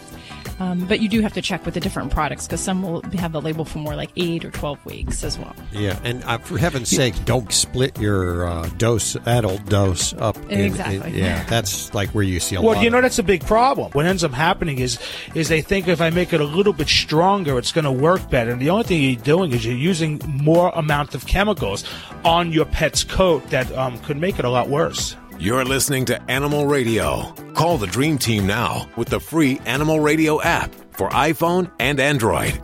Um, 0.63 0.87
but 0.87 1.01
you 1.01 1.09
do 1.09 1.21
have 1.23 1.33
to 1.33 1.43
check 1.43 1.65
with 1.65 1.75
the 1.75 1.81
different 1.81 2.13
products 2.13 2.47
because 2.47 2.61
some 2.61 2.83
will 2.83 3.03
have 3.19 3.33
the 3.33 3.41
label 3.41 3.65
for 3.65 3.79
more 3.79 3.97
like 3.97 4.11
eight 4.17 4.45
or 4.45 4.51
12 4.53 4.85
weeks 4.87 5.25
as 5.25 5.37
well. 5.37 5.55
Yeah, 5.73 5.99
and 6.05 6.23
uh, 6.23 6.39
for 6.39 6.57
heaven's 6.57 6.89
sake, 6.89 7.15
don't 7.25 7.51
split 7.53 7.99
your 7.99 8.47
uh, 8.47 8.69
dose, 8.79 9.17
adult 9.27 9.65
dose, 9.67 10.13
up. 10.15 10.37
in- 10.45 10.51
in- 10.51 10.61
Exactly. 10.67 11.19
yeah, 11.19 11.43
that's 11.45 11.93
like 11.95 12.11
where 12.11 12.23
you 12.23 12.39
see 12.39 12.55
a 12.57 12.61
Well, 12.63 12.75
lot. 12.77 12.83
you 12.83 12.89
of- 12.89 12.93
know 12.93 13.01
that's 13.01 13.19
a 13.19 13.23
big 13.25 13.45
problem. 13.45 13.91
What 13.93 14.07
ends 14.07 14.23
up 14.23 14.33
happening 14.33 14.79
is, 14.79 14.99
is 15.35 15.49
they 15.49 15.63
think 15.63 15.89
if 15.89 16.01
I 16.01 16.11
make 16.11 16.33
it 16.33 16.41
a 16.41 16.45
little 16.45 16.73
bit 16.73 16.89
stronger, 16.89 17.59
it's 17.59 17.73
going 17.73 17.85
to 17.85 17.91
work 17.93 18.31
better. 18.31 18.53
And 18.53 18.61
the 18.61 18.71
only 18.71 18.85
thing 18.85 19.03
you're 19.03 19.17
doing 19.21 19.53
is 19.53 19.65
you're 19.67 19.75
using 19.75 20.21
more 20.25 20.71
amount 20.77 21.15
of 21.17 21.27
chemicals 21.27 21.85
on 22.25 22.53
your 22.53 22.67
pet's 22.67 23.03
coat 23.03 23.49
that 23.51 23.71
um, 23.77 23.99
could 24.01 24.17
make 24.17 24.39
it 24.39 24.45
a 24.45 24.51
lot 24.51 24.69
worse. 24.69 25.17
You're 25.43 25.65
listening 25.65 26.05
to 26.05 26.23
Animal 26.31 26.67
Radio. 26.67 27.33
Call 27.55 27.77
the 27.77 27.89
Dream 27.89 28.17
Team 28.17 28.47
now 28.47 28.89
with 28.95 29.09
the 29.09 29.19
free 29.19 29.61
Animal 29.67 29.99
Radio 29.99 30.41
app 30.41 30.73
for 30.93 31.09
iPhone 31.11 31.69
and 31.81 31.99
Android. 31.99 32.63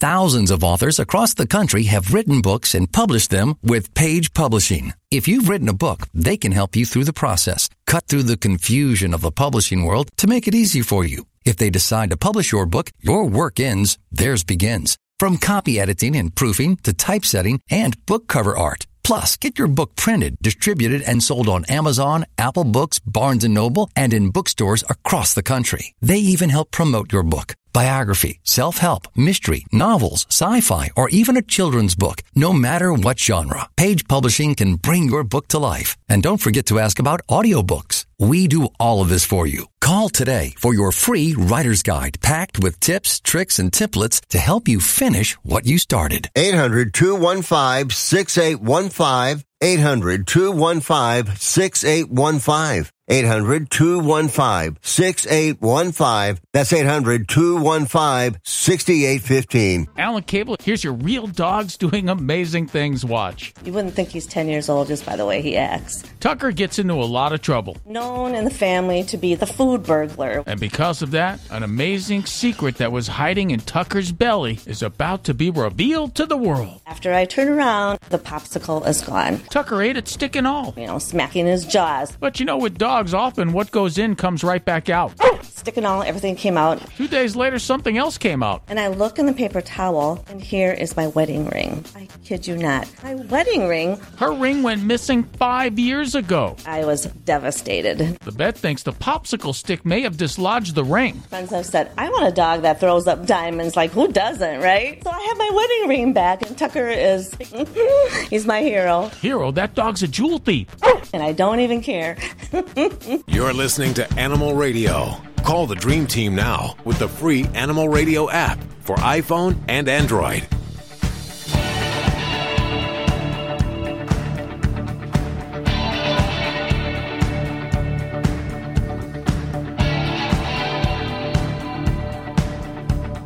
Thousands 0.00 0.50
of 0.50 0.64
authors 0.64 0.98
across 0.98 1.34
the 1.34 1.46
country 1.46 1.82
have 1.82 2.14
written 2.14 2.40
books 2.40 2.74
and 2.74 2.90
published 2.90 3.28
them 3.28 3.56
with 3.62 3.92
Page 3.92 4.32
Publishing. 4.32 4.94
If 5.10 5.28
you've 5.28 5.50
written 5.50 5.68
a 5.68 5.74
book, 5.74 6.08
they 6.14 6.38
can 6.38 6.52
help 6.52 6.74
you 6.74 6.86
through 6.86 7.04
the 7.04 7.12
process, 7.12 7.68
cut 7.86 8.06
through 8.06 8.22
the 8.22 8.38
confusion 8.38 9.12
of 9.12 9.20
the 9.20 9.30
publishing 9.30 9.84
world 9.84 10.08
to 10.16 10.26
make 10.26 10.48
it 10.48 10.54
easy 10.54 10.80
for 10.80 11.04
you. 11.04 11.26
If 11.44 11.58
they 11.58 11.68
decide 11.68 12.08
to 12.08 12.16
publish 12.16 12.52
your 12.52 12.64
book, 12.64 12.90
your 13.00 13.26
work 13.26 13.60
ends, 13.60 13.98
theirs 14.10 14.44
begins. 14.44 14.96
From 15.18 15.38
copy 15.38 15.78
editing 15.78 16.16
and 16.16 16.34
proofing 16.34 16.76
to 16.78 16.92
typesetting 16.92 17.60
and 17.70 18.04
book 18.06 18.26
cover 18.26 18.56
art. 18.56 18.86
Plus, 19.04 19.36
get 19.36 19.58
your 19.58 19.68
book 19.68 19.96
printed, 19.96 20.36
distributed, 20.42 21.02
and 21.02 21.22
sold 21.22 21.48
on 21.48 21.64
Amazon, 21.66 22.24
Apple 22.38 22.64
Books, 22.64 22.98
Barnes 23.00 23.44
& 23.44 23.48
Noble, 23.48 23.90
and 23.96 24.12
in 24.14 24.30
bookstores 24.30 24.84
across 24.88 25.34
the 25.34 25.42
country. 25.42 25.92
They 26.00 26.18
even 26.18 26.50
help 26.50 26.70
promote 26.70 27.12
your 27.12 27.24
book. 27.24 27.54
Biography, 27.72 28.38
self-help, 28.44 29.08
mystery, 29.16 29.64
novels, 29.72 30.26
sci-fi, 30.28 30.90
or 30.94 31.08
even 31.08 31.36
a 31.36 31.42
children's 31.42 31.94
book. 31.94 32.22
No 32.34 32.52
matter 32.52 32.92
what 32.92 33.18
genre, 33.18 33.68
Page 33.76 34.06
Publishing 34.06 34.54
can 34.54 34.76
bring 34.76 35.04
your 35.04 35.24
book 35.24 35.48
to 35.48 35.58
life. 35.58 35.96
And 36.08 36.22
don't 36.22 36.40
forget 36.40 36.66
to 36.66 36.78
ask 36.78 36.98
about 36.98 37.26
audiobooks. 37.28 38.01
We 38.22 38.46
do 38.46 38.68
all 38.78 39.02
of 39.02 39.08
this 39.08 39.24
for 39.24 39.48
you. 39.48 39.66
Call 39.80 40.08
today 40.08 40.54
for 40.56 40.72
your 40.72 40.92
free 40.92 41.34
writer's 41.36 41.82
guide 41.82 42.20
packed 42.20 42.62
with 42.62 42.78
tips, 42.78 43.18
tricks, 43.18 43.58
and 43.58 43.72
templates 43.72 44.20
to 44.28 44.38
help 44.38 44.68
you 44.68 44.80
finish 44.80 45.34
what 45.42 45.66
you 45.66 45.76
started. 45.76 46.30
800 46.36 46.94
215 46.94 47.90
6815. 47.90 49.42
800 49.60 50.26
215 50.28 51.34
6815. 51.36 52.92
800 53.08 53.68
215 53.70 54.78
6815. 54.80 56.40
That's 56.52 56.72
800 56.72 57.28
215 57.28 58.40
6815. 58.44 59.88
Alan 59.98 60.22
Cable, 60.22 60.56
here's 60.62 60.84
your 60.84 60.92
real 60.92 61.26
dogs 61.26 61.76
doing 61.76 62.08
amazing 62.08 62.68
things. 62.68 63.04
Watch. 63.04 63.52
You 63.64 63.72
wouldn't 63.72 63.94
think 63.94 64.10
he's 64.10 64.26
10 64.26 64.48
years 64.48 64.68
old 64.68 64.86
just 64.86 65.04
by 65.04 65.16
the 65.16 65.26
way 65.26 65.42
he 65.42 65.56
acts. 65.56 66.04
Tucker 66.20 66.52
gets 66.52 66.78
into 66.78 66.94
a 66.94 67.04
lot 67.04 67.32
of 67.32 67.42
trouble. 67.42 67.76
Known 67.84 68.36
in 68.36 68.44
the 68.44 68.50
family 68.50 69.02
to 69.04 69.16
be 69.16 69.34
the 69.34 69.46
food 69.46 69.82
burglar. 69.82 70.44
And 70.46 70.60
because 70.60 71.02
of 71.02 71.10
that, 71.10 71.40
an 71.50 71.64
amazing 71.64 72.26
secret 72.26 72.76
that 72.76 72.92
was 72.92 73.08
hiding 73.08 73.50
in 73.50 73.60
Tucker's 73.60 74.12
belly 74.12 74.60
is 74.66 74.82
about 74.82 75.24
to 75.24 75.34
be 75.34 75.50
revealed 75.50 76.14
to 76.14 76.26
the 76.26 76.36
world. 76.36 76.80
After 76.86 77.12
I 77.12 77.24
turn 77.24 77.48
around, 77.48 77.98
the 78.10 78.18
popsicle 78.18 78.86
is 78.86 79.02
gone. 79.02 79.40
Tucker 79.50 79.82
ate 79.82 79.96
it 79.96 80.06
stick 80.06 80.36
and 80.36 80.46
all. 80.46 80.72
You 80.76 80.86
know, 80.86 80.98
smacking 81.00 81.46
his 81.46 81.66
jaws. 81.66 82.16
But 82.20 82.38
you 82.38 82.46
know, 82.46 82.58
with 82.58 82.78
dogs, 82.78 82.91
often 82.92 83.52
what 83.52 83.70
goes 83.70 83.98
in 83.98 84.16
comes 84.16 84.44
right 84.44 84.64
back 84.64 84.88
out. 84.90 85.12
Stick 85.42 85.76
and 85.76 85.86
all, 85.86 86.02
everything 86.02 86.34
came 86.34 86.56
out. 86.56 86.80
Two 86.96 87.06
days 87.06 87.36
later, 87.36 87.58
something 87.58 87.96
else 87.96 88.18
came 88.18 88.42
out. 88.42 88.64
And 88.66 88.80
I 88.80 88.88
look 88.88 89.18
in 89.20 89.26
the 89.26 89.32
paper 89.32 89.60
towel, 89.60 90.24
and 90.28 90.42
here 90.42 90.72
is 90.72 90.96
my 90.96 91.06
wedding 91.06 91.46
ring. 91.50 91.84
I 91.94 92.08
kid 92.24 92.48
you 92.48 92.56
not. 92.56 92.90
My 93.04 93.14
wedding 93.14 93.68
ring. 93.68 93.96
Her 94.16 94.32
ring 94.32 94.64
went 94.64 94.82
missing 94.82 95.22
five 95.22 95.78
years 95.78 96.16
ago. 96.16 96.56
I 96.66 96.84
was 96.84 97.04
devastated. 97.06 97.98
The 97.98 98.30
vet 98.32 98.58
thinks 98.58 98.82
the 98.82 98.92
popsicle 98.92 99.54
stick 99.54 99.86
may 99.86 100.00
have 100.00 100.16
dislodged 100.16 100.74
the 100.74 100.84
ring. 100.84 101.20
Friends 101.28 101.50
have 101.50 101.66
said, 101.66 101.92
I 101.96 102.10
want 102.10 102.26
a 102.26 102.32
dog 102.32 102.62
that 102.62 102.80
throws 102.80 103.06
up 103.06 103.24
diamonds. 103.24 103.76
Like, 103.76 103.92
who 103.92 104.08
doesn't, 104.08 104.60
right? 104.60 105.02
So 105.04 105.10
I 105.10 105.20
have 105.20 105.38
my 105.38 105.50
wedding 105.54 105.88
ring 105.88 106.12
back, 106.12 106.42
and 106.42 106.58
Tucker 106.58 106.88
is. 106.88 107.32
he's 108.30 108.46
my 108.46 108.62
hero. 108.62 109.08
Hero, 109.20 109.52
that 109.52 109.74
dog's 109.74 110.02
a 110.02 110.08
jewel 110.08 110.38
thief. 110.38 110.66
And 111.14 111.22
I 111.22 111.32
don't 111.32 111.60
even 111.60 111.82
care. 111.82 112.16
You're 113.26 113.52
listening 113.52 113.94
to 113.94 114.12
Animal 114.14 114.54
Radio. 114.54 115.16
Call 115.44 115.66
the 115.66 115.74
Dream 115.74 116.06
Team 116.06 116.34
now 116.34 116.76
with 116.84 116.98
the 116.98 117.08
free 117.08 117.44
Animal 117.54 117.88
Radio 117.88 118.28
app 118.30 118.58
for 118.80 118.96
iPhone 118.96 119.56
and 119.68 119.88
Android. 119.88 120.46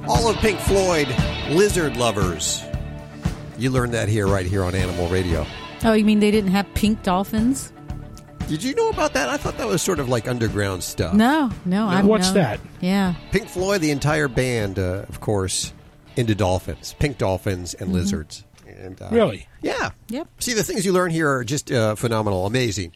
All 0.08 0.28
of 0.28 0.36
Pink 0.38 0.58
Floyd, 0.60 1.08
Lizard 1.50 1.96
Lovers. 1.96 2.62
You 3.58 3.70
learned 3.70 3.94
that 3.94 4.08
here, 4.08 4.26
right 4.26 4.44
here 4.44 4.64
on 4.64 4.74
Animal 4.74 5.08
Radio. 5.08 5.46
Oh, 5.84 5.94
you 5.94 6.04
mean 6.04 6.20
they 6.20 6.30
didn't 6.30 6.50
have 6.50 6.66
pink 6.74 7.02
dolphins? 7.02 7.72
Did 8.48 8.62
you 8.62 8.74
know 8.76 8.90
about 8.90 9.12
that? 9.14 9.28
I 9.28 9.36
thought 9.36 9.58
that 9.58 9.66
was 9.66 9.82
sort 9.82 9.98
of 9.98 10.08
like 10.08 10.28
underground 10.28 10.84
stuff. 10.84 11.14
No, 11.14 11.50
no. 11.64 11.88
I'm 11.88 12.06
What's 12.06 12.28
no. 12.28 12.34
that? 12.34 12.60
Yeah. 12.80 13.14
Pink 13.32 13.48
Floyd, 13.48 13.80
the 13.80 13.90
entire 13.90 14.28
band, 14.28 14.78
uh, 14.78 15.04
of 15.08 15.20
course, 15.20 15.72
into 16.14 16.34
dolphins, 16.36 16.94
pink 17.00 17.18
dolphins 17.18 17.74
and 17.74 17.90
Mhm. 17.90 17.94
lizards. 17.94 18.44
And 18.68 19.00
uh, 19.02 19.08
Really? 19.10 19.48
yeah, 19.62 19.90
Yep. 20.08 20.28
See, 20.38 20.52
the 20.52 20.62
things 20.62 20.84
you 20.86 20.92
learn 20.92 21.10
here 21.10 21.28
are 21.30 21.42
just 21.44 21.72
uh, 21.72 21.96
phenomenal, 21.96 22.46
amazing. 22.46 22.92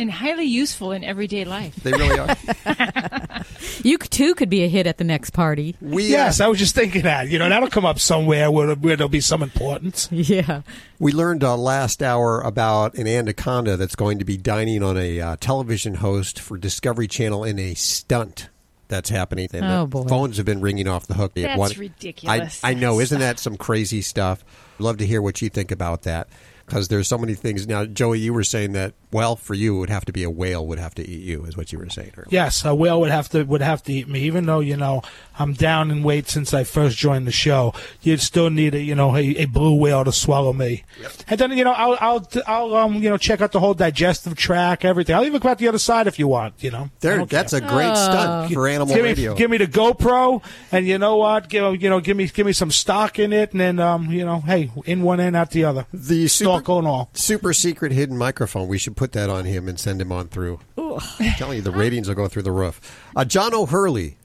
And 0.00 0.10
highly 0.10 0.46
useful 0.46 0.92
in 0.92 1.04
everyday 1.04 1.44
life. 1.44 1.74
They 1.76 1.92
really 1.92 2.18
are. 2.18 2.36
You 3.82 3.98
too 3.98 4.34
could 4.34 4.50
be 4.50 4.62
a 4.64 4.68
hit 4.68 4.86
at 4.86 4.98
the 4.98 5.04
next 5.04 5.30
party. 5.30 5.74
We 5.80 6.04
yes, 6.04 6.40
I 6.40 6.48
was 6.48 6.58
just 6.58 6.74
thinking 6.74 7.02
that. 7.02 7.28
You 7.28 7.38
know, 7.38 7.48
that'll 7.48 7.70
come 7.70 7.86
up 7.86 7.98
somewhere 7.98 8.50
where, 8.50 8.74
where 8.74 8.96
there'll 8.96 9.08
be 9.08 9.20
some 9.20 9.42
importance. 9.42 10.08
Yeah. 10.10 10.62
We 10.98 11.12
learned 11.12 11.42
uh, 11.42 11.56
last 11.56 12.02
hour 12.02 12.40
about 12.42 12.94
an 12.94 13.06
anaconda 13.06 13.76
that's 13.76 13.96
going 13.96 14.18
to 14.18 14.24
be 14.24 14.36
dining 14.36 14.82
on 14.82 14.96
a 14.98 15.20
uh, 15.20 15.36
television 15.40 15.94
host 15.94 16.38
for 16.40 16.58
Discovery 16.58 17.08
Channel 17.08 17.44
in 17.44 17.58
a 17.58 17.74
stunt 17.74 18.48
that's 18.88 19.08
happening. 19.08 19.48
And 19.52 19.64
Oh, 19.64 19.86
boy. 19.86 20.04
Phones 20.04 20.36
have 20.36 20.46
been 20.46 20.60
ringing 20.60 20.86
off 20.88 21.06
the 21.06 21.14
hook. 21.14 21.32
They 21.34 21.42
That's 21.42 21.58
want- 21.58 21.78
ridiculous. 21.78 22.62
I, 22.62 22.70
I 22.70 22.74
know, 22.74 23.00
isn't 23.00 23.18
that 23.20 23.38
some 23.38 23.56
crazy 23.56 24.02
stuff? 24.02 24.44
Love 24.78 24.98
to 24.98 25.06
hear 25.06 25.22
what 25.22 25.40
you 25.40 25.48
think 25.48 25.70
about 25.70 26.02
that 26.02 26.28
because 26.70 26.86
there's 26.86 27.08
so 27.08 27.18
many 27.18 27.34
things. 27.34 27.66
Now, 27.66 27.84
Joey, 27.84 28.20
you 28.20 28.32
were 28.32 28.44
saying 28.44 28.72
that 28.74 28.94
well, 29.12 29.34
for 29.34 29.54
you, 29.54 29.74
it 29.76 29.80
would 29.80 29.90
have 29.90 30.04
to 30.04 30.12
be 30.12 30.22
a 30.22 30.30
whale 30.30 30.64
would 30.68 30.78
have 30.78 30.94
to 30.94 31.02
eat 31.06 31.24
you, 31.24 31.44
is 31.44 31.56
what 31.56 31.72
you 31.72 31.78
were 31.80 31.88
saying 31.88 32.12
earlier. 32.16 32.28
Yes, 32.30 32.64
a 32.64 32.72
whale 32.74 33.00
would 33.00 33.10
have 33.10 33.28
to 33.30 33.42
would 33.42 33.60
have 33.60 33.82
to 33.84 33.92
eat 33.92 34.08
me, 34.08 34.20
even 34.20 34.46
though 34.46 34.60
you 34.60 34.76
know 34.76 35.02
I'm 35.36 35.52
down 35.52 35.90
in 35.90 36.04
weight 36.04 36.28
since 36.28 36.54
I 36.54 36.62
first 36.62 36.96
joined 36.96 37.26
the 37.26 37.32
show. 37.32 37.74
You'd 38.02 38.20
still 38.20 38.50
need 38.50 38.74
a 38.74 38.80
you 38.80 38.94
know 38.94 39.16
a, 39.16 39.20
a 39.36 39.44
blue 39.46 39.74
whale 39.74 40.04
to 40.04 40.12
swallow 40.12 40.52
me, 40.52 40.84
and 41.26 41.40
then 41.40 41.56
you 41.58 41.64
know 41.64 41.72
I'll 41.72 41.98
I'll 42.00 42.28
I'll 42.46 42.74
um 42.76 42.94
you 43.02 43.10
know 43.10 43.16
check 43.16 43.40
out 43.40 43.50
the 43.50 43.58
whole 43.58 43.74
digestive 43.74 44.36
tract, 44.36 44.84
everything. 44.84 45.16
I'll 45.16 45.24
even 45.24 45.40
go 45.40 45.48
out 45.48 45.58
the 45.58 45.66
other 45.68 45.78
side 45.78 46.06
if 46.06 46.18
you 46.20 46.28
want. 46.28 46.54
You 46.62 46.70
know, 46.70 46.90
There- 47.00 47.26
that's 47.26 47.52
care. 47.52 47.62
a 47.64 47.68
great 47.68 47.96
stunt 47.96 48.52
for 48.52 48.68
Animal 48.68 48.94
give 48.94 49.02
me, 49.02 49.10
Radio. 49.10 49.34
Give 49.34 49.50
me 49.50 49.56
the 49.56 49.66
GoPro, 49.66 50.40
and 50.70 50.86
you 50.86 50.98
know 50.98 51.16
what? 51.16 51.48
Give 51.48 51.82
you 51.82 51.90
know 51.90 51.98
give 52.00 52.16
me 52.16 52.28
give 52.28 52.46
me 52.46 52.52
some 52.52 52.70
stock 52.70 53.18
in 53.18 53.32
it, 53.32 53.50
and 53.50 53.60
then 53.60 53.80
um 53.80 54.12
you 54.12 54.24
know 54.24 54.40
hey 54.40 54.70
in 54.86 55.02
one 55.02 55.18
end 55.18 55.34
out 55.34 55.50
the 55.50 55.64
other. 55.64 55.86
The 55.92 56.28
snorkel 56.60 56.78
and 56.78 56.86
all. 56.86 57.10
Super 57.14 57.52
secret 57.52 57.92
hidden 57.92 58.16
microphone. 58.16 58.68
We 58.68 58.78
should 58.78 58.96
put 58.96 59.12
that 59.12 59.30
on 59.30 59.44
him 59.44 59.68
and 59.68 59.78
send 59.78 60.00
him 60.00 60.12
on 60.12 60.28
through. 60.28 60.60
I'm 60.78 61.32
telling 61.36 61.56
you, 61.56 61.62
the 61.62 61.70
ratings 61.70 62.08
will 62.08 62.14
go 62.14 62.28
through 62.28 62.42
the 62.42 62.52
roof. 62.52 62.80
Uh, 63.16 63.24
John 63.24 63.54
O'Hurley 63.54 64.16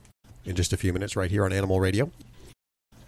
in 0.44 0.56
just 0.56 0.72
a 0.72 0.76
few 0.76 0.92
minutes 0.92 1.16
right 1.16 1.30
here 1.30 1.44
on 1.44 1.52
Animal 1.52 1.80
Radio. 1.80 2.10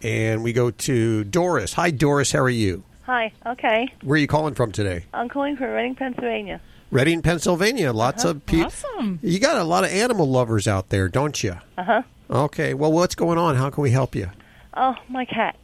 And 0.01 0.43
we 0.43 0.53
go 0.53 0.71
to 0.71 1.23
Doris. 1.25 1.73
Hi, 1.73 1.91
Doris. 1.91 2.31
How 2.31 2.39
are 2.39 2.49
you? 2.49 2.83
Hi. 3.03 3.31
Okay. 3.45 3.87
Where 4.01 4.15
are 4.15 4.19
you 4.19 4.27
calling 4.27 4.53
from 4.53 4.71
today? 4.71 5.05
I'm 5.13 5.29
calling 5.29 5.57
from 5.57 5.67
Reading, 5.67 5.95
Pennsylvania. 5.95 6.61
Reading, 6.91 7.21
Pennsylvania. 7.21 7.91
Lots 7.91 8.23
of 8.23 8.45
people. 8.45 8.67
Awesome. 8.67 9.19
You 9.21 9.39
got 9.39 9.57
a 9.57 9.63
lot 9.63 9.83
of 9.83 9.91
animal 9.91 10.27
lovers 10.27 10.67
out 10.67 10.89
there, 10.89 11.07
don't 11.07 11.43
you? 11.43 11.57
Uh 11.77 11.83
huh. 11.83 12.01
Okay. 12.29 12.73
Well, 12.73 12.91
what's 12.91 13.15
going 13.15 13.37
on? 13.37 13.55
How 13.55 13.69
can 13.69 13.81
we 13.83 13.91
help 13.91 14.15
you? 14.15 14.29
Oh, 14.75 14.95
my 15.09 15.25
cat. 15.25 15.55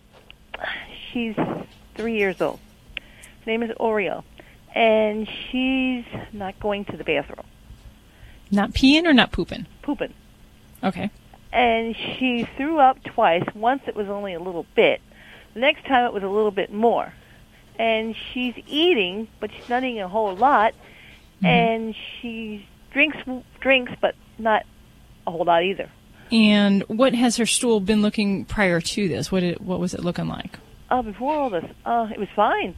She's 1.11 1.35
three 1.95 2.17
years 2.17 2.41
old. 2.41 2.59
Her 3.45 3.51
name 3.51 3.63
is 3.63 3.69
Oreo, 3.79 4.23
and 4.73 5.27
she's 5.29 6.05
not 6.33 6.59
going 6.59 6.85
to 6.85 6.97
the 6.97 7.03
bathroom, 7.03 7.45
Not 8.51 8.71
peeing 8.73 9.05
or 9.05 9.13
not 9.13 9.31
pooping? 9.31 9.67
pooping. 9.83 10.13
Okay. 10.83 11.11
And 11.53 11.95
she 11.95 12.47
threw 12.57 12.79
up 12.79 13.03
twice. 13.03 13.43
Once 13.53 13.83
it 13.87 13.95
was 13.95 14.07
only 14.09 14.33
a 14.33 14.39
little 14.39 14.65
bit. 14.75 14.99
The 15.53 15.59
next 15.61 15.85
time 15.85 16.05
it 16.05 16.13
was 16.13 16.23
a 16.23 16.27
little 16.27 16.51
bit 16.51 16.73
more. 16.73 17.13
And 17.79 18.15
she's 18.33 18.55
eating, 18.67 19.27
but 19.39 19.51
she's 19.53 19.69
not 19.69 19.83
eating 19.83 20.01
a 20.01 20.07
whole 20.09 20.35
lot. 20.35 20.73
And 21.43 21.95
she 22.19 22.67
drinks 22.91 23.17
drinks, 23.61 23.93
but 24.01 24.15
not 24.39 24.63
a 25.27 25.31
whole 25.31 25.45
lot 25.45 25.63
either. 25.63 25.89
And 26.31 26.81
what 26.87 27.13
has 27.13 27.37
her 27.37 27.45
stool 27.45 27.79
been 27.79 28.01
looking 28.01 28.43
prior 28.45 28.81
to 28.81 29.07
this? 29.07 29.31
What 29.31 29.41
did, 29.41 29.59
what 29.59 29.79
was 29.79 29.93
it 29.93 30.03
looking 30.03 30.27
like? 30.27 30.57
Uh, 30.89 31.03
before 31.03 31.35
all 31.35 31.49
this, 31.49 31.65
uh, 31.85 32.07
it 32.11 32.19
was 32.19 32.29
fine. 32.35 32.75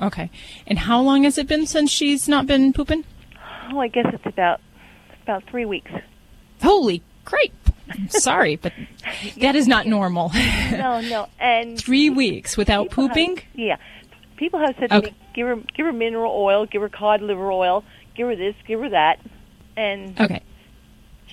Okay. 0.00 0.30
And 0.66 0.78
how 0.78 1.00
long 1.00 1.24
has 1.24 1.38
it 1.38 1.46
been 1.48 1.66
since 1.66 1.90
she's 1.90 2.28
not 2.28 2.46
been 2.46 2.72
pooping? 2.72 3.04
Oh, 3.72 3.78
I 3.78 3.88
guess 3.88 4.06
it's 4.12 4.26
about 4.26 4.60
about 5.22 5.44
three 5.44 5.64
weeks. 5.64 5.90
Holy 6.62 7.02
great. 7.24 7.52
Sorry, 8.08 8.56
but 8.56 8.72
that 9.38 9.56
is 9.56 9.66
not 9.68 9.86
normal. 9.86 10.30
no, 10.72 11.00
no, 11.00 11.28
and 11.38 11.78
Three 11.82 12.10
weeks 12.10 12.56
without 12.56 12.88
people 12.90 13.04
have- 13.08 13.16
pooping? 13.16 13.40
yeah, 13.54 13.76
people 14.36 14.60
have 14.60 14.74
said 14.78 14.90
to 14.90 14.96
Okay. 14.96 15.10
me, 15.10 15.16
"Give 15.34 15.46
her, 15.46 15.56
give 15.76 15.86
her 15.86 15.92
mineral 15.92 16.32
oil, 16.34 16.66
give 16.66 16.82
her 16.82 16.88
cod 16.88 17.20
liver 17.22 17.50
oil, 17.50 17.84
give 18.16 18.26
her 18.28 18.36
this, 18.36 18.54
give 18.66 18.80
her 18.80 18.88
that," 18.90 19.20
and 19.76 20.18
Okay. 20.20 20.40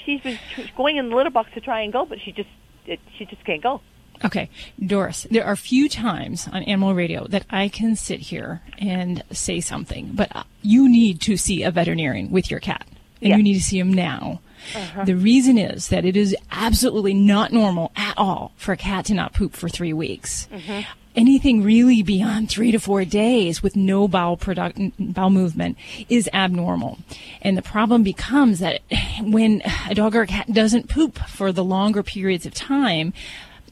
she's 0.06 0.22
been 0.22 0.38
going 0.76 0.98
in 0.98 1.10
the 1.10 1.16
litter 1.16 1.30
box 1.30 1.50
to 1.54 1.62
try 1.62 1.82
and 1.82 1.92
go, 1.94 2.06
but 2.06 2.20
she 2.22 2.32
just 2.32 2.50
it, 2.86 3.00
she 3.18 3.26
just 3.26 3.44
can't 3.46 3.62
go. 3.64 3.82
Okay, 4.24 4.50
Doris, 4.86 5.26
there 5.32 5.46
are 5.46 5.56
few 5.56 5.90
times 5.90 6.48
on 6.52 6.64
Animal 6.64 6.94
Radio 6.94 7.26
that 7.28 7.46
I 7.50 7.68
can 7.70 7.96
sit 7.96 8.20
here 8.20 8.62
and 8.78 9.24
say 9.32 9.60
something, 9.62 10.12
but 10.14 10.36
uh, 10.36 10.44
you 10.62 10.88
need 10.90 11.22
to 11.22 11.38
see 11.38 11.64
a 11.64 11.72
veterinarian 11.72 12.30
with 12.32 12.52
your 12.52 12.60
cat, 12.60 12.86
and 13.22 13.30
Yeah. 13.30 13.38
you 13.38 13.44
need 13.44 13.56
to 13.56 13.64
see 13.64 13.80
him 13.80 13.92
now. 13.94 14.40
Uh-huh. 14.76 15.06
The 15.06 15.16
reason 15.16 15.58
is 15.58 15.88
that 15.88 16.06
it 16.06 16.16
is 16.16 16.36
absolutely 16.52 17.16
not 17.16 17.52
normal 17.52 17.92
at 17.96 18.14
all 18.16 18.52
for 18.58 18.74
a 18.74 18.78
cat 18.78 19.06
to 19.06 19.16
not 19.16 19.34
poop 19.34 19.54
for 19.56 19.68
three 19.68 19.94
weeks. 19.94 20.48
Mm-hmm. 20.52 20.82
Anything 21.14 21.64
really 21.64 22.04
beyond 22.04 22.50
three 22.50 22.72
to 22.72 22.80
four 22.80 23.04
days 23.04 23.62
with 23.62 23.76
no 23.76 24.08
bowel 24.08 24.38
product, 24.38 24.80
bowel 24.98 25.30
movement 25.32 25.78
is 26.08 26.30
abnormal. 26.32 27.00
And 27.42 27.58
the 27.58 27.62
problem 27.64 28.02
becomes 28.04 28.60
that 28.60 28.82
when 29.20 29.62
a 29.90 29.96
dog 29.96 30.16
or 30.16 30.22
a 30.22 30.28
cat 30.28 30.54
doesn't 30.54 30.90
poop 30.90 31.18
for 31.28 31.52
the 31.52 31.64
longer 31.66 32.02
periods 32.04 32.46
of 32.46 32.54
time, 32.54 33.14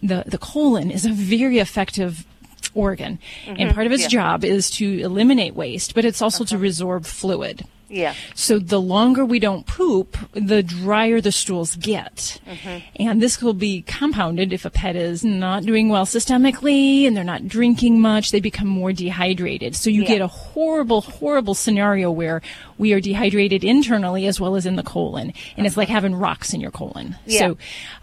the, 0.02 0.24
the 0.26 0.38
colon 0.38 0.91
is 0.91 1.06
a 1.06 1.12
very 1.12 1.60
effective 1.60 2.26
organ. 2.74 3.20
And 3.47 3.58
Mhm, 3.58 3.74
part 3.74 3.88
of 3.88 3.93
its 3.93 4.04
yeah. 4.04 4.10
job 4.10 4.43
is 4.43 4.70
to 4.72 5.00
eliminate 5.00 5.56
waste, 5.56 5.95
but 5.95 6.06
it's 6.06 6.22
also 6.22 6.43
to 6.45 6.58
resorb 6.58 7.06
fluid. 7.06 7.66
Yeah. 7.90 8.14
So 8.36 8.60
the 8.60 8.80
longer 8.80 9.26
we 9.26 9.40
don't 9.40 9.66
poop, 9.66 10.18
the 10.34 10.62
drier 10.64 11.22
the 11.22 11.32
stools 11.32 11.76
get. 11.76 12.40
Mhm. 12.48 12.84
And 12.98 13.22
this 13.22 13.42
will 13.42 13.54
be 13.54 13.82
compounded 13.82 14.54
if 14.54 14.64
a 14.66 14.70
pet 14.70 14.96
is 14.96 15.24
not 15.24 15.64
doing 15.64 15.90
well 15.90 16.06
systemically 16.06 17.06
and 17.08 17.18
they're 17.18 17.24
not 17.24 17.48
drinking 17.48 18.00
much, 18.00 18.32
they 18.32 18.40
become 18.40 18.68
more 18.68 18.94
dehydrated. 18.94 19.76
So 19.76 19.90
you 19.90 20.04
Yeah. 20.04 20.08
get 20.08 20.22
a 20.22 20.28
horrible, 20.28 21.02
horrible 21.02 21.54
scenario 21.56 22.12
where 22.12 22.42
we 22.78 22.94
are 22.94 23.02
dehydrated 23.02 23.64
internally 23.64 24.26
as 24.28 24.40
well 24.40 24.56
as 24.56 24.66
in 24.66 24.76
the 24.76 24.84
colon. 24.84 25.34
And 25.58 25.66
it's 25.66 25.76
like 25.76 25.90
having 25.90 26.16
rocks 26.16 26.54
in 26.54 26.62
your 26.62 26.72
colon. 26.72 27.16
Yeah. 27.26 27.40
So, 27.40 27.58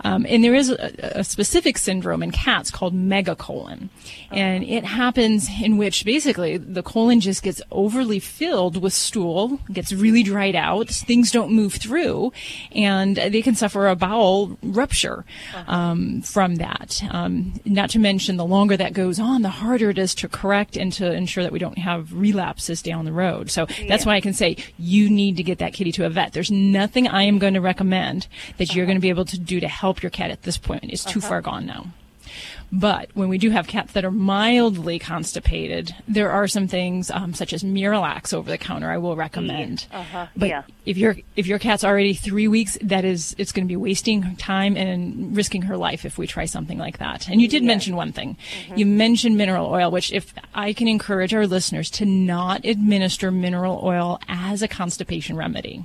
um, 0.05 0.27
and 0.29 0.43
there 0.45 0.55
is 0.55 0.69
a, 0.71 1.19
a 1.21 1.25
specific 1.25 1.79
syndrome 1.79 2.23
in 2.23 2.31
cats 2.31 2.71
called 2.71 2.95
megacolon. 2.95 3.89
And 4.31 4.65
it 4.65 4.85
happens 4.85 5.49
in 5.63 5.77
which 5.77 6.05
basically 6.05 6.57
the 6.57 6.83
colon 6.83 7.21
just 7.21 7.43
gets 7.43 7.63
overly 7.71 8.19
filled 8.19 8.83
with 8.83 8.93
stool, 8.93 9.61
gets 9.77 9.93
really 9.93 10.25
dried 10.25 10.57
out, 10.57 10.89
things 10.89 11.31
don't 11.31 11.53
move 11.53 11.75
through, 11.75 12.33
and 12.73 13.17
they 13.17 13.43
can 13.43 13.55
suffer 13.55 13.87
a 13.87 13.95
bowel 13.95 14.59
rupture 14.63 15.25
um, 15.69 16.21
from 16.23 16.57
that. 16.57 17.01
Um, 17.13 17.61
not 17.65 17.91
to 17.91 18.01
mention, 18.01 18.37
the 18.37 18.45
longer 18.45 18.77
that 18.77 18.93
goes 18.93 19.21
on, 19.21 19.43
the 19.43 19.51
harder 19.51 19.91
it 19.91 19.99
is 19.99 20.15
to 20.17 20.29
correct 20.29 20.77
and 20.77 20.93
to 20.95 21.13
ensure 21.13 21.45
that 21.45 21.53
we 21.53 21.61
don't 21.61 21.79
have 21.79 22.13
relapses 22.13 22.83
down 22.83 23.05
the 23.05 23.13
road. 23.13 23.51
So 23.51 23.67
that's 23.89 24.05
Yeah. 24.05 24.09
why 24.11 24.17
I 24.17 24.21
can 24.21 24.33
say 24.35 24.57
you 24.79 25.09
need 25.09 25.37
to 25.37 25.45
get 25.45 25.59
that 25.59 25.73
kitty 25.73 25.93
to 25.93 26.07
a 26.07 26.11
vet. 26.11 26.33
There's 26.33 26.51
nothing 26.51 27.07
I 27.07 27.23
am 27.23 27.39
going 27.39 27.55
to 27.55 27.61
recommend 27.61 28.27
that 28.57 28.75
you're 28.75 28.87
going 28.87 28.97
to 28.97 29.03
be 29.03 29.11
able 29.11 29.27
to 29.27 29.39
do 29.39 29.61
to 29.61 29.69
help 29.69 30.03
your 30.03 30.11
cat 30.11 30.31
at 30.33 30.43
this 30.43 30.59
point. 30.59 30.85
It's 30.85 31.05
too 31.05 31.21
Uh-huh. 31.21 31.29
far 31.29 31.41
gone 31.43 31.67
now. 31.67 31.87
But 32.73 33.11
when 33.15 33.29
we 33.29 33.39
do 33.39 33.51
have 33.51 33.67
cats 33.67 33.93
that 33.93 34.05
are 34.05 34.11
mildly 34.11 34.99
constipated, 34.99 35.95
there 36.09 36.31
are 36.31 36.49
some 36.49 36.69
things 36.69 37.11
um, 37.11 37.35
such 37.35 37.53
as 37.53 37.63
Miralax 37.63 38.35
over 38.35 38.51
the 38.51 38.59
counter 38.59 38.91
I 38.91 38.99
will 38.99 39.17
recommend. 39.17 39.87
Uh-huh. 39.93 40.27
But 40.37 40.49
yeah. 40.49 40.63
if 40.85 40.97
your 40.97 41.17
if 41.37 41.47
your 41.47 41.59
cat's 41.59 41.85
already 41.85 42.15
three 42.15 42.49
weeks, 42.49 42.77
that 42.83 43.05
is 43.05 43.35
it's 43.39 43.53
going 43.53 43.65
to 43.65 43.69
be 43.69 43.77
wasting 43.77 44.37
time 44.37 44.77
and 44.77 45.37
risking 45.37 45.63
her 45.63 45.77
life 45.77 46.05
if 46.05 46.19
we 46.19 46.27
try 46.27 46.45
something 46.45 46.79
like 46.79 46.99
that. 46.99 47.29
And 47.29 47.41
you 47.41 47.49
did 47.49 47.63
mention 47.63 47.97
one 47.97 48.13
thing. 48.13 48.37
Mm-hmm. 48.67 48.79
You 48.79 48.87
mentioned 48.87 49.37
mineral 49.37 49.67
oil, 49.67 49.91
which 49.91 50.13
if 50.13 50.35
I 50.55 50.73
can 50.73 50.89
encourage 50.89 51.35
our 51.35 51.47
listeners 51.47 51.91
to 51.93 52.05
not 52.05 52.65
administer 52.65 53.31
mineral 53.31 53.81
oil 53.83 54.21
as 54.29 54.63
a 54.63 54.69
constipation 54.69 55.37
remedy. 55.37 55.85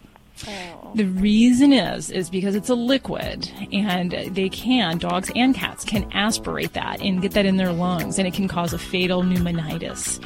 The 0.96 1.06
reason 1.06 1.74
is 1.74 2.10
is 2.10 2.30
because 2.30 2.56
it's 2.56 2.70
a 2.70 2.76
liquid, 2.76 3.50
and 3.72 4.12
they 4.12 4.50
can 4.50 4.98
dogs 4.98 5.32
and 5.36 5.56
cats 5.56 5.84
can 5.86 6.12
aspirate 6.12 6.74
that 6.74 7.02
and 7.02 7.22
get 7.22 7.32
that 7.32 7.46
in 7.46 7.58
their 7.58 7.72
lungs, 7.72 8.18
and 8.18 8.28
it 8.28 8.34
can 8.34 8.48
cause 8.48 8.74
a 8.74 8.80
fatal 8.80 9.24
pneumonitis, 9.24 10.20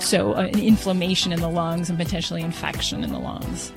so 0.00 0.34
uh, 0.34 0.40
an 0.40 0.58
inflammation 0.58 1.32
in 1.32 1.40
the 1.40 1.48
lungs 1.48 1.88
and 1.88 1.98
potentially 1.98 2.42
infection 2.42 3.04
in 3.04 3.12
the 3.12 3.18
lungs. 3.18 3.72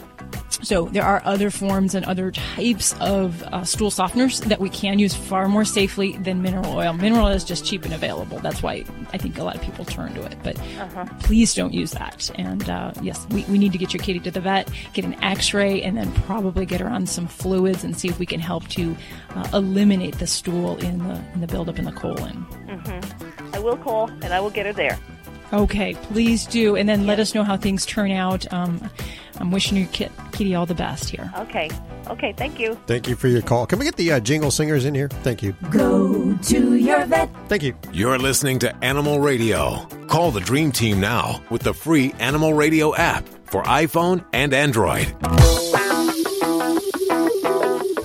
So 0.50 0.86
there 0.86 1.04
are 1.04 1.22
other 1.26 1.50
forms 1.50 1.94
and 1.96 2.06
other 2.06 2.32
types 2.32 2.94
of 3.02 3.44
uh, 3.44 3.64
stool 3.64 3.90
softeners 3.92 4.44
that 4.46 4.60
we 4.60 4.70
can 4.70 4.98
use 5.00 5.14
far 5.14 5.48
more 5.50 5.66
safely 5.66 6.16
than 6.18 6.42
mineral 6.42 6.74
oil. 6.78 6.94
Mineral 6.94 7.26
oil 7.28 7.34
is 7.34 7.44
just 7.44 7.66
cheap 7.66 7.84
and 7.86 7.94
available. 7.94 8.40
That's 8.40 8.64
why 8.64 8.86
I 9.12 9.18
think 9.18 9.38
a 9.38 9.44
lot 9.44 9.56
of 9.56 9.62
people 9.62 9.84
turn 9.86 10.14
to 10.14 10.24
it. 10.24 10.38
But 10.44 10.58
Uh-huh. 10.58 11.06
please 11.24 11.54
don't 11.54 11.74
use 11.74 11.92
that. 11.92 12.30
And 12.36 12.70
uh, 12.70 12.94
yes, 13.02 13.26
we, 13.32 13.44
we 13.46 13.58
need 13.58 13.72
to 13.74 13.78
get 13.78 13.94
your 13.94 14.02
kitty 14.04 14.20
to 14.22 14.32
the 14.32 14.40
vet, 14.42 14.70
get 14.94 15.04
an 15.06 15.22
X-ray, 15.24 15.82
and 15.82 15.98
then 15.98 16.12
probably 16.26 16.66
get 16.66 16.80
her 16.80 16.90
on 16.90 17.06
some 17.08 17.28
fluids 17.28 17.84
and 17.84 17.98
see 17.98 18.08
if 18.08 18.20
we 18.20 18.26
can 18.26 18.40
help 18.40 18.68
to 18.70 18.96
uh, 19.36 19.48
eliminate 19.54 20.18
the 20.20 20.28
stool 20.28 20.78
in 20.78 21.00
the 21.00 21.22
in 21.34 21.42
the 21.42 21.48
buildup 21.48 21.78
in 21.80 21.86
the 21.86 21.92
colon. 21.92 22.36
hmm 22.70 23.56
I 23.56 23.60
will 23.60 23.78
call 23.78 24.08
and 24.22 24.34
I 24.34 24.40
will 24.40 24.50
get 24.50 24.66
her 24.66 24.74
there. 24.74 24.98
Okay, 25.52 25.94
please 25.96 26.46
do, 26.46 26.76
and 26.76 26.88
then 26.88 27.06
let 27.06 27.20
us 27.20 27.36
know 27.36 27.44
how 27.44 27.58
things 27.58 27.86
turn 27.86 28.12
out. 28.12 28.52
Um, 28.52 28.90
I'm 29.40 29.52
wishing 29.52 29.78
you, 29.78 29.86
kit, 29.88 30.12
kitty 30.32 30.56
all 30.56 30.66
the 30.66 30.76
best 30.76 31.10
here. 31.10 31.32
Okay. 31.38 31.70
Okay. 32.10 32.34
Thank 32.34 32.60
you. 32.60 32.76
Thank 32.86 33.08
you 33.08 33.16
for 33.16 33.28
your 33.28 33.42
call. 33.42 33.66
Can 33.66 33.80
we 33.80 33.86
get 33.86 33.96
the 33.96 34.12
uh, 34.14 34.20
jingle 34.20 34.52
singers 34.52 34.86
in 34.86 34.94
here? 34.94 35.08
Thank 35.10 35.42
you. 35.42 35.54
Go 35.70 36.36
to 36.36 36.76
your 36.76 37.06
vet. 37.06 37.30
Thank 37.48 37.64
you. 37.64 37.76
You're 37.92 38.20
listening 38.20 38.60
to 38.60 38.76
Animal 38.84 39.20
Radio. 39.20 39.86
Call 40.08 40.32
the 40.32 40.42
Dream 40.42 40.72
Team 40.72 41.00
now 41.00 41.42
with 41.50 41.62
the 41.62 41.74
free 41.74 42.14
Animal 42.20 42.54
Radio 42.54 42.96
app 42.96 43.28
for 43.46 43.64
iPhone 43.64 44.26
and 44.34 44.54
Android. 44.54 45.16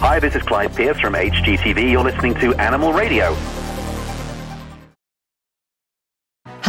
Hi, 0.01 0.21
this 0.21 0.35
is 0.35 0.43
Clyde 0.43 0.75
Pierce 0.77 0.99
from 1.01 1.15
HGTV. 1.15 1.91
You're 1.91 2.05
listening 2.05 2.35
to 2.37 2.55
Animal 2.55 2.93
Radio. 2.93 3.37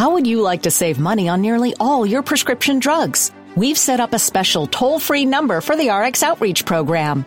How 0.00 0.12
would 0.12 0.26
you 0.26 0.40
like 0.40 0.62
to 0.62 0.70
save 0.70 0.98
money 0.98 1.28
on 1.28 1.42
nearly 1.42 1.74
all 1.78 2.06
your 2.06 2.22
prescription 2.22 2.78
drugs? 2.78 3.32
We've 3.54 3.76
set 3.76 4.00
up 4.00 4.14
a 4.14 4.18
special 4.18 4.66
toll 4.66 4.98
free 4.98 5.26
number 5.26 5.60
for 5.60 5.76
the 5.76 5.90
RX 5.90 6.22
Outreach 6.22 6.64
Program. 6.64 7.26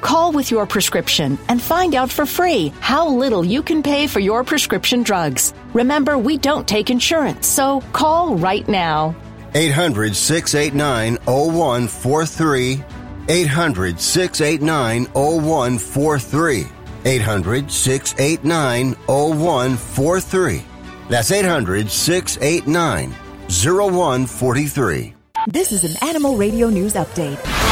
Call 0.00 0.32
with 0.32 0.50
your 0.50 0.66
prescription 0.66 1.38
and 1.48 1.60
find 1.60 1.94
out 1.94 2.10
for 2.10 2.26
free 2.26 2.72
how 2.80 3.08
little 3.08 3.44
you 3.44 3.62
can 3.62 3.82
pay 3.82 4.06
for 4.06 4.20
your 4.20 4.44
prescription 4.44 5.02
drugs. 5.02 5.54
Remember, 5.74 6.16
we 6.16 6.38
don't 6.38 6.66
take 6.66 6.90
insurance, 6.90 7.46
so 7.46 7.80
call 7.92 8.36
right 8.36 8.66
now. 8.68 9.14
800 9.54 10.14
689 10.14 11.16
0143. 11.24 12.84
800 13.28 14.00
689 14.00 15.04
0143. 15.06 16.66
800 17.04 17.70
689 17.70 18.94
0143. 19.06 20.64
That's 21.08 21.30
800 21.30 21.90
689 21.90 23.10
0143. 23.48 25.14
This 25.46 25.72
is 25.72 25.84
an 25.84 26.08
Animal 26.08 26.36
Radio 26.36 26.68
News 26.68 26.94
Update. 26.94 27.67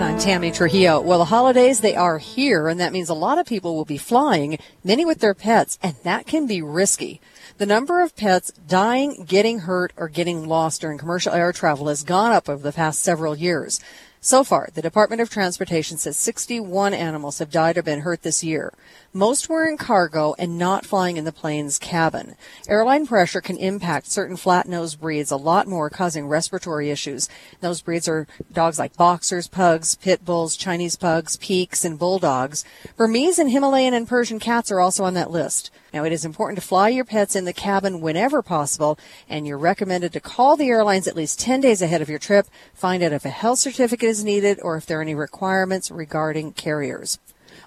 I'm 0.00 0.18
Tammy 0.18 0.50
Trujillo. 0.50 1.00
Well, 1.00 1.20
the 1.20 1.26
holidays, 1.26 1.80
they 1.80 1.94
are 1.94 2.18
here, 2.18 2.68
and 2.68 2.80
that 2.80 2.92
means 2.92 3.08
a 3.08 3.14
lot 3.14 3.38
of 3.38 3.46
people 3.46 3.76
will 3.76 3.84
be 3.84 3.96
flying, 3.96 4.58
many 4.82 5.04
with 5.04 5.20
their 5.20 5.34
pets, 5.34 5.78
and 5.82 5.94
that 6.02 6.26
can 6.26 6.46
be 6.46 6.60
risky. 6.60 7.20
The 7.58 7.66
number 7.66 8.02
of 8.02 8.16
pets 8.16 8.52
dying, 8.66 9.24
getting 9.28 9.60
hurt, 9.60 9.92
or 9.96 10.08
getting 10.08 10.48
lost 10.48 10.80
during 10.80 10.98
commercial 10.98 11.32
air 11.32 11.52
travel 11.52 11.88
has 11.88 12.02
gone 12.02 12.32
up 12.32 12.48
over 12.48 12.62
the 12.62 12.72
past 12.72 13.00
several 13.00 13.36
years. 13.36 13.80
So 14.20 14.42
far, 14.42 14.70
the 14.74 14.82
Department 14.82 15.20
of 15.20 15.30
Transportation 15.30 15.98
says 15.98 16.16
61 16.16 16.94
animals 16.94 17.38
have 17.38 17.50
died 17.50 17.76
or 17.76 17.82
been 17.82 18.00
hurt 18.00 18.22
this 18.22 18.42
year. 18.42 18.72
Most 19.16 19.48
were 19.48 19.64
in 19.64 19.76
cargo 19.76 20.34
and 20.40 20.58
not 20.58 20.84
flying 20.84 21.16
in 21.16 21.24
the 21.24 21.30
plane's 21.30 21.78
cabin. 21.78 22.34
Airline 22.66 23.06
pressure 23.06 23.40
can 23.40 23.56
impact 23.56 24.08
certain 24.08 24.36
flat-nosed 24.36 25.00
breeds 25.00 25.30
a 25.30 25.36
lot 25.36 25.68
more, 25.68 25.88
causing 25.88 26.26
respiratory 26.26 26.90
issues. 26.90 27.28
Those 27.60 27.80
breeds 27.80 28.08
are 28.08 28.26
dogs 28.52 28.76
like 28.76 28.96
boxers, 28.96 29.46
pugs, 29.46 29.94
pit 29.94 30.24
bulls, 30.24 30.56
Chinese 30.56 30.96
pugs, 30.96 31.36
peaks, 31.36 31.84
and 31.84 31.96
bulldogs. 31.96 32.64
Burmese 32.96 33.38
and 33.38 33.52
Himalayan 33.52 33.94
and 33.94 34.08
Persian 34.08 34.40
cats 34.40 34.72
are 34.72 34.80
also 34.80 35.04
on 35.04 35.14
that 35.14 35.30
list. 35.30 35.70
Now, 35.92 36.02
it 36.02 36.12
is 36.12 36.24
important 36.24 36.58
to 36.58 36.66
fly 36.66 36.88
your 36.88 37.04
pets 37.04 37.36
in 37.36 37.44
the 37.44 37.52
cabin 37.52 38.00
whenever 38.00 38.42
possible, 38.42 38.98
and 39.28 39.46
you're 39.46 39.56
recommended 39.56 40.12
to 40.14 40.20
call 40.20 40.56
the 40.56 40.66
airlines 40.66 41.06
at 41.06 41.14
least 41.14 41.38
10 41.38 41.60
days 41.60 41.80
ahead 41.80 42.02
of 42.02 42.08
your 42.08 42.18
trip, 42.18 42.48
find 42.74 43.00
out 43.00 43.12
if 43.12 43.24
a 43.24 43.30
health 43.30 43.60
certificate 43.60 44.08
is 44.08 44.24
needed 44.24 44.58
or 44.60 44.76
if 44.76 44.86
there 44.86 44.98
are 44.98 45.02
any 45.02 45.14
requirements 45.14 45.88
regarding 45.92 46.52
carriers. 46.52 47.20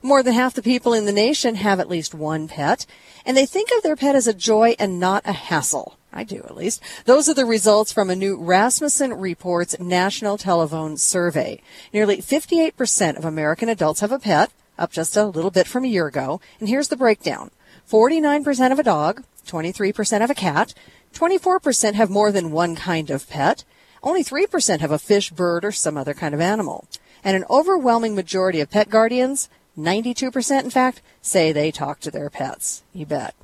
More 0.08 0.24
than 0.24 0.36
half 0.36 0.54
the 0.54 0.62
people 0.62 0.94
in 0.94 1.04
the 1.04 1.12
nation 1.12 1.56
have 1.56 1.82
at 1.82 1.90
least 1.90 2.16
one 2.16 2.48
pet, 2.48 2.86
and 3.26 3.36
they 3.36 3.46
think 3.46 3.72
of 3.76 3.84
their 3.84 3.98
pet 3.98 4.16
as 4.16 4.26
a 4.26 4.34
joy 4.34 4.74
and 4.80 5.02
not 5.02 5.22
a 5.26 5.34
hassle. 5.34 5.98
I 6.14 6.24
do, 6.24 6.38
at 6.46 6.56
least. 6.56 6.82
Those 7.04 7.28
are 7.28 7.34
the 7.34 7.46
results 7.46 7.92
from 7.92 8.10
a 8.10 8.16
new 8.16 8.38
Rasmussen 8.38 9.16
Reports 9.16 9.78
National 9.82 10.38
Telephone 10.38 10.96
Survey. 10.96 11.60
Nearly 11.92 12.22
58% 12.22 13.18
of 13.18 13.26
American 13.26 13.68
adults 13.68 14.00
have 14.00 14.14
a 14.14 14.18
pet, 14.18 14.50
up 14.80 14.94
just 14.94 15.18
a 15.18 15.26
little 15.26 15.52
bit 15.52 15.68
from 15.68 15.84
a 15.84 15.90
year 15.90 16.08
ago. 16.08 16.40
And 16.62 16.70
here's 16.70 16.88
the 16.88 16.96
breakdown. 16.96 17.52
49% 17.92 18.72
of 18.72 18.80
a 18.80 18.84
dog, 18.84 19.26
23% 19.46 20.24
of 20.24 20.30
a 20.30 20.34
cat, 20.34 20.74
24% 21.14 21.96
have 21.96 22.10
more 22.10 22.32
than 22.32 22.52
one 22.52 22.78
kind 22.78 23.10
of 23.10 23.30
pet, 23.30 23.66
only 24.02 24.24
3% 24.24 24.80
have 24.80 24.92
a 24.92 25.00
fish, 25.00 25.32
bird, 25.32 25.66
or 25.66 25.74
some 25.74 25.98
other 25.98 26.14
kind 26.14 26.34
of 26.34 26.40
animal. 26.40 26.88
And 27.26 27.36
an 27.36 27.44
overwhelming 27.50 28.16
majority 28.16 28.62
of 28.62 28.72
pet 28.72 28.90
guardians, 28.90 29.50
92% 29.78 30.64
in 30.64 30.70
fact, 30.70 31.02
say 31.22 31.52
they 31.52 31.72
talk 31.72 32.00
to 32.00 32.12
their 32.12 32.30
pets. 32.30 32.84
You 32.94 33.06
bet. 33.06 33.36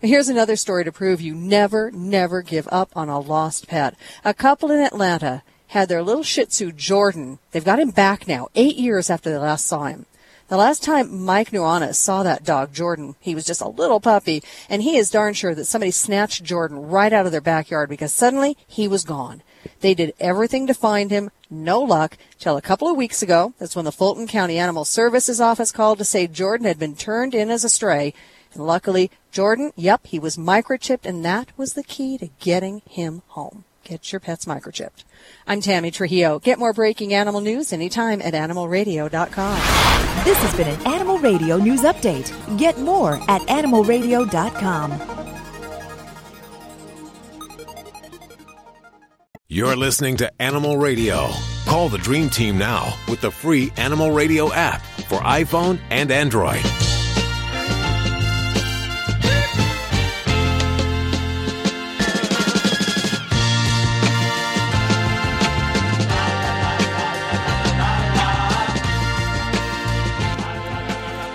Here's 0.00 0.28
another 0.28 0.56
story 0.56 0.84
to 0.84 0.92
prove 0.92 1.20
you 1.20 1.34
never, 1.34 1.90
never 1.90 2.42
give 2.42 2.68
up 2.70 2.90
on 2.96 3.08
a 3.08 3.20
lost 3.20 3.68
pet. 3.68 3.94
A 4.24 4.34
couple 4.34 4.70
in 4.70 4.80
Atlanta 4.80 5.42
had 5.68 5.88
their 5.88 6.02
little 6.02 6.22
Shih 6.22 6.46
Tzu 6.46 6.72
Jordan. 6.72 7.38
They've 7.52 7.64
got 7.64 7.78
him 7.78 7.90
back 7.90 8.28
now, 8.28 8.48
eight 8.54 8.76
years 8.76 9.10
after 9.10 9.30
they 9.30 9.38
last 9.38 9.66
saw 9.66 9.84
him. 9.84 10.06
The 10.48 10.56
last 10.56 10.82
time 10.84 11.24
Mike 11.24 11.50
Nuanes 11.50 11.96
saw 11.96 12.22
that 12.22 12.44
dog, 12.44 12.72
Jordan, 12.72 13.16
he 13.20 13.34
was 13.34 13.44
just 13.44 13.60
a 13.60 13.68
little 13.68 13.98
puppy, 13.98 14.44
and 14.68 14.82
he 14.82 14.96
is 14.96 15.10
darn 15.10 15.34
sure 15.34 15.56
that 15.56 15.64
somebody 15.64 15.90
snatched 15.90 16.44
Jordan 16.44 16.88
right 16.88 17.12
out 17.12 17.26
of 17.26 17.32
their 17.32 17.40
backyard 17.40 17.88
because 17.88 18.12
suddenly 18.12 18.56
he 18.66 18.86
was 18.86 19.02
gone. 19.02 19.42
They 19.80 19.94
did 19.94 20.14
everything 20.20 20.66
to 20.66 20.74
find 20.74 21.10
him, 21.10 21.30
no 21.50 21.80
luck, 21.80 22.16
till 22.38 22.56
a 22.56 22.62
couple 22.62 22.88
of 22.88 22.96
weeks 22.96 23.22
ago. 23.22 23.54
That's 23.58 23.76
when 23.76 23.84
the 23.84 23.92
Fulton 23.92 24.26
County 24.26 24.58
Animal 24.58 24.84
Services 24.84 25.40
office 25.40 25.72
called 25.72 25.98
to 25.98 26.04
say 26.04 26.26
Jordan 26.26 26.66
had 26.66 26.78
been 26.78 26.96
turned 26.96 27.34
in 27.34 27.50
as 27.50 27.64
a 27.64 27.68
stray. 27.68 28.14
And 28.54 28.66
luckily, 28.66 29.10
Jordan, 29.32 29.72
yep, 29.76 30.06
he 30.06 30.18
was 30.18 30.36
microchipped, 30.36 31.04
and 31.04 31.24
that 31.24 31.48
was 31.56 31.74
the 31.74 31.82
key 31.84 32.16
to 32.18 32.28
getting 32.40 32.80
him 32.88 33.22
home. 33.28 33.64
get 33.84 34.10
your 34.10 34.20
pets 34.20 34.46
microchipped. 34.46 35.04
I'm 35.46 35.60
Tammy 35.60 35.90
Trujillo. 35.92 36.38
Get 36.40 36.58
more 36.58 36.72
breaking 36.72 37.14
animal 37.14 37.40
news 37.40 37.72
anytime 37.72 38.20
at 38.20 38.34
animalradio.com. 38.34 39.54
This 40.24 40.38
has 40.38 40.54
been 40.56 40.66
an 40.68 40.86
Animal 40.86 41.18
Radio 41.18 41.56
News 41.58 41.82
Update. 41.82 42.32
Get 42.58 42.80
more 42.80 43.14
at 43.28 43.42
animalradio.com. 43.42 45.25
You're 49.48 49.76
listening 49.76 50.16
to 50.16 50.42
Animal 50.42 50.76
Radio. 50.76 51.30
Call 51.66 51.88
the 51.88 51.98
Dream 51.98 52.30
Team 52.30 52.58
now 52.58 52.98
with 53.08 53.20
the 53.20 53.30
free 53.30 53.72
Animal 53.76 54.10
Radio 54.10 54.52
app 54.52 54.82
for 55.06 55.20
iPhone 55.20 55.78
and 55.88 56.10
Android. 56.10 56.64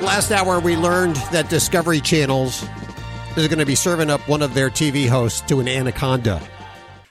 Last 0.01 0.32
hour, 0.34 0.59
we 0.59 0.76
learned 0.76 1.16
that 1.32 1.49
Discovery 1.49 2.01
Channels 2.01 2.66
is 3.38 3.47
going 3.47 3.59
to 3.59 3.66
be 3.66 3.76
serving 3.76 4.09
up 4.09 4.20
one 4.28 4.41
of 4.41 4.53
their 4.53 4.70
TV 4.70 5.07
hosts 5.07 5.39
to 5.47 5.62
an 5.62 5.70
anaconda. 5.70 6.45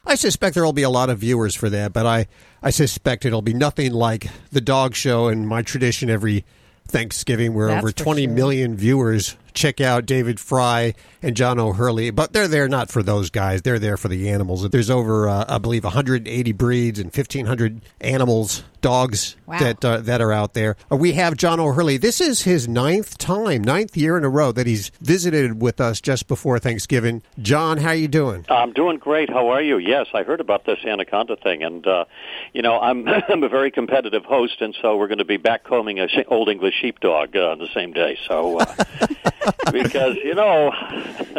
I 0.05 0.15
suspect 0.15 0.55
there 0.55 0.65
will 0.65 0.73
be 0.73 0.83
a 0.83 0.91
lot 0.91 1.11
of 1.11 1.19
viewers 1.19 1.55
for 1.55 1.69
that, 1.71 1.93
but 1.93 2.07
I, 2.07 2.27
I 2.63 2.71
suspect 2.71 3.25
it'll 3.25 3.43
be 3.43 3.55
nothing 3.55 3.93
like 3.93 4.29
the 4.51 4.61
dog 4.61 4.95
show 4.95 5.29
and 5.29 5.47
my 5.47 5.63
tradition 5.63 6.09
every 6.09 6.45
Thanksgiving, 6.89 7.55
where 7.55 7.69
That's 7.69 7.79
over 7.85 7.93
twenty 7.93 8.27
million 8.27 8.73
sure. 8.73 8.79
viewers 8.79 9.37
check 9.53 9.81
out 9.81 10.07
David 10.07 10.41
Frei 10.41 10.95
and 11.23 11.37
John 11.37 11.59
O'Hurley. 11.59 12.11
But 12.11 12.33
they're 12.33 12.49
there 12.49 12.69
not 12.69 12.91
for 12.91 13.03
those 13.03 13.31
guys; 13.31 13.63
they're 13.63 13.79
there 13.79 13.97
for 13.97 14.09
the 14.09 14.29
animals. 14.31 14.69
There's 14.69 14.91
over, 14.91 15.29
uh, 15.29 15.45
I 15.49 15.59
believe, 15.59 15.85
180 15.85 16.53
breeds 16.53 16.99
and 16.99 17.07
1,500 17.15 17.83
animals, 18.01 18.65
dogs 18.81 19.37
Wow. 19.47 19.59
that 19.59 19.85
uh, 19.85 19.97
that 20.03 20.21
are 20.21 20.31
out 20.33 20.55
there. 20.55 20.77
Uh, 20.93 20.97
we 20.97 21.15
have 21.15 21.37
John 21.37 21.59
O'Hurley. 21.59 21.97
This 21.97 22.21
is 22.21 22.43
his 22.43 22.69
ninth 22.69 23.19
time, 23.19 23.63
ninth 23.65 23.97
year 23.97 24.17
in 24.17 24.23
a 24.23 24.29
row 24.29 24.53
that 24.53 24.67
he's 24.69 24.91
visited 25.01 25.61
with 25.61 25.81
us 25.81 26.01
just 26.01 26.29
before 26.29 26.61
Thanksgiving. 26.61 27.23
John, 27.43 27.79
how 27.79 27.89
are 27.89 27.95
you 27.97 28.07
doing? 28.07 28.45
I'm 28.49 28.73
doing 28.73 28.99
great. 28.99 29.29
How 29.29 29.49
are 29.49 29.61
you? 29.61 29.79
Yes, 29.79 30.07
I 30.15 30.23
heard 30.23 30.41
about 30.41 30.67
this 30.67 30.79
anaconda 30.85 31.35
thing, 31.35 31.65
and 31.65 31.85
uh, 31.85 32.05
you 32.53 32.63
know, 32.63 32.79
I'm 32.79 33.09
I'm 33.29 33.43
a 33.43 33.49
very 33.49 33.73
competitive 33.73 34.25
host, 34.25 34.61
and 34.61 34.77
so 34.81 34.97
we're 34.97 35.09
going 35.09 35.19
to 35.19 35.25
be 35.25 35.37
backcombing 35.39 36.01
a 36.01 36.09
sh- 36.09 36.25
old 36.29 36.49
English 36.49 36.75
sheepdog 36.81 37.35
uh, 37.35 37.51
on 37.51 37.59
the 37.59 37.69
same 37.75 37.93
day. 37.93 38.17
So, 38.29 38.61
uh, 38.61 38.75
because 39.73 40.17
you 40.17 40.35
know, 40.35 40.73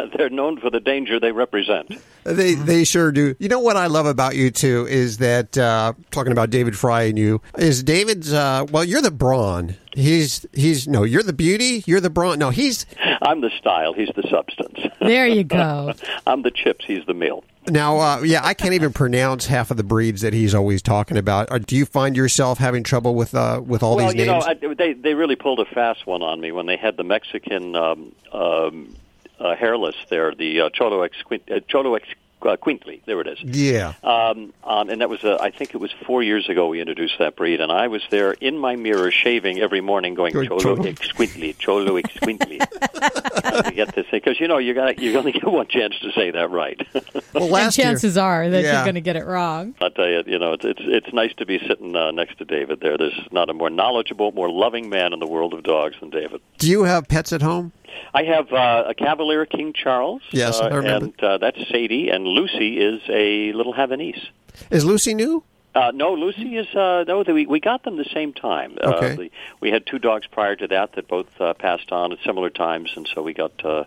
they're 0.16 0.28
known 0.30 0.60
for 0.60 0.68
the 0.68 0.80
danger 0.80 1.18
they 1.18 1.32
represent. 1.32 1.92
They 2.24 2.54
they 2.54 2.84
sure 2.84 3.10
do. 3.10 3.34
You 3.38 3.48
know 3.48 3.60
what 3.60 3.76
I 3.78 3.86
love 3.86 4.04
about 4.06 4.36
you 4.36 4.50
too 4.50 4.86
is 4.88 5.18
that 5.18 5.56
uh, 5.56 5.94
talking 6.10 6.32
about 6.32 6.50
David 6.50 6.76
Frei 6.76 7.08
and 7.08 7.18
you 7.18 7.31
is 7.56 7.82
David's. 7.82 8.32
Uh, 8.32 8.66
well, 8.70 8.84
you're 8.84 9.02
the 9.02 9.10
brawn. 9.10 9.76
He's 9.94 10.46
he's 10.52 10.88
no, 10.88 11.04
you're 11.04 11.22
the 11.22 11.32
beauty. 11.32 11.82
You're 11.86 12.00
the 12.00 12.10
brawn. 12.10 12.38
No, 12.38 12.50
he's 12.50 12.86
I'm 13.22 13.40
the 13.40 13.50
style. 13.50 13.92
He's 13.92 14.10
the 14.14 14.22
substance. 14.28 14.78
There 15.00 15.26
you 15.26 15.44
go. 15.44 15.92
I'm 16.26 16.42
the 16.42 16.50
chips. 16.50 16.84
He's 16.86 17.04
the 17.06 17.14
meal. 17.14 17.44
now. 17.68 17.98
Uh, 17.98 18.20
yeah, 18.22 18.40
I 18.42 18.54
can't 18.54 18.74
even 18.74 18.92
pronounce 18.92 19.46
half 19.46 19.70
of 19.70 19.76
the 19.76 19.84
breeds 19.84 20.22
that 20.22 20.32
he's 20.32 20.54
always 20.54 20.82
talking 20.82 21.16
about. 21.16 21.48
Or 21.50 21.58
do 21.58 21.76
you 21.76 21.86
find 21.86 22.16
yourself 22.16 22.58
having 22.58 22.82
trouble 22.82 23.14
with 23.14 23.34
uh, 23.34 23.60
with 23.64 23.82
all 23.82 23.96
well, 23.96 24.08
these 24.08 24.20
you 24.20 24.26
know, 24.26 24.40
I, 24.40 24.54
they 24.54 24.94
they 24.94 25.14
really 25.14 25.36
pulled 25.36 25.60
a 25.60 25.66
fast 25.66 26.06
one 26.06 26.22
on 26.22 26.40
me 26.40 26.52
when 26.52 26.66
they 26.66 26.76
had 26.76 26.96
the 26.96 27.04
Mexican 27.04 27.76
um, 27.76 28.14
um, 28.32 28.96
uh, 29.38 29.56
hairless 29.56 29.96
there, 30.08 30.34
the 30.34 30.62
uh, 30.62 30.70
Cholo 30.70 31.02
ex 31.02 31.16
uh, 31.30 31.60
Cholo 31.68 31.94
ex 31.94 32.06
uh, 32.44 32.56
Quintly. 32.56 33.02
There 33.06 33.20
it 33.20 33.26
is. 33.26 33.40
yeah. 33.42 33.94
Um, 34.02 34.52
um, 34.64 34.88
and 34.90 35.00
that 35.00 35.08
was, 35.08 35.22
uh, 35.24 35.38
I 35.40 35.50
think 35.50 35.74
it 35.74 35.78
was 35.78 35.90
four 36.06 36.22
years 36.22 36.48
ago 36.48 36.68
we 36.68 36.80
introduced 36.80 37.14
that 37.18 37.36
breed, 37.36 37.60
and 37.60 37.70
I 37.72 37.88
was 37.88 38.02
there 38.10 38.32
in 38.32 38.58
my 38.58 38.76
mirror 38.76 39.10
shaving 39.10 39.60
every 39.60 39.80
morning, 39.80 40.14
going 40.14 40.32
Good 40.32 40.48
Cholo 40.48 40.60
Cholo. 40.60 40.84
exquintly, 40.86 41.54
Xoloitzcuintli, 41.54 42.58
to 43.64 43.72
get 43.74 43.94
to 43.94 44.02
say 44.04 44.08
because 44.12 44.38
you 44.40 44.48
know 44.48 44.58
you 44.58 44.74
got 44.74 44.98
you 44.98 45.16
only 45.18 45.32
get 45.32 45.44
one 45.44 45.66
chance 45.68 45.94
to 46.00 46.12
say 46.12 46.30
that 46.30 46.50
right. 46.50 46.80
Well, 47.34 47.44
and 47.44 47.52
last 47.52 47.78
year, 47.78 47.86
chances 47.86 48.18
are 48.18 48.48
that 48.50 48.62
Yeah. 48.62 48.72
you're 48.74 48.84
going 48.84 48.94
to 48.96 49.00
get 49.00 49.16
it 49.16 49.24
wrong. 49.24 49.74
I 49.80 49.88
tell 49.88 50.06
you, 50.06 50.22
you 50.26 50.38
know, 50.38 50.52
it's 50.52 50.64
it's, 50.66 50.80
it's 50.82 51.12
nice 51.14 51.32
to 51.38 51.46
be 51.46 51.58
sitting 51.66 51.96
uh, 51.96 52.10
next 52.10 52.36
to 52.38 52.44
David 52.44 52.80
there. 52.80 52.98
There's 52.98 53.18
not 53.30 53.48
a 53.48 53.54
more 53.54 53.70
knowledgeable, 53.70 54.32
more 54.32 54.50
loving 54.50 54.90
man 54.90 55.14
in 55.14 55.18
the 55.18 55.26
world 55.26 55.54
of 55.54 55.62
dogs 55.62 55.96
than 56.00 56.10
David. 56.10 56.40
do 56.58 56.68
you 56.68 56.84
have 56.84 57.08
pets 57.08 57.32
at 57.32 57.40
home? 57.40 57.72
I 58.14 58.24
have 58.24 58.52
uh, 58.52 58.84
a 58.88 58.94
Cavalier 58.94 59.46
King 59.46 59.72
Charles. 59.72 60.22
Yes, 60.30 60.60
uh, 60.60 60.64
I 60.64 60.74
remember. 60.76 61.06
and 61.06 61.24
uh, 61.24 61.38
that's 61.38 61.58
Sadie, 61.68 62.10
and 62.10 62.26
Lucy 62.26 62.78
is 62.78 63.00
a 63.08 63.52
little 63.52 63.74
Havanese. 63.74 64.28
Is 64.70 64.84
Lucy 64.84 65.14
new? 65.14 65.42
Uh, 65.74 65.90
no, 65.94 66.12
Lucy 66.12 66.56
is 66.56 66.66
uh, 66.74 67.04
no. 67.08 67.22
We 67.26 67.46
we 67.46 67.58
got 67.58 67.82
them 67.82 67.96
the 67.96 68.08
same 68.12 68.34
time. 68.34 68.76
Okay. 68.82 69.12
Uh, 69.12 69.16
the, 69.16 69.30
we 69.60 69.70
had 69.70 69.86
two 69.86 69.98
dogs 69.98 70.26
prior 70.26 70.54
to 70.56 70.66
that 70.68 70.92
that 70.94 71.08
both 71.08 71.40
uh, 71.40 71.54
passed 71.54 71.90
on 71.92 72.12
at 72.12 72.18
similar 72.26 72.50
times, 72.50 72.92
and 72.94 73.08
so 73.14 73.22
we 73.22 73.32
got 73.32 73.64
uh, 73.64 73.84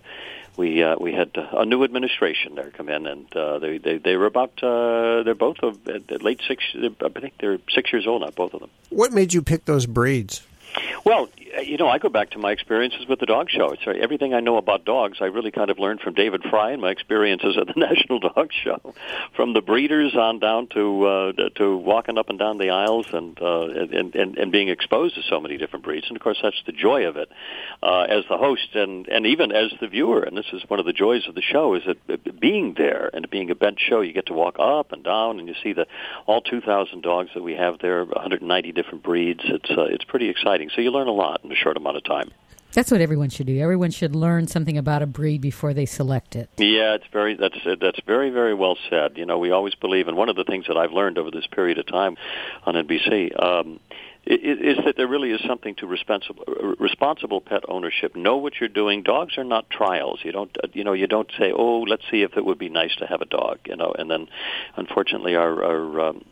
we 0.58 0.82
uh, 0.82 0.96
we 1.00 1.14
had 1.14 1.32
uh, 1.38 1.60
a 1.60 1.66
new 1.66 1.84
administration 1.84 2.56
there 2.56 2.72
come 2.72 2.90
in, 2.90 3.06
and 3.06 3.36
uh, 3.36 3.60
they 3.60 3.78
they 3.78 3.98
they 3.98 4.16
were 4.16 4.26
about 4.26 4.64
uh, 4.64 5.24
they're 5.24 5.36
both 5.36 5.60
of 5.62 5.78
uh, 5.88 6.00
late 6.22 6.42
six. 6.48 6.64
I 6.76 7.10
think 7.10 7.36
they're 7.40 7.60
six 7.70 7.92
years 7.92 8.08
old 8.08 8.22
now, 8.22 8.32
both 8.32 8.54
of 8.54 8.62
them. 8.62 8.70
What 8.90 9.14
made 9.14 9.34
you 9.34 9.42
pick 9.42 9.66
those 9.66 9.86
breeds? 9.86 10.42
Well, 11.06 11.30
you 11.62 11.78
know, 11.78 11.88
I 11.88 12.00
go 12.00 12.10
back 12.10 12.32
to 12.32 12.40
my 12.40 12.52
experiences 12.52 13.08
with 13.08 13.20
the 13.20 13.26
dog 13.26 13.50
show. 13.50 13.76
Uh, 13.86 13.92
everything 13.92 14.34
I 14.34 14.40
know 14.40 14.58
about 14.58 14.86
dogs. 14.86 15.20
I 15.22 15.26
really 15.26 15.52
kind 15.52 15.70
of 15.70 15.80
learned 15.80 16.02
from 16.02 16.14
David 16.14 16.44
Frei 16.50 16.74
and 16.74 16.82
my 16.82 16.92
experiences 16.92 17.58
at 17.58 17.68
the 17.68 17.74
National 17.80 18.20
Dog 18.20 18.52
Show, 18.52 18.94
from 19.36 19.54
the 19.54 19.62
breeders 19.62 20.16
on 20.16 20.40
down 20.40 20.68
to 20.68 21.06
uh, 21.06 21.32
to 21.56 21.78
walking 21.78 22.18
up 22.18 22.30
and 22.30 22.40
down 22.40 22.58
the 22.58 22.72
aisles 22.72 23.08
and, 23.14 23.40
uh, 23.42 23.68
and 23.68 24.16
and 24.16 24.38
and 24.38 24.52
being 24.52 24.70
exposed 24.70 25.16
to 25.16 25.22
so 25.24 25.40
many 25.40 25.58
different 25.58 25.86
breeds. 25.86 26.08
And 26.08 26.18
of 26.18 26.24
course, 26.24 26.40
that's 26.42 26.62
the 26.66 26.72
joy 26.72 27.08
of 27.08 27.18
it 27.18 27.30
uh, 27.82 28.02
as 28.10 28.26
the 28.30 28.38
host 28.38 28.70
and 28.74 29.08
and 29.08 29.26
even 29.26 29.52
as 29.52 29.72
the 29.80 29.88
viewer. 29.88 30.24
And 30.24 30.36
this 30.36 30.48
is 30.52 30.64
one 30.68 30.80
of 30.80 30.86
the 30.86 30.94
joys 30.94 31.28
of 31.28 31.36
the 31.36 31.42
show 31.42 31.76
is 31.76 31.84
that 31.86 31.98
uh, 32.10 32.32
being 32.40 32.74
there 32.78 33.10
and 33.14 33.30
being 33.30 33.50
a 33.52 33.56
bench 33.56 33.80
show, 33.88 34.02
you 34.02 34.14
get 34.14 34.28
to 34.28 34.34
walk 34.34 34.56
up 34.60 34.92
and 34.92 35.04
down 35.04 35.40
and 35.40 35.48
you 35.48 35.56
see 35.64 35.74
the 35.74 35.86
all 36.26 36.42
2,000 36.42 37.02
dogs 37.02 37.30
that 37.36 37.44
we 37.44 37.54
have 37.54 37.80
there, 37.80 38.04
190 38.04 38.72
different 38.72 39.04
breeds. 39.04 39.42
It's 39.44 39.70
uh, 39.70 39.84
it's 39.84 40.04
pretty 40.04 40.30
exciting. 40.30 40.65
So 40.74 40.82
you 40.82 40.92
learn 40.92 41.08
a 41.08 41.12
lot 41.14 41.42
in 41.44 41.52
a 41.52 41.56
short 41.56 41.78
amount 41.78 41.98
of 41.98 42.04
time. 42.04 42.32
That's 42.76 42.92
what 42.92 43.00
everyone 43.00 43.30
should 43.30 43.48
do. 43.48 43.58
Everyone 43.58 43.90
should 43.90 44.16
learn 44.18 44.48
something 44.48 44.78
about 44.78 45.02
a 45.02 45.06
breed 45.06 45.40
before 45.40 45.74
they 45.74 45.86
select 45.86 46.36
it. 46.36 46.50
Yeah, 46.58 46.96
it's 46.96 47.08
very 47.12 47.36
that's 47.36 47.58
that's 47.80 48.00
very 48.06 48.30
very 48.32 48.54
well 48.54 48.78
said. 48.90 49.18
You 49.18 49.26
know, 49.26 49.40
we 49.40 49.52
always 49.52 49.76
believe, 49.76 50.10
and 50.10 50.18
one 50.18 50.28
of 50.28 50.36
the 50.36 50.44
things 50.44 50.66
that 50.68 50.76
I've 50.76 50.92
learned 50.92 51.18
over 51.18 51.32
this 51.32 51.48
period 51.48 51.78
of 51.78 51.88
time 51.88 52.18
on 52.66 52.76
NBC. 52.76 53.42
Um, 53.42 53.80
is 54.28 54.78
that 54.84 54.96
there 54.98 55.08
really 55.08 55.32
is 55.32 55.40
something 55.48 55.76
to 55.76 55.86
responsible 55.86 56.44
responsible 56.80 57.42
pet 57.42 57.64
ownership. 57.68 58.16
Know 58.16 58.38
what 58.38 58.54
you're 58.60 58.70
doing. 58.70 59.04
Dogs 59.04 59.38
are 59.38 59.44
not 59.44 59.70
trials. 59.70 60.20
You 60.24 60.32
don't 60.32 60.58
uh, 60.64 60.68
you 60.74 60.84
know 60.84 60.94
you 60.94 61.06
don't 61.06 61.30
say 61.38 61.52
oh 61.56 61.82
let's 61.82 62.02
see 62.10 62.24
if 62.24 62.36
it 62.36 62.44
would 62.44 62.58
be 62.58 62.70
nice 62.70 62.96
to 62.96 63.06
have 63.06 63.22
a 63.22 63.26
dog 63.26 63.60
you 63.68 63.76
know 63.76 63.94
and 63.98 64.10
then 64.10 64.28
unfortunately 64.78 65.36
our 65.36 65.64
our 65.64 66.02
um, 66.10 66.26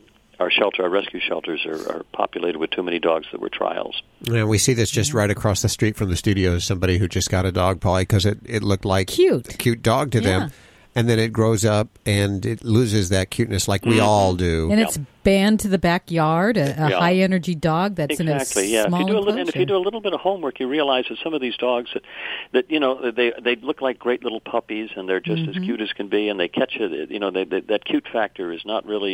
our 0.44 0.52
shelter 0.52 0.84
our 0.84 0.90
rescue 0.90 1.20
shelters 1.20 1.66
are, 1.66 1.90
are 1.98 2.04
populated 2.14 2.60
with 2.60 2.70
too 2.70 2.84
many 2.84 3.00
dogs 3.00 3.26
that 3.32 3.42
were 3.42 3.50
trials. 3.50 4.02
And 4.28 4.48
we 4.50 4.58
see 4.58 4.74
this 4.74 4.92
just 4.92 5.14
right 5.14 5.32
across 5.32 5.62
the 5.62 5.70
street 5.70 5.96
from 5.96 6.10
the 6.10 6.16
studio. 6.18 6.60
Somebody 6.60 6.98
who 6.98 7.08
just 7.08 7.30
got 7.30 7.46
a 7.46 7.52
dog, 7.52 7.80
probably 7.80 8.04
because 8.04 8.26
it, 8.26 8.38
it 8.46 8.62
looked 8.62 8.86
like 8.86 9.08
Cute. 9.08 9.54
a 9.54 9.58
cute 9.58 9.82
dog 9.82 10.12
to 10.12 10.22
Yeah. 10.22 10.40
them, 10.40 10.52
and 10.96 11.10
then 11.10 11.20
it 11.20 11.34
grows 11.34 11.66
up 11.66 11.88
and 12.06 12.46
it 12.46 12.64
loses 12.64 13.10
that 13.10 13.30
cuteness, 13.30 13.68
like 13.68 13.86
we 13.86 14.00
all 14.00 14.36
do. 14.36 14.70
And 14.72 14.80
it's 14.80 14.98
banned 15.24 15.60
to 15.62 15.68
the 15.70 15.78
backyard, 15.78 16.58
a, 16.58 16.62
a 16.86 16.90
Yeah. 16.90 17.00
high 17.00 17.16
energy 17.16 17.56
dog 17.56 17.96
that's 17.96 18.20
exactly, 18.20 18.66
in 18.66 18.70
a 18.70 18.74
yeah. 18.74 18.82
If 18.84 18.88
small 18.90 19.00
you 19.02 19.08
do 19.08 19.18
a 19.18 19.20
little, 19.20 19.40
and 19.40 19.50
if 19.50 19.56
you 19.56 19.66
do 19.66 19.76
a 19.76 19.80
little 19.80 20.02
bit 20.02 20.14
of 20.14 20.20
homework, 20.20 20.60
you 20.60 20.68
realize 20.68 21.06
that 21.10 21.18
some 21.24 21.34
of 21.34 21.42
these 21.42 21.56
dogs 21.58 21.90
that, 21.94 22.04
that 22.52 22.72
you 22.72 22.80
know, 22.80 23.12
they 23.12 23.34
they 23.42 23.56
look 23.56 23.82
like 23.82 23.98
great 23.98 24.24
little 24.24 24.42
puppies, 24.42 24.90
and 24.96 25.08
they're 25.08 25.20
just 25.22 25.48
as 25.48 25.56
Mhm. 25.56 25.66
cute 25.66 25.82
as 25.82 25.94
can 25.94 26.10
be, 26.10 26.30
and 26.30 26.40
they 26.40 26.48
catch 26.48 26.76
it. 26.76 27.10
You 27.10 27.20
know, 27.20 27.32
they, 27.32 27.46
they, 27.46 27.62
that 27.62 27.86
cute 27.86 28.08
factor 28.12 28.52
is 28.52 28.62
not 28.66 28.86
really, 28.86 29.14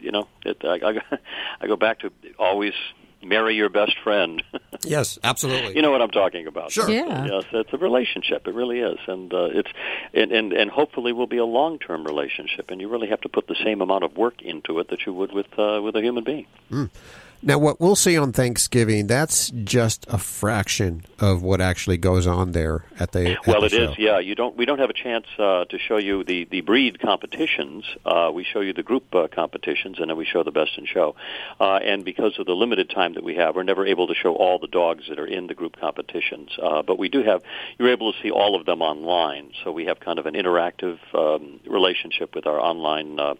you 0.00 0.10
know, 0.10 0.26
it, 0.44 0.58
I, 0.64 0.80
I, 0.82 1.18
I 1.60 1.66
go 1.66 1.76
back 1.76 2.00
to 2.00 2.10
always 2.38 2.72
marry 3.24 3.54
your 3.54 3.68
best 3.68 3.98
friend. 4.02 4.42
yes, 4.84 5.18
absolutely. 5.22 5.74
You 5.76 5.82
know 5.82 5.90
what 5.90 6.02
I'm 6.02 6.10
talking 6.10 6.46
about. 6.46 6.72
Sure. 6.72 6.88
Yeah. 6.88 7.26
Yes, 7.26 7.44
it's 7.52 7.72
a 7.72 7.78
relationship. 7.78 8.46
It 8.46 8.54
really 8.54 8.80
is, 8.80 8.98
and 9.06 9.32
uh, 9.32 9.48
it's 9.52 9.70
and, 10.12 10.32
and 10.32 10.52
and 10.52 10.70
hopefully 10.70 11.12
will 11.12 11.26
be 11.26 11.38
a 11.38 11.44
long 11.44 11.78
term 11.78 12.04
relationship. 12.04 12.70
And 12.70 12.80
you 12.80 12.88
really 12.88 13.08
have 13.08 13.20
to 13.22 13.28
put 13.28 13.46
the 13.46 13.56
same 13.64 13.80
amount 13.80 14.04
of 14.04 14.16
work 14.16 14.42
into 14.42 14.78
it 14.78 14.88
that 14.90 15.06
you 15.06 15.12
would 15.12 15.32
with 15.32 15.58
uh, 15.58 15.80
with 15.82 15.96
a 15.96 16.00
human 16.00 16.24
being. 16.24 16.46
Now, 17.46 17.58
what 17.58 17.78
we'll 17.78 17.94
see 17.94 18.16
on 18.16 18.32
Thanksgiving, 18.32 19.06
that's 19.06 19.50
just 19.50 20.06
a 20.08 20.16
fraction 20.16 21.04
of 21.20 21.42
what 21.42 21.60
actually 21.60 21.98
goes 21.98 22.26
on 22.26 22.52
there 22.52 22.86
at 22.98 23.12
the. 23.12 23.32
At 23.32 23.46
Well, 23.46 23.60
the 23.60 23.66
it 23.66 23.72
is. 23.74 23.94
show. 23.96 24.02
Yeah, 24.02 24.18
you 24.18 24.34
don't. 24.34 24.56
We 24.56 24.64
don't 24.64 24.78
have 24.78 24.88
a 24.88 24.94
chance 24.94 25.26
uh, 25.38 25.66
to 25.66 25.78
show 25.78 25.98
you 25.98 26.24
the 26.24 26.46
the 26.50 26.62
breed 26.62 27.00
competitions. 27.00 27.84
Uh, 28.06 28.30
we 28.32 28.44
show 28.44 28.60
you 28.60 28.72
the 28.72 28.82
group 28.82 29.14
uh, 29.14 29.28
competitions, 29.28 29.98
and 29.98 30.08
then 30.08 30.16
we 30.16 30.24
show 30.24 30.42
the 30.42 30.52
best 30.52 30.78
in 30.78 30.86
show. 30.86 31.16
Uh, 31.60 31.74
and 31.76 32.02
because 32.02 32.38
of 32.38 32.46
the 32.46 32.54
limited 32.54 32.88
time 32.88 33.12
that 33.12 33.22
we 33.22 33.34
have, 33.34 33.56
we're 33.56 33.62
never 33.62 33.84
able 33.86 34.06
to 34.06 34.14
show 34.14 34.34
all 34.34 34.58
the 34.58 34.66
dogs 34.66 35.04
that 35.10 35.18
are 35.18 35.26
in 35.26 35.46
the 35.46 35.54
group 35.54 35.76
competitions. 35.78 36.50
Uh, 36.60 36.80
but 36.80 36.98
we 36.98 37.10
do 37.10 37.22
have. 37.22 37.42
You're 37.78 37.90
able 37.90 38.10
to 38.14 38.18
see 38.22 38.30
all 38.30 38.58
of 38.58 38.64
them 38.64 38.80
online. 38.80 39.52
So 39.62 39.70
we 39.70 39.84
have 39.84 40.00
kind 40.00 40.18
of 40.18 40.24
an 40.24 40.32
interactive 40.34 40.98
um, 41.14 41.60
relationship 41.66 42.34
with 42.34 42.46
our 42.46 42.58
online 42.58 43.20
uh, 43.20 43.34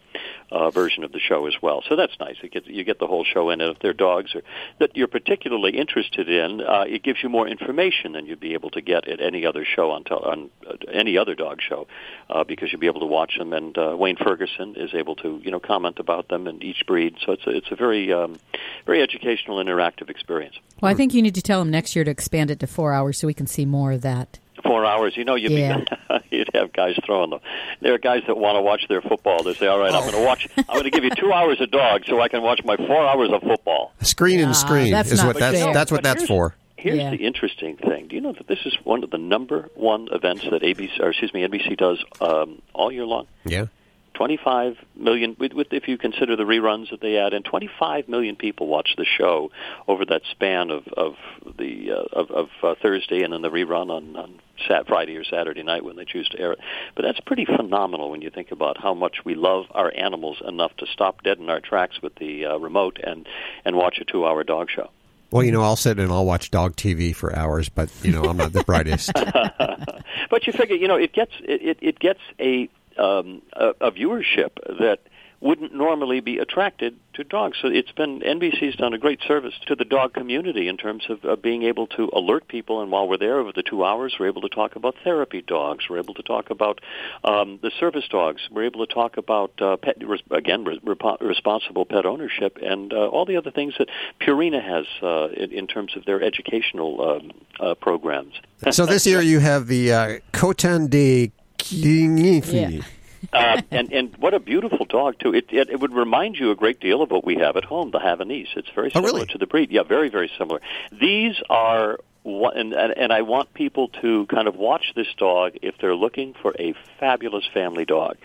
uh, 0.51 0.71
version 0.71 1.05
of 1.05 1.13
the 1.13 1.21
show 1.21 1.47
as 1.47 1.55
well. 1.63 1.83
So 1.89 1.97
that's 1.97 2.19
nice. 2.21 2.37
It 2.43 2.53
gets, 2.53 2.67
you 2.67 2.85
get 2.85 2.99
the 2.99 3.07
whole 3.07 3.25
show 3.25 3.49
in, 3.51 3.61
and 3.63 3.75
if 3.75 3.81
dogs 3.97 4.35
or, 4.35 4.43
that 4.79 4.97
you're 4.97 5.09
particularly 5.09 5.77
interested 5.77 6.29
in, 6.29 6.61
uh, 6.61 6.85
it 6.87 7.03
gives 7.03 7.23
you 7.23 7.29
more 7.29 7.49
information 7.49 8.13
than 8.13 8.27
you'd 8.27 8.41
be 8.41 8.55
able 8.55 8.71
to 8.71 8.81
get 8.81 9.09
at 9.09 9.21
any 9.21 9.47
other 9.47 9.65
show 9.65 9.91
on, 9.91 10.05
tel- 10.05 10.25
on 10.25 10.51
uh, 10.69 10.75
any 10.93 11.17
other 11.17 11.35
dog 11.35 11.61
show, 11.61 11.87
uh, 12.31 12.45
because 12.45 12.71
you'll 12.73 12.81
be 12.81 12.87
able 12.87 13.01
to 13.01 13.07
watch 13.07 13.39
them. 13.39 13.53
And 13.53 13.77
uh, 13.79 13.97
Wayne 13.99 14.17
Ferguson 14.17 14.75
is 14.77 14.95
able 14.95 15.17
to, 15.17 15.41
you 15.43 15.51
know, 15.51 15.61
comment 15.61 15.99
about 15.99 16.29
them 16.29 16.47
and 16.47 16.63
each 16.63 16.85
breed. 16.87 17.17
So 17.25 17.33
it's 17.33 17.47
a, 17.47 17.51
it's 17.51 17.71
a 17.71 17.77
very, 17.77 18.13
um, 18.13 18.39
very 18.87 19.03
educational, 19.03 19.65
interactive 19.65 20.11
experience. 20.11 20.57
Well, 20.81 20.91
I 20.91 20.95
think 20.95 21.15
you 21.15 21.23
need 21.23 21.35
to 21.35 21.43
tell 21.43 21.61
him 21.63 21.71
next 21.71 21.97
year 21.97 22.05
to 22.05 22.11
expand 22.11 22.51
it 22.51 22.61
to 22.61 22.67
four 22.67 22.93
hours 22.93 23.19
so 23.19 23.27
we 23.27 23.35
can 23.35 23.47
see 23.47 23.65
more 23.65 23.93
of 23.93 24.03
that. 24.03 24.39
Four 24.65 24.85
hours, 24.87 25.17
you 25.17 25.25
know, 25.25 25.35
you'd, 25.35 25.53
Yeah. 25.53 25.79
be, 25.79 26.17
you'd 26.39 26.51
have 26.55 26.73
guys 26.73 26.97
throwing 27.05 27.31
them. 27.31 27.41
There 27.81 27.95
are 27.95 27.99
guys 27.99 28.23
that 28.27 28.37
want 28.37 28.57
to 28.57 28.63
watch 28.63 28.87
their 28.89 29.03
football. 29.03 29.43
They 29.43 29.55
say, 29.55 29.67
"All 29.67 29.79
right, 29.79 29.93
I'm 29.95 30.03
going 30.03 30.15
to 30.15 30.25
watch. 30.25 30.49
I'm 30.57 30.65
going 30.67 30.85
to 30.85 30.91
give 30.91 31.05
you 31.05 31.11
two 31.11 31.33
hours 31.33 31.61
of 31.61 31.71
dog 31.71 32.05
so 32.07 32.21
I 32.21 32.29
can 32.29 32.43
watch 32.43 32.61
my 32.65 32.77
four 32.77 33.07
hours 33.07 33.31
of 33.33 33.43
football." 33.43 33.93
Screen 34.01 34.41
and 34.41 34.57
screen 34.57 34.91
that's 34.91 35.13
is 35.13 35.23
what 35.23 35.39
that's 35.39 35.59
that's 35.73 35.91
what 35.93 36.03
But 36.03 36.05
that's 36.05 36.27
for. 36.27 36.55
Here's 36.77 36.99
Yeah. 36.99 37.11
the 37.11 37.17
interesting 37.25 37.77
thing. 37.77 38.09
Do 38.09 38.15
you 38.15 38.21
know 38.21 38.33
that 38.33 38.47
this 38.47 38.59
is 38.67 38.75
one 38.85 39.05
of 39.05 39.11
the 39.11 39.17
number 39.19 39.71
one 39.75 40.09
events 40.13 40.45
that 40.51 40.63
ABC, 40.63 41.01
or 41.01 41.11
excuse 41.11 41.33
me, 41.33 41.43
NBC 41.47 41.77
does 41.79 42.03
um, 42.21 42.61
all 42.75 42.93
year 42.93 43.07
long? 43.07 43.27
Yeah. 43.47 43.67
25 44.15 44.77
million, 44.97 45.37
with, 45.39 45.53
with, 45.53 45.73
if 45.73 45.89
you 45.89 45.99
consider 45.99 46.37
the 46.37 46.45
reruns 46.45 46.91
that 46.91 47.01
they 47.01 47.19
add, 47.19 47.35
and 47.35 47.45
25 47.45 48.09
million 48.09 48.37
people 48.37 48.67
watch 48.67 48.95
the 48.97 49.05
show 49.05 49.51
over 49.87 50.05
that 50.05 50.23
span 50.31 50.71
of 50.71 50.87
of 50.97 51.15
the 51.59 51.93
uh, 51.93 52.21
of, 52.21 52.31
of 52.31 52.49
uh, 52.63 52.75
Thursday 52.81 53.23
and 53.23 53.33
then 53.33 53.43
the 53.43 53.51
rerun 53.51 53.91
on, 53.91 54.17
on 54.17 54.41
Sat 54.69 54.87
Friday 54.87 55.17
or 55.17 55.25
Saturday 55.25 55.63
night 55.63 55.85
when 55.85 55.97
they 55.97 56.05
choose 56.05 56.29
to 56.31 56.41
air 56.41 56.53
it. 56.53 56.61
But 56.95 57.03
that's 57.03 57.21
pretty 57.21 57.45
phenomenal 57.45 58.11
when 58.11 58.23
you 58.23 58.31
think 58.31 58.53
about 58.53 58.81
how 58.81 58.95
much 58.95 59.25
we 59.25 59.35
love 59.35 59.67
our 59.73 59.93
animals 59.95 60.41
enough 60.47 60.77
to 60.79 60.87
stop 60.87 61.23
dead 61.23 61.39
in 61.39 61.51
our 61.51 61.61
tracks 61.61 62.01
with 62.03 62.15
the 62.17 62.47
uh, 62.47 62.57
remote 62.59 62.99
and 63.03 63.27
and 63.65 63.77
watch 63.77 63.99
a 64.01 64.05
two-hour 64.05 64.45
dog 64.45 64.71
show. 64.71 64.91
Well, 65.35 65.43
you 65.43 65.51
know, 65.51 65.63
I'll 65.63 65.75
sit 65.75 65.99
and 65.99 66.13
I'll 66.13 66.25
watch 66.25 66.53
dog 66.53 66.77
TV 66.77 67.13
for 67.13 67.35
hours, 67.35 67.69
but 67.69 67.91
you 68.05 68.13
know, 68.13 68.23
I'm 68.23 68.37
not 68.37 68.53
the 68.53 68.63
brightest. 68.63 69.13
but 70.31 70.47
you 70.47 70.53
figure, 70.53 70.77
you 70.77 70.87
know, 70.87 70.95
it 70.95 71.13
gets 71.13 71.33
it, 71.41 71.61
it, 71.61 71.79
it 71.81 71.99
gets 71.99 72.21
a, 72.39 72.69
um, 72.99 73.43
a 73.53 73.75
a 73.81 73.93
viewership 73.93 74.55
that 74.79 75.01
wouldn't 75.45 75.75
normally 75.75 76.21
be 76.21 76.39
attracted 76.39 76.97
to 77.13 77.23
dogs. 77.23 77.59
So 77.61 77.69
it's 77.69 77.93
been 77.93 78.21
NBC's 78.21 78.77
done 78.77 78.95
a 78.95 78.99
great 78.99 79.21
service 79.29 79.53
to 79.67 79.77
the 79.77 79.85
dog 79.85 80.15
community 80.15 80.69
in 80.69 80.79
terms 80.79 81.07
of 81.09 81.43
being 81.43 81.65
able 81.65 81.87
to 81.89 82.09
alert 82.15 82.49
people. 82.49 82.81
And 82.81 82.91
while 82.91 83.07
we're 83.07 83.19
there 83.19 83.39
over 83.39 83.53
the 83.53 83.63
two 83.63 83.85
hours, 83.85 84.17
we're 84.19 84.29
able 84.29 84.41
to 84.41 84.49
talk 84.49 84.75
about 84.75 84.95
therapy 85.05 85.43
dogs. 85.43 85.85
We're 85.89 85.99
able 85.99 86.15
to 86.15 86.23
talk 86.23 86.49
about 86.49 86.81
um, 87.25 87.59
the 87.61 87.71
service 87.79 88.09
dogs. 88.09 88.41
We're 88.51 88.65
able 88.65 88.87
to 88.87 88.93
talk 88.93 89.19
about 89.19 89.61
uh, 89.61 89.77
pet 89.77 90.03
again 90.31 90.65
re- 90.65 90.81
repo- 90.81 91.21
responsible 91.21 91.85
pet 91.85 92.07
ownership 92.07 92.57
and 92.63 92.95
uh, 92.95 93.09
all 93.09 93.27
the 93.27 93.37
other 93.37 93.51
things 93.51 93.75
that 93.79 93.91
Purina 94.23 94.65
has 94.65 94.87
uh, 95.03 95.29
in, 95.37 95.53
in 95.53 95.67
terms 95.67 95.95
of 95.95 96.07
their 96.07 96.23
educational 96.23 97.07
um, 97.07 97.33
uh, 97.61 97.75
programs. 97.75 98.33
so 98.71 98.87
this 98.87 99.07
year 99.07 99.21
you 99.21 99.41
have 99.41 99.67
the 99.67 99.93
uh, 99.93 100.87
de 100.89 101.31
Quigny. 101.71 102.85
uh, 103.33 103.63
and 103.71 103.93
and 103.93 104.17
what 104.19 104.35
a 104.35 104.41
beautiful 104.41 104.85
dog 104.85 105.19
too. 105.19 105.35
It, 105.35 105.47
it 105.51 105.71
it 105.71 105.81
would 105.81 105.95
remind 105.95 106.37
you 106.37 106.51
a 106.51 106.55
great 106.55 106.81
deal 106.81 107.03
of 107.03 107.11
what 107.11 107.25
we 107.25 107.37
have 107.37 107.57
at 107.57 107.65
home, 107.65 107.91
the 107.91 107.99
Havanese. 107.99 108.57
It's 108.57 108.71
very 108.75 108.91
similar 108.91 109.27
to 109.27 109.39
the 109.39 109.47
breed. 109.47 109.71
Yeah, 109.71 109.83
very 109.83 110.09
very 110.09 110.31
similar. 110.39 110.61
These 110.93 111.37
are 111.49 111.99
one, 112.23 112.57
and, 112.57 112.73
and 112.73 112.93
and 112.97 113.13
I 113.13 113.23
want 113.23 113.55
people 113.55 113.89
to 114.03 114.27
kind 114.27 114.49
of 114.49 114.57
watch 114.57 114.93
this 114.95 115.09
dog 115.17 115.53
if 115.63 115.77
they're 115.79 115.97
looking 115.97 116.35
for 116.41 116.55
a 116.59 116.75
fabulous 117.01 117.45
family 117.53 117.85
dog, 117.85 118.17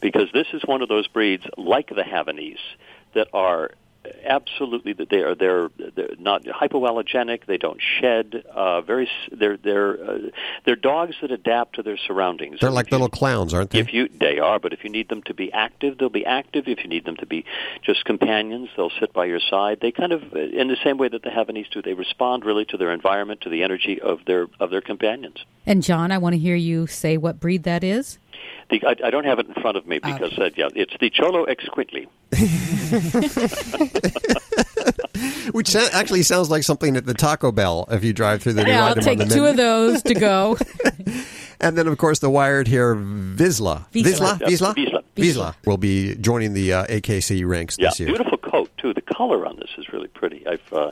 because 0.00 0.28
this 0.32 0.46
is 0.52 0.62
one 0.64 0.82
of 0.82 0.88
those 0.88 1.06
breeds 1.08 1.44
like 1.56 1.88
the 1.88 2.02
Havanese 2.02 2.58
that 3.14 3.28
are 3.32 3.70
absolutely 4.24 4.92
that 4.92 5.08
they 5.08 5.18
are 5.18 5.34
they're, 5.34 5.70
they're 5.94 6.08
not 6.18 6.42
hypoallergenic 6.44 7.46
they 7.46 7.58
don't 7.58 7.80
shed 8.00 8.44
uh 8.54 8.80
very 8.80 9.08
they're 9.32 9.56
they're 9.56 10.02
uh, 10.04 10.18
they're 10.64 10.76
dogs 10.76 11.14
that 11.20 11.30
adapt 11.30 11.76
to 11.76 11.82
their 11.82 11.96
surroundings 11.96 12.60
They're 12.60 12.70
like 12.70 12.90
little 12.90 13.08
clowns, 13.08 13.54
aren't 13.54 13.70
they? 13.70 13.78
if 13.78 13.92
you 13.92 14.08
they 14.08 14.38
are, 14.38 14.58
but 14.58 14.72
if 14.72 14.84
you 14.84 14.90
need 14.90 15.08
them 15.08 15.22
to 15.24 15.34
be 15.34 15.52
active, 15.52 15.98
they'll 15.98 16.08
be 16.08 16.26
active. 16.26 16.68
If 16.68 16.82
you 16.82 16.88
need 16.88 17.04
them 17.04 17.16
to 17.16 17.26
be 17.26 17.44
just 17.82 18.04
companions, 18.04 18.68
they'll 18.76 18.92
sit 19.00 19.12
by 19.12 19.26
your 19.26 19.40
side. 19.40 19.78
They 19.80 19.92
kind 19.92 20.12
of, 20.12 20.22
in 20.34 20.68
the 20.68 20.76
same 20.82 20.98
way 20.98 21.08
that 21.08 21.22
the 21.22 21.30
Havanese 21.30 21.70
do, 21.70 21.82
they 21.82 21.94
respond 21.94 22.44
really 22.44 22.64
to 22.66 22.76
their 22.76 22.92
environment, 22.92 23.42
to 23.42 23.48
the 23.48 23.62
energy 23.62 24.00
of 24.00 24.24
their 24.26 24.46
of 24.60 24.70
their 24.70 24.80
companions. 24.80 25.44
And 25.66 25.82
John, 25.82 26.12
I 26.12 26.18
want 26.18 26.34
to 26.34 26.38
hear 26.38 26.56
you 26.56 26.86
say 26.86 27.16
what 27.16 27.40
breed 27.40 27.62
that 27.64 27.82
is. 27.82 28.18
The, 28.70 28.82
I, 28.86 29.08
I 29.08 29.10
don't 29.10 29.24
have 29.24 29.38
it 29.38 29.46
in 29.46 29.54
front 29.54 29.76
of 29.76 29.86
me 29.86 29.98
because 29.98 30.38
uh, 30.38 30.48
yeah, 30.56 30.68
it's 30.74 30.94
the 30.98 31.10
Xoloitzcuintli. 31.10 32.06
Which 35.52 35.68
sa- 35.68 35.88
actually 35.92 36.22
sounds 36.22 36.50
like 36.50 36.62
something 36.62 36.96
at 36.96 37.06
the 37.06 37.14
Taco 37.14 37.52
Bell 37.52 37.86
if 37.90 38.02
you 38.02 38.12
drive 38.12 38.42
through 38.42 38.54
the. 38.54 38.66
Yeah, 38.66 38.86
I'll 38.86 38.94
take 38.94 39.18
the 39.18 39.26
two 39.26 39.42
menu. 39.42 39.50
of 39.50 39.56
those 39.56 40.02
to 40.04 40.14
go. 40.14 40.56
And 41.60 41.78
then, 41.78 41.86
of 41.86 41.96
course, 41.96 42.18
the 42.18 42.28
wired 42.28 42.66
here, 42.68 42.94
Vizsla. 42.96 43.86
Vizsla? 43.92 44.38
Vizsla? 44.40 44.40
Vizla. 44.40 44.74
Vizsla. 44.74 45.02
Vizsla 45.16 45.54
will 45.64 45.78
be 45.78 46.14
joining 46.16 46.52
the 46.52 46.74
uh, 46.74 46.84
AKC 46.86 47.46
ranks 47.48 47.76
Yeah, 47.78 47.88
this 47.88 48.00
year. 48.00 48.08
beautiful 48.08 48.36
coat 48.36 48.70
too. 48.76 48.92
The 48.92 49.00
color 49.00 49.46
on 49.46 49.56
this 49.56 49.70
is 49.78 49.88
really 49.90 50.08
pretty. 50.08 50.46
I've 50.46 50.72
uh, 50.72 50.90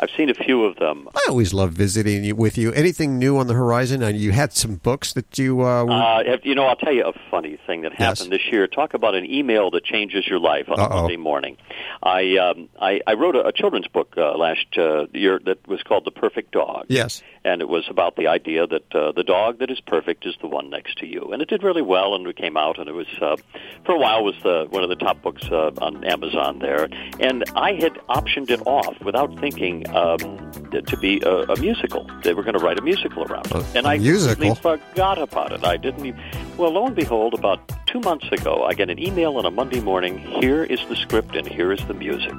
I've 0.00 0.10
seen 0.16 0.30
a 0.30 0.34
few 0.34 0.64
of 0.64 0.76
them. 0.76 1.08
I 1.14 1.26
always 1.28 1.52
love 1.52 1.72
visiting 1.72 2.24
you, 2.24 2.34
with 2.34 2.56
you. 2.56 2.72
Anything 2.72 3.18
new 3.18 3.36
on 3.36 3.46
the 3.48 3.54
horizon? 3.54 4.02
And 4.02 4.18
you 4.18 4.32
had 4.32 4.52
some 4.54 4.76
books 4.76 5.12
that 5.12 5.38
you 5.38 5.60
uh, 5.60 5.84
were. 5.84 5.92
Uh, 5.92 6.24
have- 6.24 6.40
you 6.44 6.54
know, 6.54 6.64
I'll 6.64 6.76
tell 6.76 6.92
you 6.92 7.04
a 7.06 7.12
funny 7.30 7.58
thing 7.66 7.82
that 7.82 7.92
Yes. 7.92 8.00
happened 8.18 8.32
this 8.32 8.46
year. 8.50 8.66
Talk 8.66 8.94
about 8.94 9.14
an 9.14 9.30
email 9.30 9.70
that 9.72 9.84
changes 9.84 10.26
your 10.26 10.38
life 10.38 10.70
on 10.70 10.78
a 10.78 10.84
Uh-oh. 10.84 11.00
Monday 11.02 11.16
morning. 11.18 11.56
I 12.02 12.36
um, 12.38 12.68
I, 12.80 13.00
I 13.06 13.12
wrote 13.14 13.36
a, 13.36 13.46
a 13.46 13.52
children's 13.52 13.88
book 13.88 14.14
uh, 14.16 14.36
last 14.38 14.66
uh, 14.78 15.06
year 15.12 15.38
that 15.44 15.66
was 15.68 15.82
called 15.82 16.06
The 16.06 16.10
Perfect 16.12 16.52
Dog. 16.52 16.86
yes. 16.88 17.22
And 17.44 17.62
it 17.62 17.68
was 17.68 17.86
about 17.88 18.16
the 18.16 18.26
idea 18.26 18.66
that 18.66 18.94
uh, 18.94 19.12
the 19.12 19.24
dog 19.24 19.58
that 19.60 19.70
is 19.70 19.80
perfect 19.80 20.26
is 20.26 20.34
the 20.40 20.46
one 20.46 20.68
next 20.68 20.98
to 20.98 21.06
you. 21.06 21.32
And 21.32 21.40
it 21.40 21.48
did 21.48 21.62
really 21.62 21.82
well, 21.82 22.14
and 22.14 22.26
it 22.26 22.36
came 22.36 22.56
out, 22.56 22.78
and 22.78 22.88
it 22.88 22.92
was 22.92 23.06
uh, 23.20 23.36
for 23.84 23.94
a 23.94 23.98
while 23.98 24.22
was 24.22 24.34
the 24.42 24.66
one 24.70 24.82
of 24.82 24.88
the 24.88 24.96
top 24.96 25.22
books 25.22 25.44
uh, 25.50 25.70
on 25.80 26.04
Amazon 26.04 26.58
there. 26.58 26.88
And 27.18 27.44
I 27.56 27.72
had 27.74 27.94
optioned 28.08 28.50
it 28.50 28.60
off 28.66 29.00
without 29.02 29.38
thinking 29.40 29.88
um, 29.94 30.52
to 30.70 30.96
be 30.98 31.20
a, 31.24 31.42
a 31.44 31.60
musical. 31.60 32.06
They 32.22 32.34
were 32.34 32.42
going 32.42 32.58
to 32.58 32.64
write 32.64 32.78
a 32.78 32.82
musical 32.82 33.24
around 33.24 33.46
it, 33.46 33.64
and 33.74 33.86
I 33.86 33.96
musical? 33.96 34.54
completely 34.54 34.60
forgot 34.60 35.18
about 35.18 35.52
it. 35.52 35.64
I 35.64 35.76
didn't. 35.76 36.04
Even, 36.04 36.20
well, 36.58 36.72
lo 36.72 36.86
and 36.86 36.96
behold, 36.96 37.34
about 37.34 37.72
two 37.86 38.00
months 38.00 38.30
ago, 38.30 38.64
I 38.64 38.74
get 38.74 38.90
an 38.90 38.98
email 38.98 39.36
on 39.36 39.46
a 39.46 39.50
Monday 39.50 39.80
morning. 39.80 40.18
Here 40.18 40.64
is 40.64 40.80
the 40.88 40.96
script, 40.96 41.34
and 41.34 41.48
here 41.48 41.72
is 41.72 41.84
the 41.86 41.94
music 41.94 42.34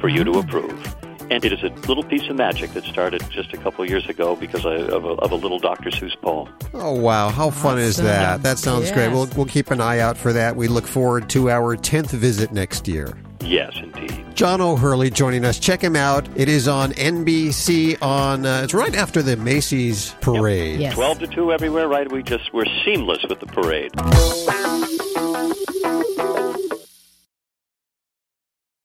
for 0.00 0.08
you 0.08 0.24
to 0.24 0.32
approve. 0.32 1.11
And 1.32 1.42
it 1.46 1.52
is 1.54 1.62
a 1.62 1.70
little 1.88 2.04
piece 2.04 2.28
of 2.28 2.36
magic 2.36 2.72
that 2.74 2.84
started 2.84 3.22
just 3.30 3.54
a 3.54 3.56
couple 3.56 3.86
years 3.86 4.06
ago 4.06 4.36
because 4.36 4.66
I, 4.66 4.74
of, 4.74 5.06
a, 5.06 5.12
of 5.12 5.32
a 5.32 5.34
little 5.34 5.58
Dr. 5.58 5.88
Seuss 5.88 6.14
poem. 6.20 6.52
Oh 6.74 6.92
wow, 6.92 7.30
how 7.30 7.48
fun 7.48 7.78
is 7.78 7.96
that? 7.96 8.42
That 8.42 8.58
sounds 8.58 8.92
great. 8.92 9.06
Yes. 9.06 9.14
We'll 9.14 9.28
we'll 9.34 9.46
keep 9.46 9.70
an 9.70 9.80
eye 9.80 10.00
out 10.00 10.18
for 10.18 10.34
that. 10.34 10.56
We 10.56 10.68
look 10.68 10.86
forward 10.86 11.30
to 11.30 11.48
our 11.48 11.74
tenth 11.74 12.10
visit 12.10 12.52
next 12.52 12.86
year. 12.86 13.16
Yes, 13.40 13.72
indeed. 13.76 14.26
John 14.34 14.60
O'Hurley 14.60 15.08
joining 15.08 15.46
us. 15.46 15.58
Check 15.58 15.80
him 15.80 15.96
out. 15.96 16.28
It 16.36 16.50
is 16.50 16.68
on 16.68 16.92
NBC. 16.92 18.02
On 18.02 18.44
uh, 18.44 18.60
it's 18.64 18.74
right 18.74 18.94
after 18.94 19.22
the 19.22 19.38
Macy's 19.38 20.14
parade. 20.20 20.92
Twelve 20.92 21.18
to 21.20 21.26
two 21.26 21.50
everywhere, 21.50 21.88
right? 21.88 22.12
We 22.12 22.22
just 22.22 22.52
we're 22.52 22.66
seamless 22.84 23.24
with 23.26 23.40
the 23.40 23.46
parade. 23.46 23.92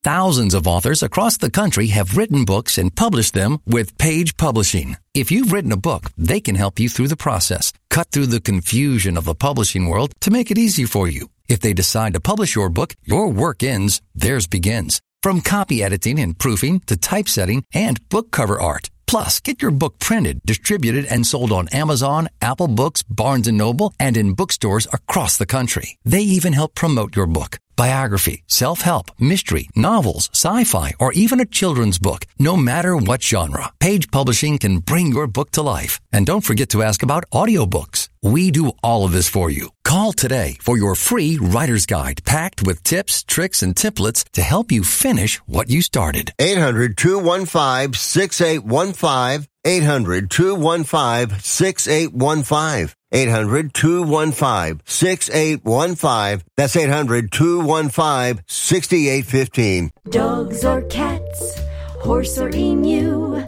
Thousands 0.04 0.54
of 0.54 0.68
authors 0.68 1.04
across 1.04 1.38
the 1.38 1.50
country 1.50 1.88
have 1.88 2.16
written 2.16 2.46
books 2.46 2.78
and 2.78 2.96
published 2.96 3.34
them 3.34 3.60
with 3.66 3.98
Page 3.98 4.38
Publishing. 4.38 4.96
If 5.14 5.32
you've 5.32 5.52
written 5.52 5.72
a 5.72 5.78
book, 5.78 6.12
they 6.18 6.40
can 6.40 6.56
help 6.56 6.80
you 6.80 6.88
through 6.88 7.08
the 7.08 7.18
process, 7.18 7.74
cut 7.90 8.12
through 8.12 8.28
the 8.28 8.40
confusion 8.40 9.18
of 9.18 9.26
the 9.26 9.36
publishing 9.36 9.88
world 9.88 10.14
to 10.22 10.32
make 10.32 10.52
it 10.52 10.58
easy 10.58 10.86
for 10.86 11.08
you. 11.08 11.30
If 11.50 11.62
they 11.62 11.74
decide 11.74 12.14
to 12.14 12.20
publish 12.20 12.56
your 12.56 12.70
book, 12.70 12.96
your 13.04 13.30
work 13.30 13.64
ends, 13.64 14.02
theirs 14.14 14.48
begins. 14.48 15.02
From 15.24 15.42
copy 15.42 15.84
editing 15.84 16.20
and 16.20 16.38
proofing 16.38 16.80
to 16.82 16.96
typesetting 16.96 17.64
and 17.74 18.08
book 18.10 18.32
cover 18.32 18.62
art, 18.62 18.90
Plus, 19.08 19.40
get 19.40 19.62
your 19.62 19.72
book 19.72 20.00
printed, 20.00 20.42
distributed, 20.46 21.06
and 21.06 21.26
sold 21.26 21.52
on 21.52 21.70
Amazon, 21.70 22.28
Apple 22.42 22.68
Books, 22.68 23.04
Barnes 23.04 23.48
& 23.48 23.52
Noble, 23.52 23.94
and 24.00 24.18
in 24.18 24.34
bookstores 24.34 24.88
across 24.92 25.38
the 25.38 25.46
country. 25.46 25.98
They 26.04 26.22
even 26.22 26.54
help 26.54 26.76
promote 26.76 27.16
your 27.16 27.28
book. 27.28 27.58
Biography, 27.78 28.44
self-help, 28.48 29.12
mystery, 29.20 29.70
novels, 29.76 30.30
sci-fi, 30.34 30.94
or 31.00 31.14
even 31.14 31.40
a 31.40 31.46
children's 31.46 32.00
book. 32.00 32.26
No 32.40 32.58
matter 32.58 32.98
what 32.98 33.22
genre, 33.22 33.72
Page 33.80 34.10
Publishing 34.12 34.58
can 34.58 34.80
bring 34.80 35.08
your 35.08 35.28
book 35.28 35.52
to 35.52 35.62
life. 35.62 36.00
And 36.12 36.26
don't 36.26 36.44
forget 36.44 36.70
to 36.70 36.82
ask 36.84 37.04
about 37.04 37.30
audiobooks. 37.32 38.07
We 38.24 38.52
do 38.52 38.72
all 38.82 39.06
of 39.06 39.12
this 39.12 39.30
for 39.30 39.50
you. 39.50 39.70
Call 39.84 40.12
today 40.12 40.58
for 40.60 40.78
your 40.78 40.96
free 40.96 41.38
writer's 41.40 41.86
guide 41.86 42.24
packed 42.26 42.64
with 42.64 42.84
tips, 42.84 43.24
tricks, 43.24 43.62
and 43.62 43.76
templates 43.76 44.24
to 44.32 44.42
help 44.42 44.72
you 44.72 44.84
finish 44.84 45.38
what 45.46 45.70
you 45.70 45.82
started. 45.82 46.34
800 46.40 46.98
215 46.98 47.94
6815. 47.94 49.48
800 49.66 50.32
215 50.32 51.40
6815. 51.40 52.96
800 53.12 53.74
215 53.74 54.82
6815. 54.86 56.44
That's 56.56 56.76
800 56.76 57.32
215 57.32 58.44
6815. 58.48 59.92
Dogs 60.10 60.66
or 60.66 60.82
cats, 60.84 61.60
horse 62.02 62.38
or 62.38 62.50
emu, 62.50 63.46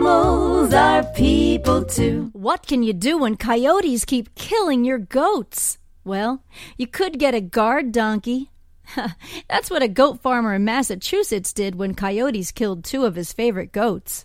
animals 0.00 0.72
are 0.72 1.04
people 1.12 1.84
too. 1.84 2.30
What 2.32 2.66
can 2.66 2.82
you 2.82 2.94
do 2.94 3.18
when 3.18 3.36
coyotes 3.36 4.06
keep 4.06 4.34
killing 4.34 4.84
your 4.84 4.98
goats? 4.98 5.78
Well, 6.04 6.42
you 6.78 6.86
could 6.86 7.18
get 7.18 7.34
a 7.34 7.40
guard 7.40 7.92
donkey. 7.92 8.50
That's 9.48 9.68
what 9.68 9.82
a 9.82 9.88
goat 9.88 10.20
farmer 10.20 10.54
in 10.54 10.64
Massachusetts 10.64 11.52
did 11.52 11.74
when 11.74 11.94
coyotes 11.94 12.50
killed 12.50 12.82
two 12.82 13.04
of 13.04 13.14
his 13.14 13.34
favorite 13.34 13.72
goats. 13.72 14.24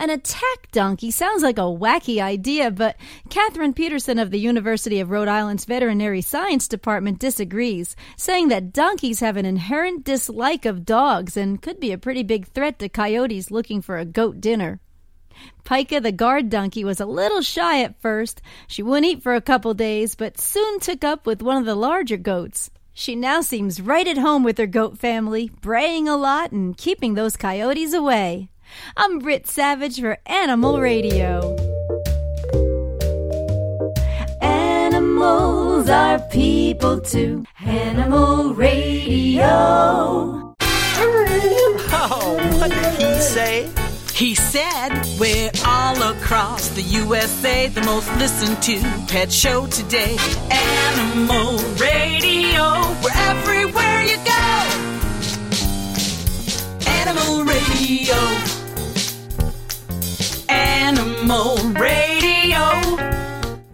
An 0.00 0.10
attack 0.10 0.72
donkey 0.72 1.12
sounds 1.12 1.42
like 1.42 1.58
a 1.58 1.62
wacky 1.62 2.20
idea, 2.20 2.72
but 2.72 2.96
Catherine 3.30 3.72
Peterson 3.72 4.18
of 4.18 4.32
the 4.32 4.38
University 4.38 4.98
of 4.98 5.10
Rhode 5.10 5.28
Island's 5.28 5.64
Veterinary 5.64 6.22
Science 6.22 6.66
Department 6.66 7.20
disagrees, 7.20 7.94
saying 8.16 8.48
that 8.48 8.72
donkeys 8.72 9.20
have 9.20 9.36
an 9.36 9.46
inherent 9.46 10.04
dislike 10.04 10.64
of 10.64 10.84
dogs 10.84 11.36
and 11.36 11.62
could 11.62 11.78
be 11.78 11.92
a 11.92 11.98
pretty 11.98 12.24
big 12.24 12.48
threat 12.48 12.78
to 12.80 12.88
coyotes 12.88 13.52
looking 13.52 13.80
for 13.80 13.98
a 13.98 14.04
goat 14.04 14.40
dinner. 14.40 14.80
Pica 15.64 16.00
the 16.00 16.12
guard 16.12 16.50
donkey 16.50 16.84
was 16.84 17.00
a 17.00 17.06
little 17.06 17.40
shy 17.40 17.82
at 17.82 18.00
first. 18.00 18.42
She 18.66 18.82
wouldn't 18.82 19.06
eat 19.06 19.22
for 19.22 19.34
a 19.34 19.40
couple 19.40 19.74
days, 19.74 20.14
but 20.14 20.40
soon 20.40 20.80
took 20.80 21.04
up 21.04 21.26
with 21.26 21.42
one 21.42 21.56
of 21.56 21.64
the 21.64 21.74
larger 21.74 22.16
goats. 22.16 22.70
She 22.92 23.16
now 23.16 23.40
seems 23.40 23.80
right 23.80 24.06
at 24.06 24.18
home 24.18 24.44
with 24.44 24.58
her 24.58 24.66
goat 24.66 24.98
family, 24.98 25.50
braying 25.60 26.06
a 26.06 26.16
lot 26.16 26.52
and 26.52 26.76
keeping 26.76 27.14
those 27.14 27.36
coyotes 27.36 27.92
away. 27.92 28.50
I'm 28.96 29.18
Britt 29.18 29.48
Savage 29.48 30.00
for 30.00 30.18
Animal 30.26 30.80
Radio. 30.80 31.56
Animals 34.40 35.88
are 35.88 36.20
people 36.30 37.00
too. 37.00 37.44
Animal 37.60 38.54
Radio. 38.54 40.34
Oh, 42.06 42.36
what 42.58 42.70
did 42.70 43.00
he 43.00 43.20
say? 43.20 43.70
He 44.14 44.36
said, 44.36 44.90
We're 45.18 45.50
all 45.66 46.00
across 46.00 46.68
the 46.68 46.82
USA, 46.82 47.66
the 47.66 47.80
most 47.80 48.08
listened 48.16 48.62
to 48.62 48.80
pet 49.12 49.32
show 49.32 49.66
today. 49.66 50.16
Animal 50.52 51.58
Radio, 51.74 52.62
we're 53.02 53.10
everywhere 53.12 54.02
you 54.02 54.16
go. 54.24 54.54
Animal 56.86 57.44
Radio. 57.44 58.14
Animal 60.48 61.56
Radio. 61.72 62.60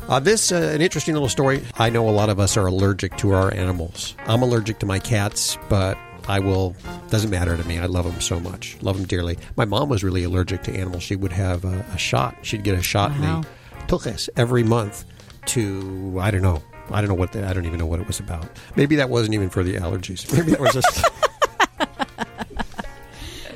Uh, 0.08 0.20
this 0.20 0.50
uh, 0.52 0.72
an 0.74 0.80
interesting 0.80 1.12
little 1.12 1.28
story. 1.28 1.62
I 1.76 1.90
know 1.90 2.08
a 2.08 2.10
lot 2.10 2.30
of 2.30 2.40
us 2.40 2.56
are 2.56 2.66
allergic 2.66 3.14
to 3.18 3.32
our 3.32 3.52
animals. 3.52 4.16
I'm 4.20 4.40
allergic 4.40 4.78
to 4.78 4.86
my 4.86 5.00
cats, 5.00 5.58
but 5.68 5.98
I 6.28 6.38
will. 6.40 6.74
Doesn't 7.10 7.30
matter 7.30 7.56
to 7.56 7.64
me. 7.64 7.78
I 7.78 7.86
love 7.86 8.04
them 8.04 8.20
so 8.20 8.38
much. 8.40 8.76
Love 8.82 8.96
them 8.96 9.06
dearly. 9.06 9.38
My 9.56 9.64
mom 9.64 9.88
was 9.88 10.02
really 10.04 10.22
allergic 10.24 10.62
to 10.64 10.72
animals. 10.74 11.02
She 11.02 11.16
would 11.16 11.32
have 11.32 11.64
a, 11.64 11.84
a 11.92 11.98
shot. 11.98 12.36
She'd 12.42 12.62
get 12.64 12.76
a 12.78 12.82
shot 12.82 13.10
Wow. 13.18 13.36
in 13.36 13.40
the 13.42 13.48
tuches 13.86 14.28
every 14.36 14.62
month 14.62 15.04
to 15.46 16.18
I 16.20 16.30
don't 16.30 16.42
know. 16.42 16.62
I 16.92 17.00
don't 17.00 17.08
know 17.08 17.14
what 17.14 17.32
the, 17.32 17.46
I 17.46 17.52
don't 17.52 17.66
even 17.66 17.78
know 17.78 17.86
what 17.86 18.00
it 18.00 18.06
was 18.06 18.18
about. 18.20 18.48
Maybe 18.76 18.96
that 18.96 19.08
wasn't 19.10 19.34
even 19.34 19.48
for 19.50 19.62
the 19.62 19.74
allergies. 19.74 20.32
Maybe 20.36 20.50
that 20.52 20.60
was 20.60 20.72
just. 20.72 21.04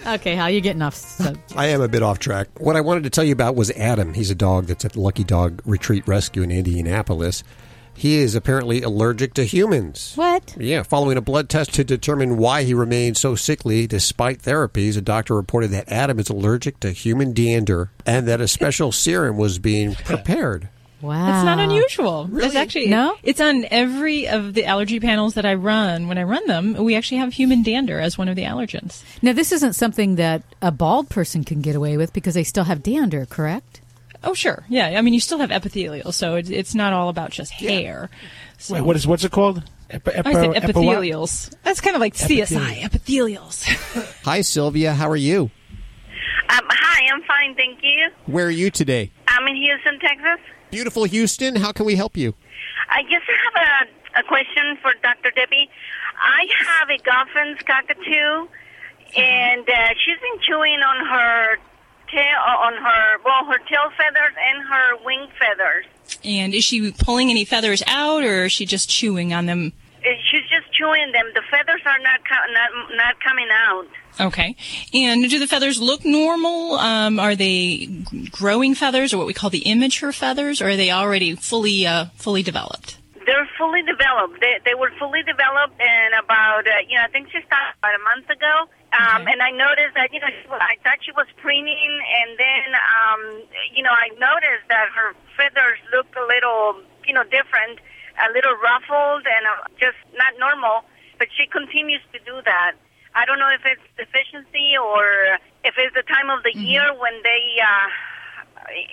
Okay, 0.07 0.36
how 0.36 0.47
you 0.49 0.61
getting 0.61 0.82
off? 0.82 1.19
I 1.57 1.69
am 1.69 1.81
a 1.81 1.89
bit 1.89 2.03
off 2.03 2.19
track. 2.19 2.49
What 2.61 2.77
I 2.77 2.82
wanted 2.82 3.05
to 3.05 3.11
tell 3.11 3.24
you 3.24 3.32
about 3.32 3.57
was 3.57 3.70
Adam. 3.70 4.12
He's 4.12 4.31
a 4.31 4.35
dog 4.35 4.66
that's 4.66 4.85
at 4.85 4.97
Lucky 4.97 5.24
Dog 5.24 5.62
Retreat 5.65 6.07
Rescue 6.07 6.43
in 6.43 6.51
Indianapolis. 6.51 7.43
He 7.97 8.19
is 8.19 8.35
apparently 8.35 8.83
allergic 8.83 9.35
to 9.35 9.45
humans. 9.45 10.12
What? 10.15 10.57
Yeah, 10.59 10.83
following 10.83 11.16
a 11.16 11.23
blood 11.23 11.49
test 11.49 11.75
to 11.75 11.85
determine 11.85 12.37
why 12.37 12.65
he 12.65 12.75
remained 12.75 13.16
so 13.16 13.35
sickly 13.35 13.87
despite 13.87 14.43
therapies, 14.43 14.97
a 14.97 15.01
doctor 15.01 15.35
reported 15.35 15.69
that 15.69 15.91
Adam 15.91 16.19
is 16.19 16.29
allergic 16.29 16.81
to 16.81 16.91
human 16.91 17.33
dander 17.33 17.91
and 18.05 18.27
that 18.29 18.41
a 18.41 18.49
special 18.49 18.93
serum 18.93 19.37
was 19.37 19.59
being 19.59 19.95
prepared. 19.95 20.69
Wow. 21.01 21.27
That's 21.27 21.45
not 21.45 21.59
unusual. 21.59 22.31
It's 22.33 22.55
actually 22.55 22.87
No? 22.87 23.15
It's 23.23 23.41
on 23.41 23.66
every 23.71 24.27
of 24.27 24.55
the 24.55 24.65
allergy 24.65 25.01
panels 25.01 25.35
that 25.35 25.45
I 25.45 25.53
run. 25.53 26.09
When 26.09 26.16
I 26.16 26.23
run 26.23 26.47
them, 26.47 26.83
we 26.83 26.97
actually 26.97 27.19
have 27.19 27.35
human 27.35 27.62
dander 27.62 28.01
as 28.01 28.16
one 28.16 28.29
of 28.29 28.37
the 28.37 28.45
allergens. 28.45 29.03
Now, 29.21 29.35
this 29.35 29.53
isn't 29.53 29.75
something 29.75 30.16
that 30.16 30.43
a 30.62 30.73
bald 30.73 31.11
person 31.11 31.45
can 31.45 31.61
get 31.61 31.77
away 31.77 31.99
with 31.99 32.15
because 32.15 32.33
they 32.33 32.45
still 32.45 32.65
have 32.65 32.83
dander, 32.83 33.27
correct? 33.27 33.83
Oh, 34.25 34.35
sure. 34.35 34.65
Yeah. 34.69 34.89
I 34.99 35.03
mean, 35.03 35.15
you 35.15 35.21
still 35.21 35.39
have 35.39 35.51
epithelial, 35.53 36.13
so 36.13 36.37
it's, 36.37 36.51
it's 36.51 36.75
not 36.75 36.93
all 36.93 37.09
about 37.09 37.31
just 37.31 37.53
hair. 37.53 38.11
So, 38.59 38.75
Wait, 38.75 38.81
what 38.83 38.97
is 38.97 39.07
what's 39.07 39.25
it 39.25 39.33
called? 39.33 39.63
Epi- 39.91 40.11
I 40.13 40.33
said 40.33 40.45
epi- 40.51 40.57
epi- 40.57 40.73
epithelials. 40.73 41.55
That's 41.63 41.81
kind 41.81 41.95
of 41.95 42.01
like 42.01 42.15
CSI, 42.15 42.81
epithelials. 42.83 43.65
Hi, 44.25 44.41
Sylvia. 44.41 44.95
How 44.95 45.09
are 45.11 45.17
you? 45.17 45.51
Um, 46.49 46.61
hi, 46.69 47.07
I'm 47.13 47.23
fine, 47.23 47.55
thank 47.55 47.79
you. 47.83 48.11
Where 48.27 48.47
are 48.47 48.51
you 48.51 48.71
today? 48.71 49.11
I'm 49.29 49.47
in 49.49 49.57
Houston, 49.57 49.99
Texas. 49.99 50.41
Beautiful 50.71 51.05
Houston. 51.05 51.57
How 51.57 51.73
can 51.73 51.87
we 51.87 51.97
help 51.97 52.17
you? 52.17 52.35
I 52.91 53.03
guess 53.05 53.23
I 53.27 53.37
have 53.45 53.89
a, 54.17 54.21
a 54.21 54.23
question 54.25 54.77
for 54.83 54.93
Dr. 55.03 55.31
Debbie. 55.35 55.71
I 56.21 56.47
have 56.67 56.91
a 56.91 56.99
Goffin's 57.03 57.63
cockatoo, 57.63 58.49
and 59.17 59.69
uh, 59.69 59.89
she's 60.05 60.19
been 60.21 60.41
chewing 60.47 60.81
on 60.81 61.07
her 61.07 61.57
tail, 62.15 62.39
on 62.66 62.74
her 62.74 63.03
well, 63.24 63.45
her 63.47 63.59
tail 63.69 63.91
feathers 63.99 64.35
and 64.49 64.62
her 64.73 65.05
wing 65.05 65.27
feathers. 65.39 65.85
and 66.24 66.55
is 66.55 66.65
she 66.65 66.93
pulling 66.93 67.31
any 67.31 67.45
feathers 67.45 67.82
out, 67.86 68.23
or 68.23 68.45
is 68.47 68.53
she 68.53 68.65
just 68.66 68.89
chewing 68.89 69.32
on 69.35 69.47
them? 69.47 69.73
Uh, 70.05 70.09
She's 70.31 70.43
just 70.49 70.73
chewing 70.73 71.12
them. 71.12 71.27
The 71.35 71.43
feathers 71.51 71.81
are 71.86 71.99
not 71.99 72.20
not 72.53 72.70
not 72.97 73.15
coming 73.20 73.49
out. 73.51 73.86
Okay. 74.20 74.55
And 74.93 75.28
do 75.28 75.39
the 75.41 75.47
feathers 75.49 75.81
look 75.81 76.05
normal? 76.05 76.74
Um, 76.78 77.19
are 77.19 77.35
they 77.35 77.86
growing 78.31 78.74
feathers, 78.77 79.12
or 79.12 79.19
what 79.19 79.27
we 79.27 79.35
call 79.35 79.51
the 79.51 79.66
immature 79.66 80.12
feathers, 80.12 80.62
or 80.62 80.69
are 80.69 80.77
they 80.77 80.91
already 80.93 81.35
fully 81.35 81.86
uh, 81.86 82.07
fully 82.16 82.43
developed? 82.43 82.99
They're 83.27 83.49
fully 83.59 83.82
developed. 83.82 84.39
They 84.41 84.55
they 84.65 84.74
were 84.74 84.93
fully 84.99 85.23
developed, 85.23 85.81
and 85.81 86.15
about 86.23 86.66
uh, 86.69 86.70
you 86.89 86.97
know 86.97 87.03
I 87.05 87.09
think 87.09 87.28
she 87.32 87.41
started 87.47 87.74
about 87.81 87.95
a 87.97 88.03
month 88.05 88.28
ago. 88.31 88.55
Um, 88.95 89.27
And 89.27 89.43
I 89.43 89.51
noticed 89.51 89.95
that 89.99 90.12
you 90.12 90.21
know 90.21 90.31
she, 90.31 90.47
I 90.51 90.79
thought 90.87 91.03
she 91.03 91.11
was 91.12 91.27
preening, 91.43 91.93
and 92.23 92.39
then 92.39 92.69
um, 92.79 93.21
you 93.75 93.83
know 93.83 93.91
I 93.91 94.09
noticed 94.19 94.66
that 94.69 94.87
her 94.95 95.15
feathers 95.37 95.79
looked 95.91 96.15
a 96.16 96.25
little 96.27 96.79
you 97.07 97.15
know 97.15 97.25
different, 97.25 97.81
a 98.23 98.31
little 98.33 98.55
ruffled, 98.62 99.27
and 99.27 99.45
uh, 99.51 99.66
just 99.81 99.99
not 100.15 100.33
normal. 100.39 100.85
But 101.19 101.29
she 101.35 101.47
continues 101.47 102.03
to 102.12 102.19
do 102.23 102.43
that. 102.45 102.75
I 103.15 103.25
don't 103.27 103.39
know 103.39 103.51
if 103.51 103.62
it's 103.65 103.83
deficiency 103.97 104.75
or 104.79 105.39
if 105.62 105.75
it's 105.79 105.95
the 105.95 106.03
time 106.03 106.31
of 106.31 106.43
the 106.43 106.51
year 106.59 106.83
when 106.99 107.15
they, 107.23 107.62
uh, 107.62 107.87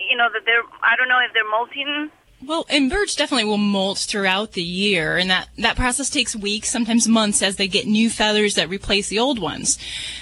you 0.10 0.15
know, 0.15 0.30
that 0.30 0.45
they're. 0.45 0.61
I 0.82 0.95
don't 0.95 1.10
know 1.10 1.19
if 1.26 1.34
they're 1.34 1.49
molting. 1.49 2.11
Well, 2.43 2.65
and 2.69 2.89
birds 2.89 3.15
definitely 3.15 3.45
will 3.45 3.57
molt 3.57 3.99
throughout 3.99 4.53
the 4.53 4.63
year, 4.63 5.18
and 5.18 5.30
that, 5.30 5.49
that 5.59 5.76
process 5.76 6.09
takes 6.09 6.35
weeks, 6.35 6.69
sometimes 6.69 7.07
months, 7.07 7.41
as 7.41 7.55
they 7.55 7.68
get 7.68 7.85
new 7.85 8.09
feathers 8.09 8.55
that 8.55 8.69
replace 8.69 9.09
the 9.09 9.19
old 9.19 9.39
ones. 9.39 9.77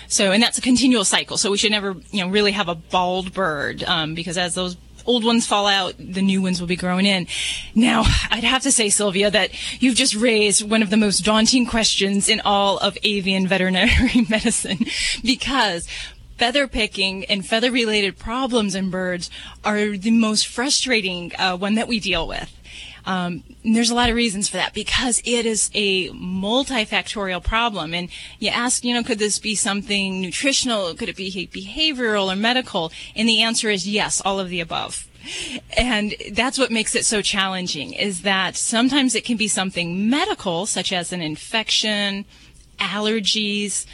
So, 0.08 0.32
and 0.32 0.44
that's 0.44 0.58
a 0.58 0.62
continual 0.62 1.06
cycle. 1.06 1.38
So 1.38 1.52
we 1.52 1.58
should 1.58 1.72
never, 1.72 1.96
you 2.12 2.24
know, 2.24 2.30
really 2.30 2.52
have 2.52 2.68
a 2.68 2.76
bald 2.76 3.34
bird, 3.34 3.84
um, 3.84 4.16
because 4.16 4.38
as 4.38 4.54
those 4.54 4.76
old 5.06 5.24
ones 5.24 5.48
fall 5.48 5.66
out, 5.66 5.96
the 5.98 6.22
new 6.22 6.42
ones 6.42 6.60
will 6.60 6.68
be 6.68 6.76
growing 6.76 7.06
in. 7.06 7.28
Now, 7.74 8.04
I'd 8.32 8.44
have 8.44 8.64
to 8.64 8.72
say, 8.72 8.90
Sylvia, 8.90 9.32
that 9.32 9.52
you've 9.82 9.96
just 9.96 10.16
raised 10.16 10.70
one 10.70 10.84
of 10.84 10.90
the 10.90 10.98
most 10.98 11.20
daunting 11.26 11.66
questions 11.66 12.30
in 12.30 12.42
all 12.42 12.78
of 12.80 12.98
avian 13.04 13.48
veterinary 13.48 14.26
medicine, 14.30 14.86
because 15.24 15.88
feather 16.40 16.68
picking 16.68 17.26
and 17.26 17.46
feather 17.46 17.70
related 17.70 18.18
problems 18.18 18.74
in 18.74 18.90
birds 18.90 19.30
are 19.66 19.98
the 19.98 20.12
most 20.12 20.48
frustrating 20.48 21.34
uh, 21.38 21.58
one 21.58 21.76
that 21.76 21.88
we 21.88 22.00
deal 22.00 22.26
with. 22.26 22.56
Um, 23.06 23.44
there's 23.64 23.90
a 23.90 23.96
lot 23.96 24.10
of 24.10 24.16
reasons 24.16 24.48
for 24.48 24.58
that 24.58 24.74
because 24.74 25.22
it 25.26 25.46
is 25.46 25.70
a 25.74 26.10
multifactorial 26.10 27.44
problem. 27.44 27.94
And 27.94 28.10
you 28.40 28.50
ask, 28.50 28.84
you 28.84 28.94
know, 28.94 29.04
could 29.04 29.20
this 29.20 29.40
be 29.40 29.56
something 29.56 30.22
nutritional? 30.22 30.94
Could 30.94 31.10
it 31.10 31.16
be 31.16 31.48
behavioral 31.48 32.32
or 32.32 32.36
medical? 32.36 32.92
And 33.16 33.28
the 33.28 33.42
answer 33.42 33.70
is 33.70 33.88
yes, 33.88 34.22
all 34.24 34.40
of 34.40 34.50
the 34.50 34.62
above. 34.62 35.08
And 35.76 36.16
that's 36.32 36.58
what 36.58 36.72
makes 36.72 36.96
it 36.96 37.06
so 37.06 37.22
challenging 37.22 37.94
is 37.94 38.22
that 38.22 38.56
sometimes 38.56 39.16
it 39.16 39.26
can 39.26 39.38
be 39.38 39.50
something 39.50 40.10
medical, 40.10 40.66
such 40.66 40.94
as 40.94 41.12
an 41.12 41.22
infection, 41.22 42.26
allergies, 42.80 43.86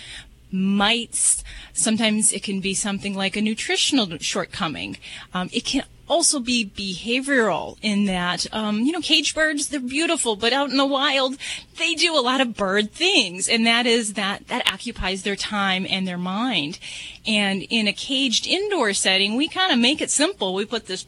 mites. 0.51 1.43
Sometimes 1.73 2.31
it 2.31 2.43
can 2.43 2.59
be 2.59 2.73
something 2.73 3.15
like 3.15 3.35
a 3.35 3.41
nutritional 3.41 4.17
shortcoming. 4.19 4.97
Um, 5.33 5.49
it 5.51 5.65
can 5.65 5.83
also 6.07 6.39
be 6.39 6.65
behavioral 6.65 7.77
in 7.81 8.05
that, 8.05 8.45
um, 8.53 8.81
you 8.81 8.91
know, 8.91 9.01
cage 9.01 9.33
birds, 9.33 9.69
they're 9.69 9.79
beautiful, 9.79 10.35
but 10.35 10.53
out 10.53 10.69
in 10.69 10.77
the 10.77 10.85
wild, 10.85 11.37
they 11.77 11.95
do 11.95 12.17
a 12.17 12.21
lot 12.21 12.41
of 12.41 12.55
bird 12.55 12.91
things. 12.91 13.49
And 13.49 13.65
that 13.65 13.85
is 13.85 14.13
that, 14.13 14.47
that 14.47 14.71
occupies 14.71 15.23
their 15.23 15.35
time 15.35 15.85
and 15.89 16.07
their 16.07 16.17
mind. 16.17 16.79
And 17.25 17.63
in 17.63 17.87
a 17.87 17.93
caged 17.93 18.45
indoor 18.45 18.93
setting, 18.93 19.35
we 19.35 19.47
kind 19.47 19.71
of 19.71 19.79
make 19.79 20.01
it 20.01 20.11
simple. 20.11 20.53
We 20.53 20.65
put 20.65 20.85
this 20.85 21.07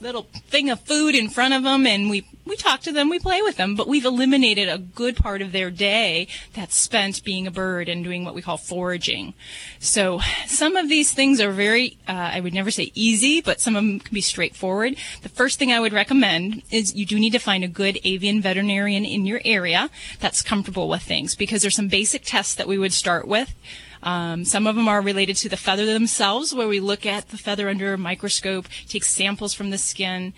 little 0.00 0.22
thing 0.48 0.70
of 0.70 0.80
food 0.80 1.14
in 1.14 1.28
front 1.28 1.54
of 1.54 1.62
them 1.62 1.86
and 1.86 2.10
we 2.10 2.26
we 2.44 2.56
talk 2.56 2.80
to 2.80 2.92
them 2.92 3.08
we 3.08 3.18
play 3.18 3.42
with 3.42 3.56
them 3.56 3.74
but 3.74 3.88
we've 3.88 4.04
eliminated 4.04 4.68
a 4.68 4.78
good 4.78 5.16
part 5.16 5.42
of 5.42 5.52
their 5.52 5.70
day 5.70 6.28
that's 6.54 6.76
spent 6.76 7.24
being 7.24 7.46
a 7.46 7.50
bird 7.50 7.88
and 7.88 8.04
doing 8.04 8.24
what 8.24 8.34
we 8.34 8.42
call 8.42 8.56
foraging. 8.56 9.34
So 9.78 10.20
some 10.46 10.76
of 10.76 10.88
these 10.88 11.12
things 11.12 11.40
are 11.40 11.50
very 11.50 11.98
uh, 12.08 12.30
i 12.34 12.40
would 12.40 12.54
never 12.54 12.70
say 12.70 12.92
easy 12.94 13.40
but 13.40 13.60
some 13.60 13.76
of 13.76 13.82
them 13.82 14.00
can 14.00 14.14
be 14.14 14.20
straightforward. 14.20 14.96
The 15.22 15.28
first 15.28 15.58
thing 15.58 15.72
i 15.72 15.80
would 15.80 15.92
recommend 15.92 16.62
is 16.70 16.94
you 16.94 17.06
do 17.06 17.18
need 17.18 17.32
to 17.32 17.38
find 17.38 17.64
a 17.64 17.68
good 17.68 17.98
avian 18.04 18.40
veterinarian 18.40 19.04
in 19.04 19.26
your 19.26 19.40
area 19.44 19.90
that's 20.20 20.42
comfortable 20.42 20.88
with 20.88 21.02
things 21.02 21.34
because 21.34 21.62
there's 21.62 21.76
some 21.76 21.88
basic 21.88 22.22
tests 22.24 22.54
that 22.54 22.68
we 22.68 22.78
would 22.78 22.92
start 22.92 23.26
with 23.26 23.54
um, 24.06 24.44
some 24.44 24.68
of 24.68 24.76
them 24.76 24.86
are 24.86 25.02
related 25.02 25.34
to 25.36 25.48
the 25.48 25.56
feather 25.56 25.84
themselves, 25.84 26.54
where 26.54 26.68
we 26.68 26.78
look 26.78 27.04
at 27.04 27.30
the 27.30 27.36
feather 27.36 27.68
under 27.68 27.92
a 27.92 27.98
microscope, 27.98 28.68
take 28.86 29.02
samples 29.02 29.52
from 29.52 29.70
the 29.70 29.78
skin, 29.78 30.32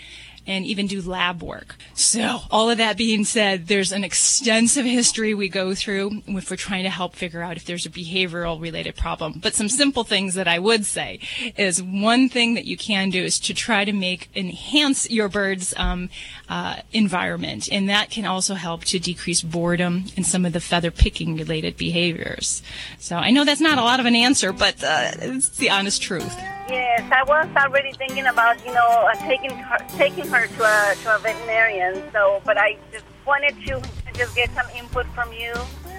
and 0.48 0.64
even 0.64 0.86
do 0.86 1.00
lab 1.02 1.42
work. 1.42 1.76
So, 1.94 2.40
all 2.50 2.70
of 2.70 2.78
that 2.78 2.96
being 2.96 3.24
said, 3.24 3.68
there's 3.68 3.92
an 3.92 4.02
extensive 4.02 4.86
history 4.86 5.34
we 5.34 5.48
go 5.48 5.74
through 5.74 6.22
if 6.26 6.50
we're 6.50 6.56
trying 6.56 6.84
to 6.84 6.90
help 6.90 7.14
figure 7.14 7.42
out 7.42 7.56
if 7.56 7.66
there's 7.66 7.84
a 7.84 7.90
behavioral 7.90 8.60
related 8.60 8.96
problem. 8.96 9.34
But 9.40 9.54
some 9.54 9.68
simple 9.68 10.04
things 10.04 10.34
that 10.34 10.48
I 10.48 10.58
would 10.58 10.86
say 10.86 11.20
is 11.56 11.82
one 11.82 12.30
thing 12.30 12.54
that 12.54 12.64
you 12.64 12.78
can 12.78 13.10
do 13.10 13.22
is 13.22 13.38
to 13.40 13.54
try 13.54 13.84
to 13.84 13.92
make 13.92 14.30
enhance 14.34 15.08
your 15.10 15.28
bird's 15.28 15.74
um, 15.76 16.08
uh, 16.48 16.76
environment, 16.92 17.68
and 17.70 17.88
that 17.88 18.10
can 18.10 18.24
also 18.24 18.54
help 18.54 18.84
to 18.84 18.98
decrease 18.98 19.42
boredom 19.42 20.06
and 20.16 20.26
some 20.26 20.46
of 20.46 20.54
the 20.54 20.60
feather 20.60 20.90
picking 20.90 21.36
related 21.36 21.76
behaviors. 21.76 22.62
So, 22.98 23.16
I 23.16 23.30
know 23.30 23.44
that's 23.44 23.60
not 23.60 23.78
a 23.78 23.82
lot 23.82 24.00
of 24.00 24.06
an 24.06 24.16
answer, 24.16 24.52
but 24.52 24.82
uh, 24.82 25.12
it's 25.20 25.50
the 25.58 25.68
honest 25.68 26.00
truth. 26.00 26.34
Yes, 26.68 27.10
I 27.10 27.22
was 27.24 27.48
already 27.56 27.92
thinking 27.92 28.26
about 28.26 28.64
you 28.64 28.72
know 28.72 28.86
uh, 28.86 29.14
taking 29.26 29.50
her, 29.50 29.78
taking 29.96 30.26
her 30.28 30.46
to 30.46 30.62
a 30.64 30.94
to 31.02 31.16
a 31.16 31.18
veterinarian. 31.18 32.02
So, 32.12 32.42
but 32.44 32.58
I 32.58 32.76
just 32.92 33.04
wanted 33.26 33.54
to 33.66 33.82
just 34.14 34.34
get 34.34 34.50
some 34.54 34.66
input 34.76 35.06
from 35.14 35.32
you. 35.32 35.54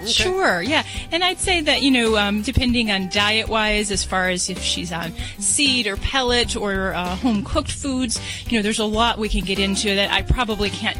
Sure, 0.05 0.61
yeah. 0.61 0.85
And 1.11 1.23
I'd 1.23 1.39
say 1.39 1.61
that, 1.61 1.81
you 1.81 1.91
know, 1.91 2.17
um, 2.17 2.41
depending 2.41 2.89
on 2.89 3.09
diet 3.09 3.49
wise, 3.49 3.91
as 3.91 4.03
far 4.03 4.29
as 4.29 4.49
if 4.49 4.61
she's 4.61 4.93
on 4.93 5.13
seed 5.39 5.87
or 5.87 5.97
pellet 5.97 6.55
or 6.55 6.93
uh, 6.93 7.15
home 7.17 7.43
cooked 7.43 7.71
foods, 7.71 8.19
you 8.47 8.57
know, 8.57 8.61
there's 8.61 8.79
a 8.79 8.85
lot 8.85 9.17
we 9.17 9.27
can 9.27 9.43
get 9.43 9.59
into 9.59 9.93
that 9.95 10.11
I 10.11 10.21
probably 10.21 10.69
can't 10.69 10.97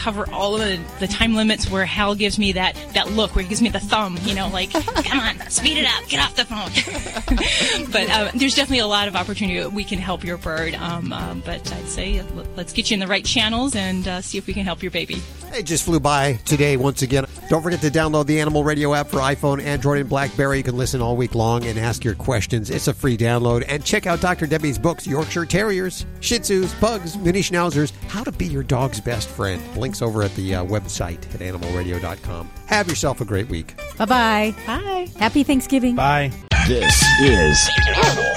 cover 0.00 0.28
all 0.32 0.54
of 0.54 0.60
the, 0.60 0.80
the 0.98 1.06
time 1.06 1.34
limits 1.34 1.70
where 1.70 1.84
Hal 1.84 2.14
gives 2.14 2.38
me 2.38 2.52
that, 2.52 2.74
that 2.94 3.10
look 3.10 3.34
where 3.36 3.42
he 3.42 3.48
gives 3.48 3.60
me 3.60 3.68
the 3.68 3.80
thumb, 3.80 4.18
you 4.22 4.34
know, 4.34 4.48
like, 4.48 4.72
come 5.04 5.20
on, 5.20 5.38
speed 5.50 5.76
it 5.76 5.86
up, 5.86 6.08
get 6.08 6.20
off 6.24 6.34
the 6.36 6.44
phone. 6.44 7.90
but 7.92 8.10
uh, 8.10 8.30
there's 8.34 8.54
definitely 8.54 8.78
a 8.78 8.86
lot 8.86 9.08
of 9.08 9.16
opportunity 9.16 9.66
we 9.66 9.84
can 9.84 9.98
help 9.98 10.24
your 10.24 10.38
bird. 10.38 10.74
Um, 10.74 11.12
uh, 11.12 11.34
but 11.34 11.72
I'd 11.72 11.88
say 11.88 12.22
let's 12.56 12.72
get 12.72 12.90
you 12.90 12.94
in 12.94 13.00
the 13.00 13.06
right 13.06 13.24
channels 13.24 13.76
and 13.76 14.08
uh, 14.08 14.20
see 14.22 14.38
if 14.38 14.46
we 14.46 14.54
can 14.54 14.64
help 14.64 14.82
your 14.82 14.90
baby. 14.90 15.22
It 15.52 15.64
just 15.64 15.84
flew 15.84 15.98
by 15.98 16.34
today 16.44 16.76
once 16.76 17.02
again. 17.02 17.26
Don't 17.48 17.62
forget 17.62 17.80
to 17.80 17.90
download 17.90 18.26
the 18.26 18.38
Animal 18.40 18.62
Radio 18.62 18.94
app 18.94 19.08
for 19.08 19.16
iPhone, 19.16 19.60
Android, 19.60 19.98
and 19.98 20.08
Blackberry. 20.08 20.58
You 20.58 20.62
can 20.62 20.76
listen 20.76 21.02
all 21.02 21.16
week 21.16 21.34
long 21.34 21.64
and 21.64 21.76
ask 21.76 22.04
your 22.04 22.14
questions. 22.14 22.70
It's 22.70 22.86
a 22.86 22.94
free 22.94 23.16
download. 23.16 23.64
And 23.66 23.84
check 23.84 24.06
out 24.06 24.20
Dr. 24.20 24.46
Debbie's 24.46 24.78
books 24.78 25.08
Yorkshire 25.08 25.46
Terriers, 25.46 26.06
Shih 26.20 26.38
Tzus, 26.38 26.78
Pugs, 26.78 27.16
Mini 27.18 27.40
Schnauzers, 27.40 27.92
How 28.06 28.22
to 28.22 28.30
Be 28.30 28.46
Your 28.46 28.62
Dog's 28.62 29.00
Best 29.00 29.28
Friend. 29.28 29.60
Links 29.90 30.02
over 30.02 30.22
at 30.22 30.32
the 30.36 30.54
uh, 30.54 30.64
website 30.66 31.18
at 31.34 31.40
animalradio.com. 31.40 32.48
Have 32.66 32.86
yourself 32.86 33.20
a 33.20 33.24
great 33.24 33.48
week. 33.48 33.74
Bye-bye. 33.98 34.54
Bye. 34.64 35.08
Happy 35.16 35.42
Thanksgiving. 35.42 35.96
Bye. 35.96 36.30
This 36.68 37.04
is 37.20 37.68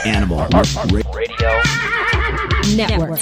Animal 0.03 0.47
Radio 0.91 1.61
Network. 2.75 3.19